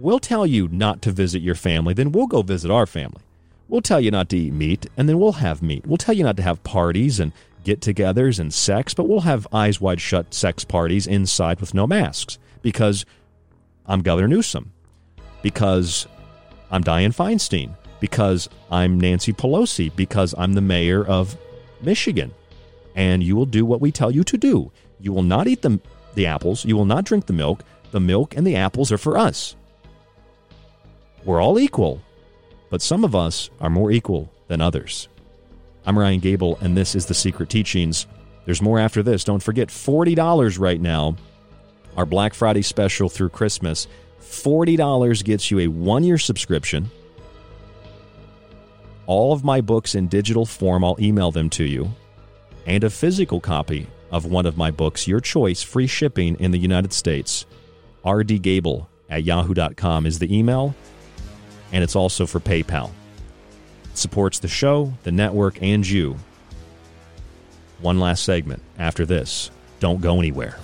We'll 0.01 0.19
tell 0.19 0.47
you 0.47 0.69
not 0.69 1.01
to 1.01 1.11
visit 1.11 1.41
your 1.41 1.55
family, 1.55 1.93
then 1.93 2.13
we'll 2.13 2.27
go 2.27 2.41
visit 2.41 2.71
our 2.71 2.85
family. 2.85 3.21
We'll 3.67 3.81
tell 3.81 3.99
you 3.99 4.11
not 4.11 4.29
to 4.29 4.37
eat 4.37 4.53
meat, 4.53 4.87
and 4.95 5.09
then 5.09 5.19
we'll 5.19 5.33
have 5.33 5.61
meat. 5.61 5.85
We'll 5.85 5.97
tell 5.97 6.15
you 6.15 6.23
not 6.23 6.37
to 6.37 6.43
have 6.43 6.63
parties 6.63 7.19
and 7.19 7.33
get 7.65 7.81
togethers 7.81 8.39
and 8.39 8.53
sex, 8.53 8.93
but 8.93 9.09
we'll 9.09 9.19
have 9.19 9.45
eyes 9.51 9.81
wide 9.81 9.99
shut 9.99 10.33
sex 10.33 10.63
parties 10.63 11.05
inside 11.05 11.59
with 11.59 11.73
no 11.73 11.85
masks 11.85 12.39
because 12.61 13.05
I'm 13.85 14.01
Governor 14.01 14.29
Newsom, 14.29 14.71
because 15.41 16.07
I'm 16.71 16.81
Dianne 16.81 17.13
Feinstein, 17.13 17.75
because 17.99 18.47
I'm 18.71 19.01
Nancy 19.01 19.33
Pelosi, 19.33 19.93
because 19.93 20.33
I'm 20.37 20.53
the 20.53 20.61
mayor 20.61 21.05
of 21.05 21.37
Michigan. 21.81 22.33
And 22.95 23.21
you 23.21 23.35
will 23.35 23.45
do 23.45 23.65
what 23.65 23.81
we 23.81 23.91
tell 23.91 24.11
you 24.11 24.23
to 24.23 24.37
do. 24.37 24.71
You 25.01 25.11
will 25.11 25.23
not 25.23 25.47
eat 25.47 25.61
the, 25.61 25.77
the 26.15 26.25
apples, 26.25 26.63
you 26.63 26.77
will 26.77 26.85
not 26.85 27.03
drink 27.03 27.25
the 27.25 27.33
milk. 27.33 27.65
The 27.91 27.99
milk 27.99 28.37
and 28.37 28.45
the 28.45 28.55
apples 28.55 28.91
are 28.91 28.99
for 28.99 29.17
us. 29.17 29.55
We're 31.25 31.41
all 31.41 31.59
equal, 31.59 32.01
but 32.69 32.81
some 32.81 33.03
of 33.03 33.13
us 33.13 33.49
are 33.59 33.69
more 33.69 33.91
equal 33.91 34.31
than 34.47 34.61
others. 34.61 35.09
I'm 35.85 35.99
Ryan 35.99 36.19
Gable, 36.19 36.57
and 36.61 36.77
this 36.77 36.95
is 36.95 37.07
The 37.07 37.13
Secret 37.13 37.49
Teachings. 37.49 38.07
There's 38.45 38.61
more 38.61 38.79
after 38.79 39.03
this. 39.03 39.25
Don't 39.25 39.43
forget, 39.43 39.67
$40 39.67 40.59
right 40.59 40.79
now, 40.79 41.17
our 41.97 42.05
Black 42.05 42.33
Friday 42.33 42.61
special 42.61 43.09
through 43.09 43.29
Christmas. 43.29 43.87
$40 44.21 45.23
gets 45.23 45.51
you 45.51 45.59
a 45.59 45.67
one 45.67 46.03
year 46.03 46.17
subscription. 46.17 46.89
All 49.05 49.33
of 49.33 49.43
my 49.43 49.59
books 49.59 49.95
in 49.95 50.07
digital 50.07 50.45
form, 50.45 50.85
I'll 50.85 50.97
email 50.99 51.31
them 51.31 51.49
to 51.51 51.63
you, 51.65 51.91
and 52.65 52.83
a 52.83 52.89
physical 52.89 53.41
copy 53.41 53.87
of 54.09 54.25
one 54.25 54.45
of 54.45 54.55
my 54.55 54.71
books, 54.71 55.07
your 55.07 55.19
choice, 55.19 55.61
free 55.61 55.87
shipping 55.87 56.37
in 56.39 56.51
the 56.51 56.57
United 56.57 56.93
States. 56.93 57.45
rdgable 58.05 58.87
at 59.09 59.23
yahoo.com 59.23 60.05
is 60.05 60.19
the 60.19 60.35
email 60.35 60.73
and 61.71 61.83
it's 61.83 61.95
also 61.95 62.25
for 62.25 62.39
PayPal. 62.39 62.91
It 63.85 63.97
supports 63.97 64.39
the 64.39 64.47
show, 64.47 64.93
the 65.03 65.11
network, 65.11 65.61
and 65.61 65.87
you. 65.87 66.17
One 67.81 67.99
last 67.99 68.23
segment 68.23 68.61
after 68.77 69.05
this. 69.05 69.51
Don't 69.79 70.01
go 70.01 70.19
anywhere. 70.19 70.57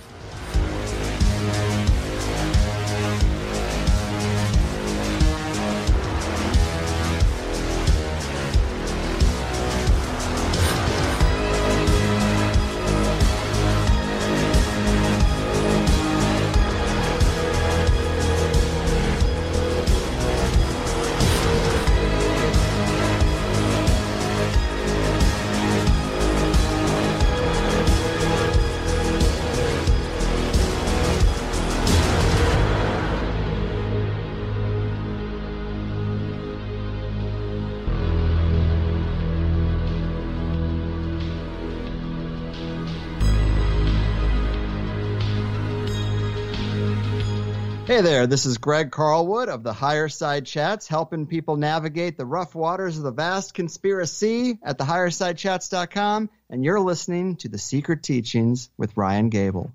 There, 48.25 48.29
this 48.31 48.45
is 48.47 48.57
Greg 48.57 48.89
Carlwood 48.89 49.47
of 49.49 49.61
the 49.61 49.73
Higher 49.73 50.09
Side 50.09 50.47
Chats, 50.47 50.87
helping 50.87 51.27
people 51.27 51.57
navigate 51.57 52.17
the 52.17 52.25
rough 52.25 52.55
waters 52.55 52.97
of 52.97 53.03
the 53.03 53.11
vast 53.11 53.53
conspiracy 53.53 54.57
at 54.63 54.79
thehighersidechats.com, 54.79 56.31
and 56.49 56.65
you're 56.65 56.79
listening 56.79 57.35
to 57.37 57.49
The 57.49 57.59
Secret 57.59 58.01
Teachings 58.01 58.71
with 58.77 58.97
Ryan 58.97 59.29
Gable. 59.29 59.71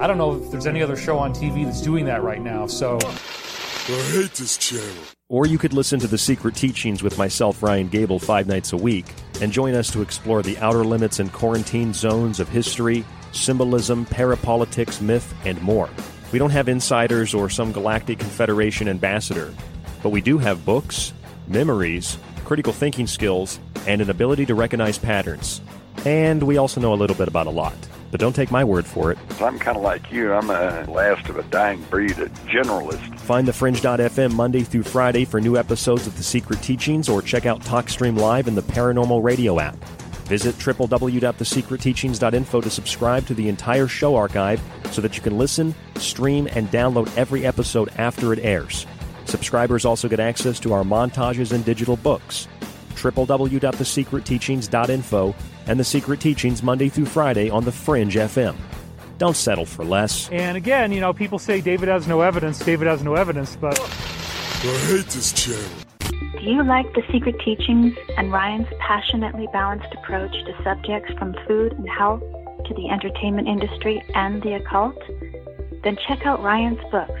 I 0.00 0.06
don't 0.06 0.16
know 0.16 0.42
if 0.42 0.50
there's 0.50 0.66
any 0.66 0.82
other 0.82 0.96
show 0.96 1.18
on 1.18 1.34
TV 1.34 1.66
that's 1.66 1.82
doing 1.82 2.06
that 2.06 2.22
right 2.22 2.40
now, 2.40 2.66
so. 2.66 2.98
I 3.88 4.02
hate 4.10 4.32
this 4.32 4.56
channel. 4.56 5.04
Or 5.28 5.46
you 5.46 5.58
could 5.58 5.72
listen 5.72 6.00
to 6.00 6.08
The 6.08 6.18
Secret 6.18 6.56
Teachings 6.56 7.04
with 7.04 7.16
myself, 7.16 7.62
Ryan 7.62 7.86
Gable, 7.86 8.18
five 8.18 8.48
nights 8.48 8.72
a 8.72 8.76
week, 8.76 9.06
and 9.40 9.52
join 9.52 9.76
us 9.76 9.92
to 9.92 10.02
explore 10.02 10.42
the 10.42 10.58
outer 10.58 10.82
limits 10.82 11.20
and 11.20 11.32
quarantine 11.32 11.94
zones 11.94 12.40
of 12.40 12.48
history, 12.48 13.04
symbolism, 13.30 14.04
parapolitics, 14.06 15.00
myth, 15.00 15.32
and 15.44 15.62
more. 15.62 15.88
We 16.32 16.40
don't 16.40 16.50
have 16.50 16.68
insiders 16.68 17.32
or 17.32 17.48
some 17.48 17.70
galactic 17.70 18.18
confederation 18.18 18.88
ambassador, 18.88 19.54
but 20.02 20.10
we 20.10 20.20
do 20.20 20.38
have 20.38 20.64
books, 20.64 21.12
memories, 21.46 22.18
critical 22.44 22.72
thinking 22.72 23.06
skills, 23.06 23.60
and 23.86 24.00
an 24.00 24.10
ability 24.10 24.46
to 24.46 24.56
recognize 24.56 24.98
patterns. 24.98 25.60
And 26.04 26.42
we 26.42 26.56
also 26.56 26.80
know 26.80 26.92
a 26.92 26.96
little 26.96 27.16
bit 27.16 27.28
about 27.28 27.46
a 27.46 27.50
lot. 27.50 27.74
But 28.10 28.20
don't 28.20 28.34
take 28.34 28.50
my 28.50 28.62
word 28.62 28.86
for 28.86 29.10
it. 29.10 29.18
I'm 29.40 29.58
kind 29.58 29.76
of 29.76 29.82
like 29.82 30.12
you. 30.12 30.32
I'm 30.32 30.50
a 30.50 30.84
last 30.88 31.28
of 31.28 31.36
a 31.36 31.42
dying 31.44 31.82
breed, 31.90 32.12
a 32.12 32.28
generalist. 32.46 33.18
Find 33.20 33.48
thefringe.fm 33.48 34.32
Monday 34.32 34.62
through 34.62 34.84
Friday 34.84 35.24
for 35.24 35.40
new 35.40 35.56
episodes 35.56 36.06
of 36.06 36.16
The 36.16 36.22
Secret 36.22 36.62
Teachings 36.62 37.08
or 37.08 37.20
check 37.20 37.46
out 37.46 37.60
TalkStream 37.62 38.18
Live 38.18 38.46
in 38.46 38.54
the 38.54 38.62
Paranormal 38.62 39.22
Radio 39.22 39.58
app. 39.58 39.76
Visit 40.26 40.54
www.thesecretteachings.info 40.56 42.60
to 42.60 42.70
subscribe 42.70 43.26
to 43.26 43.34
the 43.34 43.48
entire 43.48 43.86
show 43.86 44.16
archive 44.16 44.60
so 44.90 45.00
that 45.00 45.16
you 45.16 45.22
can 45.22 45.38
listen, 45.38 45.74
stream, 45.96 46.48
and 46.52 46.68
download 46.70 47.14
every 47.16 47.46
episode 47.46 47.90
after 47.96 48.32
it 48.32 48.40
airs. 48.40 48.86
Subscribers 49.26 49.84
also 49.84 50.08
get 50.08 50.20
access 50.20 50.58
to 50.60 50.72
our 50.72 50.82
montages 50.82 51.52
and 51.52 51.64
digital 51.64 51.96
books. 51.96 52.48
www.thesecretteachings.info 52.96 55.34
and 55.66 55.80
The 55.80 55.84
Secret 55.84 56.20
Teachings 56.20 56.62
Monday 56.62 56.88
through 56.88 57.06
Friday 57.06 57.50
on 57.50 57.64
The 57.64 57.72
Fringe 57.72 58.14
FM. 58.14 58.56
Don't 59.18 59.36
settle 59.36 59.64
for 59.64 59.84
less. 59.84 60.28
And 60.30 60.56
again, 60.56 60.92
you 60.92 61.00
know, 61.00 61.12
people 61.12 61.38
say 61.38 61.60
David 61.60 61.88
has 61.88 62.06
no 62.06 62.20
evidence, 62.20 62.58
David 62.58 62.86
has 62.86 63.02
no 63.02 63.14
evidence, 63.14 63.56
but. 63.56 63.78
I 63.78 64.68
hate 64.88 65.06
this 65.06 65.32
channel. 65.32 65.68
Do 66.00 66.52
you 66.52 66.64
like 66.64 66.92
the 66.94 67.02
secret 67.12 67.36
teachings 67.44 67.94
and 68.16 68.32
Ryan's 68.32 68.68
passionately 68.78 69.48
balanced 69.52 69.92
approach 69.94 70.32
to 70.32 70.62
subjects 70.62 71.12
from 71.18 71.34
food 71.46 71.72
and 71.72 71.88
health 71.88 72.20
to 72.20 72.74
the 72.74 72.88
entertainment 72.88 73.48
industry 73.48 74.02
and 74.14 74.42
the 74.42 74.54
occult? 74.54 74.96
Then 75.82 75.96
check 76.08 76.26
out 76.26 76.42
Ryan's 76.42 76.80
books, 76.90 77.20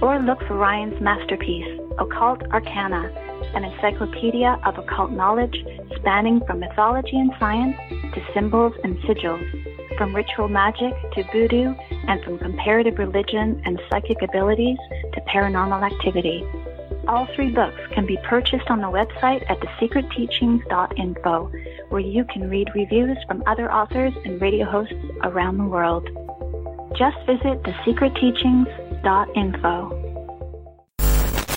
Or 0.00 0.20
look 0.20 0.38
for 0.46 0.54
Ryan's 0.54 1.00
masterpiece, 1.00 1.80
Occult 1.98 2.42
Arcana, 2.52 3.10
an 3.54 3.64
encyclopedia 3.64 4.60
of 4.64 4.78
occult 4.78 5.10
knowledge 5.10 5.56
spanning 5.96 6.40
from 6.46 6.60
mythology 6.60 7.18
and 7.18 7.32
science 7.40 7.76
to 8.14 8.22
symbols 8.32 8.74
and 8.84 8.96
sigils, 8.98 9.42
from 9.96 10.14
ritual 10.14 10.48
magic 10.48 10.94
to 11.14 11.24
voodoo, 11.32 11.74
and 12.06 12.22
from 12.22 12.38
comparative 12.38 12.98
religion 12.98 13.60
and 13.64 13.80
psychic 13.90 14.22
abilities 14.22 14.78
to 15.14 15.20
paranormal 15.22 15.82
activity. 15.82 16.44
All 17.08 17.26
three 17.34 17.50
books 17.50 17.80
can 17.92 18.06
be 18.06 18.18
purchased 18.28 18.70
on 18.70 18.80
the 18.80 18.86
website 18.86 19.42
at 19.50 19.58
thesecretteachings.info, 19.58 21.52
where 21.88 22.00
you 22.00 22.24
can 22.24 22.48
read 22.48 22.68
reviews 22.74 23.18
from 23.26 23.42
other 23.46 23.72
authors 23.72 24.12
and 24.24 24.40
radio 24.40 24.64
hosts 24.64 24.94
around 25.24 25.58
the 25.58 25.64
world. 25.64 26.08
Just 26.96 27.16
visit 27.26 27.62
thesecretteachings.info 27.64 28.87
dot 29.02 29.28
info. 29.36 30.07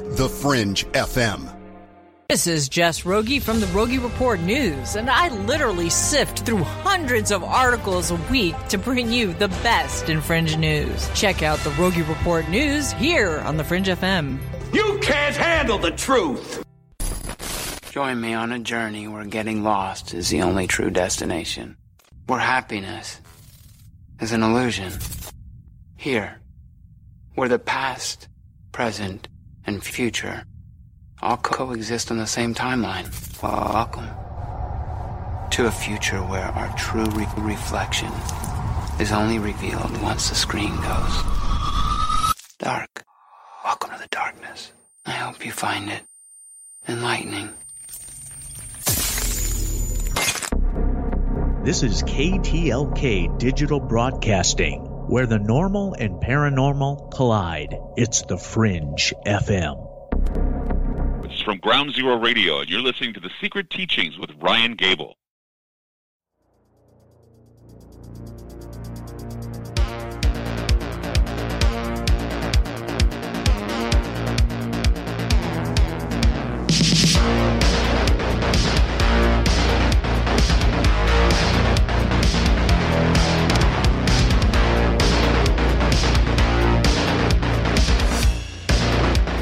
the 0.00 0.28
Fringe 0.28 0.84
FM. 0.92 1.52
This 2.28 2.48
is 2.48 2.68
Jess 2.68 3.04
Rogie 3.06 3.38
from 3.38 3.60
the 3.60 3.68
Rogie 3.68 3.98
Report 3.98 4.40
News, 4.40 4.96
and 4.96 5.08
I 5.08 5.28
literally 5.28 5.88
sift 5.90 6.40
through 6.40 6.64
hundreds 6.64 7.30
of 7.30 7.44
articles 7.44 8.10
a 8.10 8.16
week 8.30 8.56
to 8.70 8.78
bring 8.78 9.12
you 9.12 9.32
the 9.34 9.46
best 9.62 10.08
in 10.08 10.20
Fringe 10.20 10.56
News. 10.56 11.08
Check 11.14 11.44
out 11.44 11.60
the 11.60 11.70
Rogie 11.70 12.02
Report 12.02 12.48
News 12.48 12.90
here 12.94 13.38
on 13.46 13.56
the 13.56 13.62
Fringe 13.62 13.86
FM. 13.86 14.38
You 14.72 14.98
can't 15.00 15.36
handle 15.36 15.78
the 15.78 15.92
truth! 15.92 16.64
Join 17.90 18.20
me 18.20 18.34
on 18.34 18.50
a 18.50 18.58
journey 18.58 19.06
where 19.06 19.24
getting 19.24 19.62
lost 19.62 20.12
is 20.12 20.28
the 20.28 20.42
only 20.42 20.66
true 20.66 20.90
destination. 20.90 21.76
Where 22.26 22.40
happiness 22.40 23.20
is 24.20 24.32
an 24.32 24.42
illusion. 24.42 24.92
Here, 25.96 26.40
where 27.36 27.48
the 27.48 27.60
past, 27.60 28.26
present, 28.72 29.28
and 29.66 29.82
future 29.82 30.44
all 31.22 31.36
coexist 31.36 32.10
on 32.10 32.18
the 32.18 32.26
same 32.26 32.54
timeline. 32.54 33.06
Welcome 33.42 34.08
to 35.50 35.66
a 35.66 35.70
future 35.70 36.22
where 36.22 36.44
our 36.44 36.76
true 36.76 37.06
re- 37.06 37.26
reflection 37.38 38.12
is 39.00 39.12
only 39.12 39.38
revealed 39.38 40.00
once 40.02 40.28
the 40.28 40.34
screen 40.34 40.74
goes 40.76 41.22
dark. 42.58 43.04
Welcome 43.64 43.90
to 43.90 43.98
the 43.98 44.08
darkness. 44.10 44.72
I 45.04 45.12
hope 45.12 45.44
you 45.44 45.52
find 45.52 45.90
it 45.90 46.02
enlightening. 46.88 47.50
This 51.64 51.82
is 51.82 52.02
KTLK 52.04 53.38
Digital 53.38 53.80
Broadcasting, 53.80 54.86
where 55.08 55.26
the 55.26 55.38
normal 55.38 55.94
and 55.94 56.20
paranormal 56.20 57.12
collide. 57.12 57.78
It's 57.96 58.22
the 58.22 58.36
Fringe 58.36 59.14
FM. 59.24 61.24
It's 61.24 61.40
from 61.42 61.58
Ground 61.58 61.94
Zero 61.94 62.16
Radio, 62.16 62.60
and 62.60 62.68
you're 62.68 62.80
listening 62.80 63.14
to 63.14 63.20
The 63.20 63.30
Secret 63.40 63.70
Teachings 63.70 64.18
with 64.18 64.30
Ryan 64.40 64.74
Gable. 64.74 65.14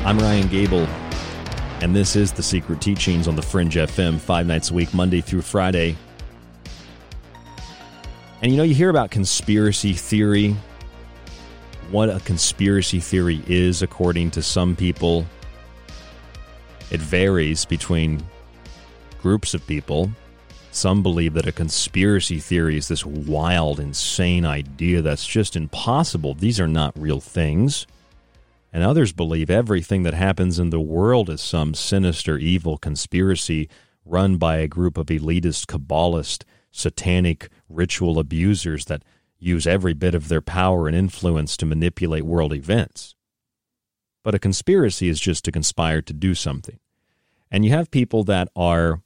I'm 0.07 0.19
Ryan 0.19 0.49
Gable, 0.49 0.87
and 1.81 1.97
this 1.97 2.15
is 2.15 2.31
The 2.31 2.43
Secret 2.43 2.83
Teachings 2.83 3.27
on 3.27 3.37
the 3.37 3.43
Fringe 3.43 3.75
FM, 3.75 4.21
five 4.21 4.47
nights 4.47 4.71
a 4.71 4.75
week, 4.75 4.93
Monday 4.93 5.23
through 5.23 5.41
Friday. 5.41 5.97
And 8.43 8.53
you 8.53 8.59
know, 8.59 8.65
you 8.65 8.75
hear 8.75 8.91
about 8.91 9.11
conspiracy 9.11 9.95
theory, 9.95 10.55
what 11.91 12.11
a 12.11 12.21
conspiracy 12.21 13.01
theory 13.01 13.43
is, 13.47 13.81
according 13.81 14.31
to 14.33 14.43
some 14.43 14.77
people. 14.77 15.25
It 16.91 17.01
varies 17.01 17.65
between 17.65 18.23
groups 19.23 19.55
of 19.55 19.67
people. 19.67 20.11
Some 20.71 21.03
believe 21.03 21.33
that 21.33 21.47
a 21.47 21.53
conspiracy 21.53 22.41
theory 22.41 22.77
is 22.77 22.89
this 22.89 23.07
wild, 23.07 23.81
insane 23.81 24.45
idea 24.45 25.01
that's 25.01 25.27
just 25.27 25.57
impossible. 25.57 26.35
These 26.35 26.61
are 26.61 26.69
not 26.69 26.93
real 26.95 27.21
things. 27.21 27.87
And 28.75 28.83
others 28.83 29.13
believe 29.13 29.51
everything 29.51 30.03
that 30.03 30.15
happens 30.15 30.59
in 30.59 30.71
the 30.71 30.81
world 30.81 31.31
is 31.31 31.41
some 31.41 31.75
sinister, 31.75 32.37
evil 32.37 32.77
conspiracy 32.77 33.69
run 34.05 34.37
by 34.37 34.57
a 34.57 34.67
group 34.67 34.99
of 34.99 35.07
elitist, 35.07 35.67
Kabbalist, 35.67 36.43
satanic 36.73 37.51
ritual 37.69 38.19
abusers 38.19 38.87
that 38.87 39.05
use 39.39 39.65
every 39.65 39.93
bit 39.93 40.13
of 40.13 40.27
their 40.27 40.41
power 40.41 40.89
and 40.89 40.97
influence 40.97 41.57
to 41.57 41.67
manipulate 41.67 42.25
world 42.25 42.53
events. 42.53 43.15
But 44.25 44.35
a 44.35 44.41
conspiracy 44.41 45.09
is 45.09 45.21
just 45.21 45.45
to 45.45 45.53
conspire 45.53 46.03
to 46.03 46.13
do 46.13 46.35
something. 46.35 46.81
And 47.53 47.65
you 47.65 47.71
have 47.71 47.93
people 47.93 48.25
that 48.25 48.49
are 48.57 49.03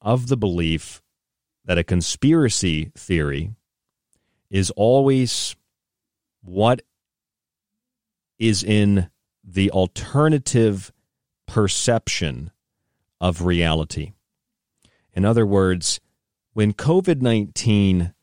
of 0.00 0.28
the 0.28 0.36
belief 0.36 1.02
that 1.64 1.78
a 1.78 1.82
conspiracy 1.82 2.92
theory 2.96 3.50
is 4.48 4.70
always 4.76 5.56
what 6.40 6.82
is 8.38 8.62
in 8.62 9.10
the 9.42 9.70
alternative 9.70 10.92
perception 11.46 12.50
of 13.20 13.42
reality. 13.42 14.12
In 15.12 15.24
other 15.24 15.46
words, 15.46 16.00
when 16.52 16.72
COVID 16.72 17.20
19 17.20 18.14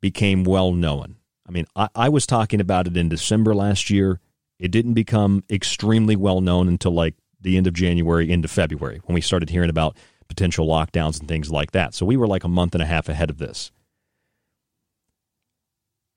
became 0.00 0.44
well 0.44 0.72
known, 0.72 1.16
I 1.46 1.52
mean, 1.52 1.66
I, 1.76 1.88
I 1.94 2.08
was 2.08 2.26
talking 2.26 2.60
about 2.60 2.86
it 2.86 2.96
in 2.96 3.08
December 3.08 3.54
last 3.54 3.90
year. 3.90 4.20
It 4.58 4.70
didn't 4.70 4.94
become 4.94 5.44
extremely 5.50 6.16
well 6.16 6.40
known 6.40 6.68
until 6.68 6.92
like 6.92 7.14
the 7.40 7.56
end 7.56 7.66
of 7.66 7.74
January 7.74 8.30
into 8.30 8.48
February 8.48 9.00
when 9.04 9.14
we 9.14 9.20
started 9.20 9.50
hearing 9.50 9.70
about 9.70 9.96
potential 10.28 10.66
lockdowns 10.66 11.18
and 11.20 11.28
things 11.28 11.50
like 11.50 11.72
that. 11.72 11.94
So 11.94 12.06
we 12.06 12.16
were 12.16 12.26
like 12.26 12.44
a 12.44 12.48
month 12.48 12.74
and 12.74 12.82
a 12.82 12.86
half 12.86 13.08
ahead 13.08 13.30
of 13.30 13.38
this. 13.38 13.70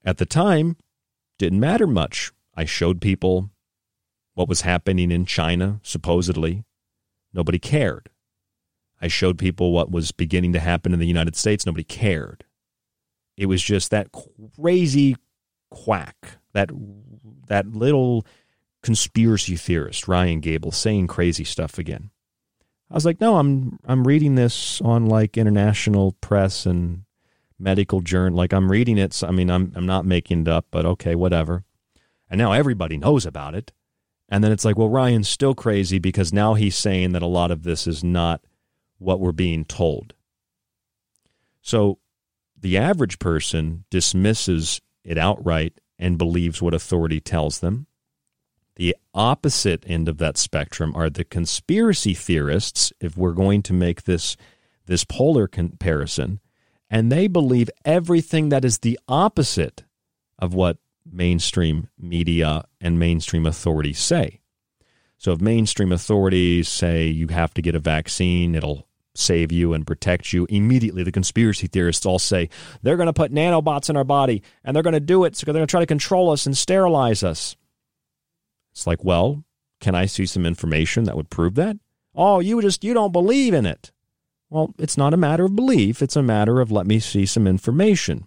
At 0.04 0.16
the 0.16 0.26
time, 0.26 0.76
didn't 1.38 1.60
matter 1.60 1.86
much. 1.86 2.32
I 2.58 2.64
showed 2.64 3.00
people 3.00 3.50
what 4.34 4.48
was 4.48 4.62
happening 4.62 5.12
in 5.12 5.26
China, 5.26 5.78
supposedly. 5.84 6.64
Nobody 7.32 7.60
cared. 7.60 8.10
I 9.00 9.06
showed 9.06 9.38
people 9.38 9.70
what 9.70 9.92
was 9.92 10.10
beginning 10.10 10.54
to 10.54 10.58
happen 10.58 10.92
in 10.92 10.98
the 10.98 11.06
United 11.06 11.36
States. 11.36 11.64
Nobody 11.64 11.84
cared. 11.84 12.42
It 13.36 13.46
was 13.46 13.62
just 13.62 13.92
that 13.92 14.08
crazy 14.56 15.14
quack, 15.70 16.38
that 16.52 16.70
that 17.46 17.68
little 17.68 18.26
conspiracy 18.82 19.54
theorist 19.54 20.08
Ryan 20.08 20.40
Gable 20.40 20.72
saying 20.72 21.06
crazy 21.06 21.44
stuff 21.44 21.78
again. 21.78 22.10
I 22.90 22.94
was 22.94 23.06
like, 23.06 23.20
no, 23.20 23.36
I'm 23.36 23.78
I'm 23.84 24.04
reading 24.04 24.34
this 24.34 24.80
on 24.80 25.06
like 25.06 25.38
international 25.38 26.16
press 26.20 26.66
and 26.66 27.04
medical 27.56 28.00
journal. 28.00 28.36
Like 28.36 28.52
I'm 28.52 28.68
reading 28.68 28.98
it. 28.98 29.12
So, 29.14 29.28
I 29.28 29.30
mean, 29.30 29.48
I'm 29.48 29.72
I'm 29.76 29.86
not 29.86 30.04
making 30.04 30.40
it 30.40 30.48
up, 30.48 30.66
but 30.72 30.84
okay, 30.84 31.14
whatever. 31.14 31.62
And 32.30 32.38
now 32.38 32.52
everybody 32.52 32.96
knows 32.96 33.24
about 33.26 33.54
it. 33.54 33.72
And 34.28 34.44
then 34.44 34.52
it's 34.52 34.64
like, 34.64 34.76
well, 34.76 34.90
Ryan's 34.90 35.28
still 35.28 35.54
crazy 35.54 35.98
because 35.98 36.32
now 36.32 36.54
he's 36.54 36.76
saying 36.76 37.12
that 37.12 37.22
a 37.22 37.26
lot 37.26 37.50
of 37.50 37.62
this 37.62 37.86
is 37.86 38.04
not 38.04 38.44
what 38.98 39.20
we're 39.20 39.32
being 39.32 39.64
told. 39.64 40.14
So 41.62 41.98
the 42.60 42.76
average 42.76 43.18
person 43.18 43.84
dismisses 43.90 44.80
it 45.04 45.16
outright 45.16 45.80
and 45.98 46.18
believes 46.18 46.60
what 46.60 46.74
authority 46.74 47.20
tells 47.20 47.60
them. 47.60 47.86
The 48.76 48.96
opposite 49.12 49.84
end 49.86 50.08
of 50.08 50.18
that 50.18 50.36
spectrum 50.36 50.94
are 50.94 51.10
the 51.10 51.24
conspiracy 51.24 52.14
theorists, 52.14 52.92
if 53.00 53.16
we're 53.16 53.32
going 53.32 53.62
to 53.62 53.72
make 53.72 54.04
this, 54.04 54.36
this 54.86 55.04
polar 55.04 55.48
comparison, 55.48 56.40
and 56.88 57.10
they 57.10 57.26
believe 57.26 57.70
everything 57.84 58.50
that 58.50 58.64
is 58.64 58.78
the 58.78 58.98
opposite 59.08 59.84
of 60.38 60.54
what 60.54 60.78
mainstream 61.10 61.88
media 61.98 62.64
and 62.80 62.98
mainstream 62.98 63.46
authorities 63.46 63.98
say. 63.98 64.40
So 65.16 65.32
if 65.32 65.40
mainstream 65.40 65.92
authorities 65.92 66.68
say 66.68 67.06
you 67.06 67.28
have 67.28 67.52
to 67.54 67.62
get 67.62 67.74
a 67.74 67.80
vaccine, 67.80 68.54
it'll 68.54 68.86
save 69.18 69.50
you 69.50 69.74
and 69.74 69.86
protect 69.86 70.32
you, 70.32 70.46
immediately 70.48 71.02
the 71.02 71.12
conspiracy 71.12 71.66
theorists 71.66 72.06
all 72.06 72.18
say 72.18 72.48
they're 72.82 72.96
going 72.96 73.06
to 73.06 73.12
put 73.12 73.32
nanobots 73.32 73.90
in 73.90 73.96
our 73.96 74.04
body 74.04 74.42
and 74.64 74.74
they're 74.74 74.82
going 74.82 74.92
to 74.92 75.00
do 75.00 75.24
it 75.24 75.36
so 75.36 75.44
they're 75.44 75.54
going 75.54 75.66
to 75.66 75.70
try 75.70 75.80
to 75.80 75.86
control 75.86 76.30
us 76.30 76.46
and 76.46 76.56
sterilize 76.56 77.22
us. 77.22 77.56
It's 78.72 78.86
like, 78.86 79.02
well, 79.02 79.44
can 79.80 79.94
I 79.94 80.06
see 80.06 80.26
some 80.26 80.46
information 80.46 81.04
that 81.04 81.16
would 81.16 81.30
prove 81.30 81.56
that? 81.56 81.76
Oh, 82.14 82.40
you 82.40 82.60
just 82.62 82.84
you 82.84 82.94
don't 82.94 83.12
believe 83.12 83.54
in 83.54 83.66
it. 83.66 83.92
Well, 84.50 84.74
it's 84.78 84.96
not 84.96 85.14
a 85.14 85.18
matter 85.18 85.44
of 85.44 85.56
belief, 85.56 86.00
it's 86.00 86.16
a 86.16 86.22
matter 86.22 86.60
of 86.60 86.72
let 86.72 86.86
me 86.86 87.00
see 87.00 87.26
some 87.26 87.46
information. 87.46 88.26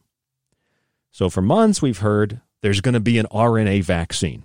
So 1.09 1.29
for 1.29 1.41
months 1.41 1.81
we've 1.81 1.99
heard 1.99 2.41
there's 2.61 2.81
going 2.81 2.93
to 2.93 2.99
be 2.99 3.17
an 3.17 3.27
RNA 3.31 3.83
vaccine. 3.83 4.43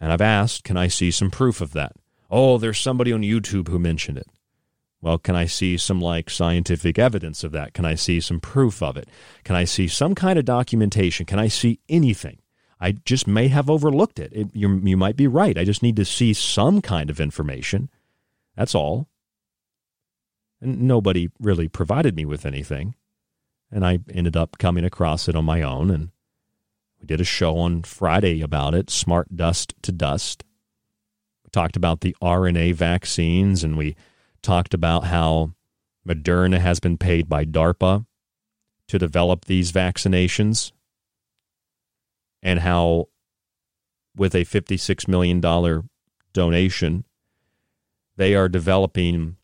And 0.00 0.12
I've 0.12 0.20
asked, 0.20 0.64
can 0.64 0.76
I 0.76 0.88
see 0.88 1.10
some 1.10 1.30
proof 1.30 1.60
of 1.60 1.72
that? 1.72 1.92
Oh, 2.30 2.58
there's 2.58 2.78
somebody 2.78 3.12
on 3.12 3.22
YouTube 3.22 3.68
who 3.68 3.78
mentioned 3.78 4.18
it. 4.18 4.26
Well, 5.00 5.18
can 5.18 5.36
I 5.36 5.46
see 5.46 5.76
some 5.76 6.00
like 6.00 6.30
scientific 6.30 6.98
evidence 6.98 7.44
of 7.44 7.52
that? 7.52 7.74
Can 7.74 7.84
I 7.84 7.94
see 7.94 8.20
some 8.20 8.40
proof 8.40 8.82
of 8.82 8.96
it? 8.96 9.08
Can 9.44 9.54
I 9.54 9.64
see 9.64 9.88
some 9.88 10.14
kind 10.14 10.38
of 10.38 10.44
documentation? 10.44 11.26
Can 11.26 11.38
I 11.38 11.48
see 11.48 11.80
anything? 11.88 12.38
I 12.80 12.92
just 12.92 13.26
may 13.26 13.48
have 13.48 13.70
overlooked 13.70 14.18
it. 14.18 14.32
it 14.32 14.48
you, 14.54 14.80
you 14.82 14.96
might 14.96 15.16
be 15.16 15.26
right. 15.26 15.56
I 15.56 15.64
just 15.64 15.82
need 15.82 15.96
to 15.96 16.04
see 16.04 16.32
some 16.32 16.82
kind 16.82 17.08
of 17.08 17.20
information. 17.20 17.88
That's 18.56 18.74
all. 18.74 19.08
And 20.60 20.82
nobody 20.82 21.30
really 21.38 21.68
provided 21.68 22.16
me 22.16 22.24
with 22.24 22.44
anything. 22.44 22.94
And 23.70 23.84
I 23.86 24.00
ended 24.12 24.36
up 24.36 24.58
coming 24.58 24.84
across 24.84 25.28
it 25.28 25.36
on 25.36 25.44
my 25.44 25.62
own. 25.62 25.90
And 25.90 26.10
we 27.06 27.14
did 27.16 27.20
a 27.20 27.24
show 27.24 27.56
on 27.58 27.84
Friday 27.84 28.42
about 28.42 28.74
it, 28.74 28.90
Smart 28.90 29.36
Dust 29.36 29.74
to 29.82 29.92
Dust. 29.92 30.42
We 31.44 31.50
talked 31.52 31.76
about 31.76 32.00
the 32.00 32.16
RNA 32.20 32.74
vaccines 32.74 33.62
and 33.62 33.76
we 33.76 33.94
talked 34.42 34.74
about 34.74 35.04
how 35.04 35.52
Moderna 36.04 36.58
has 36.58 36.80
been 36.80 36.98
paid 36.98 37.28
by 37.28 37.44
DARPA 37.44 38.06
to 38.88 38.98
develop 38.98 39.44
these 39.44 39.70
vaccinations 39.70 40.72
and 42.42 42.58
how, 42.58 43.06
with 44.16 44.34
a 44.34 44.44
$56 44.44 45.06
million 45.06 45.40
donation, 46.32 47.04
they 48.16 48.34
are 48.34 48.48
developing 48.48 49.36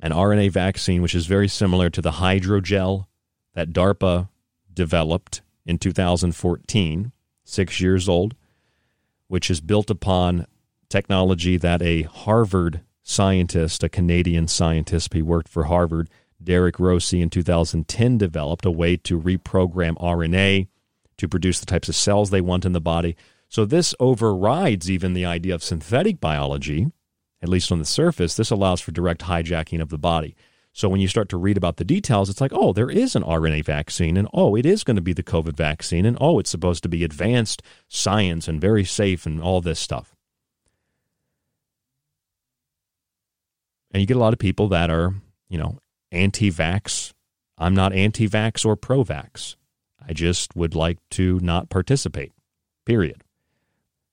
an 0.00 0.12
RNA 0.12 0.52
vaccine 0.52 1.02
which 1.02 1.14
is 1.14 1.26
very 1.26 1.48
similar 1.48 1.90
to 1.90 2.00
the 2.00 2.12
hydrogel 2.12 3.04
that 3.52 3.74
DARPA 3.74 4.30
developed 4.72 5.42
in 5.66 5.78
2014, 5.78 7.12
six 7.44 7.80
years 7.80 8.08
old, 8.08 8.34
which 9.28 9.50
is 9.50 9.60
built 9.60 9.90
upon 9.90 10.46
technology 10.88 11.56
that 11.56 11.82
a 11.82 12.02
Harvard 12.02 12.80
scientist, 13.02 13.82
a 13.82 13.88
Canadian 13.88 14.48
scientist, 14.48 15.12
he 15.12 15.22
worked 15.22 15.48
for 15.48 15.64
Harvard, 15.64 16.08
Derek 16.42 16.78
Rossi 16.78 17.20
in 17.20 17.30
2010 17.30 18.18
developed 18.18 18.66
a 18.66 18.70
way 18.70 18.96
to 18.98 19.20
reprogram 19.20 19.96
RNA 19.96 20.68
to 21.16 21.28
produce 21.28 21.60
the 21.60 21.66
types 21.66 21.88
of 21.88 21.94
cells 21.94 22.30
they 22.30 22.40
want 22.40 22.64
in 22.64 22.72
the 22.72 22.80
body. 22.80 23.16
So 23.48 23.64
this 23.64 23.94
overrides 24.00 24.90
even 24.90 25.14
the 25.14 25.24
idea 25.24 25.54
of 25.54 25.62
synthetic 25.62 26.20
biology, 26.20 26.90
at 27.40 27.48
least 27.48 27.70
on 27.70 27.78
the 27.78 27.84
surface. 27.84 28.34
This 28.34 28.50
allows 28.50 28.80
for 28.80 28.90
direct 28.90 29.22
hijacking 29.22 29.80
of 29.80 29.90
the 29.90 29.98
body. 29.98 30.34
So 30.76 30.88
when 30.88 31.00
you 31.00 31.06
start 31.06 31.28
to 31.28 31.36
read 31.36 31.56
about 31.56 31.76
the 31.76 31.84
details, 31.84 32.28
it's 32.28 32.40
like, 32.40 32.50
oh, 32.52 32.72
there 32.72 32.90
is 32.90 33.14
an 33.14 33.22
RNA 33.22 33.64
vaccine, 33.64 34.16
and 34.16 34.26
oh, 34.34 34.56
it 34.56 34.66
is 34.66 34.82
going 34.82 34.96
to 34.96 35.00
be 35.00 35.12
the 35.12 35.22
COVID 35.22 35.56
vaccine, 35.56 36.04
and 36.04 36.18
oh, 36.20 36.40
it's 36.40 36.50
supposed 36.50 36.82
to 36.82 36.88
be 36.88 37.04
advanced 37.04 37.62
science 37.86 38.48
and 38.48 38.60
very 38.60 38.84
safe 38.84 39.24
and 39.24 39.40
all 39.40 39.60
this 39.60 39.78
stuff. 39.78 40.16
And 43.92 44.00
you 44.00 44.06
get 44.06 44.16
a 44.16 44.20
lot 44.20 44.32
of 44.32 44.40
people 44.40 44.66
that 44.68 44.90
are, 44.90 45.14
you 45.48 45.58
know, 45.58 45.78
anti 46.10 46.50
vax. 46.50 47.12
I'm 47.56 47.76
not 47.76 47.92
anti 47.92 48.28
vax 48.28 48.66
or 48.66 48.74
pro 48.74 49.04
vax. 49.04 49.54
I 50.04 50.12
just 50.12 50.56
would 50.56 50.74
like 50.74 50.98
to 51.10 51.38
not 51.38 51.70
participate, 51.70 52.32
period. 52.84 53.22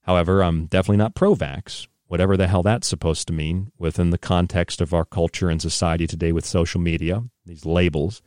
However, 0.03 0.43
I'm 0.43 0.67
definitely 0.67 0.97
not 0.97 1.15
pro 1.15 1.33
vax 1.33 1.87
whatever 2.11 2.35
the 2.35 2.47
hell 2.47 2.61
that's 2.61 2.89
supposed 2.89 3.25
to 3.25 3.31
mean 3.31 3.71
within 3.77 4.09
the 4.09 4.17
context 4.17 4.81
of 4.81 4.93
our 4.93 5.05
culture 5.05 5.49
and 5.49 5.61
society 5.61 6.05
today 6.05 6.33
with 6.33 6.45
social 6.45 6.81
media, 6.81 7.23
these 7.45 7.65
labels. 7.65 8.21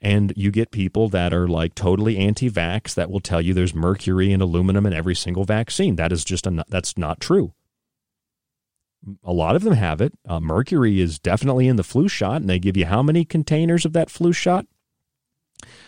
And 0.00 0.32
you 0.36 0.52
get 0.52 0.70
people 0.70 1.08
that 1.08 1.34
are 1.34 1.48
like 1.48 1.74
totally 1.74 2.16
anti-vax 2.16 2.94
that 2.94 3.10
will 3.10 3.18
tell 3.18 3.40
you 3.42 3.52
there's 3.52 3.74
mercury 3.74 4.32
and 4.32 4.40
aluminum 4.40 4.86
in 4.86 4.92
every 4.92 5.16
single 5.16 5.42
vaccine. 5.42 5.96
That 5.96 6.12
is 6.12 6.24
just 6.24 6.46
a, 6.46 6.64
that's 6.68 6.96
not 6.96 7.18
true. 7.18 7.54
A 9.24 9.32
lot 9.32 9.56
of 9.56 9.64
them 9.64 9.74
have 9.74 10.00
it. 10.00 10.12
Uh, 10.24 10.38
mercury 10.38 11.00
is 11.00 11.18
definitely 11.18 11.66
in 11.66 11.74
the 11.74 11.82
flu 11.82 12.06
shot, 12.06 12.40
and 12.40 12.48
they 12.48 12.60
give 12.60 12.76
you 12.76 12.86
how 12.86 13.02
many 13.02 13.24
containers 13.24 13.84
of 13.84 13.94
that 13.94 14.10
flu 14.10 14.32
shot? 14.32 14.64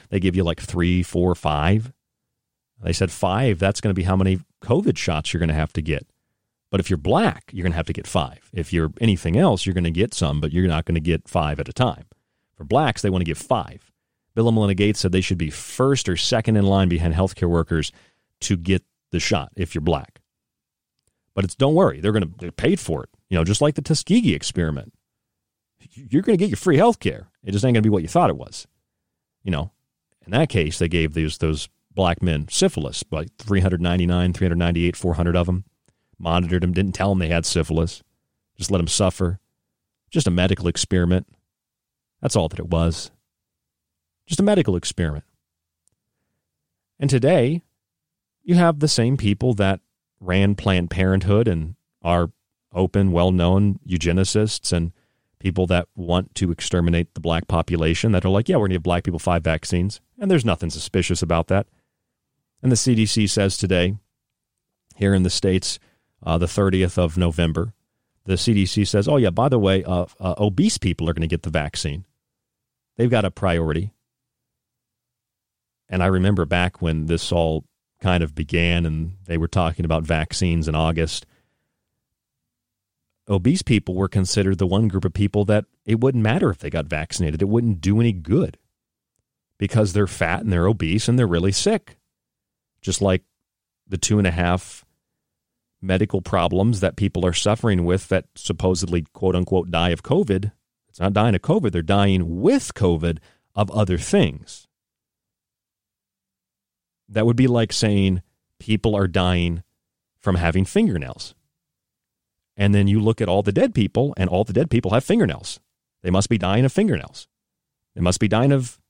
They 0.08 0.18
give 0.18 0.34
you 0.34 0.42
like 0.42 0.60
three, 0.60 1.04
four, 1.04 1.36
five. 1.36 1.92
They 2.82 2.92
said 2.92 3.12
five. 3.12 3.60
That's 3.60 3.80
going 3.80 3.94
to 3.94 3.98
be 3.98 4.02
how 4.02 4.16
many 4.16 4.40
COVID 4.64 4.98
shots 4.98 5.32
you're 5.32 5.38
going 5.38 5.48
to 5.48 5.54
have 5.54 5.72
to 5.74 5.80
get. 5.80 6.04
But 6.70 6.80
if 6.80 6.90
you're 6.90 6.98
black, 6.98 7.50
you're 7.52 7.62
going 7.62 7.72
to 7.72 7.76
have 7.76 7.86
to 7.86 7.92
get 7.92 8.06
five. 8.06 8.50
If 8.52 8.72
you're 8.72 8.92
anything 9.00 9.36
else, 9.36 9.64
you're 9.64 9.74
going 9.74 9.84
to 9.84 9.90
get 9.90 10.12
some, 10.12 10.40
but 10.40 10.52
you're 10.52 10.68
not 10.68 10.84
going 10.84 10.96
to 10.96 11.00
get 11.00 11.28
five 11.28 11.58
at 11.58 11.68
a 11.68 11.72
time. 11.72 12.04
For 12.56 12.64
blacks, 12.64 13.00
they 13.02 13.10
want 13.10 13.22
to 13.22 13.30
get 13.30 13.38
five. 13.38 13.90
Bill 14.34 14.48
and 14.48 14.54
Melinda 14.54 14.74
Gates 14.74 15.00
said 15.00 15.12
they 15.12 15.20
should 15.20 15.38
be 15.38 15.50
first 15.50 16.08
or 16.08 16.16
second 16.16 16.56
in 16.56 16.66
line 16.66 16.88
behind 16.88 17.14
healthcare 17.14 17.48
workers 17.48 17.90
to 18.40 18.56
get 18.56 18.84
the 19.10 19.20
shot 19.20 19.50
if 19.56 19.74
you're 19.74 19.82
black. 19.82 20.20
But 21.34 21.44
it's 21.44 21.54
don't 21.54 21.74
worry, 21.74 22.00
they're 22.00 22.12
going 22.12 22.24
to 22.24 22.36
get 22.38 22.56
paid 22.56 22.80
for 22.80 23.04
it. 23.04 23.10
You 23.30 23.38
know, 23.38 23.44
just 23.44 23.62
like 23.62 23.74
the 23.74 23.82
Tuskegee 23.82 24.34
experiment. 24.34 24.92
You're 25.78 26.22
going 26.22 26.36
to 26.36 26.42
get 26.42 26.50
your 26.50 26.56
free 26.56 26.76
healthcare. 26.76 27.26
It 27.44 27.52
just 27.52 27.64
ain't 27.64 27.74
going 27.74 27.82
to 27.82 27.88
be 27.88 27.92
what 27.92 28.02
you 28.02 28.08
thought 28.08 28.30
it 28.30 28.36
was. 28.36 28.66
You 29.42 29.52
know, 29.52 29.70
in 30.26 30.32
that 30.32 30.48
case, 30.48 30.78
they 30.78 30.88
gave 30.88 31.14
those 31.14 31.38
those 31.38 31.68
black 31.94 32.22
men 32.22 32.46
syphilis, 32.48 33.02
like 33.10 33.28
399, 33.38 34.32
398, 34.32 34.96
400 34.96 35.36
of 35.36 35.46
them 35.46 35.64
monitored 36.18 36.62
them, 36.62 36.72
didn't 36.72 36.92
tell 36.92 37.10
them 37.10 37.18
they 37.18 37.28
had 37.28 37.46
syphilis, 37.46 38.02
just 38.56 38.70
let 38.70 38.78
them 38.78 38.88
suffer. 38.88 39.38
Just 40.10 40.26
a 40.26 40.30
medical 40.30 40.68
experiment. 40.68 41.26
That's 42.20 42.34
all 42.34 42.48
that 42.48 42.58
it 42.58 42.68
was. 42.68 43.10
Just 44.26 44.40
a 44.40 44.44
medical 44.44 44.74
experiment. 44.74 45.24
And 46.98 47.08
today, 47.08 47.62
you 48.42 48.54
have 48.54 48.80
the 48.80 48.88
same 48.88 49.16
people 49.16 49.54
that 49.54 49.80
ran 50.20 50.54
Planned 50.54 50.90
Parenthood 50.90 51.46
and 51.46 51.76
are 52.02 52.32
open, 52.72 53.12
well 53.12 53.30
known 53.30 53.78
eugenicists 53.86 54.72
and 54.72 54.92
people 55.38 55.66
that 55.68 55.88
want 55.94 56.34
to 56.34 56.50
exterminate 56.50 57.14
the 57.14 57.20
black 57.20 57.46
population 57.46 58.12
that 58.12 58.24
are 58.24 58.30
like, 58.30 58.48
yeah, 58.48 58.56
we're 58.56 58.62
going 58.62 58.70
to 58.70 58.74
give 58.76 58.82
black 58.82 59.04
people 59.04 59.18
five 59.20 59.44
vaccines. 59.44 60.00
And 60.18 60.30
there's 60.30 60.44
nothing 60.44 60.70
suspicious 60.70 61.22
about 61.22 61.46
that. 61.48 61.66
And 62.62 62.72
the 62.72 62.76
CDC 62.76 63.30
says 63.30 63.56
today, 63.56 63.96
here 64.96 65.14
in 65.14 65.22
the 65.22 65.30
States, 65.30 65.78
uh, 66.22 66.38
the 66.38 66.46
30th 66.46 66.98
of 66.98 67.16
November, 67.16 67.72
the 68.24 68.34
CDC 68.34 68.86
says, 68.86 69.08
oh, 69.08 69.16
yeah, 69.16 69.30
by 69.30 69.48
the 69.48 69.58
way, 69.58 69.84
uh, 69.84 70.06
uh, 70.20 70.34
obese 70.38 70.78
people 70.78 71.08
are 71.08 71.14
going 71.14 71.22
to 71.22 71.28
get 71.28 71.42
the 71.42 71.50
vaccine. 71.50 72.04
They've 72.96 73.10
got 73.10 73.24
a 73.24 73.30
priority. 73.30 73.92
And 75.88 76.02
I 76.02 76.06
remember 76.06 76.44
back 76.44 76.82
when 76.82 77.06
this 77.06 77.32
all 77.32 77.64
kind 78.00 78.22
of 78.22 78.34
began 78.34 78.84
and 78.86 79.16
they 79.24 79.38
were 79.38 79.48
talking 79.48 79.84
about 79.84 80.04
vaccines 80.04 80.68
in 80.68 80.74
August. 80.74 81.26
Obese 83.28 83.62
people 83.62 83.94
were 83.94 84.08
considered 84.08 84.58
the 84.58 84.66
one 84.66 84.88
group 84.88 85.04
of 85.04 85.12
people 85.12 85.44
that 85.46 85.64
it 85.84 86.00
wouldn't 86.00 86.22
matter 86.22 86.50
if 86.50 86.58
they 86.58 86.70
got 86.70 86.86
vaccinated. 86.86 87.42
It 87.42 87.48
wouldn't 87.48 87.80
do 87.80 88.00
any 88.00 88.12
good 88.12 88.58
because 89.58 89.92
they're 89.92 90.06
fat 90.06 90.40
and 90.40 90.52
they're 90.52 90.66
obese 90.66 91.08
and 91.08 91.18
they're 91.18 91.26
really 91.26 91.52
sick. 91.52 91.98
Just 92.80 93.02
like 93.02 93.22
the 93.86 93.98
two 93.98 94.18
and 94.18 94.26
a 94.26 94.30
half 94.30 94.84
medical 95.80 96.20
problems 96.20 96.80
that 96.80 96.96
people 96.96 97.24
are 97.24 97.32
suffering 97.32 97.84
with 97.84 98.08
that 98.08 98.26
supposedly, 98.34 99.02
quote 99.12 99.36
unquote, 99.36 99.70
die 99.70 99.90
of 99.90 100.02
COVID. 100.02 100.52
It's 100.88 101.00
not 101.00 101.12
dying 101.12 101.34
of 101.34 101.42
COVID, 101.42 101.72
they're 101.72 101.82
dying 101.82 102.40
with 102.40 102.74
COVID 102.74 103.18
of 103.54 103.70
other 103.70 103.98
things. 103.98 104.66
That 107.08 107.26
would 107.26 107.36
be 107.36 107.46
like 107.46 107.72
saying 107.72 108.22
people 108.58 108.94
are 108.94 109.08
dying 109.08 109.62
from 110.20 110.36
having 110.36 110.64
fingernails. 110.64 111.34
And 112.56 112.74
then 112.74 112.88
you 112.88 113.00
look 113.00 113.20
at 113.20 113.28
all 113.28 113.42
the 113.42 113.52
dead 113.52 113.72
people, 113.74 114.12
and 114.16 114.28
all 114.28 114.42
the 114.42 114.52
dead 114.52 114.68
people 114.68 114.90
have 114.90 115.04
fingernails. 115.04 115.60
They 116.02 116.10
must 116.10 116.28
be 116.28 116.38
dying 116.38 116.64
of 116.64 116.72
fingernails. 116.72 117.28
They 117.94 118.00
must 118.00 118.18
be 118.18 118.28
dying 118.28 118.52
of 118.52 118.80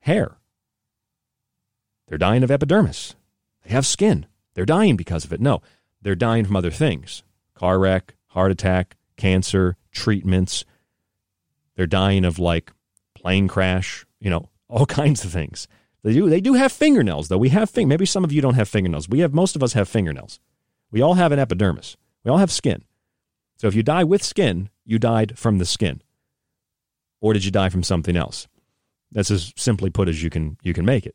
hair. 0.00 0.36
They're 2.06 2.18
dying 2.18 2.44
of 2.44 2.50
epidermis. 2.50 3.16
They 3.64 3.70
have 3.70 3.84
skin. 3.84 4.26
They're 4.56 4.64
dying 4.64 4.96
because 4.96 5.26
of 5.26 5.34
it. 5.34 5.40
No, 5.40 5.60
they're 6.00 6.14
dying 6.14 6.46
from 6.46 6.56
other 6.56 6.70
things 6.70 7.22
car 7.54 7.78
wreck, 7.78 8.14
heart 8.28 8.50
attack, 8.50 8.96
cancer, 9.16 9.76
treatments. 9.92 10.64
They're 11.76 11.86
dying 11.86 12.24
of 12.24 12.38
like 12.38 12.72
plane 13.14 13.48
crash, 13.48 14.06
you 14.18 14.30
know, 14.30 14.48
all 14.68 14.86
kinds 15.02 15.24
of 15.24 15.30
things. 15.30 15.68
They 16.02 16.14
do. 16.14 16.30
They 16.30 16.40
do 16.40 16.54
have 16.54 16.72
fingernails, 16.72 17.28
though. 17.28 17.36
We 17.36 17.50
have 17.50 17.68
fing- 17.68 17.88
maybe 17.88 18.06
some 18.06 18.24
of 18.24 18.32
you 18.32 18.40
don't 18.40 18.54
have 18.54 18.68
fingernails. 18.68 19.08
We 19.10 19.18
have 19.18 19.34
most 19.34 19.56
of 19.56 19.62
us 19.62 19.74
have 19.74 19.90
fingernails. 19.90 20.40
We 20.90 21.02
all 21.02 21.14
have 21.14 21.32
an 21.32 21.38
epidermis. 21.38 21.96
We 22.24 22.30
all 22.30 22.38
have 22.38 22.50
skin. 22.50 22.84
So 23.58 23.68
if 23.68 23.74
you 23.74 23.82
die 23.82 24.04
with 24.04 24.22
skin, 24.22 24.70
you 24.86 24.98
died 24.98 25.38
from 25.38 25.58
the 25.58 25.66
skin, 25.66 26.00
or 27.20 27.34
did 27.34 27.44
you 27.44 27.50
die 27.50 27.68
from 27.68 27.82
something 27.82 28.16
else? 28.16 28.48
That's 29.12 29.30
as 29.30 29.52
simply 29.56 29.90
put 29.90 30.08
as 30.08 30.22
you 30.22 30.30
can 30.30 30.56
you 30.62 30.72
can 30.72 30.86
make 30.86 31.04
it. 31.04 31.14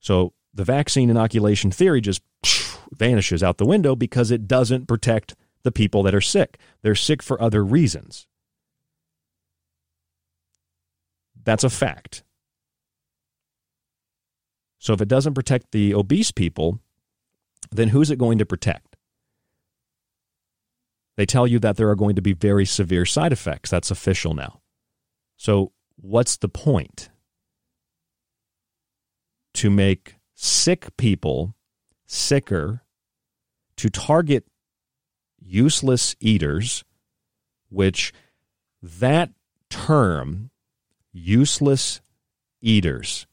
So 0.00 0.32
the 0.54 0.64
vaccine 0.64 1.10
inoculation 1.10 1.70
theory 1.70 2.00
just 2.00 2.22
vanishes 2.92 3.42
out 3.42 3.58
the 3.58 3.66
window 3.66 3.96
because 3.96 4.30
it 4.30 4.46
doesn't 4.46 4.86
protect 4.86 5.34
the 5.62 5.72
people 5.72 6.02
that 6.02 6.14
are 6.14 6.20
sick. 6.20 6.58
They're 6.82 6.94
sick 6.94 7.22
for 7.22 7.40
other 7.40 7.64
reasons. 7.64 8.26
That's 11.44 11.64
a 11.64 11.70
fact. 11.70 12.22
So 14.78 14.92
if 14.92 15.00
it 15.00 15.08
doesn't 15.08 15.34
protect 15.34 15.72
the 15.72 15.94
obese 15.94 16.32
people, 16.32 16.80
then 17.70 17.88
who's 17.88 18.10
it 18.10 18.18
going 18.18 18.38
to 18.38 18.46
protect? 18.46 18.96
They 21.16 21.26
tell 21.26 21.46
you 21.46 21.58
that 21.60 21.76
there 21.76 21.90
are 21.90 21.94
going 21.94 22.16
to 22.16 22.22
be 22.22 22.32
very 22.32 22.64
severe 22.64 23.04
side 23.04 23.32
effects. 23.32 23.70
That's 23.70 23.90
official 23.90 24.34
now. 24.34 24.60
So 25.36 25.72
what's 25.96 26.36
the 26.36 26.48
point? 26.48 27.10
To 29.54 29.70
make 29.70 30.16
sick 30.34 30.96
people 30.96 31.54
sicker, 32.12 32.82
to 33.76 33.88
target 33.88 34.44
useless 35.40 36.14
eaters, 36.20 36.84
which 37.70 38.12
that 38.82 39.30
term, 39.70 40.50
useless 41.10 42.02
eaters, 42.60 43.26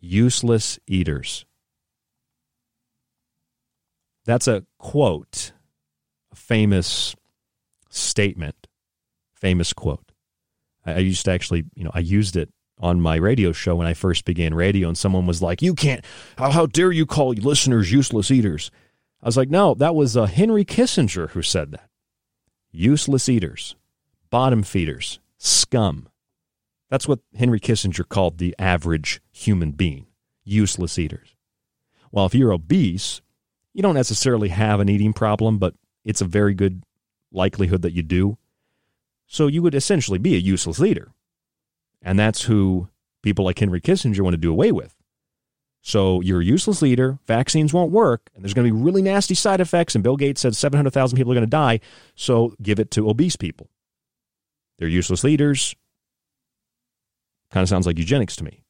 useless 0.00 0.78
eaters. 0.86 1.44
That's 4.24 4.46
a 4.46 4.64
quote, 4.78 5.52
a 6.30 6.36
famous 6.36 7.16
statement, 7.90 8.68
famous 9.34 9.72
quote. 9.72 10.12
I, 10.86 10.98
used 10.98 11.24
to 11.24 11.32
actually, 11.32 11.64
you 11.74 11.82
know, 11.82 11.90
I 11.92 12.00
used 12.00 12.36
it 12.36 12.50
on 12.80 13.00
my 13.00 13.16
radio 13.16 13.52
show 13.52 13.76
when 13.76 13.86
I 13.86 13.94
first 13.94 14.24
began 14.24 14.54
radio, 14.54 14.88
and 14.88 14.96
someone 14.96 15.26
was 15.26 15.42
like, 15.42 15.62
"You 15.62 15.74
can't! 15.74 16.04
How, 16.36 16.50
how 16.50 16.66
dare 16.66 16.92
you 16.92 17.06
call 17.06 17.32
listeners 17.32 17.92
useless 17.92 18.30
eaters?" 18.30 18.70
I 19.22 19.26
was 19.26 19.36
like, 19.36 19.50
"No, 19.50 19.74
that 19.74 19.94
was 19.94 20.16
uh, 20.16 20.26
Henry 20.26 20.64
Kissinger 20.64 21.30
who 21.30 21.42
said 21.42 21.72
that. 21.72 21.88
Useless 22.70 23.28
eaters, 23.28 23.76
bottom 24.30 24.62
feeders, 24.62 25.20
scum. 25.38 26.08
That's 26.90 27.08
what 27.08 27.20
Henry 27.36 27.60
Kissinger 27.60 28.08
called 28.08 28.38
the 28.38 28.54
average 28.58 29.20
human 29.30 29.72
being 29.72 30.06
useless 30.44 30.98
eaters. 30.98 31.36
Well, 32.10 32.26
if 32.26 32.34
you're 32.34 32.52
obese, 32.52 33.20
you 33.74 33.82
don't 33.82 33.94
necessarily 33.94 34.48
have 34.48 34.80
an 34.80 34.88
eating 34.88 35.12
problem, 35.12 35.58
but 35.58 35.74
it's 36.04 36.22
a 36.22 36.26
very 36.26 36.54
good 36.54 36.82
likelihood 37.30 37.82
that 37.82 37.92
you 37.92 38.02
do. 38.02 38.38
So 39.26 39.46
you 39.46 39.62
would 39.62 39.74
essentially 39.74 40.18
be 40.18 40.34
a 40.34 40.38
useless 40.38 40.80
eater. 40.80 41.12
And 42.02 42.18
that's 42.18 42.42
who 42.42 42.88
people 43.22 43.44
like 43.44 43.58
Henry 43.58 43.80
Kissinger 43.80 44.20
want 44.20 44.34
to 44.34 44.38
do 44.38 44.52
away 44.52 44.72
with. 44.72 44.94
So 45.82 46.20
you're 46.20 46.40
a 46.40 46.44
useless 46.44 46.82
leader, 46.82 47.18
vaccines 47.26 47.72
won't 47.72 47.92
work, 47.92 48.28
and 48.34 48.44
there's 48.44 48.54
going 48.54 48.66
to 48.66 48.74
be 48.74 48.80
really 48.80 49.00
nasty 49.02 49.34
side 49.34 49.60
effects. 49.60 49.94
And 49.94 50.04
Bill 50.04 50.16
Gates 50.16 50.40
said 50.40 50.56
700,000 50.56 51.16
people 51.16 51.32
are 51.32 51.34
going 51.34 51.46
to 51.46 51.50
die. 51.50 51.80
So 52.14 52.54
give 52.60 52.78
it 52.78 52.90
to 52.92 53.08
obese 53.08 53.36
people. 53.36 53.70
They're 54.78 54.88
useless 54.88 55.24
leaders. 55.24 55.74
Kind 57.50 57.62
of 57.62 57.68
sounds 57.68 57.86
like 57.86 57.98
eugenics 57.98 58.36
to 58.36 58.44
me. 58.44 58.64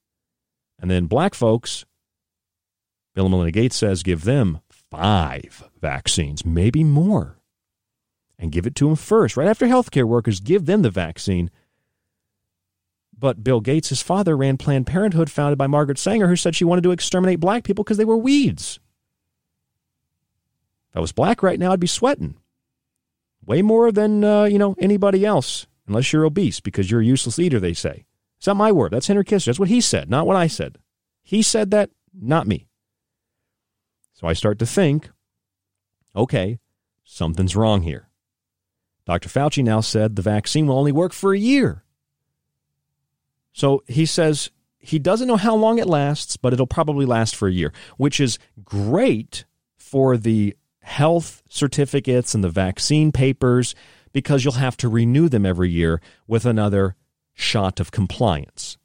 And 0.80 0.90
then 0.90 1.06
black 1.06 1.34
folks, 1.34 1.84
Bill 3.14 3.24
and 3.24 3.32
Melinda 3.32 3.52
Gates 3.52 3.76
says, 3.76 4.02
give 4.02 4.24
them 4.24 4.60
five 4.70 5.68
vaccines, 5.80 6.44
maybe 6.44 6.84
more, 6.84 7.38
and 8.38 8.52
give 8.52 8.66
it 8.66 8.76
to 8.76 8.86
them 8.86 8.96
first. 8.96 9.36
Right 9.36 9.48
after 9.48 9.66
healthcare 9.66 10.04
workers, 10.04 10.40
give 10.40 10.66
them 10.66 10.82
the 10.82 10.90
vaccine. 10.90 11.50
But 13.20 13.42
Bill 13.42 13.60
Gates, 13.60 13.88
his 13.88 14.02
father, 14.02 14.36
ran 14.36 14.58
Planned 14.58 14.86
Parenthood, 14.86 15.30
founded 15.30 15.58
by 15.58 15.66
Margaret 15.66 15.98
Sanger, 15.98 16.28
who 16.28 16.36
said 16.36 16.54
she 16.54 16.64
wanted 16.64 16.84
to 16.84 16.92
exterminate 16.92 17.40
black 17.40 17.64
people 17.64 17.82
because 17.82 17.96
they 17.96 18.04
were 18.04 18.16
weeds. 18.16 18.78
If 20.90 20.96
I 20.96 21.00
was 21.00 21.12
black 21.12 21.42
right 21.42 21.58
now, 21.58 21.72
I'd 21.72 21.80
be 21.80 21.86
sweating. 21.86 22.36
Way 23.44 23.62
more 23.62 23.90
than, 23.90 24.22
uh, 24.22 24.44
you 24.44 24.58
know, 24.58 24.76
anybody 24.78 25.24
else, 25.24 25.66
unless 25.86 26.12
you're 26.12 26.24
obese 26.24 26.60
because 26.60 26.90
you're 26.90 27.00
a 27.00 27.04
useless 27.04 27.38
eater, 27.38 27.58
they 27.58 27.74
say. 27.74 28.04
It's 28.36 28.46
not 28.46 28.56
my 28.56 28.70
word. 28.70 28.92
That's 28.92 29.08
Henry 29.08 29.24
Kissinger. 29.24 29.46
That's 29.46 29.58
what 29.58 29.68
he 29.68 29.80
said, 29.80 30.08
not 30.08 30.26
what 30.26 30.36
I 30.36 30.46
said. 30.46 30.78
He 31.22 31.42
said 31.42 31.70
that, 31.72 31.90
not 32.14 32.46
me. 32.46 32.68
So 34.12 34.26
I 34.28 34.32
start 34.32 34.58
to 34.60 34.66
think, 34.66 35.10
okay, 36.14 36.58
something's 37.04 37.56
wrong 37.56 37.82
here. 37.82 38.08
Dr. 39.06 39.28
Fauci 39.28 39.64
now 39.64 39.80
said 39.80 40.14
the 40.14 40.22
vaccine 40.22 40.66
will 40.66 40.78
only 40.78 40.92
work 40.92 41.12
for 41.12 41.32
a 41.32 41.38
year. 41.38 41.84
So 43.52 43.82
he 43.86 44.06
says 44.06 44.50
he 44.78 44.98
doesn't 44.98 45.28
know 45.28 45.36
how 45.36 45.56
long 45.56 45.78
it 45.78 45.86
lasts, 45.86 46.36
but 46.36 46.52
it'll 46.52 46.66
probably 46.66 47.04
last 47.06 47.34
for 47.34 47.48
a 47.48 47.52
year, 47.52 47.72
which 47.96 48.20
is 48.20 48.38
great 48.64 49.44
for 49.76 50.16
the 50.16 50.56
health 50.82 51.42
certificates 51.48 52.34
and 52.34 52.42
the 52.42 52.48
vaccine 52.48 53.12
papers 53.12 53.74
because 54.12 54.44
you'll 54.44 54.54
have 54.54 54.76
to 54.78 54.88
renew 54.88 55.28
them 55.28 55.44
every 55.44 55.70
year 55.70 56.00
with 56.26 56.46
another 56.46 56.96
shot 57.34 57.80
of 57.80 57.90
compliance. 57.90 58.78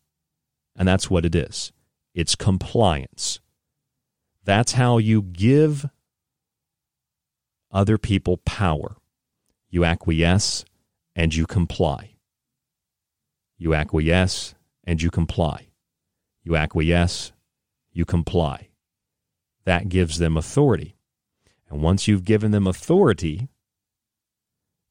And 0.76 0.88
that's 0.88 1.10
what 1.10 1.26
it 1.26 1.36
is 1.36 1.72
it's 2.14 2.36
compliance. 2.36 3.40
That's 4.44 4.74
how 4.74 4.98
you 4.98 5.22
give 5.22 5.86
other 7.72 7.98
people 7.98 8.38
power. 8.38 8.98
You 9.70 9.86
acquiesce 9.86 10.66
and 11.16 11.34
you 11.34 11.46
comply. 11.48 12.13
You 13.64 13.74
acquiesce 13.74 14.56
and 14.84 15.02
you 15.02 15.10
comply. 15.10 15.68
You 16.44 16.58
acquiesce, 16.58 17.32
you 17.94 18.04
comply. 18.04 18.68
That 19.64 19.88
gives 19.88 20.18
them 20.18 20.36
authority. 20.36 20.98
And 21.70 21.82
once 21.82 22.06
you've 22.06 22.26
given 22.26 22.52
them 22.52 22.68
authority 22.68 23.48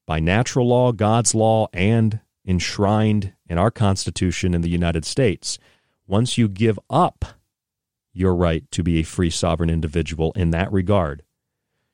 by 0.07 0.19
natural 0.19 0.69
law, 0.69 0.91
God's 0.91 1.35
law, 1.35 1.67
and 1.71 2.19
enshrined 2.47 3.33
in 3.47 3.59
our 3.59 3.69
Constitution 3.69 4.55
in 4.55 4.61
the 4.61 4.71
United 4.71 5.05
States. 5.05 5.59
Once 6.07 6.39
you 6.39 6.49
give 6.49 6.79
up 6.89 7.25
your 8.11 8.33
right 8.33 8.63
to 8.71 8.81
be 8.81 8.97
a 8.97 9.03
free 9.03 9.29
sovereign 9.29 9.69
individual 9.69 10.31
in 10.35 10.49
that 10.49 10.73
regard, 10.73 11.21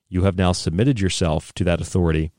you 0.07 0.23
have 0.23 0.37
now 0.37 0.53
submitted 0.53 1.01
yourself 1.01 1.51
to 1.55 1.65
that 1.65 1.81
authority, 1.81 2.31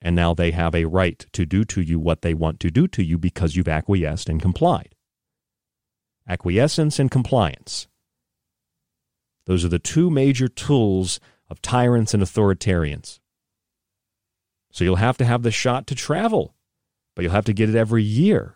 and 0.00 0.14
now 0.14 0.34
they 0.34 0.50
have 0.50 0.74
a 0.74 0.84
right 0.84 1.26
to 1.32 1.46
do 1.46 1.64
to 1.64 1.80
you 1.80 1.98
what 1.98 2.22
they 2.22 2.34
want 2.34 2.60
to 2.60 2.70
do 2.70 2.86
to 2.88 3.02
you 3.02 3.18
because 3.18 3.56
you've 3.56 3.68
acquiesced 3.68 4.28
and 4.28 4.40
complied. 4.40 4.94
Acquiescence 6.28 6.98
and 6.98 7.10
compliance. 7.10 7.86
Those 9.46 9.64
are 9.64 9.68
the 9.68 9.78
two 9.78 10.10
major 10.10 10.48
tools 10.48 11.20
of 11.50 11.60
tyrants 11.60 12.14
and 12.14 12.22
authoritarians. 12.22 13.20
So 14.72 14.84
you'll 14.84 14.96
have 14.96 15.18
to 15.18 15.24
have 15.24 15.42
the 15.42 15.50
shot 15.50 15.86
to 15.88 15.94
travel, 15.94 16.54
but 17.14 17.22
you'll 17.22 17.32
have 17.32 17.44
to 17.44 17.52
get 17.52 17.68
it 17.68 17.76
every 17.76 18.02
year. 18.02 18.54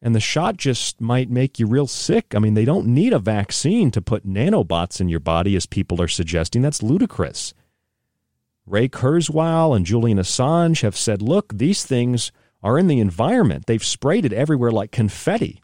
And 0.00 0.14
the 0.14 0.20
shot 0.20 0.56
just 0.56 1.00
might 1.00 1.28
make 1.28 1.58
you 1.58 1.66
real 1.66 1.88
sick. 1.88 2.34
I 2.34 2.38
mean, 2.38 2.54
they 2.54 2.64
don't 2.64 2.86
need 2.86 3.12
a 3.12 3.18
vaccine 3.18 3.90
to 3.90 4.00
put 4.00 4.24
nanobots 4.24 5.00
in 5.00 5.08
your 5.08 5.18
body, 5.18 5.56
as 5.56 5.66
people 5.66 6.00
are 6.00 6.08
suggesting. 6.08 6.62
That's 6.62 6.82
ludicrous. 6.84 7.52
Ray 8.70 8.88
Kurzweil 8.88 9.74
and 9.74 9.86
Julian 9.86 10.18
Assange 10.18 10.82
have 10.82 10.96
said, 10.96 11.22
look, 11.22 11.52
these 11.56 11.84
things 11.84 12.32
are 12.62 12.78
in 12.78 12.86
the 12.86 13.00
environment. 13.00 13.66
They've 13.66 13.84
sprayed 13.84 14.24
it 14.24 14.32
everywhere 14.32 14.70
like 14.70 14.92
confetti. 14.92 15.62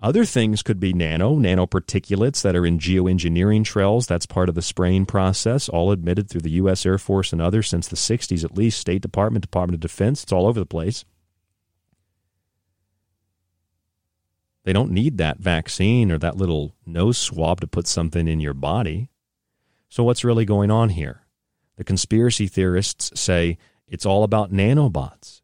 Other 0.00 0.24
things 0.24 0.64
could 0.64 0.80
be 0.80 0.92
nano, 0.92 1.36
nanoparticulates 1.36 2.42
that 2.42 2.56
are 2.56 2.66
in 2.66 2.80
geoengineering 2.80 3.64
trails. 3.64 4.08
That's 4.08 4.26
part 4.26 4.48
of 4.48 4.56
the 4.56 4.62
spraying 4.62 5.06
process, 5.06 5.68
all 5.68 5.92
admitted 5.92 6.28
through 6.28 6.40
the 6.40 6.50
U.S. 6.52 6.84
Air 6.84 6.98
Force 6.98 7.32
and 7.32 7.40
others 7.40 7.68
since 7.68 7.86
the 7.86 7.94
60s 7.94 8.44
at 8.44 8.56
least, 8.56 8.80
State 8.80 9.00
Department, 9.00 9.42
Department 9.42 9.76
of 9.76 9.80
Defense. 9.80 10.24
It's 10.24 10.32
all 10.32 10.48
over 10.48 10.58
the 10.58 10.66
place. 10.66 11.04
They 14.64 14.72
don't 14.72 14.90
need 14.90 15.18
that 15.18 15.38
vaccine 15.38 16.10
or 16.10 16.18
that 16.18 16.36
little 16.36 16.74
nose 16.84 17.18
swab 17.18 17.60
to 17.60 17.68
put 17.68 17.86
something 17.86 18.26
in 18.26 18.40
your 18.40 18.54
body. 18.54 19.08
So, 19.88 20.02
what's 20.02 20.24
really 20.24 20.44
going 20.44 20.70
on 20.70 20.88
here? 20.90 21.22
The 21.76 21.84
conspiracy 21.84 22.46
theorists 22.46 23.18
say 23.18 23.58
it's 23.88 24.06
all 24.06 24.24
about 24.24 24.52
nanobots. 24.52 25.40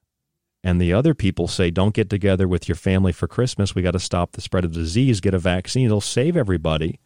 And 0.64 0.80
the 0.80 0.92
other 0.92 1.14
people 1.14 1.48
say, 1.48 1.70
don't 1.70 1.94
get 1.94 2.10
together 2.10 2.48
with 2.48 2.68
your 2.68 2.74
family 2.74 3.12
for 3.12 3.28
Christmas. 3.28 3.74
We 3.74 3.82
got 3.82 3.92
to 3.92 4.00
stop 4.00 4.32
the 4.32 4.40
spread 4.40 4.64
of 4.64 4.72
disease, 4.72 5.20
get 5.20 5.34
a 5.34 5.38
vaccine. 5.38 5.86
It'll 5.86 6.00
save 6.00 6.36
everybody. 6.36 6.98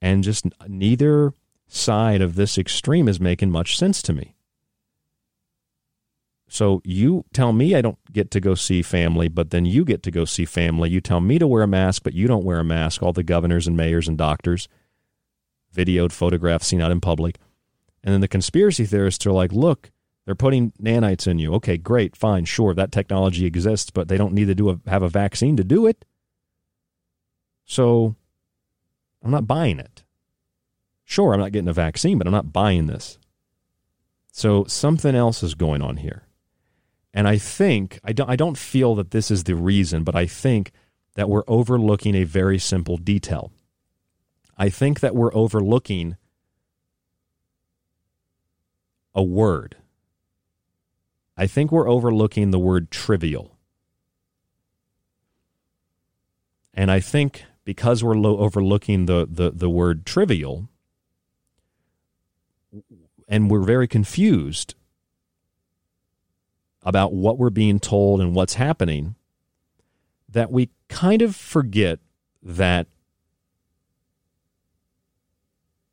And 0.00 0.22
just 0.22 0.46
neither 0.68 1.34
side 1.68 2.20
of 2.20 2.34
this 2.34 2.58
extreme 2.58 3.08
is 3.08 3.20
making 3.20 3.50
much 3.50 3.76
sense 3.76 4.00
to 4.02 4.12
me. 4.12 4.34
So 6.48 6.82
you 6.84 7.24
tell 7.32 7.52
me 7.52 7.74
I 7.74 7.80
don't 7.80 7.98
get 8.12 8.30
to 8.32 8.40
go 8.40 8.54
see 8.54 8.82
family, 8.82 9.28
but 9.28 9.50
then 9.50 9.64
you 9.64 9.84
get 9.86 10.02
to 10.02 10.10
go 10.10 10.26
see 10.26 10.44
family. 10.44 10.90
You 10.90 11.00
tell 11.00 11.20
me 11.20 11.38
to 11.38 11.46
wear 11.46 11.62
a 11.62 11.66
mask, 11.66 12.02
but 12.02 12.12
you 12.12 12.26
don't 12.26 12.44
wear 12.44 12.58
a 12.58 12.64
mask. 12.64 13.02
All 13.02 13.14
the 13.14 13.22
governors 13.22 13.66
and 13.66 13.74
mayors 13.74 14.06
and 14.06 14.18
doctors, 14.18 14.68
videoed, 15.74 16.12
photographed, 16.12 16.64
seen 16.64 16.82
out 16.82 16.92
in 16.92 17.00
public. 17.00 17.38
And 18.04 18.12
then 18.12 18.20
the 18.20 18.28
conspiracy 18.28 18.84
theorists 18.84 19.24
are 19.26 19.32
like, 19.32 19.52
look, 19.52 19.90
they're 20.24 20.34
putting 20.34 20.72
nanites 20.82 21.26
in 21.26 21.38
you. 21.38 21.54
Okay, 21.54 21.76
great, 21.76 22.16
fine, 22.16 22.44
sure, 22.44 22.74
that 22.74 22.92
technology 22.92 23.46
exists, 23.46 23.90
but 23.90 24.08
they 24.08 24.16
don't 24.16 24.34
need 24.34 24.46
to 24.46 24.54
do 24.54 24.70
a, 24.70 24.80
have 24.86 25.02
a 25.02 25.08
vaccine 25.08 25.56
to 25.56 25.64
do 25.64 25.86
it. 25.86 26.04
So 27.64 28.16
I'm 29.22 29.30
not 29.30 29.46
buying 29.46 29.78
it. 29.78 30.04
Sure, 31.04 31.32
I'm 31.32 31.40
not 31.40 31.52
getting 31.52 31.68
a 31.68 31.72
vaccine, 31.72 32.18
but 32.18 32.26
I'm 32.26 32.32
not 32.32 32.52
buying 32.52 32.86
this. 32.86 33.18
So 34.32 34.64
something 34.64 35.14
else 35.14 35.42
is 35.42 35.54
going 35.54 35.82
on 35.82 35.98
here. 35.98 36.26
And 37.12 37.28
I 37.28 37.36
think, 37.36 38.00
I 38.02 38.12
don't, 38.12 38.30
I 38.30 38.36
don't 38.36 38.56
feel 38.56 38.94
that 38.94 39.10
this 39.10 39.30
is 39.30 39.44
the 39.44 39.54
reason, 39.54 40.04
but 40.04 40.16
I 40.16 40.26
think 40.26 40.72
that 41.14 41.28
we're 41.28 41.44
overlooking 41.46 42.14
a 42.14 42.24
very 42.24 42.58
simple 42.58 42.96
detail. 42.96 43.52
I 44.56 44.70
think 44.70 45.00
that 45.00 45.14
we're 45.14 45.34
overlooking 45.34 46.16
a 49.14 49.22
word. 49.22 49.76
I 51.36 51.46
think 51.46 51.72
we're 51.72 51.88
overlooking 51.88 52.50
the 52.50 52.58
word 52.58 52.90
trivial. 52.90 53.56
And 56.74 56.90
I 56.90 57.00
think 57.00 57.44
because 57.64 58.04
we're 58.04 58.16
lo- 58.16 58.38
overlooking 58.38 59.06
the, 59.06 59.26
the, 59.30 59.50
the 59.50 59.70
word 59.70 60.04
trivial, 60.04 60.68
and 63.28 63.50
we're 63.50 63.62
very 63.62 63.88
confused 63.88 64.74
about 66.82 67.12
what 67.12 67.38
we're 67.38 67.50
being 67.50 67.78
told 67.78 68.20
and 68.20 68.34
what's 68.34 68.54
happening 68.54 69.14
that 70.28 70.50
we 70.50 70.68
kind 70.88 71.22
of 71.22 71.34
forget 71.34 71.98
that, 72.42 72.86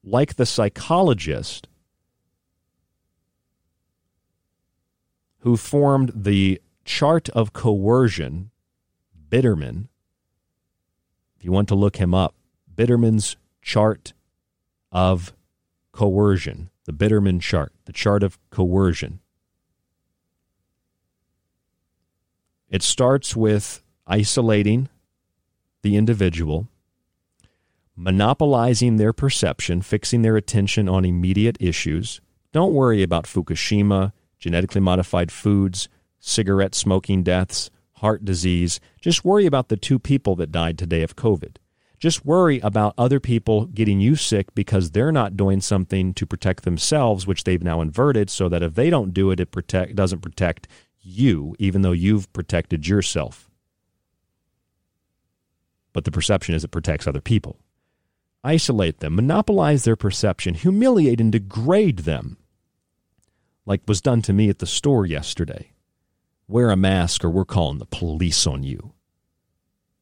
like 0.04 0.36
the 0.36 0.46
psychologist 0.46 1.69
who 5.40 5.58
formed 5.58 6.12
the 6.16 6.62
chart 6.86 7.30
of 7.30 7.54
coercion, 7.54 8.52
Biderman. 9.30 9.88
if 11.38 11.46
you 11.46 11.52
want 11.52 11.68
to 11.68 11.76
look 11.76 11.98
him 11.98 12.14
up, 12.14 12.36
Biderman's 12.74 13.38
chart 13.62 14.14
of 14.92 15.34
coercion, 15.92 16.70
the 16.86 16.94
Biderman 16.94 17.42
chart, 17.42 17.74
the 17.86 17.94
chart 17.94 18.24
of 18.24 18.38
coercion. 18.50 19.20
It 22.70 22.84
starts 22.84 23.36
with 23.36 23.84
isolating 24.06 24.90
the 25.82 25.96
individual, 25.96 26.68
monopolizing 27.96 28.98
their 28.98 29.14
perception, 29.14 29.82
fixing 29.82 30.22
their 30.22 30.38
attention 30.38 30.88
on 30.88 31.06
immediate 31.06 31.58
issues. 31.60 32.22
Don't 32.52 32.74
worry 32.74 33.04
about 33.04 33.26
Fukushima, 33.26 34.12
genetically 34.40 34.82
modified 34.82 35.32
foods, 35.32 35.90
cigarette 36.20 36.76
smoking 36.76 37.24
deaths, 37.24 37.70
heart 37.94 38.26
disease. 38.26 38.80
Just 39.02 39.26
worry 39.26 39.46
about 39.46 39.70
the 39.70 39.78
two 39.78 40.00
people 40.00 40.36
that 40.38 40.52
died 40.52 40.78
today 40.78 41.04
of 41.04 41.16
COVID. 41.16 41.58
Just 42.00 42.26
worry 42.26 42.60
about 42.62 42.94
other 42.98 43.20
people 43.20 43.66
getting 43.66 44.00
you 44.00 44.16
sick 44.16 44.56
because 44.56 44.92
they're 44.92 45.12
not 45.12 45.36
doing 45.36 45.60
something 45.60 46.14
to 46.14 46.26
protect 46.26 46.64
themselves, 46.64 47.28
which 47.28 47.44
they've 47.44 47.62
now 47.62 47.82
inverted, 47.82 48.30
so 48.30 48.48
that 48.48 48.64
if 48.64 48.76
they 48.76 48.90
don't 48.90 49.14
do 49.14 49.32
it, 49.32 49.40
it 49.42 49.52
protect, 49.52 49.96
doesn't 49.96 50.22
protect 50.22 50.70
you, 51.02 51.56
even 51.60 51.82
though 51.82 51.92
you've 51.92 52.32
protected 52.32 52.88
yourself. 52.88 53.50
But 55.92 56.06
the 56.06 56.12
perception 56.12 56.56
is 56.56 56.64
it 56.64 56.72
protects 56.72 57.06
other 57.06 57.20
people. 57.20 57.58
Isolate 58.46 59.00
them, 59.00 59.16
monopolize 59.16 59.84
their 59.84 59.98
perception, 59.98 60.54
humiliate 60.54 61.20
and 61.20 61.34
degrade 61.34 62.00
them, 62.00 62.38
like 63.70 63.84
was 63.88 64.02
done 64.02 64.24
to 64.24 64.34
me 64.34 64.50
at 64.50 64.58
the 64.58 64.66
store 64.66 65.06
yesterday. 65.06 65.72
Wear 66.48 66.72
a 66.72 66.76
mask 66.76 67.24
or 67.24 67.30
we're 67.30 67.46
calling 67.46 67.78
the 67.78 67.86
police 67.86 68.48
on 68.48 68.64
you. 68.64 68.94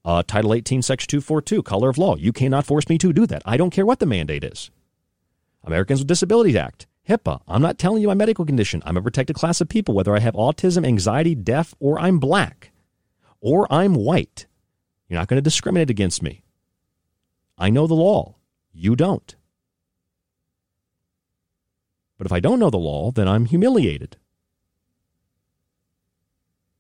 Uh, 0.05 0.23
Title 0.25 0.53
18, 0.53 0.81
Section 0.81 1.09
242, 1.09 1.63
color 1.63 1.89
of 1.89 1.97
law. 1.97 2.15
You 2.15 2.31
cannot 2.31 2.65
force 2.65 2.87
me 2.87 2.97
to 2.97 3.11
do 3.11 3.27
that. 3.27 3.41
I 3.45 3.57
don't 3.57 3.71
care 3.71 3.85
what 3.85 3.99
the 3.99 4.05
mandate 4.05 4.45
is. 4.45 4.71
Americans 5.65 5.99
with 5.99 6.07
Disabilities 6.07 6.55
Act. 6.55 6.87
HIPAA. 7.09 7.41
I'm 7.45 7.61
not 7.61 7.77
telling 7.77 8.01
you 8.01 8.07
my 8.07 8.13
medical 8.13 8.45
condition. 8.45 8.81
I'm 8.85 8.95
a 8.95 9.01
protected 9.01 9.35
class 9.35 9.59
of 9.59 9.67
people, 9.67 9.93
whether 9.93 10.15
I 10.15 10.19
have 10.19 10.33
autism, 10.35 10.87
anxiety, 10.87 11.35
deaf, 11.35 11.73
or 11.79 11.99
I'm 11.99 12.19
black, 12.19 12.71
or 13.41 13.67
I'm 13.71 13.95
white. 13.95 14.45
You're 15.09 15.19
not 15.19 15.27
going 15.27 15.37
to 15.37 15.41
discriminate 15.41 15.89
against 15.89 16.23
me. 16.23 16.41
I 17.57 17.69
know 17.69 17.85
the 17.85 17.95
law. 17.95 18.35
You 18.71 18.95
don't. 18.95 19.35
But 22.17 22.25
if 22.25 22.33
I 22.33 22.39
don't 22.39 22.59
know 22.59 22.69
the 22.69 22.77
law, 22.77 23.11
then 23.11 23.27
I'm 23.27 23.45
humiliated. 23.45 24.17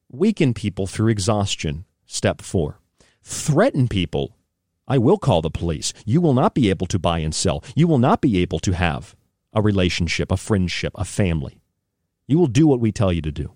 Weaken 0.09 0.53
people 0.53 0.87
through 0.87 1.09
exhaustion. 1.09 1.85
Step 2.05 2.41
four. 2.41 2.79
Threaten 3.23 3.87
people. 3.87 4.35
I 4.87 4.97
will 4.97 5.17
call 5.17 5.41
the 5.41 5.49
police. 5.49 5.93
You 6.05 6.21
will 6.21 6.33
not 6.33 6.55
be 6.55 6.69
able 6.69 6.87
to 6.87 6.97
buy 6.97 7.19
and 7.19 7.35
sell. 7.35 7.63
You 7.75 7.87
will 7.87 7.97
not 7.97 8.21
be 8.21 8.39
able 8.39 8.59
to 8.59 8.71
have 8.71 9.15
a 9.53 9.61
relationship, 9.61 10.31
a 10.31 10.37
friendship, 10.37 10.93
a 10.95 11.03
family. 11.03 11.59
You 12.25 12.37
will 12.37 12.47
do 12.47 12.67
what 12.67 12.79
we 12.79 12.91
tell 12.91 13.11
you 13.11 13.21
to 13.21 13.31
do. 13.31 13.53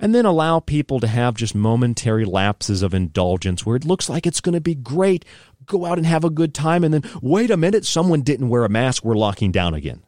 And 0.00 0.14
then 0.14 0.24
allow 0.24 0.60
people 0.60 1.00
to 1.00 1.08
have 1.08 1.34
just 1.34 1.54
momentary 1.54 2.24
lapses 2.24 2.82
of 2.82 2.94
indulgence 2.94 3.66
where 3.66 3.76
it 3.76 3.84
looks 3.84 4.08
like 4.08 4.26
it's 4.26 4.40
going 4.40 4.54
to 4.54 4.60
be 4.60 4.74
great. 4.74 5.24
Go 5.66 5.84
out 5.84 5.98
and 5.98 6.06
have 6.06 6.24
a 6.24 6.30
good 6.30 6.54
time, 6.54 6.84
and 6.84 6.94
then 6.94 7.02
wait 7.20 7.50
a 7.50 7.56
minute, 7.56 7.84
someone 7.84 8.22
didn't 8.22 8.48
wear 8.48 8.64
a 8.64 8.68
mask, 8.68 9.04
we're 9.04 9.16
locking 9.16 9.50
down 9.50 9.74
again. 9.74 10.02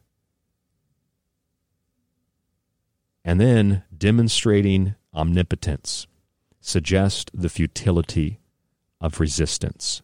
And 3.23 3.39
then 3.39 3.83
demonstrating 3.95 4.95
omnipotence 5.13 6.07
suggest 6.59 7.31
the 7.33 7.49
futility 7.49 8.39
of 8.99 9.19
resistance. 9.19 10.01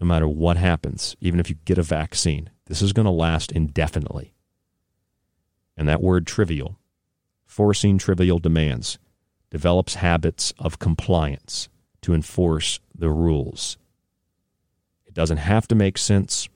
No 0.00 0.06
matter 0.06 0.28
what 0.28 0.56
happens, 0.56 1.16
even 1.20 1.40
if 1.40 1.48
you 1.48 1.56
get 1.64 1.78
a 1.78 1.82
vaccine, 1.82 2.50
this 2.66 2.82
is 2.82 2.92
going 2.92 3.06
to 3.06 3.10
last 3.10 3.52
indefinitely. 3.52 4.34
And 5.76 5.88
that 5.88 6.02
word 6.02 6.26
trivial, 6.26 6.78
forcing 7.44 7.98
trivial 7.98 8.38
demands, 8.38 8.98
develops 9.50 9.94
habits 9.94 10.52
of 10.58 10.78
compliance 10.78 11.68
to 12.02 12.14
enforce 12.14 12.80
the 12.94 13.10
rules. 13.10 13.76
It 15.06 15.14
doesn't 15.14 15.38
have 15.38 15.66
to 15.68 15.74
make 15.74 15.98
sense. 15.98 16.48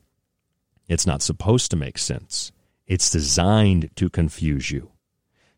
It's 0.89 1.07
not 1.07 1.23
supposed 1.23 1.71
to 1.71 1.77
make 1.77 1.99
sense. 1.99 2.53
It's 2.87 3.11
designed 3.11 3.91
to 3.97 4.11
confuse 4.11 4.71
you, 4.71 4.91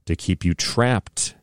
to 0.07 0.17
keep 0.17 0.45
you 0.45 0.55
trapped 0.55 1.35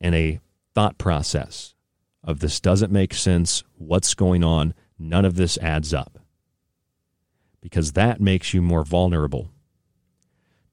in 0.00 0.14
a 0.14 0.40
thought 0.74 0.98
process 0.98 1.74
of 2.22 2.40
this 2.40 2.60
doesn't 2.60 2.92
make 2.92 3.14
sense. 3.14 3.62
What's 3.76 4.14
going 4.14 4.44
on? 4.44 4.74
None 4.98 5.24
of 5.24 5.36
this 5.36 5.58
adds 5.58 5.94
up. 5.94 6.18
Because 7.60 7.92
that 7.92 8.20
makes 8.20 8.54
you 8.54 8.62
more 8.62 8.84
vulnerable 8.84 9.50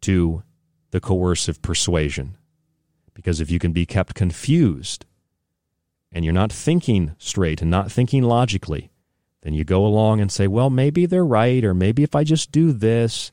to 0.01 0.43
the 0.91 0.99
coercive 0.99 1.61
persuasion. 1.61 2.37
Because 3.13 3.41
if 3.41 3.49
you 3.49 3.59
can 3.59 3.73
be 3.73 3.85
kept 3.85 4.13
confused 4.13 5.05
and 6.11 6.23
you're 6.23 6.33
not 6.33 6.51
thinking 6.51 7.15
straight 7.17 7.61
and 7.61 7.71
not 7.71 7.91
thinking 7.91 8.23
logically, 8.23 8.91
then 9.41 9.53
you 9.53 9.63
go 9.63 9.85
along 9.85 10.19
and 10.19 10.31
say, 10.31 10.47
well, 10.47 10.69
maybe 10.69 11.05
they're 11.05 11.25
right, 11.25 11.63
or 11.63 11.73
maybe 11.73 12.03
if 12.03 12.15
I 12.15 12.23
just 12.23 12.51
do 12.51 12.71
this, 12.71 13.31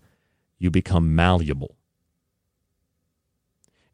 you 0.58 0.70
become 0.70 1.14
malleable. 1.14 1.76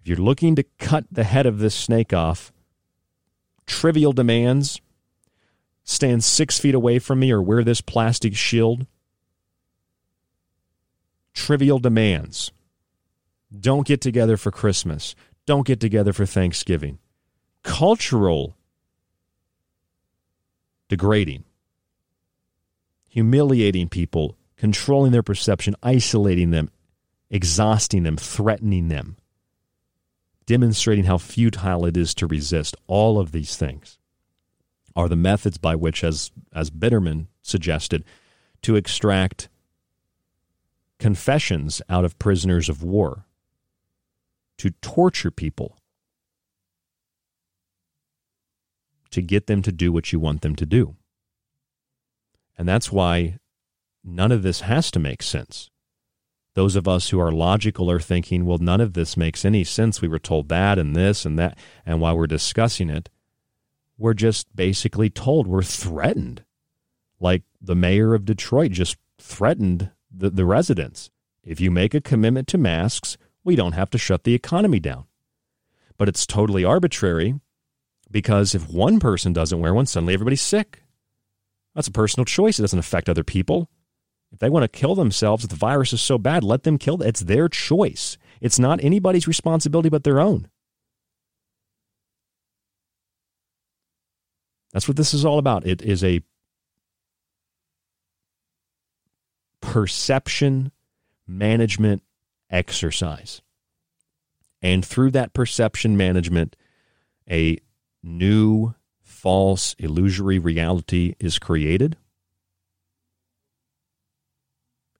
If 0.01 0.09
you're 0.09 0.17
looking 0.17 0.55
to 0.57 0.65
cut 0.79 1.05
the 1.11 1.25
head 1.25 1.47
of 1.47 1.59
this 1.59 1.75
snake 1.75 2.13
off, 2.13 2.53
trivial 3.67 4.13
demands, 4.13 4.81
stand 5.85 6.25
six 6.25 6.59
feet 6.59 6.75
away 6.75 6.99
from 6.99 7.21
me 7.21 7.31
or 7.31 7.43
wear 7.43 7.63
this 7.63 7.81
plastic 7.81 8.35
shield, 8.35 8.87
trivial 11.35 11.79
demands. 11.79 12.51
Don't 13.59 13.87
get 13.87 14.01
together 14.01 14.37
for 14.37 14.51
Christmas. 14.51 15.15
Don't 15.45 15.67
get 15.67 15.81
together 15.81 16.13
for 16.13 16.25
Thanksgiving. 16.25 16.99
Cultural 17.63 18.57
degrading, 20.89 21.45
humiliating 23.09 23.89
people, 23.89 24.37
controlling 24.57 25.13
their 25.13 25.23
perception, 25.23 25.75
isolating 25.83 26.51
them, 26.51 26.71
exhausting 27.31 28.03
them, 28.03 28.17
threatening 28.17 28.89
them, 28.89 29.17
demonstrating 30.51 31.05
how 31.05 31.17
futile 31.17 31.87
it 31.87 31.97
is 31.97 32.13
to 32.13 32.27
resist. 32.27 32.75
All 32.89 33.21
of 33.21 33.31
these 33.31 33.55
things 33.55 34.01
are 34.97 35.09
the 35.09 35.15
methods 35.15 35.59
by 35.59 35.77
which, 35.77 36.03
as, 36.03 36.33
as 36.53 36.71
Biderman 36.73 37.29
suggested, 37.41 38.05
to 38.63 38.75
extract 38.75 39.49
confessions 40.99 41.81
out 41.89 42.05
of 42.05 42.19
prisoners 42.19 42.69
of 42.69 42.83
war, 42.83 43.27
to 44.59 44.71
torture 44.83 45.31
people, 45.31 45.77
to 49.13 49.23
get 49.23 49.47
them 49.47 49.63
to 49.63 49.71
do 49.71 49.93
what 49.93 50.13
you 50.13 50.19
want 50.19 50.43
them 50.43 50.57
to 50.57 50.67
do. 50.67 50.97
And 52.59 52.69
that's 52.69 52.91
why 52.91 53.39
none 54.03 54.33
of 54.33 54.43
this 54.43 54.63
has 54.63 54.91
to 54.91 54.99
make 54.99 55.23
sense. 55.23 55.70
Those 56.61 56.77
of 56.77 56.87
us 56.87 57.09
who 57.09 57.19
are 57.19 57.33
logical 57.33 57.91
are 57.91 57.99
thinking, 57.99 58.45
well, 58.45 58.59
none 58.59 58.83
of 58.83 58.93
this 58.93 59.17
makes 59.17 59.47
any 59.47 59.65
sense. 59.65 60.03
We 60.03 60.09
were 60.09 60.19
told 60.19 60.51
that 60.51 60.79
and 60.79 60.95
this 60.95 61.25
and 61.25 61.39
that. 61.39 61.57
And 61.87 62.03
while 62.03 62.19
we're 62.19 62.27
discussing 62.27 62.91
it, 62.91 63.09
we're 63.97 64.13
just 64.13 64.55
basically 64.55 65.09
told 65.09 65.47
we're 65.47 65.63
threatened. 65.63 66.45
Like 67.19 67.45
the 67.63 67.75
mayor 67.75 68.13
of 68.13 68.27
Detroit 68.27 68.73
just 68.73 68.99
threatened 69.17 69.91
the, 70.15 70.29
the 70.29 70.45
residents. 70.45 71.09
If 71.43 71.63
you 71.63 71.71
make 71.71 71.95
a 71.95 72.01
commitment 72.03 72.47
to 72.49 72.59
masks, 72.59 73.17
we 73.43 73.57
don't 73.57 73.73
have 73.73 73.89
to 73.89 73.97
shut 73.97 74.25
the 74.25 74.35
economy 74.35 74.81
down. 74.81 75.07
But 75.97 76.11
it's 76.11 76.27
totally 76.27 76.63
arbitrary 76.63 77.41
because 78.11 78.55
if 78.55 78.69
one 78.69 79.01
person 79.01 79.33
doesn't 79.33 79.61
wear 79.61 79.73
one, 79.73 79.87
suddenly 79.87 80.13
everybody's 80.13 80.43
sick. 80.43 80.83
That's 81.75 81.89
a 81.89 81.91
personal 81.91 82.27
choice. 82.27 82.59
It 82.59 82.65
doesn't 82.65 82.79
affect 82.79 83.09
other 83.09 83.25
people. 83.25 83.71
If 84.33 84.39
they 84.39 84.51
want 84.51 84.63
to 84.63 84.69
kill 84.79 84.95
themselves, 84.95 85.45
if 85.45 85.51
the 85.51 85.57
virus 85.57 85.93
is 85.93 86.01
so 86.01 86.19
bad, 86.19 86.45
let 86.45 86.63
them 86.63 86.79
kill. 86.79 87.03
It's 87.03 87.21
their 87.21 87.49
choice. 87.49 88.17
It's 88.41 88.59
not 88.59 88.83
anybody's 88.83 89.27
responsibility 89.27 89.89
but 89.89 90.05
their 90.05 90.21
own. 90.21 90.49
That's 94.73 94.87
what 94.87 94.97
this 94.97 95.13
is 95.13 95.25
all 95.25 95.39
about. 95.39 95.67
It 95.67 95.83
is 95.83 96.05
a 96.05 96.23
perception 99.61 100.71
management 101.27 102.03
exercise. 102.51 103.43
And 104.63 104.85
through 104.85 105.11
that 105.13 105.33
perception 105.33 105.97
management, 105.97 106.55
a 107.29 107.59
new 108.03 108.75
false 109.01 109.75
illusory 109.79 110.39
reality 110.39 111.15
is 111.19 111.39
created. 111.39 111.97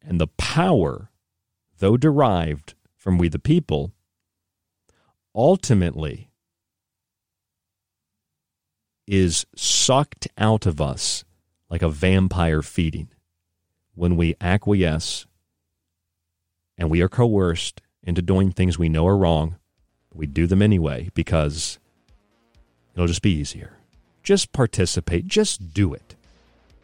And 0.03 0.21
the 0.21 0.29
power, 0.29 1.11
though 1.79 1.97
derived 1.97 2.75
from 2.97 3.19
we 3.19 3.29
the 3.29 3.39
people, 3.39 3.93
ultimately 5.35 6.31
is 9.07 9.45
sucked 9.57 10.29
out 10.39 10.67
of 10.67 10.81
us 10.81 11.25
like 11.69 11.83
a 11.83 11.89
vampire 11.89 12.63
feeding 12.63 13.09
when 13.95 14.17
we 14.17 14.35
acquiesce 14.41 15.27
and 16.79 16.91
we 16.91 17.03
are 17.03 17.09
coerced 17.09 17.81
into 18.03 18.23
doing 18.23 18.51
things 18.51 18.79
we 18.79 18.89
know 18.89 19.07
are 19.07 19.17
wrong. 19.17 19.57
We 20.15 20.27
do 20.27 20.47
them 20.47 20.63
anyway 20.63 21.11
because 21.15 21.79
it'll 22.95 23.07
just 23.07 23.23
be 23.23 23.33
easier. 23.33 23.77
Just 24.23 24.53
participate, 24.53 25.27
just 25.27 25.75
do 25.75 25.93
it. 25.93 26.15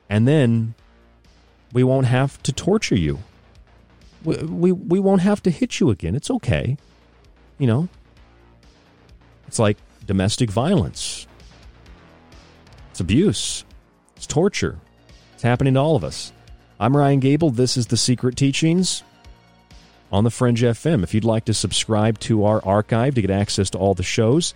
And 0.08 0.28
then 0.28 0.74
we 1.76 1.84
won't 1.84 2.06
have 2.06 2.42
to 2.42 2.54
torture 2.54 2.96
you. 2.96 3.18
We, 4.24 4.38
we, 4.38 4.72
we 4.72 4.98
won't 4.98 5.20
have 5.20 5.42
to 5.42 5.50
hit 5.50 5.78
you 5.78 5.90
again. 5.90 6.14
It's 6.14 6.30
okay. 6.30 6.78
You 7.58 7.66
know, 7.66 7.88
it's 9.46 9.58
like 9.58 9.76
domestic 10.06 10.50
violence, 10.50 11.26
it's 12.90 13.00
abuse, 13.00 13.66
it's 14.16 14.26
torture. 14.26 14.78
It's 15.34 15.42
happening 15.42 15.74
to 15.74 15.80
all 15.80 15.96
of 15.96 16.02
us. 16.02 16.32
I'm 16.80 16.96
Ryan 16.96 17.20
Gable. 17.20 17.50
This 17.50 17.76
is 17.76 17.88
The 17.88 17.98
Secret 17.98 18.36
Teachings 18.36 19.02
on 20.10 20.24
the 20.24 20.30
Fringe 20.30 20.62
FM. 20.62 21.02
If 21.02 21.12
you'd 21.12 21.24
like 21.24 21.44
to 21.44 21.52
subscribe 21.52 22.18
to 22.20 22.46
our 22.46 22.64
archive 22.64 23.16
to 23.16 23.20
get 23.20 23.30
access 23.30 23.68
to 23.70 23.78
all 23.78 23.92
the 23.92 24.02
shows, 24.02 24.54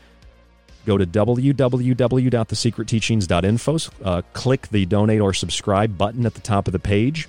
go 0.87 0.97
to 0.99 1.07
www.thesecretteachings.info. 1.07 4.05
Uh, 4.05 4.23
click 4.33 4.69
the 4.69 4.87
donate 4.87 5.21
or 5.21 5.35
subscribe 5.35 5.99
button 5.99 6.27
at 6.27 6.35
the 6.35 6.41
top 6.41 6.67
of 6.67 6.73
the 6.73 6.79
page. 6.79 7.29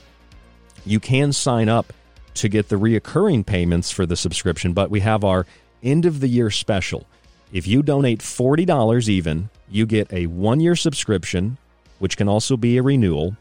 You 0.86 1.00
can 1.00 1.34
sign 1.34 1.70
up 1.70 1.94
to 2.36 2.50
get 2.50 2.70
the 2.70 2.78
reoccurring 2.78 3.46
payments 3.46 3.92
for 3.92 4.06
the 4.06 4.16
subscription, 4.16 4.74
but 4.74 4.90
we 4.90 5.02
have 5.02 5.24
our 5.24 5.46
end 5.84 6.06
of 6.06 6.20
the 6.20 6.28
year 6.28 6.50
special. 6.50 7.06
If 7.52 7.68
you 7.68 7.84
donate 7.84 8.20
$40 8.20 9.10
even, 9.10 9.50
you 9.70 9.86
get 9.86 10.12
a 10.14 10.28
one 10.28 10.60
year 10.60 10.76
subscription, 10.76 11.58
which 12.00 12.18
can 12.18 12.30
also 12.30 12.58
be 12.58 12.78
a 12.78 12.84
renewal. 12.84 13.36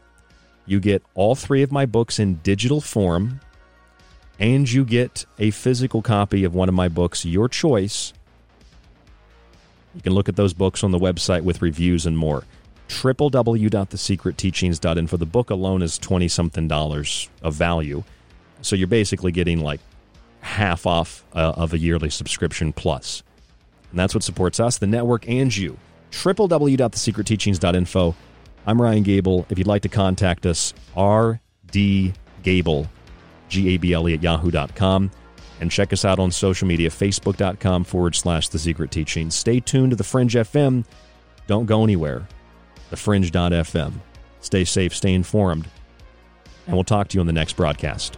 You 0.65 0.79
get 0.79 1.03
all 1.15 1.35
three 1.35 1.63
of 1.63 1.71
my 1.71 1.85
books 1.85 2.19
in 2.19 2.35
digital 2.35 2.81
form, 2.81 3.39
and 4.39 4.71
you 4.71 4.85
get 4.85 5.25
a 5.39 5.51
physical 5.51 6.01
copy 6.01 6.43
of 6.43 6.53
one 6.53 6.69
of 6.69 6.75
my 6.75 6.89
books, 6.89 7.25
your 7.25 7.47
choice 7.47 8.13
you 9.95 10.01
can 10.01 10.13
look 10.13 10.29
at 10.29 10.35
those 10.35 10.53
books 10.53 10.83
on 10.83 10.91
the 10.91 10.99
website 10.99 11.43
with 11.43 11.61
reviews 11.61 12.05
and 12.05 12.17
more. 12.17 12.43
www.thesecretteachings.info. 12.87 15.17
The 15.17 15.25
book 15.25 15.49
alone 15.49 15.81
is 15.81 15.97
20 15.97 16.27
something 16.27 16.67
dollars 16.67 17.29
of 17.41 17.55
value. 17.55 18.03
So 18.61 18.75
you're 18.75 18.87
basically 18.87 19.31
getting 19.31 19.61
like 19.61 19.79
half 20.41 20.85
off 20.85 21.23
uh, 21.33 21.53
of 21.55 21.73
a 21.73 21.77
yearly 21.77 22.09
subscription 22.09 22.73
plus. 22.73 23.23
And 23.91 23.99
that's 23.99 24.13
what 24.13 24.23
supports 24.23 24.59
us, 24.59 24.77
the 24.77 24.87
network, 24.87 25.27
and 25.27 25.55
you. 25.55 25.77
www.thesecretteachings.info. 26.11 28.15
I'm 28.65 28.81
Ryan 28.81 29.03
Gable. 29.03 29.45
If 29.49 29.57
you'd 29.57 29.67
like 29.67 29.81
to 29.81 29.89
contact 29.89 30.45
us, 30.45 30.73
rdgable, 30.95 32.87
G 33.49 33.69
A 33.69 33.77
B 33.77 33.93
L 33.93 34.07
E, 34.07 34.13
at 34.13 34.23
yahoo.com 34.23 35.11
and 35.61 35.71
check 35.71 35.93
us 35.93 36.03
out 36.03 36.19
on 36.19 36.31
social 36.31 36.67
media 36.67 36.89
facebook.com 36.89 37.85
forward 37.85 38.15
slash 38.15 38.49
the 38.49 38.59
secret 38.59 38.91
teaching. 38.91 39.29
Stay 39.29 39.59
tuned 39.59 39.91
to 39.91 39.95
the 39.95 40.03
Fringe 40.03 40.33
FM. 40.33 40.83
Don't 41.47 41.67
go 41.67 41.83
anywhere. 41.83 42.27
The 42.89 42.97
Fringe.fm. 42.97 43.93
Stay 44.41 44.65
safe, 44.65 44.93
stay 44.93 45.13
informed, 45.13 45.69
and 46.65 46.75
we'll 46.75 46.83
talk 46.83 47.07
to 47.09 47.15
you 47.15 47.21
on 47.21 47.27
the 47.27 47.33
next 47.33 47.53
broadcast. 47.53 48.17